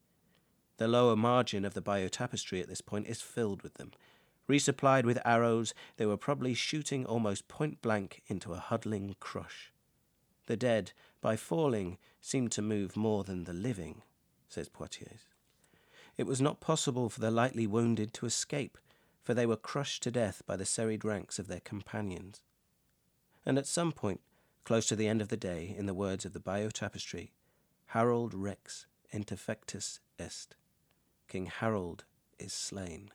The 0.78 0.88
lower 0.88 1.16
margin 1.16 1.66
of 1.66 1.74
the 1.74 1.82
Bayeux 1.82 2.10
tapestry 2.10 2.62
at 2.62 2.70
this 2.70 2.82
point 2.82 3.08
is 3.08 3.22
filled 3.22 3.62
with 3.62 3.76
them. 3.76 3.92
Resupplied 4.50 5.04
with 5.04 5.20
arrows, 5.26 5.74
they 5.98 6.06
were 6.06 6.18
probably 6.18 6.54
shooting 6.54 7.06
almost 7.06 7.48
point 7.48 7.82
blank 7.82 8.22
into 8.28 8.54
a 8.54 8.58
huddling 8.58 9.16
crush. 9.20 9.72
The 10.48 10.58
dead, 10.58 10.94
by 11.22 11.36
falling, 11.36 11.98
seemed 12.20 12.52
to 12.54 12.62
move 12.62 12.98
more 12.98 13.24
than 13.24 13.44
the 13.44 13.54
living, 13.54 14.02
says 14.50 14.70
Poitiers. 14.70 15.28
It 16.18 16.26
was 16.26 16.42
not 16.42 16.62
possible 16.62 17.10
for 17.10 17.20
the 17.20 17.32
lightly 17.32 17.68
wounded 17.68 18.14
to 18.16 18.26
escape, 18.26 18.78
for 19.32 19.36
they 19.36 19.46
were 19.46 19.56
crushed 19.56 20.04
to 20.04 20.12
death 20.12 20.42
by 20.46 20.58
the 20.58 20.66
serried 20.66 21.06
ranks 21.06 21.40
of 21.40 21.48
their 21.48 21.62
companions. 21.62 22.42
And 23.46 23.58
at 23.58 23.66
some 23.66 23.94
point, 23.94 24.20
close 24.66 24.88
to 24.88 24.96
the 24.98 25.08
end 25.08 25.22
of 25.22 25.30
the 25.30 25.38
day, 25.38 25.74
in 25.78 25.86
the 25.86 25.94
words 25.94 26.26
of 26.26 26.34
the 26.34 26.40
Bayeux 26.42 26.72
Tapestry, 26.72 27.32
Harold 27.86 28.34
rex 28.34 28.88
interfectus 29.14 30.00
est. 30.20 30.58
King 31.30 31.46
Harold 31.46 32.04
is 32.40 32.52
slain. 32.52 33.12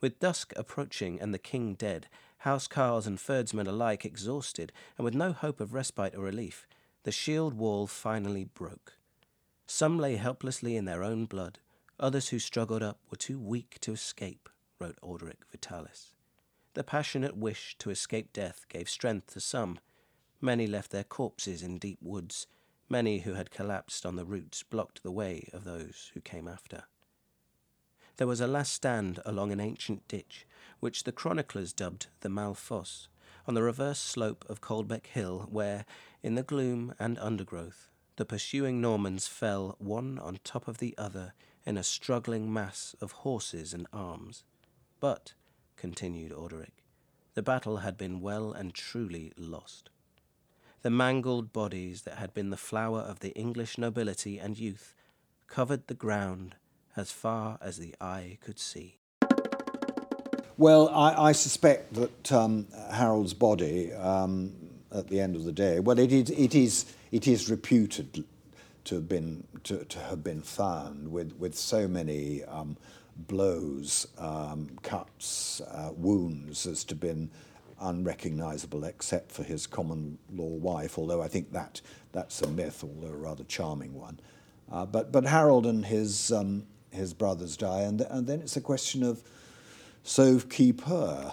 With 0.00 0.18
dusk 0.18 0.52
approaching 0.56 1.20
and 1.20 1.32
the 1.32 1.38
king 1.38 1.74
dead, 1.74 2.08
housecarls 2.44 3.06
and 3.06 3.18
fyrdsmen 3.18 3.68
alike 3.68 4.04
exhausted, 4.04 4.72
and 4.98 5.04
with 5.04 5.14
no 5.14 5.32
hope 5.32 5.60
of 5.60 5.72
respite 5.72 6.16
or 6.16 6.22
relief, 6.22 6.66
the 7.04 7.12
shield 7.12 7.54
wall 7.54 7.86
finally 7.86 8.46
broke. 8.46 8.94
Some 9.64 10.00
lay 10.00 10.16
helplessly 10.16 10.74
in 10.74 10.86
their 10.86 11.04
own 11.04 11.26
blood, 11.26 11.60
others 12.00 12.30
who 12.30 12.40
struggled 12.40 12.82
up 12.82 12.98
were 13.08 13.16
too 13.16 13.38
weak 13.38 13.78
to 13.82 13.92
escape, 13.92 14.48
wrote 14.82 14.98
Orderic 15.02 15.44
Vitalis. 15.50 16.12
The 16.74 16.84
passionate 16.84 17.36
wish 17.36 17.76
to 17.78 17.90
escape 17.90 18.32
death 18.32 18.66
gave 18.68 18.88
strength 18.88 19.32
to 19.34 19.40
some. 19.40 19.78
Many 20.40 20.66
left 20.66 20.90
their 20.90 21.04
corpses 21.04 21.62
in 21.62 21.78
deep 21.78 21.98
woods. 22.02 22.46
Many 22.88 23.20
who 23.20 23.34
had 23.34 23.50
collapsed 23.50 24.04
on 24.04 24.16
the 24.16 24.24
roots 24.24 24.62
blocked 24.62 25.02
the 25.02 25.12
way 25.12 25.48
of 25.52 25.64
those 25.64 26.10
who 26.14 26.20
came 26.20 26.48
after 26.48 26.84
there 28.16 28.26
was 28.26 28.40
a 28.40 28.46
last 28.46 28.72
stand 28.72 29.20
along 29.24 29.52
an 29.52 29.60
ancient 29.60 30.06
ditch, 30.06 30.46
which 30.80 31.04
the 31.04 31.12
chroniclers 31.12 31.72
dubbed 31.72 32.08
the 32.20 32.28
Malfosse, 32.28 33.08
on 33.46 33.54
the 33.54 33.62
reverse 33.62 33.98
slope 33.98 34.44
of 34.48 34.60
Caldbec 34.60 35.06
Hill, 35.06 35.48
where, 35.50 35.84
in 36.22 36.34
the 36.34 36.42
gloom 36.42 36.94
and 36.98 37.18
undergrowth, 37.18 37.88
the 38.16 38.24
pursuing 38.24 38.80
Normans 38.80 39.26
fell 39.26 39.74
one 39.78 40.18
on 40.18 40.38
top 40.44 40.68
of 40.68 40.78
the 40.78 40.94
other 40.98 41.32
in 41.64 41.76
a 41.76 41.82
struggling 41.82 42.52
mass 42.52 42.94
of 43.00 43.12
horses 43.12 43.72
and 43.72 43.86
arms. 43.92 44.44
But, 45.02 45.34
continued 45.74 46.30
Orderic, 46.30 46.84
the 47.34 47.42
battle 47.42 47.78
had 47.78 47.98
been 47.98 48.20
well 48.20 48.52
and 48.52 48.72
truly 48.72 49.32
lost. 49.36 49.90
The 50.82 50.90
mangled 50.90 51.52
bodies 51.52 52.02
that 52.02 52.18
had 52.18 52.32
been 52.32 52.50
the 52.50 52.56
flower 52.56 53.00
of 53.00 53.18
the 53.18 53.32
English 53.32 53.78
nobility 53.78 54.38
and 54.38 54.56
youth 54.56 54.94
covered 55.48 55.88
the 55.88 55.94
ground 55.94 56.54
as 56.96 57.10
far 57.10 57.58
as 57.60 57.78
the 57.78 57.96
eye 58.00 58.38
could 58.40 58.60
see. 58.60 59.00
Well, 60.56 60.88
I, 60.90 61.30
I 61.30 61.32
suspect 61.32 61.94
that 61.94 62.30
um, 62.30 62.68
Harold's 62.92 63.34
body, 63.34 63.92
um, 63.94 64.52
at 64.92 65.08
the 65.08 65.18
end 65.18 65.34
of 65.34 65.42
the 65.42 65.50
day, 65.50 65.80
well, 65.80 65.98
it 65.98 66.12
is, 66.12 66.30
it 66.30 66.54
is, 66.54 66.86
it 67.10 67.26
is 67.26 67.50
reputed 67.50 68.22
to 68.84 68.94
have 68.94 69.08
been 69.08 69.42
to, 69.64 69.84
to 69.84 69.98
have 69.98 70.22
been 70.22 70.42
found 70.42 71.10
with 71.10 71.32
with 71.38 71.56
so 71.56 71.86
many 71.86 72.42
um, 72.44 72.76
blows, 73.16 74.06
um, 74.18 74.78
cuts, 74.82 75.60
uh, 75.60 75.90
wounds 75.94 76.66
as 76.66 76.84
to 76.84 76.94
been 76.94 77.30
unrecognizable 77.80 78.84
except 78.84 79.32
for 79.32 79.42
his 79.42 79.66
common 79.66 80.18
law 80.32 80.44
wife. 80.44 80.98
Although 80.98 81.22
I 81.22 81.28
think 81.28 81.52
that 81.52 81.80
that's 82.12 82.42
a 82.42 82.48
myth, 82.48 82.84
although 82.84 83.14
a 83.14 83.16
rather 83.16 83.44
charming 83.44 83.94
one. 83.94 84.20
Uh, 84.70 84.86
but 84.86 85.12
but 85.12 85.24
Harold 85.24 85.66
and 85.66 85.84
his 85.84 86.32
um, 86.32 86.64
his 86.90 87.12
brothers 87.12 87.56
die, 87.56 87.80
and, 87.80 88.00
and 88.02 88.26
then 88.26 88.40
it's 88.40 88.56
a 88.56 88.60
question 88.60 89.02
of 89.02 89.22
sauve 90.02 90.48
qui 90.48 90.72
peut. 90.72 91.32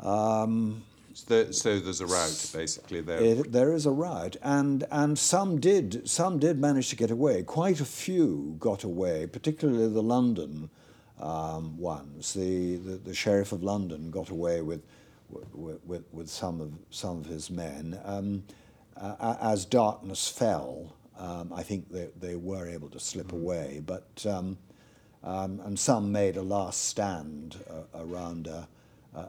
Um, 0.00 0.82
so, 1.14 1.50
so, 1.50 1.80
there's 1.80 2.02
a 2.02 2.06
route, 2.06 2.50
basically. 2.52 3.00
There, 3.00 3.18
it, 3.18 3.50
there 3.50 3.72
is 3.72 3.86
a 3.86 3.90
route, 3.90 4.36
and 4.42 4.84
and 4.90 5.18
some 5.18 5.58
did 5.58 6.08
some 6.08 6.38
did 6.38 6.58
manage 6.58 6.90
to 6.90 6.96
get 6.96 7.10
away. 7.10 7.42
Quite 7.42 7.80
a 7.80 7.86
few 7.86 8.56
got 8.58 8.84
away, 8.84 9.26
particularly 9.26 9.88
the 9.88 10.02
London 10.02 10.68
um, 11.20 11.78
ones. 11.78 12.34
The, 12.34 12.76
the, 12.76 12.96
the 12.96 13.14
sheriff 13.14 13.52
of 13.52 13.62
London 13.62 14.10
got 14.10 14.30
away 14.30 14.62
with 14.62 14.82
with, 15.28 15.80
with, 15.84 16.04
with 16.12 16.28
some 16.28 16.60
of 16.60 16.72
some 16.90 17.18
of 17.18 17.26
his 17.26 17.50
men. 17.50 17.98
Um, 18.04 18.44
uh, 18.96 19.36
as 19.40 19.64
darkness 19.66 20.28
fell, 20.28 20.94
um, 21.18 21.52
I 21.54 21.62
think 21.62 21.90
they, 21.90 22.08
they 22.18 22.36
were 22.36 22.68
able 22.68 22.88
to 22.90 23.00
slip 23.00 23.28
mm. 23.28 23.40
away, 23.40 23.82
but 23.84 24.24
um, 24.26 24.56
um, 25.22 25.60
and 25.64 25.78
some 25.78 26.12
made 26.12 26.36
a 26.36 26.42
last 26.42 26.84
stand 26.84 27.56
uh, 27.68 28.00
around 28.00 28.46
a, 28.46 28.68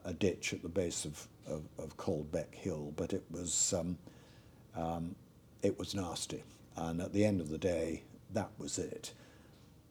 a, 0.05 0.13
ditch 0.13 0.53
at 0.53 0.61
the 0.61 0.69
base 0.69 1.05
of, 1.05 1.27
of, 1.47 1.63
of 1.79 1.97
Caldbec 1.97 2.53
Hill, 2.53 2.93
but 2.95 3.13
it 3.13 3.23
was, 3.31 3.73
um, 3.73 3.97
um, 4.75 5.15
it 5.63 5.79
was 5.79 5.95
nasty. 5.95 6.43
And 6.75 7.01
at 7.01 7.13
the 7.13 7.25
end 7.25 7.41
of 7.41 7.49
the 7.49 7.57
day, 7.57 8.03
that 8.33 8.51
was 8.59 8.77
it. 8.77 9.13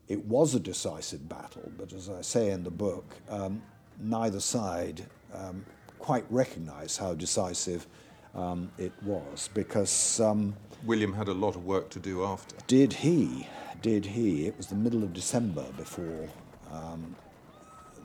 It 0.07 0.25
was 0.25 0.55
a 0.55 0.59
decisive 0.59 1.27
battle, 1.27 1.71
but 1.77 1.91
as 1.93 2.09
I 2.09 2.21
say 2.21 2.51
in 2.51 2.63
the 2.63 2.71
book, 2.71 3.15
um, 3.29 3.61
neither 3.99 4.39
side 4.39 5.05
um, 5.33 5.65
quite 5.99 6.25
recognized 6.29 6.99
how 6.99 7.13
decisive 7.13 7.87
um, 8.33 8.71
it 8.77 8.93
was 9.03 9.49
because. 9.53 10.21
William 10.85 11.13
had 11.13 11.27
a 11.27 11.33
lot 11.33 11.55
of 11.55 11.65
work 11.65 11.89
to 11.89 11.99
do 11.99 12.23
after. 12.23 12.55
Did 12.67 12.93
he? 12.93 13.47
did 13.81 14.05
he. 14.05 14.47
It 14.47 14.57
was 14.57 14.67
the 14.67 14.75
middle 14.75 15.03
of 15.03 15.13
December 15.13 15.65
before 15.77 16.27
um, 16.71 17.15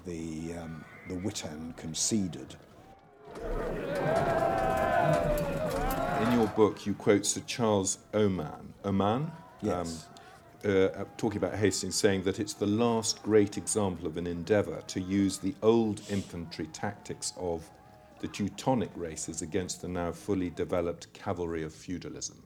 the, 0.06 0.54
um, 0.58 0.84
the 1.08 1.14
Witan 1.14 1.74
conceded. 1.76 2.56
In 6.20 6.32
your 6.32 6.46
book, 6.48 6.86
you 6.86 6.94
quote 6.94 7.26
Sir 7.26 7.42
Charles 7.46 7.98
Oman. 8.14 8.74
Oman? 8.84 9.32
Yes. 9.60 10.06
Um, 10.64 10.70
uh, 10.94 11.04
talking 11.16 11.38
about 11.38 11.54
Hastings, 11.54 11.96
saying 11.96 12.22
that 12.24 12.38
it's 12.38 12.54
the 12.54 12.66
last 12.66 13.22
great 13.22 13.56
example 13.56 14.06
of 14.06 14.16
an 14.16 14.26
endeavour 14.26 14.82
to 14.88 15.00
use 15.00 15.38
the 15.38 15.54
old 15.62 16.00
infantry 16.10 16.66
tactics 16.72 17.32
of 17.36 17.68
the 18.20 18.28
Teutonic 18.28 18.90
races 18.94 19.42
against 19.42 19.82
the 19.82 19.88
now 19.88 20.12
fully 20.12 20.50
developed 20.50 21.12
cavalry 21.12 21.64
of 21.64 21.74
feudalism. 21.74 22.40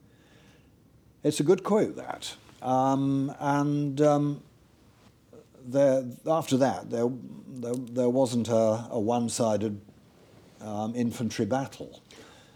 It's 1.22 1.40
a 1.40 1.42
good 1.42 1.62
quote, 1.62 1.96
that. 1.96 2.34
Um, 2.62 3.34
and 3.38 4.00
um, 4.00 4.42
there, 5.66 6.04
after 6.26 6.56
that, 6.56 6.90
there, 6.90 7.08
there, 7.48 7.74
there 7.74 8.08
wasn't 8.08 8.48
a, 8.48 8.86
a 8.90 8.98
one 8.98 9.28
sided 9.28 9.80
um, 10.62 10.94
infantry 10.94 11.44
battle. 11.44 12.00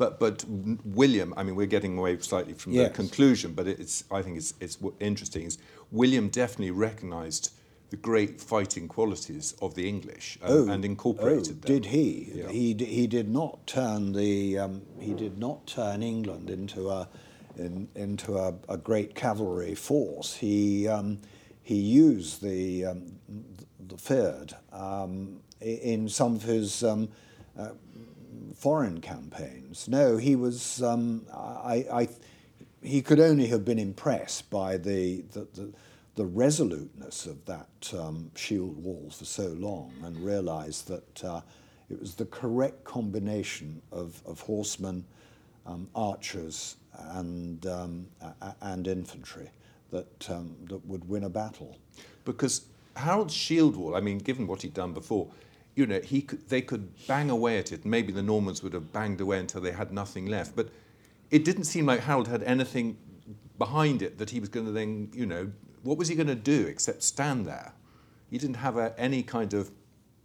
But, 0.01 0.19
but 0.19 0.47
William, 0.83 1.35
I 1.37 1.43
mean, 1.43 1.57
we're 1.57 1.67
getting 1.67 1.99
away 1.99 2.17
slightly 2.21 2.55
from 2.55 2.73
yes. 2.73 2.89
the 2.89 2.95
conclusion, 2.95 3.53
but 3.53 3.69
it's, 3.69 4.05
I 4.11 4.23
think 4.23 4.39
it's, 4.39 4.55
it's 4.59 4.79
interesting. 4.99 5.43
Is 5.45 5.59
William 5.91 6.31
definitely 6.31 6.71
recognised 6.71 7.53
the 7.91 7.99
great 7.99 8.41
fighting 8.41 8.89
qualities 8.89 9.55
of 9.61 9.75
the 9.75 9.87
English 9.87 10.39
and, 10.43 10.53
oh, 10.71 10.73
and 10.73 10.87
incorporated 10.87 11.59
oh, 11.59 11.67
them. 11.67 11.75
Did 11.75 11.85
he? 11.87 12.33
Yeah. 12.33 12.49
He, 12.49 12.73
he 12.73 13.07
did 13.07 13.29
not 13.29 13.67
turn 13.67 14.13
the 14.13 14.59
um, 14.59 14.83
he 14.99 15.13
did 15.13 15.37
not 15.37 15.67
turn 15.67 16.03
England 16.03 16.49
into 16.49 16.89
a 16.89 17.07
in, 17.59 17.89
into 17.95 18.39
a, 18.39 18.55
a, 18.71 18.79
great 18.79 19.15
cavalry 19.15 19.75
force. 19.75 20.35
He, 20.35 20.89
um, 20.89 21.19
he 21.63 21.77
used 21.77 22.43
the, 22.43 22.87
um, 22.87 23.19
the 23.87 23.97
Fyrd 23.97 24.55
um, 24.73 25.41
in 25.61 26.09
some 26.09 26.37
of 26.37 26.43
his 26.43 26.83
um, 26.83 27.09
uh, 27.59 27.71
foreign 28.55 29.01
campaigns. 29.01 29.89
No, 29.89 30.17
he 30.17 30.37
was, 30.37 30.83
um, 30.83 31.27
I, 31.33 31.87
I, 31.93 32.09
he 32.83 33.03
could 33.03 33.21
only 33.21 33.47
have 33.49 33.65
been 33.65 33.79
impressed 33.79 34.51
by 34.51 34.77
the, 34.77 35.23
the, 35.33 35.47
the, 35.55 35.73
the 36.17 36.27
resoluteness 36.27 37.27
of 37.27 37.45
that 37.47 37.93
um, 37.97 38.31
shield 38.35 38.83
wall 38.83 39.11
for 39.11 39.25
so 39.25 39.49
long 39.49 39.93
and 40.05 40.17
realized 40.25 40.89
that 40.89 41.25
uh, 41.25 41.41
it 41.89 42.01
was 42.01 42.15
the 42.15 42.27
correct 42.27 42.85
combination 42.85 43.83
of, 43.91 44.23
of 44.27 44.41
horsemen, 44.41 45.05
um, 45.67 45.89
archers, 45.95 46.77
and, 47.13 47.67
um, 47.67 48.07
and 48.61 48.87
infantry 48.87 49.51
that, 49.91 50.31
um, 50.31 50.55
that 50.69 50.85
would 50.87 51.09
win 51.09 51.25
a 51.25 51.29
battle. 51.29 51.77
Because 52.25 52.63
Harold's 52.97 53.35
shield 53.35 53.77
wall, 53.77 53.97
I 53.97 54.01
mean, 54.01 54.19
given 54.19 54.47
what 54.47 54.63
he'd 54.63 54.75
done 54.75 54.93
before, 54.93 55.29
you 55.75 55.87
know, 55.87 56.01
he 56.01 56.23
could, 56.23 56.49
they 56.49 56.61
could 56.61 56.91
bang 57.07 57.31
away 57.31 57.59
at 57.59 57.73
it. 57.73 57.85
Maybe 57.85 58.13
the 58.13 58.23
Normans 58.23 58.63
would 58.63 58.73
have 58.73 58.93
banged 58.93 59.21
away 59.21 59.39
until 59.39 59.61
they 59.61 59.73
had 59.73 59.93
nothing 59.93 60.27
left. 60.27 60.57
But 60.57 60.69
it 61.31 61.45
didn't 61.45 61.65
seem 61.65 61.87
like 61.87 62.01
Harold 62.01 62.29
had 62.29 62.43
anything 62.43 62.97
behind 63.59 64.03
it 64.03 64.19
that 64.19 64.31
he 64.31 64.41
was 64.41 64.49
going 64.49 64.67
to 64.67 64.73
then, 64.73 65.11
you 65.15 65.27
know, 65.27 65.53
what 65.83 65.97
was 65.97 66.09
he 66.09 66.15
going 66.15 66.27
to 66.27 66.35
do 66.35 66.67
except 66.67 67.03
stand 67.03 67.47
there? 67.47 67.73
He 68.31 68.39
didn't 68.39 68.57
have 68.57 68.77
a, 68.77 68.95
any 68.99 69.23
kind 69.23 69.55
of 69.55 69.71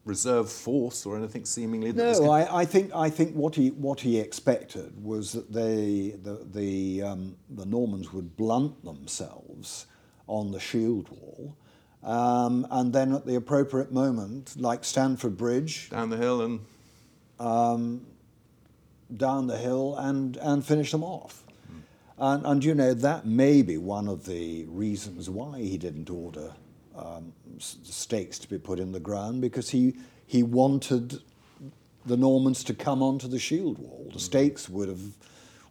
reserve 0.04 0.52
force 0.52 1.06
or 1.06 1.18
anything 1.18 1.46
seemingly? 1.46 1.92
no, 1.92 2.30
I, 2.30 2.62
I, 2.62 2.66
think 2.66 2.92
I 2.96 3.10
think 3.10 3.34
what 3.34 3.56
he 3.56 3.70
what 3.72 4.00
he 4.00 4.20
expected 4.20 5.04
was 5.04 5.34
that 5.34 5.52
they 5.52 6.16
the 6.22 6.46
the 6.52 7.02
um, 7.02 7.36
the 7.50 7.66
Normans 7.66 8.14
would 8.14 8.38
blunt 8.38 8.84
themselves 8.84 9.88
on 10.28 10.52
the 10.52 10.60
shield 10.60 11.10
wall, 11.10 11.58
Um, 12.06 12.68
and 12.70 12.94
then 12.94 13.14
at 13.14 13.26
the 13.26 13.36
appropriate 13.36 13.92
moment, 13.92 14.56
like 14.58 14.84
Stamford 14.86 15.36
Bridge, 15.38 15.90
Down 15.90 16.10
the 16.10 16.18
hill 16.18 16.42
and 16.42 16.60
down 19.18 19.48
the 19.48 19.58
hill 19.58 19.96
and, 19.98 20.38
and 20.38 20.66
finish 20.66 20.92
them 20.92 21.04
off. 21.04 21.44
And, 22.18 22.46
and, 22.46 22.64
you 22.64 22.74
know, 22.74 22.94
that 22.94 23.26
may 23.26 23.62
be 23.62 23.78
one 23.78 24.08
of 24.08 24.26
the 24.26 24.66
reasons 24.70 25.30
why 25.30 25.60
he 25.60 25.78
didn't 25.78 26.10
order 26.10 26.54
um, 26.96 27.34
stakes 27.60 28.40
to 28.40 28.48
be 28.48 28.58
put 28.58 28.80
in 28.80 28.94
the 28.94 29.02
ground, 29.02 29.42
because 29.42 29.70
he, 29.70 29.96
he 30.26 30.42
wanted 30.42 31.20
the 32.06 32.16
Normans 32.16 32.64
to 32.66 32.74
come 32.74 33.04
onto 33.04 33.28
the 33.28 33.40
shield 33.40 33.80
wall. 33.80 34.10
The 34.14 34.20
stakes 34.20 34.70
would 34.70 34.88
have, 34.88 35.02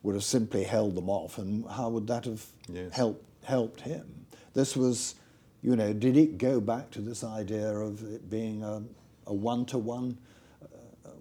would 0.02 0.15
have 0.15 0.24
simply 0.24 0.65
held 0.65 0.97
them 0.97 1.09
off, 1.09 1.39
and 1.39 1.65
how 1.70 1.89
would 1.90 2.06
that 2.09 2.27
have 2.27 2.44
Yes. 2.69 2.93
helped, 2.93 3.24
helped 3.44 3.81
him? 3.81 4.27
This 4.52 4.77
was, 4.77 5.15
you 5.64 5.74
know, 5.74 5.94
did 5.94 6.16
it 6.18 6.36
go 6.36 6.60
back 6.60 6.90
to 6.90 7.00
this 7.00 7.24
idea 7.24 7.66
of 7.66 8.02
it 8.14 8.28
being 8.28 8.62
a, 8.62 8.82
a 9.26 9.32
one-to-one 9.34 10.18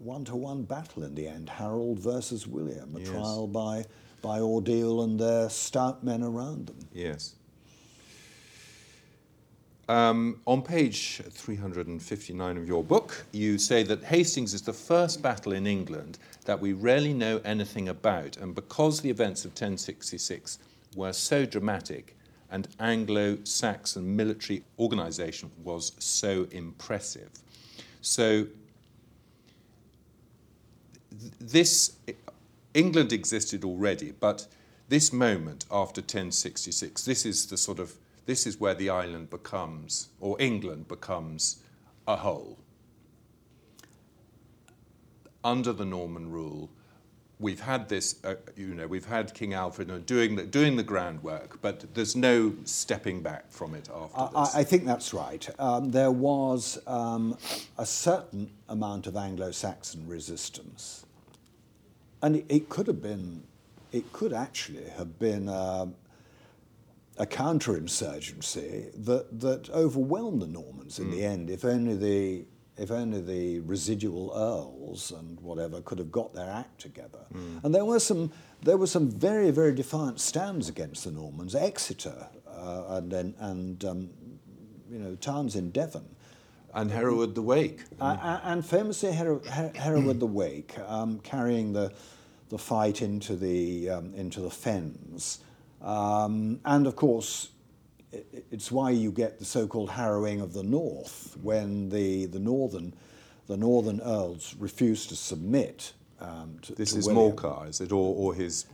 one-to-one 0.04 0.64
battle 0.64 1.04
in 1.04 1.16
the 1.16 1.26
end, 1.26 1.50
Harold 1.50 1.98
versus 1.98 2.46
William, 2.46 2.94
a 2.94 3.00
Yes. 3.00 3.08
trial 3.08 3.48
by, 3.48 3.86
by 4.22 4.42
ordeal 4.42 5.04
and 5.04 5.18
their 5.18 5.50
stout 5.50 6.04
men 6.04 6.22
around 6.22 6.68
them. 6.68 6.78
Yes. 6.94 7.36
Um, 9.88 10.42
on 10.46 10.62
page 10.62 11.22
359 11.30 12.58
of 12.58 12.68
your 12.68 12.84
book, 12.84 13.26
you 13.32 13.58
say 13.58 13.84
that 13.84 14.04
Hastings 14.04 14.54
is 14.54 14.62
the 14.62 14.74
first 14.74 15.22
battle 15.22 15.54
in 15.54 15.66
England 15.66 16.20
that 16.44 16.60
we 16.60 16.74
rarely 16.74 17.14
know 17.14 17.40
anything 17.46 17.88
about, 17.88 18.36
and 18.36 18.54
because 18.54 19.00
the 19.00 19.10
events 19.10 19.46
of 19.46 19.52
1066 19.52 20.60
were 20.98 21.14
so 21.14 21.46
dramatic 21.46 22.18
and 22.54 22.68
Anglo 22.80 23.40
Saxon 23.44 24.16
military 24.16 24.64
organisation 24.78 25.50
was 25.64 25.92
so 25.98 26.48
impressive. 26.52 27.32
So, 28.02 28.46
th- 31.10 31.34
this 31.42 31.98
England 32.76 33.12
existed 33.12 33.64
already, 33.64 34.12
but 34.12 34.48
this 34.88 35.12
moment 35.12 35.66
after 35.72 36.00
1066, 36.02 37.04
this 37.06 37.26
is 37.26 37.48
the 37.48 37.58
sort 37.58 37.80
of 37.80 37.96
this 38.28 38.46
is 38.46 38.60
where 38.60 38.76
the 38.76 38.90
island 38.90 39.32
becomes, 39.32 40.10
or 40.20 40.40
England 40.40 40.88
becomes, 40.88 41.64
a 42.08 42.18
whole. 42.18 42.60
Under 45.44 45.74
the 45.74 45.86
Norman 45.86 46.30
rule, 46.32 46.70
we've 47.40 47.60
had 47.60 47.90
this, 47.90 48.24
uh, 48.24 48.36
you 48.56 48.74
know, 48.74 48.88
we've 48.88 49.06
had 49.06 49.34
King 49.34 49.54
Alfred 49.54 50.06
doing 50.06 50.36
the, 50.36 50.44
doing 50.44 50.76
the 50.78 50.84
groundwork, 50.84 51.62
but 51.62 51.94
there's 51.94 52.16
no 52.16 52.54
stepping 52.64 53.22
back 53.22 53.52
from 53.52 53.76
it 53.76 53.90
after 53.94 54.38
I, 54.38 54.44
this. 54.44 54.56
I 54.56 54.64
think 54.64 54.86
that's 54.86 55.14
right. 55.14 55.50
Um, 55.60 55.92
there 55.92 56.12
was 56.12 56.80
um, 56.88 57.38
a 57.78 57.86
certain 57.86 58.50
amount 58.70 59.08
of 59.08 59.18
Anglo-Saxon 59.18 60.08
resistance, 60.08 61.06
and 62.22 62.38
it, 62.38 62.46
it 62.50 62.70
could 62.70 62.88
have 62.88 63.02
been, 63.02 63.44
it 63.92 64.12
could 64.14 64.34
actually 64.34 64.90
have 64.98 65.20
been 65.20 65.50
um 65.50 65.96
a 67.20 67.28
counterinsurgency 67.28 68.90
that, 69.06 69.40
that 69.40 69.70
overwhelmed 69.70 70.42
the 70.42 70.48
Normans 70.48 70.98
in 70.98 71.12
the 71.12 71.24
end. 71.24 71.48
If 71.52 71.64
only 71.64 71.96
the 71.96 72.44
if 72.78 72.90
only 72.92 73.22
the 73.22 73.60
residual 73.62 74.32
earls 74.36 75.12
and 75.12 75.40
whatever 75.42 75.82
could 75.82 76.00
have 76.00 76.12
got 76.12 76.34
their 76.34 76.50
act 76.50 76.82
together. 76.82 77.20
And 77.64 77.74
there 77.74 77.86
were 77.86 78.00
some 78.00 78.32
there 78.64 78.78
were 78.78 78.88
some 78.88 79.10
very 79.10 79.52
very 79.52 79.74
defiant 79.76 80.20
stands 80.20 80.70
against 80.70 81.04
the 81.04 81.12
Normans. 81.12 81.54
Exeter 81.56 82.28
uh, 82.48 82.84
and 82.90 83.12
then 83.12 83.36
and 83.40 83.84
um, 83.86 84.10
you 84.90 85.00
know 85.00 85.16
towns 85.16 85.56
in 85.56 85.72
Devon. 85.72 86.06
and 86.74 86.90
Hereward 86.92 87.36
the 87.36 87.42
Wake. 87.44 87.82
Uh, 88.02 88.40
and 88.44 88.66
famously, 88.66 89.14
Her- 89.14 89.40
Her- 89.50 89.72
Hereward 89.76 90.20
the 90.20 90.26
Wake, 90.42 90.74
um, 90.88 91.20
carrying 91.20 91.74
the, 91.74 91.92
the 92.50 92.58
fight 92.58 93.02
into 93.04 93.36
the, 93.36 93.90
um, 93.92 94.14
into 94.16 94.42
the 94.42 94.50
fens. 94.50 95.40
Um, 95.84 96.60
and 96.66 96.88
of 96.88 96.96
course, 96.96 97.50
it's 98.52 98.72
why 98.72 98.92
you 98.92 99.12
get 99.12 99.40
the 99.40 99.46
so-called 99.46 99.90
harrowing 99.90 100.42
of 100.42 100.54
the 100.54 100.64
North, 100.64 101.36
when 101.42 101.90
the, 101.90 102.26
the, 102.28 102.40
northern, 102.40 102.94
the 103.48 103.58
northern 103.58 104.02
earls 104.02 104.56
refuse 104.60 105.06
to 105.08 105.16
submit 105.16 105.94
um, 106.20 106.58
to, 106.62 106.76
This 106.76 106.94
to 106.94 107.00
is 107.00 107.08
William. 107.08 107.36
Morcar, 107.36 107.70
is 107.70 107.82
it, 107.82 107.92
or, 107.92 108.16
or 108.16 108.34
his 108.34 108.66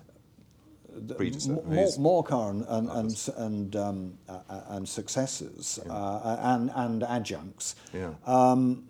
predecessor? 1.15 1.53
Mo- 1.53 1.63
Mo- 1.65 2.21
Morcar 2.23 2.49
and, 2.51 2.65
and, 2.67 2.89
and, 2.91 3.29
and, 3.37 3.75
um, 3.75 4.13
uh, 4.27 4.39
and 4.69 4.87
successors 4.87 5.79
uh, 5.89 6.37
and, 6.41 6.71
and 6.75 7.03
adjuncts 7.03 7.75
Yeah. 7.93 8.13
um, 8.25 8.83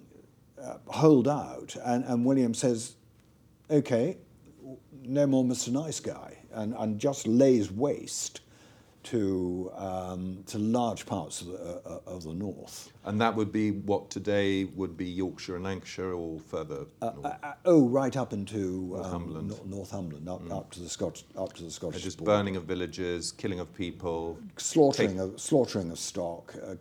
uh, 0.62 0.78
hold 0.88 1.28
out. 1.28 1.76
And, 1.86 2.04
and 2.06 2.26
William 2.26 2.54
says, 2.54 2.96
okay, 3.72 4.18
no 5.04 5.26
more 5.26 5.44
Mr. 5.44 5.72
Nice 5.72 6.00
Guy, 6.00 6.38
and, 6.52 6.74
and 6.78 7.00
just 7.00 7.28
lays 7.28 7.72
waste 7.72 8.42
to, 9.04 9.72
um, 9.76 10.44
to 10.48 10.58
large 10.58 11.06
parts 11.06 11.42
of 11.42 11.48
the, 11.48 11.82
uh, 11.86 12.00
of 12.06 12.24
the 12.24 12.34
north. 12.34 12.92
And 13.06 13.20
that 13.22 13.36
would 13.36 13.52
be 13.52 13.72
what 13.72 14.10
today 14.10 14.66
would 14.66 14.98
be 14.98 15.06
Yorkshire 15.06 15.56
and 15.56 15.64
Lancashire 15.64 16.14
or 16.14 16.40
further 16.40 16.86
north. 17.02 17.26
Uh, 17.26 17.34
uh, 17.44 17.54
oh, 17.66 17.88
right 17.88 18.16
up 18.18 18.34
into 18.34 18.96
um, 18.98 19.02
Northumberland. 19.02 19.48
Nor- 19.50 19.66
Northumberland, 19.66 20.30
up, 20.30 20.52
up 20.52 20.72
to 20.72 20.82
the 20.82 20.90
Scotch, 20.90 21.24
up 21.38 21.54
to 21.54 21.64
the 21.64 21.72
Scottish 21.72 22.04
just 22.04 22.24
burning 22.24 22.56
of 22.56 22.66
villages, 22.66 23.32
killing 23.32 23.60
of 23.60 23.74
people. 23.74 24.38
slaughtering 24.58 25.12
Take- 25.12 25.20
of 25.20 25.40
slaughtering 25.40 25.92
of 25.92 26.00
stock, 26.00 26.54
uh, 26.66 26.76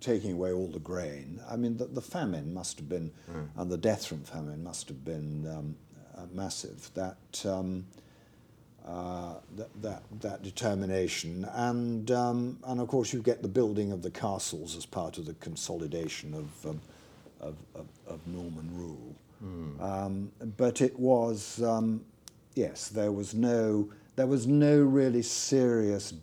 taking 0.00 0.32
away 0.32 0.52
all 0.52 0.66
the 0.66 0.80
grain. 0.80 1.40
I 1.48 1.56
mean, 1.56 1.76
the, 1.76 1.84
the 1.86 2.02
famine 2.02 2.52
must 2.52 2.78
have 2.78 2.88
been, 2.88 3.12
and 3.56 3.70
the 3.70 3.78
death 3.78 4.04
from 4.04 4.24
famine 4.24 4.64
must 4.64 4.88
have 4.88 5.04
been 5.04 5.46
um, 5.46 5.76
uh, 6.18 6.22
massive. 6.32 6.90
That, 6.94 7.16
um, 7.46 7.86
uh, 8.86 9.34
that 9.56 9.70
that 9.82 10.02
that 10.20 10.42
determination, 10.42 11.46
and 11.52 12.10
um, 12.10 12.58
and 12.64 12.80
of 12.80 12.88
course 12.88 13.12
you 13.12 13.22
get 13.22 13.42
the 13.42 13.48
building 13.48 13.92
of 13.92 14.02
the 14.02 14.10
castles 14.10 14.76
as 14.76 14.86
part 14.86 15.18
of 15.18 15.26
the 15.26 15.34
consolidation 15.34 16.34
of 16.34 16.66
um, 16.66 16.80
of, 17.40 17.56
of, 17.74 17.86
of 18.06 18.26
Norman 18.26 18.68
rule. 18.74 19.14
Um, 19.80 20.30
but 20.56 20.80
it 20.80 20.98
was 20.98 21.62
um, 21.62 22.04
yes, 22.54 22.88
there 22.88 23.12
was 23.12 23.34
no 23.34 23.90
there 24.16 24.26
was 24.26 24.46
no 24.46 24.80
really 24.80 25.22
serious 25.22 26.14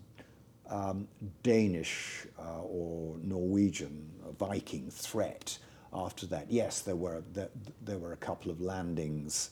um, 0.70 1.08
Danish 1.44 2.28
uh, 2.38 2.62
or 2.62 3.18
Norwegian 3.24 4.10
uh, 4.26 4.32
Viking 4.32 4.90
threat 4.90 5.58
after 5.94 6.26
that. 6.28 6.50
Yes, 6.50 6.82
there 6.82 6.96
were 6.96 7.24
there, 7.34 7.50
there 7.84 7.98
were 7.98 8.14
a 8.14 8.18
couple 8.18 8.52
of 8.52 8.62
landings, 8.62 9.50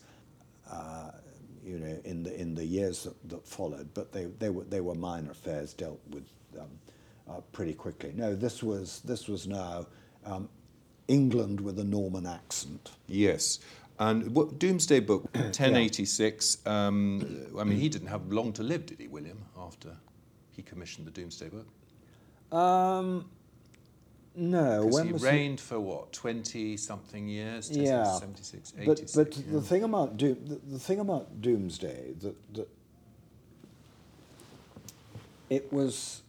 uh, 0.70 1.10
you 1.68 1.78
know, 1.78 2.00
in 2.04 2.22
the 2.22 2.40
in 2.40 2.54
the 2.54 2.64
years 2.64 3.04
that, 3.04 3.28
that 3.28 3.46
followed, 3.46 3.88
but 3.94 4.12
they, 4.12 4.24
they 4.38 4.50
were 4.50 4.64
they 4.64 4.80
were 4.80 4.94
minor 4.94 5.30
affairs 5.30 5.74
dealt 5.74 6.00
with 6.10 6.24
um, 6.58 6.66
uh, 7.28 7.40
pretty 7.52 7.74
quickly. 7.74 8.12
No, 8.16 8.34
this 8.34 8.62
was 8.62 9.00
this 9.04 9.28
was 9.28 9.46
now 9.46 9.86
um, 10.24 10.48
England 11.08 11.60
with 11.60 11.78
a 11.78 11.84
Norman 11.84 12.26
accent. 12.26 12.92
Yes. 13.06 13.60
And 14.00 14.32
what, 14.32 14.60
Domesday 14.60 15.00
Book, 15.00 15.24
1086, 15.34 16.64
um, 16.66 17.46
I 17.58 17.64
mean, 17.64 17.80
he 17.80 17.88
didn't 17.88 18.06
have 18.06 18.30
long 18.30 18.52
to 18.52 18.62
live, 18.62 18.86
did 18.86 19.00
he, 19.00 19.08
William, 19.08 19.38
after 19.58 19.90
he 20.52 20.62
commissioned 20.62 21.08
the 21.08 21.10
Domesday 21.10 21.48
Book? 21.48 22.56
Um, 22.56 23.28
no, 24.38 24.86
when 24.86 25.08
he 25.08 25.12
reigned 25.12 25.60
for 25.60 25.80
what, 25.80 26.12
20 26.12 26.76
something 26.76 27.26
years? 27.26 27.70
Yeah. 27.70 28.04
76, 28.04 28.72
86. 28.78 29.12
But, 29.12 29.24
but 29.24 29.36
yeah. 29.36 29.52
the 29.52 29.60
thing 29.60 29.82
about 29.82 30.16
Doom, 30.16 30.38
the, 30.46 30.54
the 30.56 30.78
thing 30.78 31.00
about 31.00 31.40
Domesday 31.40 32.12
that, 32.20 32.54
that 32.54 32.68
it 35.50 35.72
was 35.72 36.22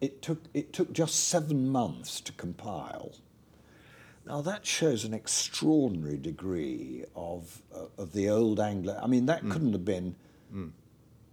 it 0.00 0.20
took 0.20 0.42
it 0.52 0.72
took 0.72 0.92
just 0.92 1.28
seven 1.28 1.68
months 1.68 2.20
to 2.20 2.32
compile. 2.32 3.12
Now 4.26 4.42
that 4.42 4.66
shows 4.66 5.04
an 5.04 5.14
extraordinary 5.14 6.18
degree 6.18 7.04
of 7.16 7.62
uh, 7.74 7.86
of 7.96 8.12
the 8.12 8.28
old 8.28 8.60
Anglo. 8.60 9.00
I 9.02 9.06
mean, 9.06 9.26
that 9.26 9.48
couldn't 9.48 9.72
have 9.72 9.84
been. 9.84 10.14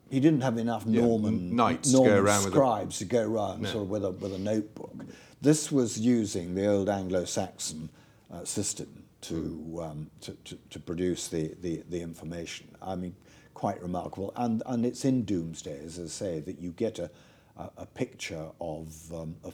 He 0.10 0.20
didn't 0.20 0.42
have 0.42 0.58
enough 0.58 0.86
Mm. 0.86 0.94
Yeah, 0.96 1.02
Norman 1.02 1.50
to 1.52 1.56
go 1.56 1.92
Norman 1.92 2.14
around 2.14 2.44
with 2.46 2.54
a- 2.54 2.56
scribes 2.56 2.98
to 3.00 3.06
go 3.06 3.22
around 3.32 3.62
No. 3.62 3.70
sort 3.72 3.84
of 3.84 3.90
with 3.90 4.06
a 4.06 4.12
with 4.12 4.34
a 4.34 4.40
notebook. 4.40 4.96
This 5.42 5.72
was 5.72 6.00
using 6.00 6.56
the 6.56 6.66
old 6.68 6.90
Anglo-Saxon 6.90 7.90
uh, 8.32 8.44
system 8.46 9.04
to, 9.22 9.34
Mm. 9.36 9.84
um, 9.92 10.12
to, 10.22 10.32
to 10.46 10.58
to 10.70 10.80
produce 10.80 11.28
the, 11.28 11.54
the, 11.62 11.84
the 11.90 12.02
information. 12.02 12.68
I 12.82 12.96
mean, 12.96 13.16
quite 13.54 13.82
remarkable. 13.82 14.32
And 14.36 14.64
and 14.66 14.86
it's 14.86 15.06
in 15.06 15.26
Domesday, 15.26 15.80
as 15.86 16.00
I 16.00 16.08
say, 16.08 16.40
that 16.42 16.60
you 16.60 16.72
get 16.72 17.00
a 17.00 17.10
a, 17.58 17.70
a 17.78 17.86
picture 17.86 18.48
of, 18.62 19.14
um, 19.14 19.36
of 19.44 19.54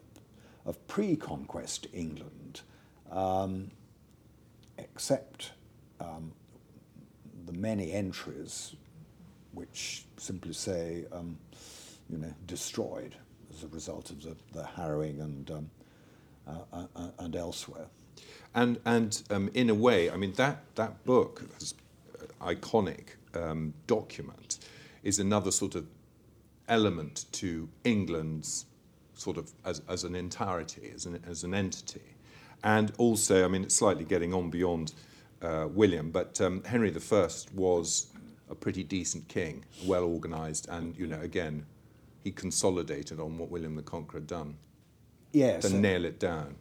of 0.65 0.87
pre-conquest 0.87 1.87
England, 1.93 2.61
um, 3.11 3.71
except 4.77 5.51
um, 5.99 6.31
the 7.45 7.53
many 7.53 7.91
entries 7.91 8.75
which 9.55 10.05
simply 10.17 10.53
say, 10.53 11.05
um, 11.11 11.37
you 12.09 12.17
know, 12.17 12.33
destroyed, 12.45 13.15
as 13.53 13.63
a 13.63 13.67
result 13.67 14.09
of 14.11 14.21
the, 14.21 14.35
the 14.53 14.65
harrowing 14.65 15.21
and, 15.21 15.51
um, 15.51 15.69
uh, 16.47 16.51
uh, 16.73 16.85
uh 16.95 17.09
and 17.19 17.35
elsewhere. 17.35 17.87
And, 18.53 18.79
and 18.85 19.21
um, 19.29 19.49
in 19.53 19.69
a 19.69 19.75
way, 19.75 20.09
I 20.09 20.17
mean, 20.17 20.33
that, 20.33 20.63
that 20.75 21.03
book, 21.05 21.41
this 21.59 21.73
iconic 22.41 23.15
um, 23.33 23.73
document, 23.87 24.59
is 25.03 25.19
another 25.19 25.51
sort 25.51 25.75
of 25.75 25.87
element 26.67 27.25
to 27.33 27.69
England's 27.83 28.65
sort 29.13 29.37
of 29.37 29.51
as, 29.65 29.81
as 29.87 30.03
an 30.03 30.15
entirety, 30.15 30.91
as 30.93 31.05
an, 31.05 31.21
as 31.27 31.43
an 31.43 31.53
entity. 31.53 32.01
And 32.63 32.91
also, 32.97 33.45
I 33.45 33.47
mean, 33.47 33.63
it's 33.63 33.75
slightly 33.75 34.05
getting 34.05 34.33
on 34.33 34.49
beyond 34.49 34.93
uh, 35.41 35.67
William, 35.69 36.11
but 36.11 36.39
um, 36.41 36.63
Henry 36.63 36.91
I 36.91 37.53
was 37.53 38.07
a 38.49 38.55
pretty 38.55 38.83
decent 38.83 39.27
king, 39.27 39.65
well 39.85 40.03
organized, 40.03 40.67
and, 40.69 40.97
you 40.97 41.07
know, 41.07 41.19
again, 41.21 41.65
he 42.23 42.31
consolidated 42.31 43.19
on 43.19 43.37
what 43.37 43.49
William 43.49 43.75
the 43.75 43.81
Conqueror 43.81 44.19
had 44.19 44.27
done. 44.27 44.57
Yes. 45.31 45.63
To 45.69 45.75
nail 45.75 46.05
it 46.05 46.19
down. 46.19 46.55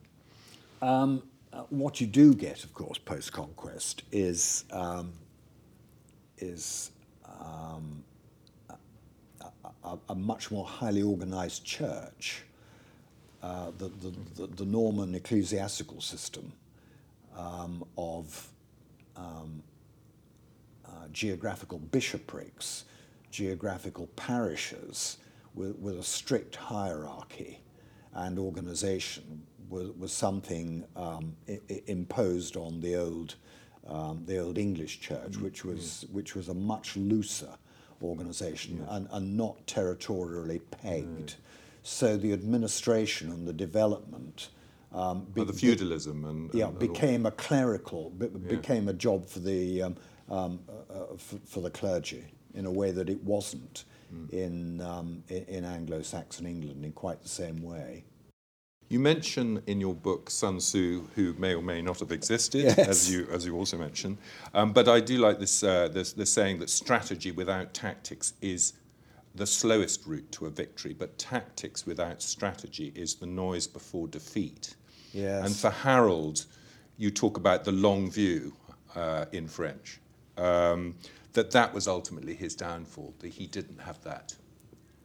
Um, 0.83 1.23
uh, 1.53 1.63
what 1.71 2.01
you 2.01 2.07
do 2.07 2.35
get, 2.35 2.65
of 2.65 2.75
course, 2.75 2.99
post 2.99 3.33
conquest 3.33 4.03
is 4.11 4.65
um, 4.73 5.13
is 6.39 6.91
um, 7.41 8.03
a, 9.85 9.97
a, 10.09 10.15
much 10.15 10.51
more 10.51 10.65
highly 10.65 11.03
organized 11.03 11.65
church. 11.65 12.43
Uh, 13.43 13.71
the, 13.79 13.89
the, 13.89 14.13
the, 14.35 14.47
the, 14.49 14.65
Norman 14.65 15.15
ecclesiastical 15.15 16.01
system 16.01 16.53
um, 17.37 17.85
of 17.97 18.49
um, 19.17 19.63
uh, 21.05 21.09
geographical 21.13 21.79
bishoprics, 21.79 22.85
geographical 23.31 24.07
parishes 24.17 25.19
with, 25.55 25.77
with 25.77 25.99
a 25.99 26.03
strict 26.03 26.57
hierarchy 26.57 27.61
and 28.15 28.39
organization 28.39 29.43
was, 29.69 29.91
was 29.99 30.13
something 30.13 30.85
um, 30.97 31.37
I- 31.49 31.61
imposed 31.87 32.57
on 32.57 32.81
the 32.81 32.97
old, 32.97 33.35
um, 33.87 34.23
the 34.27 34.39
old 34.39 34.59
English 34.59 35.01
church, 35.01 35.33
mm-hmm. 35.33 35.45
which 35.45 35.65
was, 35.65 36.07
which 36.13 36.35
was 36.35 36.49
a 36.49 36.55
much 36.55 36.97
looser 36.97 37.55
organization 38.03 38.85
yeah. 38.87 38.97
and, 38.97 39.09
and 39.13 39.37
not 39.37 39.67
territorially 39.67 40.59
pegged. 40.59 41.37
So 41.83 42.17
the 42.17 42.33
administration 42.33 43.31
and 43.31 43.47
the 43.47 43.53
development. 43.53 44.49
Um, 44.93 45.27
be, 45.35 45.43
the 45.43 45.53
feudalism 45.53 46.25
and, 46.25 46.55
yeah 46.55 46.69
became 46.69 47.27
a 47.27 47.33
clerical 47.33 48.11
be, 48.11 48.27
yeah. 48.27 48.57
became 48.57 48.89
a 48.89 48.93
job 48.93 49.27
for 49.27 49.41
the 49.41 49.83
um, 49.83 49.97
um, 50.31 50.61
uh, 50.69 50.93
uh, 50.93 51.17
for, 51.17 51.39
for, 51.45 51.61
the 51.61 51.71
clergy 51.71 52.25
in 52.55 52.67
a 52.67 52.71
way 52.71 52.91
that 52.91 53.09
it 53.09 53.23
wasn't 53.23 53.85
mm. 54.13 54.31
in, 54.31 54.81
um, 54.81 55.23
in, 55.29 55.45
in 55.45 55.65
Anglo-Saxon 55.65 56.47
England 56.47 56.85
in 56.85 56.93
quite 56.93 57.23
the 57.23 57.29
same 57.29 57.63
way. 57.63 58.05
You 58.89 59.01
mention 59.01 59.63
in 59.67 59.81
your 59.81 59.95
book 59.95 60.31
Sun 60.31 60.59
Tzu, 60.59 61.09
who 61.15 61.33
may 61.35 61.55
or 61.55 61.63
may 61.63 61.81
not 61.83 62.01
have 62.01 62.13
existed, 62.13 62.65
yes. 62.65 62.79
as 62.79 63.11
you 63.11 63.27
as 63.33 63.47
you 63.47 63.57
also 63.57 63.79
mentioned. 63.79 64.19
Um, 64.53 64.73
but 64.73 64.89
I 64.89 65.01
do 65.01 65.17
like 65.19 65.39
this, 65.41 65.65
uh, 65.65 65.89
this 65.89 66.13
this 66.13 66.31
saying 66.31 66.59
that 66.59 66.69
strategy 66.69 67.33
without 67.33 67.73
tactics 67.73 68.35
is 68.43 68.75
the 69.35 69.47
slowest 69.47 70.07
route 70.07 70.31
to 70.33 70.47
a 70.47 70.51
victory, 70.51 70.93
but 70.93 71.19
tactics 71.19 71.87
without 71.87 72.23
strategy 72.23 72.93
is 72.95 73.15
the 73.17 73.27
noise 73.27 73.67
before 73.67 74.07
defeat. 74.07 74.77
Yes. 75.13 75.47
And 75.47 75.57
for 75.57 75.71
Harold, 75.71 76.45
you 76.97 77.11
talk 77.11 77.37
about 77.37 77.65
the 77.65 77.73
long 77.73 78.11
view 78.11 78.53
uh, 78.95 79.25
in 79.33 79.49
French. 79.49 79.99
Um, 80.37 80.97
that 81.35 81.51
that 81.51 81.75
was 81.75 81.87
ultimately 81.89 82.35
his 82.35 82.55
downfall. 82.55 83.15
That 83.19 83.29
he 83.29 83.47
didn't 83.47 83.81
have 83.81 84.03
that 84.05 84.35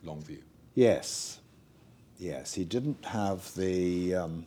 long 0.04 0.22
view. 0.24 0.44
Yes. 0.76 1.40
Yes, 2.18 2.54
he 2.54 2.66
didn't 2.66 3.06
have 3.06 3.54
the 3.56 4.14
um, 4.16 4.46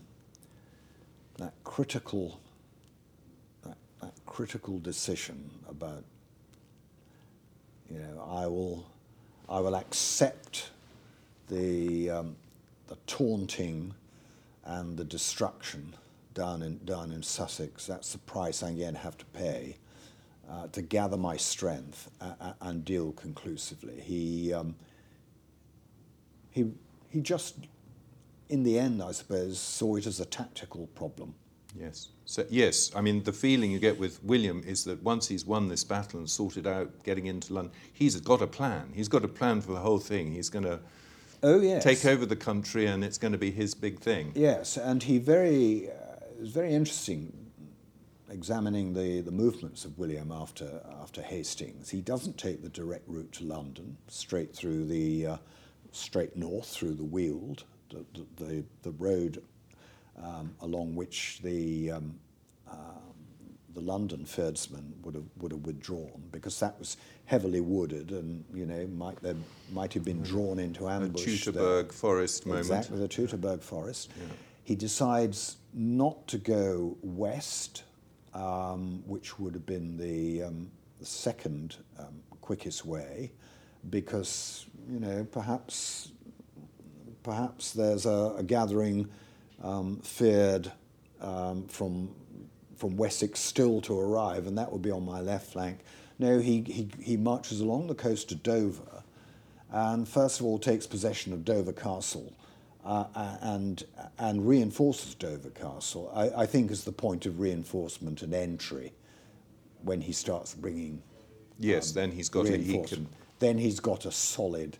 that 1.39 1.55
critical 1.65 2.39
that, 3.65 3.77
that 4.01 4.13
critical 4.27 4.79
decision 4.79 5.51
about 5.69 6.05
you 7.91 7.99
know 7.99 8.23
I 8.31 8.47
will 8.47 8.87
I 9.49 9.61
will 9.61 9.75
accept 9.75 10.71
the 11.49 12.11
um, 12.11 12.37
the 12.89 12.97
taunting 13.07 13.95
and 14.65 14.97
the 14.97 15.05
destruction 15.05 15.95
down 16.35 16.63
in 16.63 16.85
down 16.85 17.11
in 17.11 17.23
Sussex. 17.23 17.87
That's 17.87 18.13
the 18.13 18.19
price 18.19 18.63
I'm 18.63 18.79
going 18.79 18.95
to 18.95 19.01
have 19.01 19.17
to 19.17 19.25
pay 19.27 19.77
uh, 20.51 20.67
to 20.69 20.83
gather 20.83 21.17
my 21.17 21.37
strength 21.37 22.11
and 22.61 22.85
deal 22.85 23.13
conclusively. 23.13 24.01
He 24.01 24.53
um, 24.53 24.75
he 26.51 26.73
he 27.13 27.21
just, 27.21 27.57
in 28.49 28.63
the 28.63 28.79
end, 28.79 29.03
I 29.03 29.13
suppose, 29.13 29.59
saw 29.59 29.97
it 29.97 30.07
as 30.07 30.19
a 30.19 30.25
tactical 30.25 30.87
problem. 30.95 31.35
Yes. 31.79 32.09
So, 32.25 32.47
yes, 32.49 32.91
I 32.95 33.03
mean, 33.03 33.23
the 33.23 33.33
feeling 33.33 33.71
you 33.71 33.79
get 33.79 33.99
with 33.99 34.23
William 34.25 34.63
is 34.67 34.85
that 34.85 35.03
once 35.03 35.29
he's 35.29 35.45
won 35.45 35.69
this 35.69 35.85
battle 35.85 36.19
and 36.21 36.29
sorted 36.29 36.67
out 36.67 36.91
getting 37.05 37.27
into 37.27 37.53
London, 37.53 37.73
he's 37.93 38.19
got 38.21 38.41
a 38.41 38.47
plan. 38.47 38.93
He's 38.95 39.09
got 39.09 39.25
a 39.25 39.29
plan 39.29 39.61
for 39.61 39.73
the 39.73 39.81
whole 39.81 39.99
thing. 39.99 40.33
He's 40.33 40.49
going 40.49 40.65
to 40.65 40.81
oh, 41.43 41.61
yes. 41.61 41.85
take 41.85 42.05
over 42.07 42.25
the 42.25 42.37
country 42.37 42.87
and 42.87 43.05
it's 43.05 43.19
going 43.19 43.33
to 43.33 43.39
be 43.39 43.51
his 43.51 43.75
big 43.75 44.01
thing. 44.01 44.33
Yes, 44.35 44.79
and 44.79 45.03
he 45.03 45.19
very, 45.19 45.91
uh, 45.91 46.25
it 46.35 46.41
was 46.41 46.51
very 46.51 46.73
interesting 46.75 47.33
examining 48.33 48.95
the, 48.95 49.21
the 49.21 49.31
movements 49.31 49.85
of 49.85 49.99
William 49.99 50.33
after, 50.33 50.81
after 51.01 51.23
Hastings. 51.23 51.91
He 51.91 52.01
doesn't 52.01 52.39
take 52.39 52.63
the 52.63 52.69
direct 52.69 53.09
route 53.09 53.31
to 53.33 53.45
London, 53.45 53.97
straight 54.09 54.55
through 54.55 54.87
the. 54.87 55.27
Uh, 55.27 55.37
straight 55.93 56.37
north 56.37 56.67
through 56.67 56.95
the 56.95 57.05
Weald, 57.05 57.65
the, 57.91 58.05
the, 58.37 58.65
the 58.83 58.91
road 58.93 59.43
um, 60.23 60.55
along 60.63 60.95
which 60.97 61.41
the, 61.43 61.93
um, 61.93 62.19
uh, 62.69 62.75
the 63.75 63.81
London 63.81 64.25
fyrdsmen 64.25 64.93
would 65.03 65.15
have, 65.15 65.25
would 65.39 65.53
have 65.53 65.61
withdrawn 65.61 66.23
because 66.33 66.59
that 66.61 66.79
was 66.79 66.97
heavily 67.27 67.61
wooded 67.61 68.11
and, 68.11 68.45
you 68.53 68.67
know, 68.67 68.87
might, 68.89 69.21
they 69.23 69.35
might 69.73 69.93
have 69.93 70.05
been 70.05 70.21
mm. 70.21 70.27
drawn 70.27 70.59
into 70.59 70.89
ambush. 70.89 71.25
The 71.25 71.53
Teutoburg 71.53 71.83
there. 71.89 71.93
forest 71.93 72.47
moment. 72.47 72.67
Exactly, 72.67 72.99
the 72.99 73.09
Teutoburg 73.09 73.63
forest. 73.63 74.11
Yeah. 74.17 74.35
He 74.65 74.75
decides 74.75 75.57
not 75.75 76.27
to 76.29 76.39
go 76.39 76.97
west, 77.03 77.85
which 79.07 79.39
would 79.39 79.55
have 79.55 79.67
been 79.67 79.97
the, 79.97 80.43
um, 80.43 80.71
second 81.05 81.77
um, 81.99 82.23
quickest 82.41 82.85
way, 82.85 83.33
because 83.91 84.67
you 84.91 85.01
know 85.01 85.27
perhaps 85.31 86.13
perhaps 87.23 87.73
there's 87.73 88.07
a, 88.07 88.35
a 88.39 88.43
gathering 88.43 89.09
um, 89.63 90.01
fyrd 90.03 90.71
um, 91.21 91.67
from 91.69 92.15
from 92.77 92.97
Wessex 92.97 93.39
still 93.39 93.81
to 93.83 93.99
arrive, 93.99 94.47
and 94.47 94.59
that 94.59 94.73
would 94.73 94.83
be 94.83 94.91
on 94.91 95.05
my 95.05 95.21
left 95.21 95.53
flank. 95.53 95.81
No, 96.19 96.41
he, 96.41 96.63
he, 96.63 96.89
he 97.01 97.17
marches 97.17 97.61
along 97.61 97.87
the 97.87 97.95
coast 97.95 98.29
to 98.31 98.35
Dover, 98.35 99.03
and 99.71 100.09
first 100.09 100.41
of 100.41 100.47
all 100.47 100.59
takes 100.59 100.87
possession 100.87 101.33
of 101.33 101.45
Dover 101.45 101.73
Castle, 101.73 102.33
uh, 102.85 103.37
and 103.41 103.85
and 104.19 104.47
reinforces 104.47 105.15
Dover 105.15 105.51
Castle. 105.51 106.11
I, 106.15 106.43
I 106.43 106.47
think 106.47 106.71
is 106.71 106.85
the 106.85 106.93
point 106.93 107.27
of 107.27 107.41
reinforcement 107.41 108.23
and 108.23 108.35
entry 108.35 108.93
when 109.83 110.01
he 110.01 110.13
starts 110.13 110.55
bringing. 110.55 111.03
Yes, 111.59 111.91
um, 111.91 111.95
then 111.95 112.11
he's 112.13 112.29
got 112.29 112.47
a, 112.47 112.57
he 112.57 112.83
can 112.83 113.09
then 113.39 113.59
he's 113.59 113.81
got 113.81 114.07
a 114.07 114.13
solid 114.13 114.79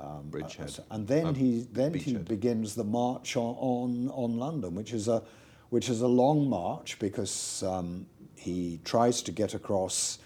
um, 0.00 0.28
bridgehead. 0.30 0.78
Uh, 0.78 0.94
and 0.94 1.06
then 1.06 1.26
um, 1.26 1.34
he 1.34 1.66
then 1.72 1.94
he 1.94 2.14
begins 2.14 2.74
the 2.74 2.84
march 2.84 3.36
on, 3.36 3.56
on, 3.58 4.10
on 4.10 4.38
London, 4.38 4.74
which 4.74 4.92
is 4.92 5.08
a 5.08 5.22
which 5.70 5.88
is 5.88 6.00
a 6.00 6.06
long 6.06 6.48
march 6.48 6.98
because 6.98 7.62
um, 7.62 8.06
he 8.34 8.80
tries 8.84 9.22
to 9.22 9.32
get 9.32 9.54
across 9.54 10.18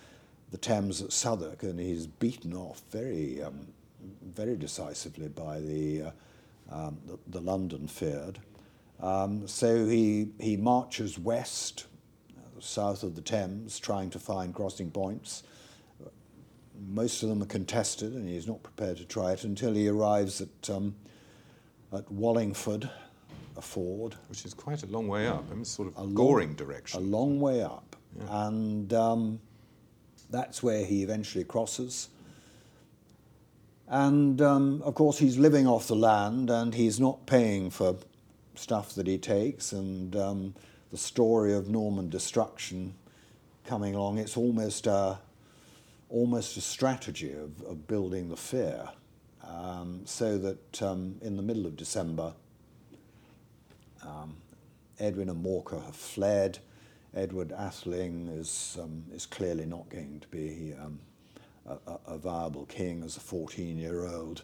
the 0.51 0.59
Thames 0.59 1.01
at 1.01 1.13
Southwark, 1.13 1.63
and 1.63 1.79
he's 1.79 2.07
beaten 2.07 2.55
off 2.55 2.83
very 2.91 3.43
um, 3.43 3.69
very 4.25 4.57
decisively 4.57 5.29
by 5.29 5.61
the 5.61 6.03
uh, 6.03 6.11
um, 6.71 6.99
the, 7.07 7.19
the, 7.29 7.41
London 7.41 7.89
Fyrd. 7.89 8.37
Um, 9.01 9.49
so 9.49 9.87
he 9.87 10.29
he 10.39 10.57
marches 10.57 11.19
west, 11.19 11.87
uh, 12.37 12.61
south 12.61 13.03
of 13.03 13.15
the 13.17 13.23
Thames, 13.23 13.79
trying 13.79 14.11
to 14.11 14.19
find 14.19 14.55
crossing 14.55 14.91
points 14.91 15.43
most 16.89 17.23
of 17.23 17.29
them 17.29 17.43
are 17.43 17.47
contested, 17.47 18.15
and 18.15 18.29
he's 18.29 18.47
not 18.47 18.63
prepared 18.63 18.97
to 18.99 19.05
try 19.05 19.33
it 19.33 19.45
until 19.45 19.75
he 19.75 19.89
arrives 19.89 20.41
at, 20.41 20.71
um, 20.71 20.95
at 21.93 22.11
Wallingford, 22.11 22.89
a 23.57 23.63
ford. 23.63 24.17
Which 24.29 24.45
is 24.45 24.55
quite 24.55 24.83
a 24.83 24.87
long 24.87 25.09
way 25.09 25.27
up. 25.27 25.45
I 25.51 25.55
mean, 25.55 25.65
sort 25.65 25.89
of 25.89 25.99
a 25.99 26.07
Goring 26.07 26.51
long, 26.51 26.57
direction. 26.57 27.01
A 27.01 27.05
long 27.05 27.41
way 27.41 27.63
up. 27.63 27.97
Yeah. 28.17 28.47
And 28.47 28.93
um, 28.93 29.41
that's 30.31 30.63
where 30.63 30.85
he 30.85 31.03
eventually 31.03 31.45
crosses. 31.45 32.09
And 33.91 34.41
um, 34.41 34.83
of 34.85 34.95
course, 34.95 35.19
he's 35.19 35.37
living 35.37 35.67
off 35.67 35.89
the 35.89 35.97
land 35.97 36.49
and 36.49 36.73
he's 36.75 37.01
not 37.01 37.27
paying 37.27 37.71
for 37.71 37.97
stuff 38.55 38.95
that 38.95 39.09
he 39.09 39.19
takes. 39.19 39.73
And 39.73 40.15
um, 40.15 40.55
the 40.93 40.97
story 40.97 41.53
of 41.53 41.69
Norman 41.69 42.09
destruction 42.09 42.95
coming 43.67 43.97
along, 43.97 44.19
it's 44.19 44.37
almost 44.37 44.87
a 44.87 45.19
almost 46.09 46.57
a 46.57 46.61
strategy 46.61 47.33
of, 47.33 47.63
of 47.63 47.87
building 47.87 48.29
the 48.29 48.37
fear 48.37 48.89
um, 49.47 50.03
so 50.05 50.39
that 50.39 50.83
um, 50.83 51.17
in 51.23 51.37
the 51.37 51.43
middle 51.43 51.67
of 51.67 51.77
December, 51.77 52.33
um, 54.03 54.37
Edwin 54.99 55.29
and 55.29 55.45
Morcar 55.45 55.85
have 55.85 55.97
fled. 55.97 56.59
Edward 57.15 57.51
Atheling 57.51 58.29
is, 58.39 58.77
um, 58.81 59.05
is 59.13 59.27
clearly 59.27 59.67
not 59.67 59.89
going 59.89 60.21
to 60.21 60.29
be 60.29 60.75
a, 61.87 61.99
a, 62.07 62.19
viable 62.19 62.67
king 62.67 63.03
as 63.03 63.17
a 63.17 63.21
14 63.21 63.79
year 63.79 64.07
old. 64.07 64.43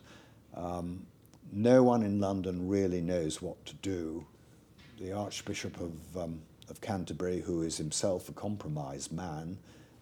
Um, 0.55 1.07
no 1.53 1.82
one 1.82 2.03
in 2.03 2.20
London 2.20 2.69
really 2.69 3.01
knows 3.01 3.40
what 3.40 3.65
to 3.66 3.74
do. 3.77 4.27
The 5.01 5.12
Archbishop 5.12 5.81
of, 5.81 6.16
um, 6.16 6.40
of 6.69 6.81
Canterbury, 6.81 7.40
who 7.40 7.62
is 7.62 7.77
himself 7.77 8.28
a 8.28 8.32
compromised 8.32 9.12
man 9.12 9.59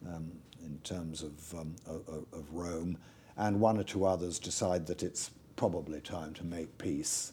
um, 0.07 0.33
in 0.63 0.79
terms 0.85 1.23
of, 1.23 1.55
um, 1.55 1.75
of, 1.87 2.25
of 2.33 2.45
Rome, 2.53 2.97
and 3.37 3.61
one 3.61 3.79
or 3.79 3.83
two 3.83 4.05
others 4.05 4.39
decide 4.39 4.87
that 4.87 5.03
it's 5.03 5.31
probably 5.57 6.01
time 6.01 6.33
to 6.35 6.45
make 6.45 6.79
peace. 6.79 7.33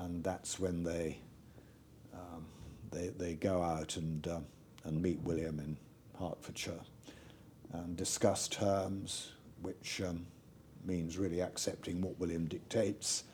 And 0.00 0.22
that's 0.22 0.58
when 0.58 0.84
they, 0.84 1.18
um, 2.12 2.44
they, 2.90 3.08
they 3.08 3.34
go 3.34 3.62
out 3.62 3.96
and, 3.96 4.26
uh, 4.26 4.40
and 4.84 5.00
meet 5.00 5.20
William 5.20 5.58
in 5.58 5.76
Hertfordshire 6.18 6.80
and 7.74 7.96
discuss 7.96 8.48
terms, 8.48 9.32
which 9.62 10.00
um, 10.06 10.26
means 10.84 11.18
really 11.18 11.40
accepting 11.40 12.00
what 12.00 12.18
William 12.18 12.46
dictates. 12.46 13.24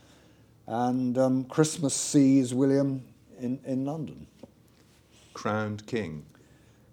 And 0.66 1.18
um, 1.18 1.44
Christmas 1.44 1.94
sees 1.94 2.54
William 2.54 3.04
in, 3.38 3.60
in 3.64 3.84
London. 3.84 4.26
Crowned 5.34 5.86
king. 5.86 6.24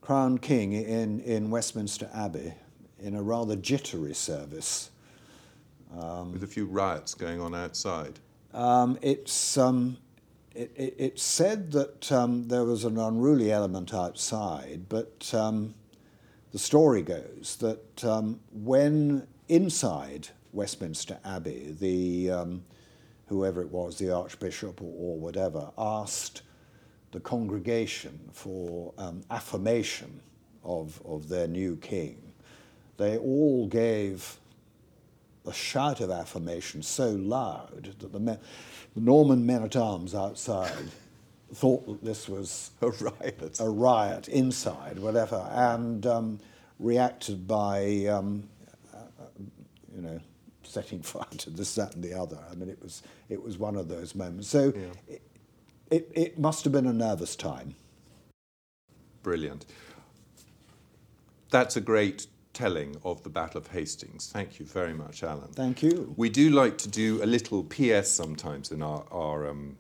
Crowned 0.02 0.42
king 0.42 0.74
in, 0.74 1.20
in 1.22 1.50
Westminster 1.50 2.10
Abbey 2.14 2.54
in 3.00 3.16
a 3.16 3.22
rather 3.22 3.56
jittery 3.56 4.14
service. 4.14 4.90
Um, 5.98 6.34
With 6.34 6.44
a 6.44 6.48
few 6.48 6.66
riots 6.66 7.14
going 7.14 7.40
on 7.40 7.56
outside. 7.56 8.20
Um, 8.54 8.98
it's, 9.02 9.58
um, 9.58 9.98
it, 10.56 10.72
it, 10.76 10.96
it's 10.98 11.24
said 11.24 11.72
that 11.74 12.12
um, 12.12 12.48
there 12.48 12.66
was 12.66 12.84
an 12.84 12.98
unruly 12.98 13.52
element 13.52 13.94
outside, 13.94 14.86
but 14.90 15.32
um, 15.34 15.76
the 16.58 16.64
story 16.64 17.04
goes 17.04 17.56
that 17.60 18.04
um, 18.04 18.40
when 18.52 19.28
inside 19.48 20.30
Westminster 20.54 21.20
Abbey, 21.24 21.76
the 21.80 22.32
um, 22.32 22.64
whoever 23.28 23.62
it 23.62 23.70
was, 23.70 24.00
the 24.00 24.12
Archbishop 24.12 24.82
or, 24.82 24.92
or 24.98 25.20
whatever, 25.20 25.70
asked 25.78 26.42
the 27.12 27.20
congregation 27.20 28.20
for 28.34 28.92
um, 28.98 29.22
affirmation 29.30 30.20
of, 30.64 31.00
of 31.06 31.30
their 31.30 31.48
new 31.48 31.76
king, 31.76 32.18
they 32.98 33.20
all 33.20 33.68
gave 33.68 34.40
a 35.46 35.54
shout 35.54 36.02
of 36.02 36.10
affirmation 36.10 36.82
so 36.82 37.12
loud 37.12 37.94
that 38.00 38.12
the, 38.12 38.20
men, 38.20 38.40
the 38.96 39.02
Norman 39.02 39.46
men 39.46 39.62
at 39.62 39.76
arms 39.76 40.16
outside 40.16 40.90
thought 41.54 41.86
that 41.88 42.04
this 42.04 42.28
was 42.28 42.72
a 42.82 42.90
riot, 42.90 43.58
a 43.60 43.70
riot 43.70 44.28
inside, 44.28 45.00
whatever, 45.00 45.48
and 45.52 46.06
um, 46.06 46.40
reacted 46.80 47.48
by, 47.48 48.06
um, 48.06 48.48
uh, 48.94 49.00
you 49.96 50.02
know, 50.02 50.20
setting 50.64 51.02
fire 51.02 51.26
to 51.38 51.50
this, 51.50 51.76
that, 51.76 51.96
and 51.96 52.04
the 52.04 52.14
other. 52.14 52.40
I 52.52 52.56
mean, 52.56 52.70
it 52.70 52.82
was 52.82 53.04
it 53.30 53.42
was 53.42 53.58
one 53.58 53.76
of 53.76 53.88
those 53.88 54.16
moments. 54.16 54.48
So 54.50 54.74
yeah. 54.76 55.16
it, 55.16 55.22
it, 55.90 56.12
it 56.14 56.40
must 56.40 56.64
have 56.66 56.74
been 56.74 56.88
a 56.88 56.94
nervous 56.94 57.36
time. 57.36 57.76
Brilliant. 59.24 59.66
That's 61.50 61.78
a 61.78 61.82
great 61.82 62.28
telling 62.54 62.98
of 63.04 63.24
the 63.24 63.30
Battle 63.30 63.60
of 63.60 63.68
Hastings. 63.68 64.30
Thank 64.34 64.60
you 64.60 64.66
very 64.66 64.94
much, 64.94 65.24
Allan. 65.24 65.50
Thank 65.54 65.84
you. 65.84 66.14
We 66.18 66.30
do 66.30 66.50
like 66.50 66.78
to 66.80 66.90
do 66.90 67.24
a 67.24 67.26
little 67.26 67.64
PS 67.64 68.10
sometimes 68.10 68.72
in 68.72 68.82
our, 68.82 69.06
our 69.12 69.50
um, 69.50 69.78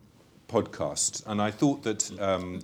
podcasts, 0.47 1.25
and 1.25 1.41
I 1.41 1.51
thought 1.51 1.83
that 1.83 2.19
um, 2.19 2.61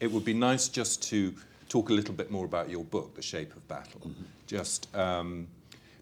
it 0.00 0.10
would 0.10 0.24
be 0.24 0.34
nice 0.34 0.68
just 0.68 1.02
to 1.10 1.34
talk 1.68 1.88
a 1.88 1.92
little 1.92 2.14
bit 2.14 2.30
more 2.30 2.44
about 2.44 2.68
your 2.68 2.84
book, 2.84 3.14
The 3.14 3.22
Shape 3.22 3.54
of 3.56 3.66
Battle. 3.68 4.00
Mm-hmm. 4.00 4.22
Just 4.46 4.94
um, 4.94 5.46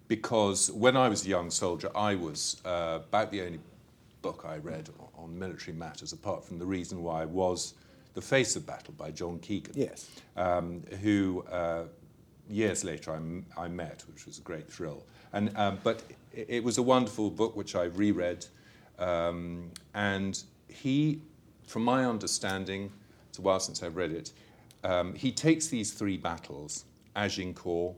because 0.09 0.71
when 0.73 0.97
I 0.97 1.09
was 1.09 1.25
a 1.25 1.29
young 1.29 1.51
soldier, 1.51 1.91
I 1.95 2.17
was 2.17 2.61
uh, 2.65 2.99
about 3.09 3.31
the 3.31 3.43
only 3.43 3.61
book 4.23 4.45
I 4.47 4.57
read 4.57 4.91
on 5.17 5.39
military 5.39 5.77
matters, 5.77 6.13
apart 6.13 6.45
from 6.45 6.59
The 6.59 6.67
Reason 6.67 7.03
Why, 7.03 7.25
was 7.25 7.75
The 8.15 8.21
Face 8.21 8.57
of 8.57 8.67
Battle 8.67 8.95
by 8.99 9.13
John 9.13 9.39
Keegan. 9.39 9.75
Yes. 9.77 10.11
Um, 10.37 10.83
who 11.01 11.45
uh, 11.51 11.85
years 12.49 12.85
later 12.85 13.13
I, 13.13 13.63
I, 13.65 13.69
met, 13.69 14.03
which 14.13 14.27
was 14.27 14.39
a 14.39 14.43
great 14.43 14.69
thrill. 14.69 15.05
And, 15.33 15.57
um, 15.57 15.79
but 15.85 16.03
it, 16.35 16.47
it, 16.49 16.65
was 16.65 16.79
a 16.79 16.83
wonderful 16.83 17.31
book 17.31 17.55
which 17.55 17.77
I 17.77 17.85
reread. 17.85 18.45
Um, 18.99 19.71
and 19.95 20.43
he, 20.73 21.21
from 21.65 21.85
my 21.85 22.05
understanding, 22.05 22.91
it's 23.29 23.39
a 23.39 23.43
while 23.43 23.61
since 23.61 23.83
I've 23.83 23.97
read 23.97 24.13
it, 24.13 24.33
um, 24.85 25.15
he 25.15 25.31
takes 25.31 25.69
these 25.69 25.93
three 25.93 26.17
battles, 26.17 26.85
Agincourt, 27.17 27.97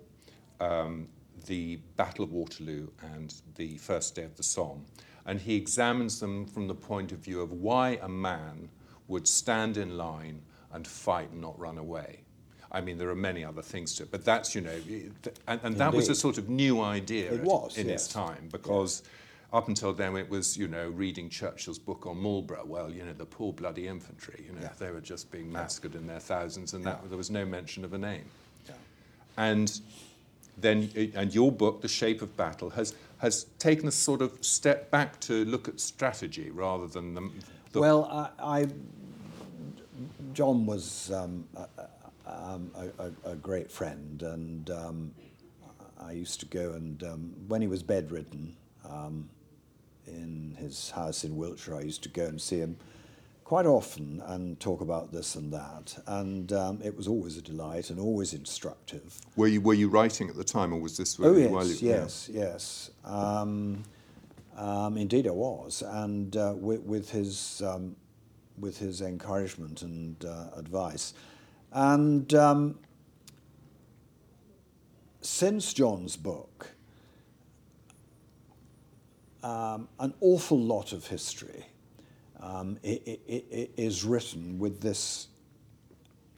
um, 0.61 1.09
the 1.47 1.77
Battle 1.97 2.25
of 2.25 2.33
Waterloo, 2.33 2.89
and 3.15 3.35
the 3.57 3.77
First 3.79 4.15
Day 4.15 4.25
of 4.25 4.37
the 4.37 4.43
Somme, 4.43 4.85
and 5.27 5.41
he 5.41 5.57
examines 5.57 6.21
them 6.21 6.47
from 6.47 6.67
the 6.67 6.75
point 6.75 7.13
of 7.13 7.19
view 7.19 7.41
of 7.41 7.53
why 7.53 7.99
a 8.03 8.09
man 8.09 8.69
would 9.09 9.27
stand 9.27 9.77
in 9.77 9.97
line 9.97 10.43
and 10.73 10.87
fight 10.87 11.31
and 11.31 11.41
not 11.41 11.59
run 11.59 11.79
away. 11.79 12.21
I 12.71 12.81
mean, 12.81 12.97
there 12.97 13.11
are 13.11 13.15
many 13.15 13.45
other 13.45 13.61
things 13.61 13.95
to 13.97 14.05
it, 14.05 14.11
but 14.11 14.25
that's, 14.25 14.55
you 14.55 14.63
know, 14.63 14.75
and, 15.47 15.61
and 15.63 15.77
that 15.77 15.93
was 15.93 16.09
a 16.09 16.15
sort 16.15 16.39
of 16.39 16.49
new 16.49 16.81
idea 16.81 17.33
it 17.33 17.43
was, 17.43 17.77
in 17.77 17.89
yes. 17.89 18.07
its 18.07 18.13
time 18.13 18.49
because 18.51 19.03
up 19.53 19.69
until 19.69 19.93
then 19.93 20.17
it 20.17 20.29
was, 20.31 20.57
you 20.57 20.67
know, 20.67 20.89
reading 20.89 21.29
Churchill's 21.29 21.79
book 21.79 22.07
on 22.07 22.17
Marlborough. 22.17 22.65
Well, 22.65 22.91
you 22.91 23.05
know, 23.05 23.13
the 23.13 23.27
poor 23.27 23.53
bloody 23.53 23.87
infantry, 23.87 24.45
you 24.47 24.55
know, 24.55 24.63
yeah. 24.63 24.71
they 24.79 24.91
were 24.91 25.01
just 25.01 25.31
being 25.31 25.53
massacred 25.53 25.93
yeah. 25.93 26.01
in 26.01 26.07
their 26.07 26.21
thousands 26.21 26.73
and 26.73 26.85
that, 26.85 27.07
there 27.09 27.19
was 27.19 27.31
no 27.31 27.45
mention 27.45 27.85
of 27.85 27.93
a 27.93 27.99
name. 27.99 28.25
Yeah. 28.67 28.75
And 29.37 29.81
then, 30.57 30.91
and 31.15 31.35
your 31.35 31.53
book, 31.53 31.83
The 31.83 31.89
Shape 31.89 32.23
of 32.23 32.35
Battle, 32.37 32.71
has, 32.71 32.95
has 33.19 33.45
taken 33.59 33.89
a 33.89 33.93
sort 33.93 34.23
of 34.23 34.33
step 34.41 34.91
back 34.91 35.21
to 35.21 35.45
look 35.45 35.69
at 35.69 35.81
strategy 35.81 36.51
rather 36.51 36.87
than 36.87 37.15
the. 37.15 37.31
the 37.73 37.81
well, 37.81 38.33
I, 38.39 38.61
I, 38.61 38.67
John 40.33 40.65
was 40.65 41.13
um, 41.13 41.47
um, 42.27 42.71
a, 42.75 43.05
a, 43.05 43.33
a, 43.33 43.37
great 43.37 43.71
friend, 43.71 44.23
and 44.23 44.71
um, 44.71 45.15
I 46.01 46.13
used 46.13 46.41
to 46.41 46.47
go 46.47 46.73
and 46.73 47.03
um, 47.03 47.33
when 47.49 47.61
he 47.61 47.69
was 47.69 47.83
bedridden 47.83 48.57
um, 48.89 49.29
in 50.07 50.57
his 50.59 50.91
house 50.91 51.25
in 51.25 51.37
Wiltshire, 51.37 51.77
I 51.77 51.83
used 51.83 52.03
to 52.05 52.09
go 52.09 52.25
and 52.25 52.41
see 52.41 52.59
him 52.59 52.77
quite 53.45 53.67
often 53.67 54.23
and 54.27 54.59
talk 54.61 54.81
about 54.81 55.13
this 55.13 55.35
and 55.35 55.53
that, 55.53 56.03
and 56.07 56.53
um, 56.53 56.81
it 56.83 56.97
was 56.97 57.07
always 57.07 57.37
a 57.37 57.43
delight 57.43 57.91
and 57.91 58.01
always 58.01 58.33
instructive. 58.33 59.19
Were 59.37 59.47
you 59.47 59.61
were 59.61 59.75
you 59.75 59.89
writing 59.89 60.29
at 60.29 60.37
the 60.37 60.45
time, 60.45 60.73
or 60.73 60.81
was 60.81 60.97
this? 60.97 61.19
Oh 61.21 61.37
yes, 61.37 61.83
you, 61.83 61.89
yes, 61.89 62.31
yeah. 62.33 62.41
yes. 62.41 62.91
Um, 63.05 63.83
um, 64.57 64.97
indeed, 64.97 65.27
I 65.27 65.33
was, 65.33 65.83
and 65.83 66.37
uh, 66.37 66.55
with, 66.57 66.81
with, 66.83 67.11
his 67.11 67.63
um, 67.63 67.97
with 68.59 68.79
his 68.79 69.01
encouragement 69.01 69.83
and 69.83 70.25
uh, 70.25 70.49
advice, 70.57 71.15
and 71.73 72.33
um, 72.35 72.79
since 75.21 75.73
John's 75.73 76.17
book, 76.17 76.71
um, 79.43 79.89
an 79.99 80.15
awful 80.21 80.59
lot 80.59 80.93
of 80.93 81.07
history 81.07 81.67
um, 82.43 82.77
it, 82.83 83.21
it, 83.27 83.47
it 83.51 83.71
is 83.77 84.05
written 84.05 84.59
with 84.59 84.81
this 84.81 85.29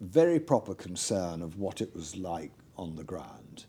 very 0.01 0.39
proper 0.39 0.75
concern 0.75 1.41
of 1.41 1.59
what 1.59 1.81
it 1.81 1.95
was 1.95 2.15
like 2.15 2.53
on 2.77 2.95
the 2.95 3.05
ground. 3.05 3.65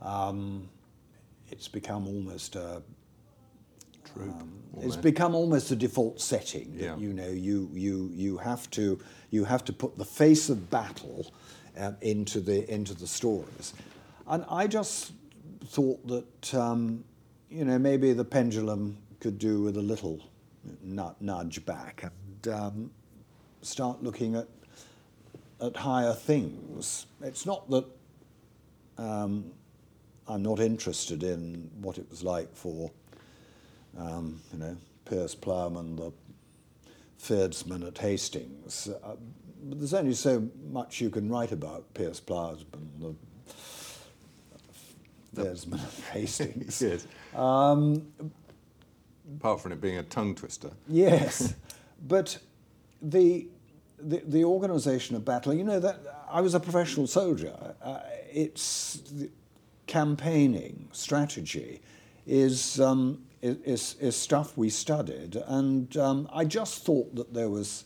Um, 0.00 0.68
it's 1.50 1.66
become 1.66 2.06
almost 2.06 2.54
a 2.56 2.82
um, 4.16 4.58
it's 4.80 4.96
become 4.96 5.36
almost 5.36 5.70
a 5.70 5.76
default 5.76 6.20
setting 6.20 6.76
that 6.78 6.84
yeah. 6.84 6.96
you 6.96 7.12
know 7.12 7.28
you 7.28 7.70
you 7.72 8.10
you 8.12 8.38
have 8.38 8.68
to 8.70 8.98
you 9.30 9.44
have 9.44 9.64
to 9.64 9.72
put 9.72 9.98
the 9.98 10.04
face 10.04 10.48
of 10.48 10.68
battle 10.68 11.32
um, 11.78 11.96
into 12.00 12.40
the 12.40 12.68
into 12.72 12.94
the 12.94 13.06
stories, 13.06 13.74
and 14.26 14.44
I 14.48 14.66
just 14.66 15.12
thought 15.64 16.04
that 16.08 16.54
um, 16.54 17.04
you 17.50 17.64
know 17.64 17.78
maybe 17.78 18.12
the 18.12 18.24
pendulum 18.24 18.96
could 19.18 19.38
do 19.38 19.62
with 19.62 19.76
a 19.76 19.82
little 19.82 20.20
nudge 20.82 21.64
back 21.66 22.04
and 22.04 22.54
um, 22.54 22.90
start 23.62 24.02
looking 24.02 24.36
at 24.36 24.46
at 25.60 25.76
higher 25.76 26.14
things. 26.14 27.06
It's 27.20 27.44
not 27.44 27.68
that 27.70 27.84
um, 28.96 29.52
I'm 30.26 30.42
not 30.42 30.60
interested 30.60 31.22
in 31.22 31.70
what 31.80 31.98
it 31.98 32.08
was 32.08 32.22
like 32.22 32.54
for, 32.56 32.90
um, 33.98 34.40
you 34.52 34.58
know, 34.58 34.76
Piers 35.04 35.34
Plowman, 35.34 35.96
the 35.96 36.12
Fyrdsman 37.20 37.86
at 37.86 37.98
Hastings. 37.98 38.88
Uh, 39.04 39.16
but 39.64 39.78
there's 39.78 39.92
only 39.92 40.14
so 40.14 40.48
much 40.70 41.00
you 41.00 41.10
can 41.10 41.28
write 41.28 41.52
about 41.52 41.92
Piers 41.92 42.20
Plowman, 42.20 42.64
the 42.98 43.14
At 45.36 45.64
Hastings. 46.12 46.82
yes. 46.82 47.06
Um, 47.34 48.06
apart 49.36 49.60
from 49.60 49.72
it 49.72 49.80
being 49.80 49.98
a 49.98 50.02
tongue 50.02 50.34
twister. 50.34 50.70
Yes, 50.88 51.54
but 52.08 52.38
the, 53.00 53.46
the 53.98 54.22
the 54.26 54.44
organisation 54.44 55.16
of 55.16 55.24
battle. 55.24 55.54
You 55.54 55.64
know 55.64 55.80
that 55.80 56.00
I 56.30 56.40
was 56.40 56.54
a 56.54 56.60
professional 56.60 57.06
soldier. 57.06 57.74
Uh, 57.82 58.00
it's 58.32 59.28
campaigning 59.86 60.88
strategy 60.92 61.80
is, 62.26 62.80
um, 62.80 63.22
is 63.42 63.96
is 63.98 64.14
stuff 64.16 64.56
we 64.56 64.70
studied, 64.70 65.36
and 65.46 65.96
um, 65.96 66.28
I 66.32 66.44
just 66.44 66.84
thought 66.84 67.14
that 67.16 67.34
there 67.34 67.48
was 67.48 67.84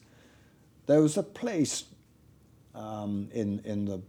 there 0.87 1.01
was 1.01 1.17
a 1.17 1.23
place 1.23 1.85
um, 2.75 3.29
in 3.33 3.61
in 3.65 3.85
the 3.87 4.03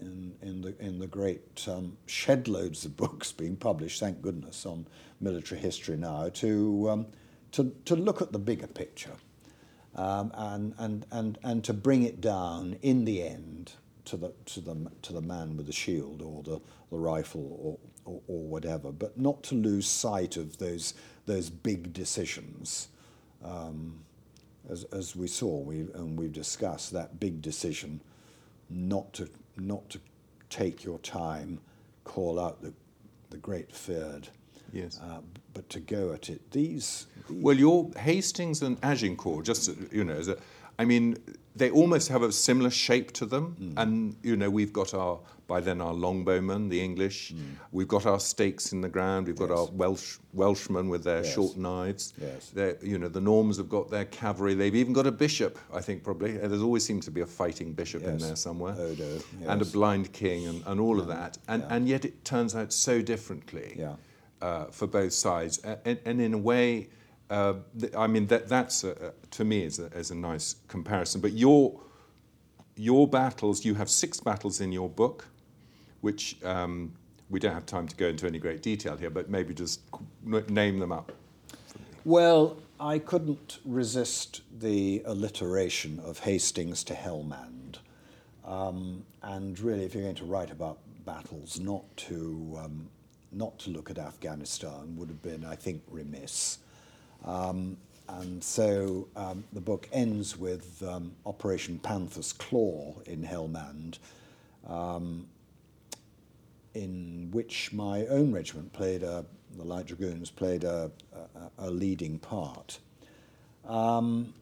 in, 0.00 0.34
in 0.42 0.60
the 0.62 0.74
in 0.78 0.98
the 0.98 1.06
great 1.06 1.66
um, 1.68 1.96
shed 2.06 2.48
loads 2.48 2.84
of 2.84 2.96
books 2.96 3.32
being 3.32 3.56
published, 3.56 4.00
thank 4.00 4.22
goodness, 4.22 4.66
on 4.66 4.86
military 5.20 5.60
history 5.60 5.96
now, 5.96 6.28
to 6.34 6.90
um, 6.90 7.06
to 7.52 7.74
to 7.84 7.96
look 7.96 8.22
at 8.22 8.32
the 8.32 8.38
bigger 8.38 8.66
picture, 8.66 9.16
um, 9.94 10.30
and 10.34 10.74
and 10.78 11.06
and 11.10 11.38
and 11.42 11.64
to 11.64 11.72
bring 11.72 12.02
it 12.02 12.20
down 12.20 12.76
in 12.82 13.04
the 13.04 13.22
end 13.22 13.72
to 14.04 14.16
the 14.16 14.32
to 14.46 14.60
the 14.60 14.90
to 15.02 15.12
the 15.12 15.22
man 15.22 15.56
with 15.56 15.66
the 15.66 15.72
shield 15.72 16.22
or 16.22 16.42
the 16.42 16.60
the 16.90 16.98
rifle 16.98 17.58
or, 18.04 18.12
or, 18.12 18.20
or 18.28 18.42
whatever, 18.44 18.92
but 18.92 19.18
not 19.18 19.42
to 19.42 19.54
lose 19.54 19.86
sight 19.86 20.36
of 20.36 20.58
those 20.58 20.94
those 21.26 21.50
big 21.50 21.92
decisions. 21.92 22.88
Um, 23.44 24.00
as, 24.68 24.84
as 24.84 25.14
we 25.14 25.28
saw, 25.28 25.58
we, 25.58 25.80
and 25.94 26.18
we've 26.18 26.32
discussed 26.32 26.92
that 26.92 27.20
big 27.20 27.40
decision 27.40 28.00
not 28.68 29.12
to 29.12 29.28
not 29.56 29.88
to 29.90 30.00
take 30.50 30.84
your 30.84 30.98
time, 31.00 31.60
call 32.04 32.38
out 32.38 32.62
the, 32.62 32.72
the 33.30 33.36
great 33.36 33.72
fyrd, 33.72 34.28
yes, 34.72 35.00
uh, 35.02 35.20
but 35.54 35.68
to 35.70 35.80
go 35.80 36.12
at 36.12 36.28
it. 36.28 36.50
These, 36.50 37.06
these, 37.28 37.42
well, 37.42 37.56
your 37.56 37.90
Hastings 37.98 38.62
and 38.62 38.78
Agincourt, 38.82 39.44
just 39.44 39.70
you 39.90 40.04
know, 40.04 40.22
I 40.78 40.84
mean, 40.84 41.16
they 41.56 41.70
almost 41.70 42.08
have 42.08 42.22
a 42.22 42.30
similar 42.30 42.70
shape 42.70 43.12
to 43.12 43.26
them, 43.26 43.56
mm. 43.60 43.72
and 43.76 44.16
you 44.22 44.36
know, 44.36 44.50
we've 44.50 44.72
got 44.72 44.94
our 44.94 45.18
by 45.46 45.60
then 45.60 45.80
our 45.80 45.92
longbowmen, 45.92 46.68
the 46.68 46.80
English. 46.80 47.32
Mm. 47.32 47.54
We've 47.70 47.88
got 47.88 48.04
our 48.04 48.18
stakes 48.18 48.72
in 48.72 48.80
the 48.80 48.88
ground. 48.88 49.26
We've 49.26 49.36
got 49.36 49.50
yes. 49.50 49.58
our 49.58 49.66
Welsh 49.66 50.18
Welshmen 50.32 50.88
with 50.88 51.04
their 51.04 51.22
yes. 51.24 51.32
short 51.32 51.56
knives. 51.56 52.14
Yes. 52.20 52.50
They're, 52.50 52.76
you 52.82 52.98
know, 52.98 53.08
the 53.08 53.20
Normans 53.20 53.56
have 53.58 53.68
got 53.68 53.90
their 53.90 54.06
cavalry. 54.06 54.54
They've 54.54 54.74
even 54.74 54.92
got 54.92 55.06
a 55.06 55.12
bishop. 55.12 55.58
I 55.72 55.80
think 55.80 56.02
probably 56.02 56.36
there's 56.36 56.62
always 56.62 56.84
seems 56.84 57.04
to 57.04 57.10
be 57.10 57.20
a 57.20 57.26
fighting 57.26 57.72
bishop 57.72 58.02
yes. 58.02 58.10
in 58.10 58.18
there 58.18 58.36
somewhere, 58.36 58.74
Odo, 58.76 59.04
yes. 59.04 59.22
and 59.46 59.62
a 59.62 59.66
blind 59.66 60.12
king, 60.12 60.46
and, 60.48 60.62
and 60.66 60.80
all 60.80 60.96
yeah. 60.96 61.02
of 61.02 61.08
that. 61.08 61.38
And 61.48 61.62
yeah. 61.62 61.74
and 61.74 61.88
yet 61.88 62.04
it 62.04 62.24
turns 62.24 62.54
out 62.54 62.72
so 62.72 63.00
differently 63.00 63.76
yeah. 63.78 63.94
uh, 64.42 64.64
for 64.66 64.86
both 64.86 65.12
sides. 65.12 65.58
And, 65.58 65.98
and 66.04 66.20
in 66.20 66.34
a 66.34 66.38
way. 66.38 66.88
Uh, 67.28 67.54
I 67.96 68.06
mean 68.06 68.26
that 68.28 68.48
that's 68.48 68.84
a, 68.84 69.12
to 69.32 69.44
me 69.44 69.64
is 69.64 69.78
a, 69.78 69.86
is 69.86 70.10
a 70.10 70.14
nice 70.14 70.56
comparison. 70.68 71.20
But 71.20 71.32
your 71.32 71.80
your 72.76 73.08
battles, 73.08 73.64
you 73.64 73.74
have 73.74 73.90
six 73.90 74.20
battles 74.20 74.60
in 74.60 74.70
your 74.70 74.88
book 74.88 75.26
which 76.06 76.36
um, 76.44 76.92
we 77.30 77.40
don't 77.40 77.52
have 77.52 77.66
time 77.66 77.88
to 77.88 77.96
go 77.96 78.06
into 78.06 78.28
any 78.28 78.38
great 78.38 78.62
detail 78.62 78.96
here, 78.96 79.10
but 79.10 79.28
maybe 79.28 79.52
just 79.52 79.80
name 80.22 80.78
them 80.78 80.92
up. 80.92 81.10
Well, 82.04 82.58
I 82.78 83.00
couldn't 83.00 83.58
resist 83.64 84.42
the 84.60 85.02
alliteration 85.04 85.98
of 85.98 86.20
Hastings 86.20 86.84
to 86.84 86.94
Helmand. 86.94 87.78
Um, 88.44 89.04
and 89.22 89.58
really, 89.58 89.84
if 89.84 89.94
you're 89.94 90.04
going 90.04 90.14
to 90.14 90.24
write 90.24 90.52
about 90.52 90.78
battles, 91.04 91.58
not 91.58 91.84
to, 91.96 92.60
um, 92.62 92.88
not 93.32 93.58
to 93.60 93.70
look 93.70 93.90
at 93.90 93.98
Afghanistan 93.98 94.94
would 94.96 95.08
have 95.08 95.22
been, 95.22 95.44
I 95.44 95.56
think, 95.56 95.82
remiss. 95.90 96.58
Um, 97.24 97.76
and 98.08 98.42
so 98.42 99.08
um, 99.16 99.44
the 99.52 99.60
book 99.60 99.88
ends 99.92 100.36
with 100.36 100.82
um, 100.86 101.12
Operation 101.24 101.78
Panther's 101.78 102.32
Claw 102.32 102.94
in 103.06 103.24
Helmand, 103.24 103.98
in 106.74 107.28
which 107.32 107.72
my 107.72 108.06
own 108.06 108.32
regiment 108.32 108.72
played 108.72 109.02
a, 109.02 109.24
the 109.56 109.64
Light 109.64 109.86
Dragoons 109.86 110.30
played 110.30 110.64
a, 110.64 110.90
a, 111.14 111.66
a 111.66 111.70
leading 111.70 112.18
part. 112.18 112.78
Um, 113.66 114.34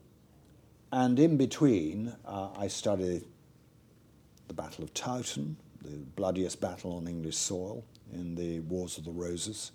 and 0.92 1.18
in 1.18 1.36
between, 1.36 2.14
uh, 2.26 2.48
I 2.56 2.68
studied 2.68 3.24
the 4.48 4.54
Battle 4.54 4.84
of 4.84 4.92
Towton, 4.94 5.56
the 5.82 5.96
bloodiest 6.16 6.60
battle 6.60 6.96
on 6.96 7.08
English 7.08 7.36
soil 7.36 7.84
in 8.12 8.34
the 8.34 8.60
Wars 8.60 8.98
of 8.98 9.04
the 9.04 9.10
Roses. 9.10 9.72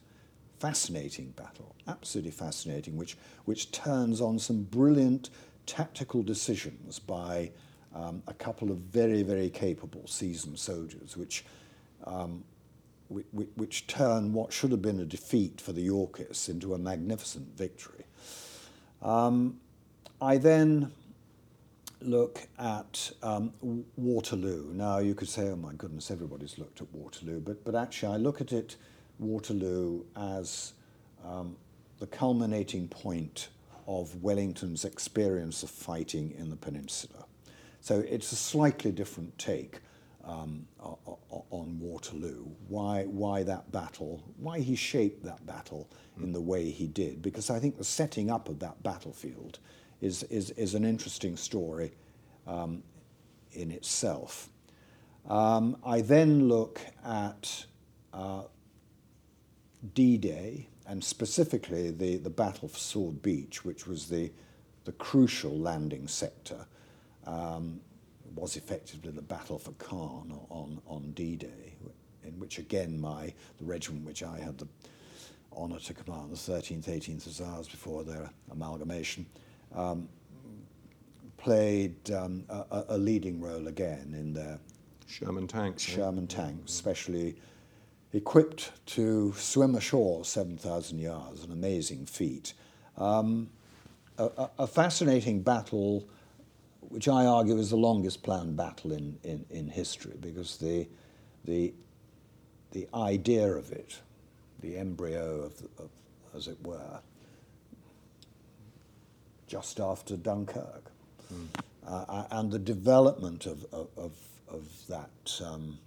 Fascinating 0.60 1.32
battle, 1.32 1.76
absolutely 1.88 2.32
fascinating, 2.32 2.98
which, 2.98 3.18
which 3.46 3.72
turns 3.72 4.22
on 4.22 4.40
some 4.40 4.64
brilliant 4.64 5.30
tactical 5.66 6.22
decisions 6.22 7.00
by 7.00 7.52
um, 7.96 8.22
a 8.28 8.34
couple 8.34 8.70
of 8.70 8.78
very, 8.78 9.24
very 9.24 9.50
capable 9.50 10.06
seasoned 10.08 10.60
soldiers, 10.60 11.16
which 11.16 11.46
um, 12.06 12.44
which, 13.10 13.26
which 13.56 13.88
turn 13.88 14.34
what 14.34 14.54
should 14.54 14.72
have 14.72 14.82
been 14.82 15.00
a 15.00 15.06
defeat 15.06 15.60
for 15.60 15.74
the 15.74 15.82
Yorkists 15.82 16.48
into 16.48 16.74
a 16.74 16.78
magnificent 16.78 17.58
victory. 17.58 18.06
Um, 19.02 19.60
I 20.22 20.38
then 20.38 20.92
look 22.02 22.48
at 22.58 23.12
um, 23.24 23.54
Waterloo. 23.98 24.72
Now, 24.74 25.00
you 25.00 25.16
could 25.16 25.28
say, 25.28 25.50
oh 25.50 25.56
my 25.56 25.74
goodness, 25.74 26.12
everybody's 26.12 26.58
looked 26.58 26.82
at 26.82 26.88
Waterloo, 26.94 27.40
but, 27.40 27.66
but 27.66 27.76
actually, 27.76 28.14
I 28.14 28.18
look 28.18 28.42
at 28.42 28.54
it, 28.54 28.76
Waterloo, 29.20 30.04
as 30.16 30.74
um, 31.26 31.56
the 32.00 32.08
culminating 32.08 32.88
point 32.88 33.50
of 33.88 34.16
Wellington's 34.24 34.86
experience 34.86 35.64
of 35.64 35.70
fighting 35.70 36.34
in 36.38 36.50
the 36.50 36.56
peninsula. 36.56 37.26
So 37.82 38.00
it's 38.00 38.32
a 38.32 38.36
slightly 38.36 38.92
different 38.92 39.38
take 39.38 39.80
um, 40.24 40.68
on 40.80 41.80
Waterloo, 41.80 42.46
why, 42.68 43.04
why 43.06 43.44
that 43.44 43.72
battle, 43.72 44.22
why 44.38 44.60
he 44.60 44.76
shaped 44.76 45.24
that 45.24 45.46
battle 45.46 45.90
in 46.22 46.34
the 46.34 46.42
way 46.42 46.70
he 46.70 46.88
did, 46.88 47.22
because 47.22 47.50
I 47.50 47.60
think 47.60 47.78
the 47.78 47.84
setting 47.84 48.30
up 48.30 48.50
of 48.50 48.60
that 48.60 48.84
battlefield 48.84 49.60
is, 50.02 50.24
is, 50.24 50.52
is 50.52 50.76
an 50.76 50.86
interesting 50.86 51.36
story 51.36 51.94
um, 52.46 52.84
in 53.54 53.72
itself. 53.72 54.50
Um, 55.28 55.78
I 55.84 56.02
then 56.02 56.48
look 56.48 56.82
at 57.06 57.66
uh, 58.14 58.44
D 59.94 60.18
Day, 60.18 60.68
and 60.88 61.04
specifically 61.04 61.92
the, 61.92 62.18
the 62.18 62.30
Battle 62.30 62.68
for 62.68 62.80
Sword 62.80 63.22
Beach, 63.22 63.64
which 63.64 63.88
was 63.88 64.10
the, 64.10 64.32
the 64.86 64.92
crucial 64.94 65.58
landing 65.58 66.08
sector. 66.08 66.66
Um, 67.26 67.82
was 68.36 68.56
effectively 68.56 69.12
the 69.12 69.22
battle 69.22 69.58
for 69.58 69.72
Caen 69.74 70.32
on, 70.50 70.82
on 70.88 71.12
D-Day, 71.12 71.76
in 72.24 72.40
which 72.40 72.58
again 72.58 73.00
my, 73.00 73.34
the 73.58 73.66
regiment 73.66 74.06
which 74.06 74.24
I 74.24 74.40
had 74.40 74.58
the 74.58 74.68
honour 75.56 75.80
to 75.80 75.94
command, 75.94 76.32
the 76.32 76.36
13th, 76.36 76.86
18th 76.86 77.26
Hussars 77.26 77.68
before 77.68 78.04
their 78.04 78.30
amalgamation, 78.52 79.26
um, 79.76 80.08
played 81.38 82.12
um, 82.12 82.44
a, 82.50 82.86
a, 82.90 82.98
leading 82.98 83.42
role 83.42 83.68
again 83.68 84.14
in 84.18 84.34
their 84.34 84.60
Sherman 85.08 85.48
tanks. 85.48 85.82
Sherman 85.82 86.28
tanks, 86.28 86.72
especially 86.72 87.36
equipped 88.14 88.72
to 88.88 89.34
swim 89.38 89.76
ashore 89.76 90.26
7,000 90.26 91.00
yards, 91.00 91.44
an 91.44 91.52
amazing 91.52 92.06
feat. 92.06 92.54
Um, 92.98 93.50
a, 94.18 94.50
a, 94.60 94.68
fascinating 94.68 95.42
battle 95.42 96.06
which 96.82 97.08
I 97.08 97.26
argue 97.26 97.58
is 97.58 97.70
the 97.70 97.78
longest 97.78 98.24
planned 98.24 98.58
battle 98.58 98.92
in, 98.92 99.18
in, 99.24 99.46
in 99.50 99.68
history 99.70 100.16
because 100.20 100.58
the, 100.58 100.88
the, 101.46 101.74
the 102.72 102.88
idea 102.94 103.48
of 103.48 103.72
it, 103.72 104.00
the 104.62 104.78
embryo 104.78 105.42
of, 105.42 105.54
of, 105.78 105.90
as 106.36 106.48
it 106.48 106.58
were, 106.66 107.00
just 109.48 109.80
after 109.80 110.18
Dunkirk, 110.18 110.92
mm. 111.34 111.48
uh, 111.88 112.24
and 112.32 112.52
the 112.52 112.60
development 112.60 113.46
of, 113.46 113.66
of, 113.72 113.88
of, 114.48 114.68
that, 114.88 115.42
um, 115.42 115.54
um, 115.54 115.78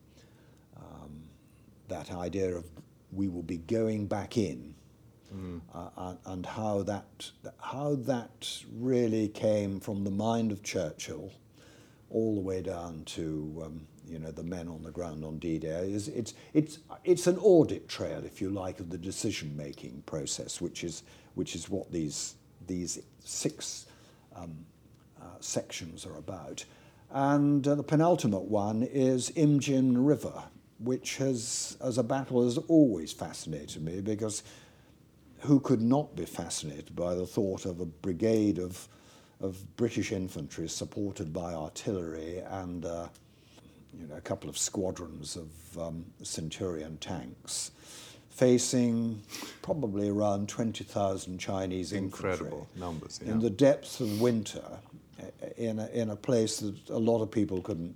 that 1.88 2.12
idea 2.12 2.54
of 2.56 2.64
we 3.12 3.28
will 3.28 3.42
be 3.42 3.58
going 3.58 4.06
back 4.06 4.36
in 4.36 4.74
mm. 5.34 5.60
uh, 5.74 6.14
and 6.26 6.46
how 6.46 6.82
that, 6.82 7.30
how 7.60 7.94
that 7.94 8.62
really 8.74 9.28
came 9.28 9.80
from 9.80 10.04
the 10.04 10.10
mind 10.10 10.50
of 10.50 10.62
Churchill 10.62 11.32
all 12.10 12.34
the 12.34 12.40
way 12.40 12.62
down 12.62 13.02
to 13.04 13.62
um, 13.64 13.86
you 14.06 14.18
know 14.18 14.30
the 14.30 14.42
men 14.42 14.68
on 14.68 14.82
the 14.82 14.90
ground 14.90 15.24
on 15.24 15.38
D-Day. 15.38 15.90
Is 15.90 16.08
it's 16.08 16.34
it's 16.52 16.78
it's 17.04 17.26
an 17.26 17.38
audit 17.38 17.88
trail, 17.88 18.22
if 18.24 18.40
you 18.40 18.50
like, 18.50 18.80
of 18.80 18.90
the 18.90 18.98
decision-making 18.98 20.02
process, 20.06 20.60
which 20.60 20.84
is 20.84 21.02
which 21.34 21.54
is 21.54 21.68
what 21.68 21.90
these 21.90 22.34
these 22.66 23.00
six 23.24 23.86
um, 24.36 24.66
uh, 25.20 25.24
sections 25.40 26.06
are 26.06 26.16
about. 26.16 26.64
And 27.10 27.66
uh, 27.66 27.74
the 27.74 27.82
penultimate 27.82 28.44
one 28.44 28.82
is 28.82 29.30
Imjin 29.30 29.94
River, 29.96 30.44
which 30.84 31.16
has, 31.16 31.76
as 31.80 31.98
a 31.98 32.02
battle, 32.02 32.44
has 32.44 32.58
always 32.58 33.12
fascinated 33.12 33.82
me 33.82 34.00
because 34.00 34.42
who 35.40 35.58
could 35.60 35.82
not 35.82 36.14
be 36.14 36.24
fascinated 36.24 36.94
by 36.94 37.14
the 37.14 37.26
thought 37.26 37.64
of 37.64 37.80
a 37.80 37.84
brigade 37.84 38.58
of, 38.58 38.88
of 39.40 39.76
British 39.76 40.12
infantry 40.12 40.68
supported 40.68 41.32
by 41.32 41.52
artillery 41.52 42.38
and 42.38 42.84
uh, 42.84 43.08
you 43.98 44.06
know, 44.06 44.16
a 44.16 44.20
couple 44.20 44.48
of 44.48 44.56
squadrons 44.56 45.36
of 45.36 45.78
um, 45.78 46.04
Centurion 46.22 46.96
tanks 46.98 47.72
facing 48.30 49.20
probably 49.60 50.08
around 50.08 50.48
20,000 50.48 51.38
Chinese 51.38 51.92
Incredible 51.92 52.44
infantry 52.44 52.80
numbers, 52.80 53.20
yeah. 53.22 53.32
in 53.32 53.40
the 53.40 53.50
depths 53.50 54.00
of 54.00 54.20
winter 54.20 54.64
in 55.56 55.78
a, 55.78 55.86
in 55.88 56.10
a 56.10 56.16
place 56.16 56.58
that 56.58 56.74
a 56.90 56.98
lot 56.98 57.22
of 57.22 57.30
people 57.30 57.60
couldn't 57.60 57.94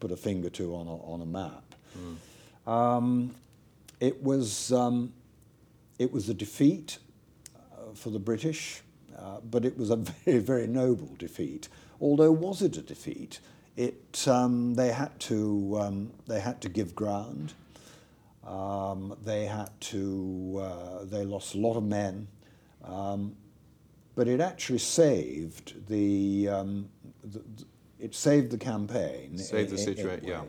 put 0.00 0.10
a 0.10 0.16
finger 0.16 0.50
to 0.50 0.74
on 0.74 0.86
a, 0.86 0.96
on 1.04 1.20
a 1.20 1.26
map. 1.26 1.65
Um, 2.66 3.34
it 4.00 4.22
was 4.22 4.72
um, 4.72 5.12
it 5.98 6.12
was 6.12 6.28
a 6.28 6.34
defeat 6.34 6.98
uh, 7.56 7.94
for 7.94 8.10
the 8.10 8.18
British, 8.18 8.82
uh, 9.18 9.38
but 9.50 9.64
it 9.64 9.76
was 9.78 9.90
a 9.90 9.96
very 10.24 10.38
very 10.38 10.66
noble 10.66 11.10
defeat. 11.18 11.68
Although 12.00 12.32
was 12.32 12.62
it 12.62 12.76
a 12.76 12.82
defeat? 12.82 13.40
It 13.76 14.26
um, 14.28 14.74
they 14.74 14.90
had 14.92 15.18
to 15.20 15.78
um, 15.80 16.10
they 16.26 16.40
had 16.40 16.60
to 16.62 16.68
give 16.68 16.94
ground. 16.94 17.52
Um, 18.46 19.16
they 19.24 19.46
had 19.46 19.70
to 19.92 20.60
uh, 20.62 21.04
they 21.04 21.24
lost 21.24 21.54
a 21.54 21.58
lot 21.58 21.76
of 21.76 21.82
men, 21.84 22.28
um, 22.84 23.34
but 24.14 24.28
it 24.28 24.40
actually 24.40 24.78
saved 24.78 25.88
the, 25.88 26.48
um, 26.48 26.88
the, 27.24 27.40
the- 27.40 27.64
it 27.98 28.14
saved 28.14 28.50
the 28.52 28.58
campaign. 28.58 29.36
Saved 29.38 29.70
the 29.70 29.82
in- 29.82 29.88
in- 29.88 29.98
in 29.98 30.06
a 30.06 30.10
situa- 30.18 30.22
yeah. 30.28 30.40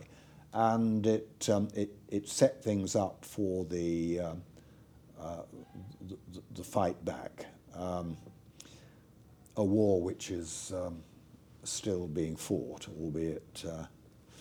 And 0.58 1.06
it, 1.06 1.48
um, 1.54 1.68
it, 1.76 1.92
it 2.10 2.28
set 2.28 2.64
things 2.64 2.96
up 2.96 3.24
for 3.24 3.64
the, 3.66 4.20
um, 4.22 4.42
uh, 5.22 5.42
the, 6.08 6.42
the, 6.56 6.64
fight 6.64 7.04
back. 7.06 7.46
Um, 7.76 8.18
a 9.56 9.64
war 9.64 10.02
which 10.02 10.32
is 10.32 10.74
um, 10.76 11.04
still 11.64 12.08
being 12.08 12.36
fought, 12.36 12.88
albeit 13.00 13.64
uh, 13.70 13.86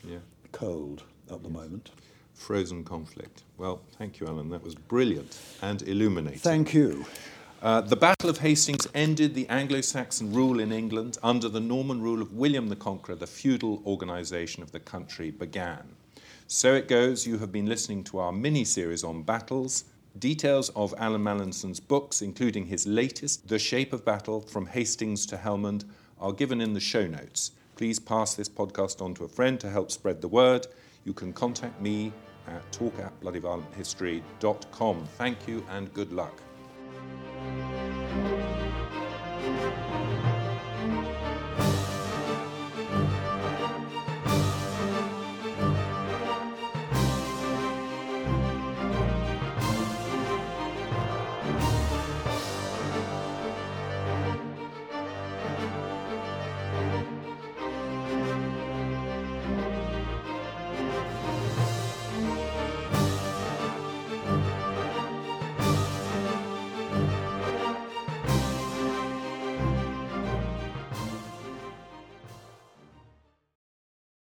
Yeah. 0.09 0.21
cold 0.53 1.03
at 1.31 1.43
the 1.43 1.51
moment. 1.51 1.91
Frozen 2.33 2.85
conflict. 2.85 3.43
Well, 3.59 3.83
thank 3.99 4.19
you, 4.19 4.27
Allan. 4.27 4.49
That 4.49 4.63
was 4.63 4.75
brilliant 4.75 5.39
and 5.61 5.83
illuminating. 5.83 6.39
Thank 6.39 6.73
you. 6.73 7.05
Uh, 7.61 7.83
the 7.83 7.97
Battle 7.97 8.31
of 8.31 8.39
Hastings 8.39 8.89
ended 8.95 9.35
the 9.35 9.47
Anglo 9.51 9.83
Saxon 9.83 10.33
rule 10.33 10.61
in 10.61 10.73
England. 10.73 11.19
Under 11.23 11.51
the 11.51 11.61
Norman 11.61 12.01
rule 12.01 12.23
of 12.23 12.33
William 12.33 12.71
the 12.71 12.77
Conqueror, 12.77 13.17
the 13.17 13.27
feudal 13.27 13.83
organisation 13.85 14.63
of 14.63 14.73
the 14.73 14.81
country 14.81 15.31
began. 15.31 15.85
So 16.49 16.75
it 16.75 16.87
goes. 16.87 17.27
You 17.27 17.39
have 17.39 17.51
been 17.51 17.67
listening 17.67 18.05
to 18.05 18.19
our 18.19 18.31
mini 18.31 18.65
series 18.65 19.03
on 19.03 19.23
battles. 19.23 19.85
Details 20.19 20.69
of 20.71 20.95
Allan 20.97 21.23
Mallinson's 21.23 21.81
books, 21.81 22.23
including 22.23 22.67
his 22.67 22.87
latest, 22.87 23.49
The 23.49 23.59
Shape 23.59 23.93
of 23.93 24.05
Battle 24.05 24.41
From 24.41 24.67
Hastings 24.67 25.27
to 25.27 25.37
Helmand, 25.37 25.85
are 26.21 26.33
given 26.33 26.61
in 26.61 26.73
the 26.73 26.81
show 26.81 27.07
notes. 27.07 27.51
Please 27.75 27.99
pass 27.99 28.35
this 28.35 28.49
podcast 28.49 29.03
on 29.03 29.13
to 29.15 29.25
a 29.25 29.29
friend 29.29 29.59
to 29.61 29.69
help 29.69 29.91
spread 29.91 30.21
the 30.21 30.29
word. 30.29 30.69
You 31.05 31.13
can 31.13 31.33
contact 31.33 31.81
me 31.81 32.13
at 32.47 32.73
talk 32.73 32.99
at 33.01 33.19
bloodyviolenthistory.com. 33.21 35.09
Thank 35.19 35.49
you 35.49 35.67
and 35.71 35.93
good 35.93 36.13
luck. 36.13 36.41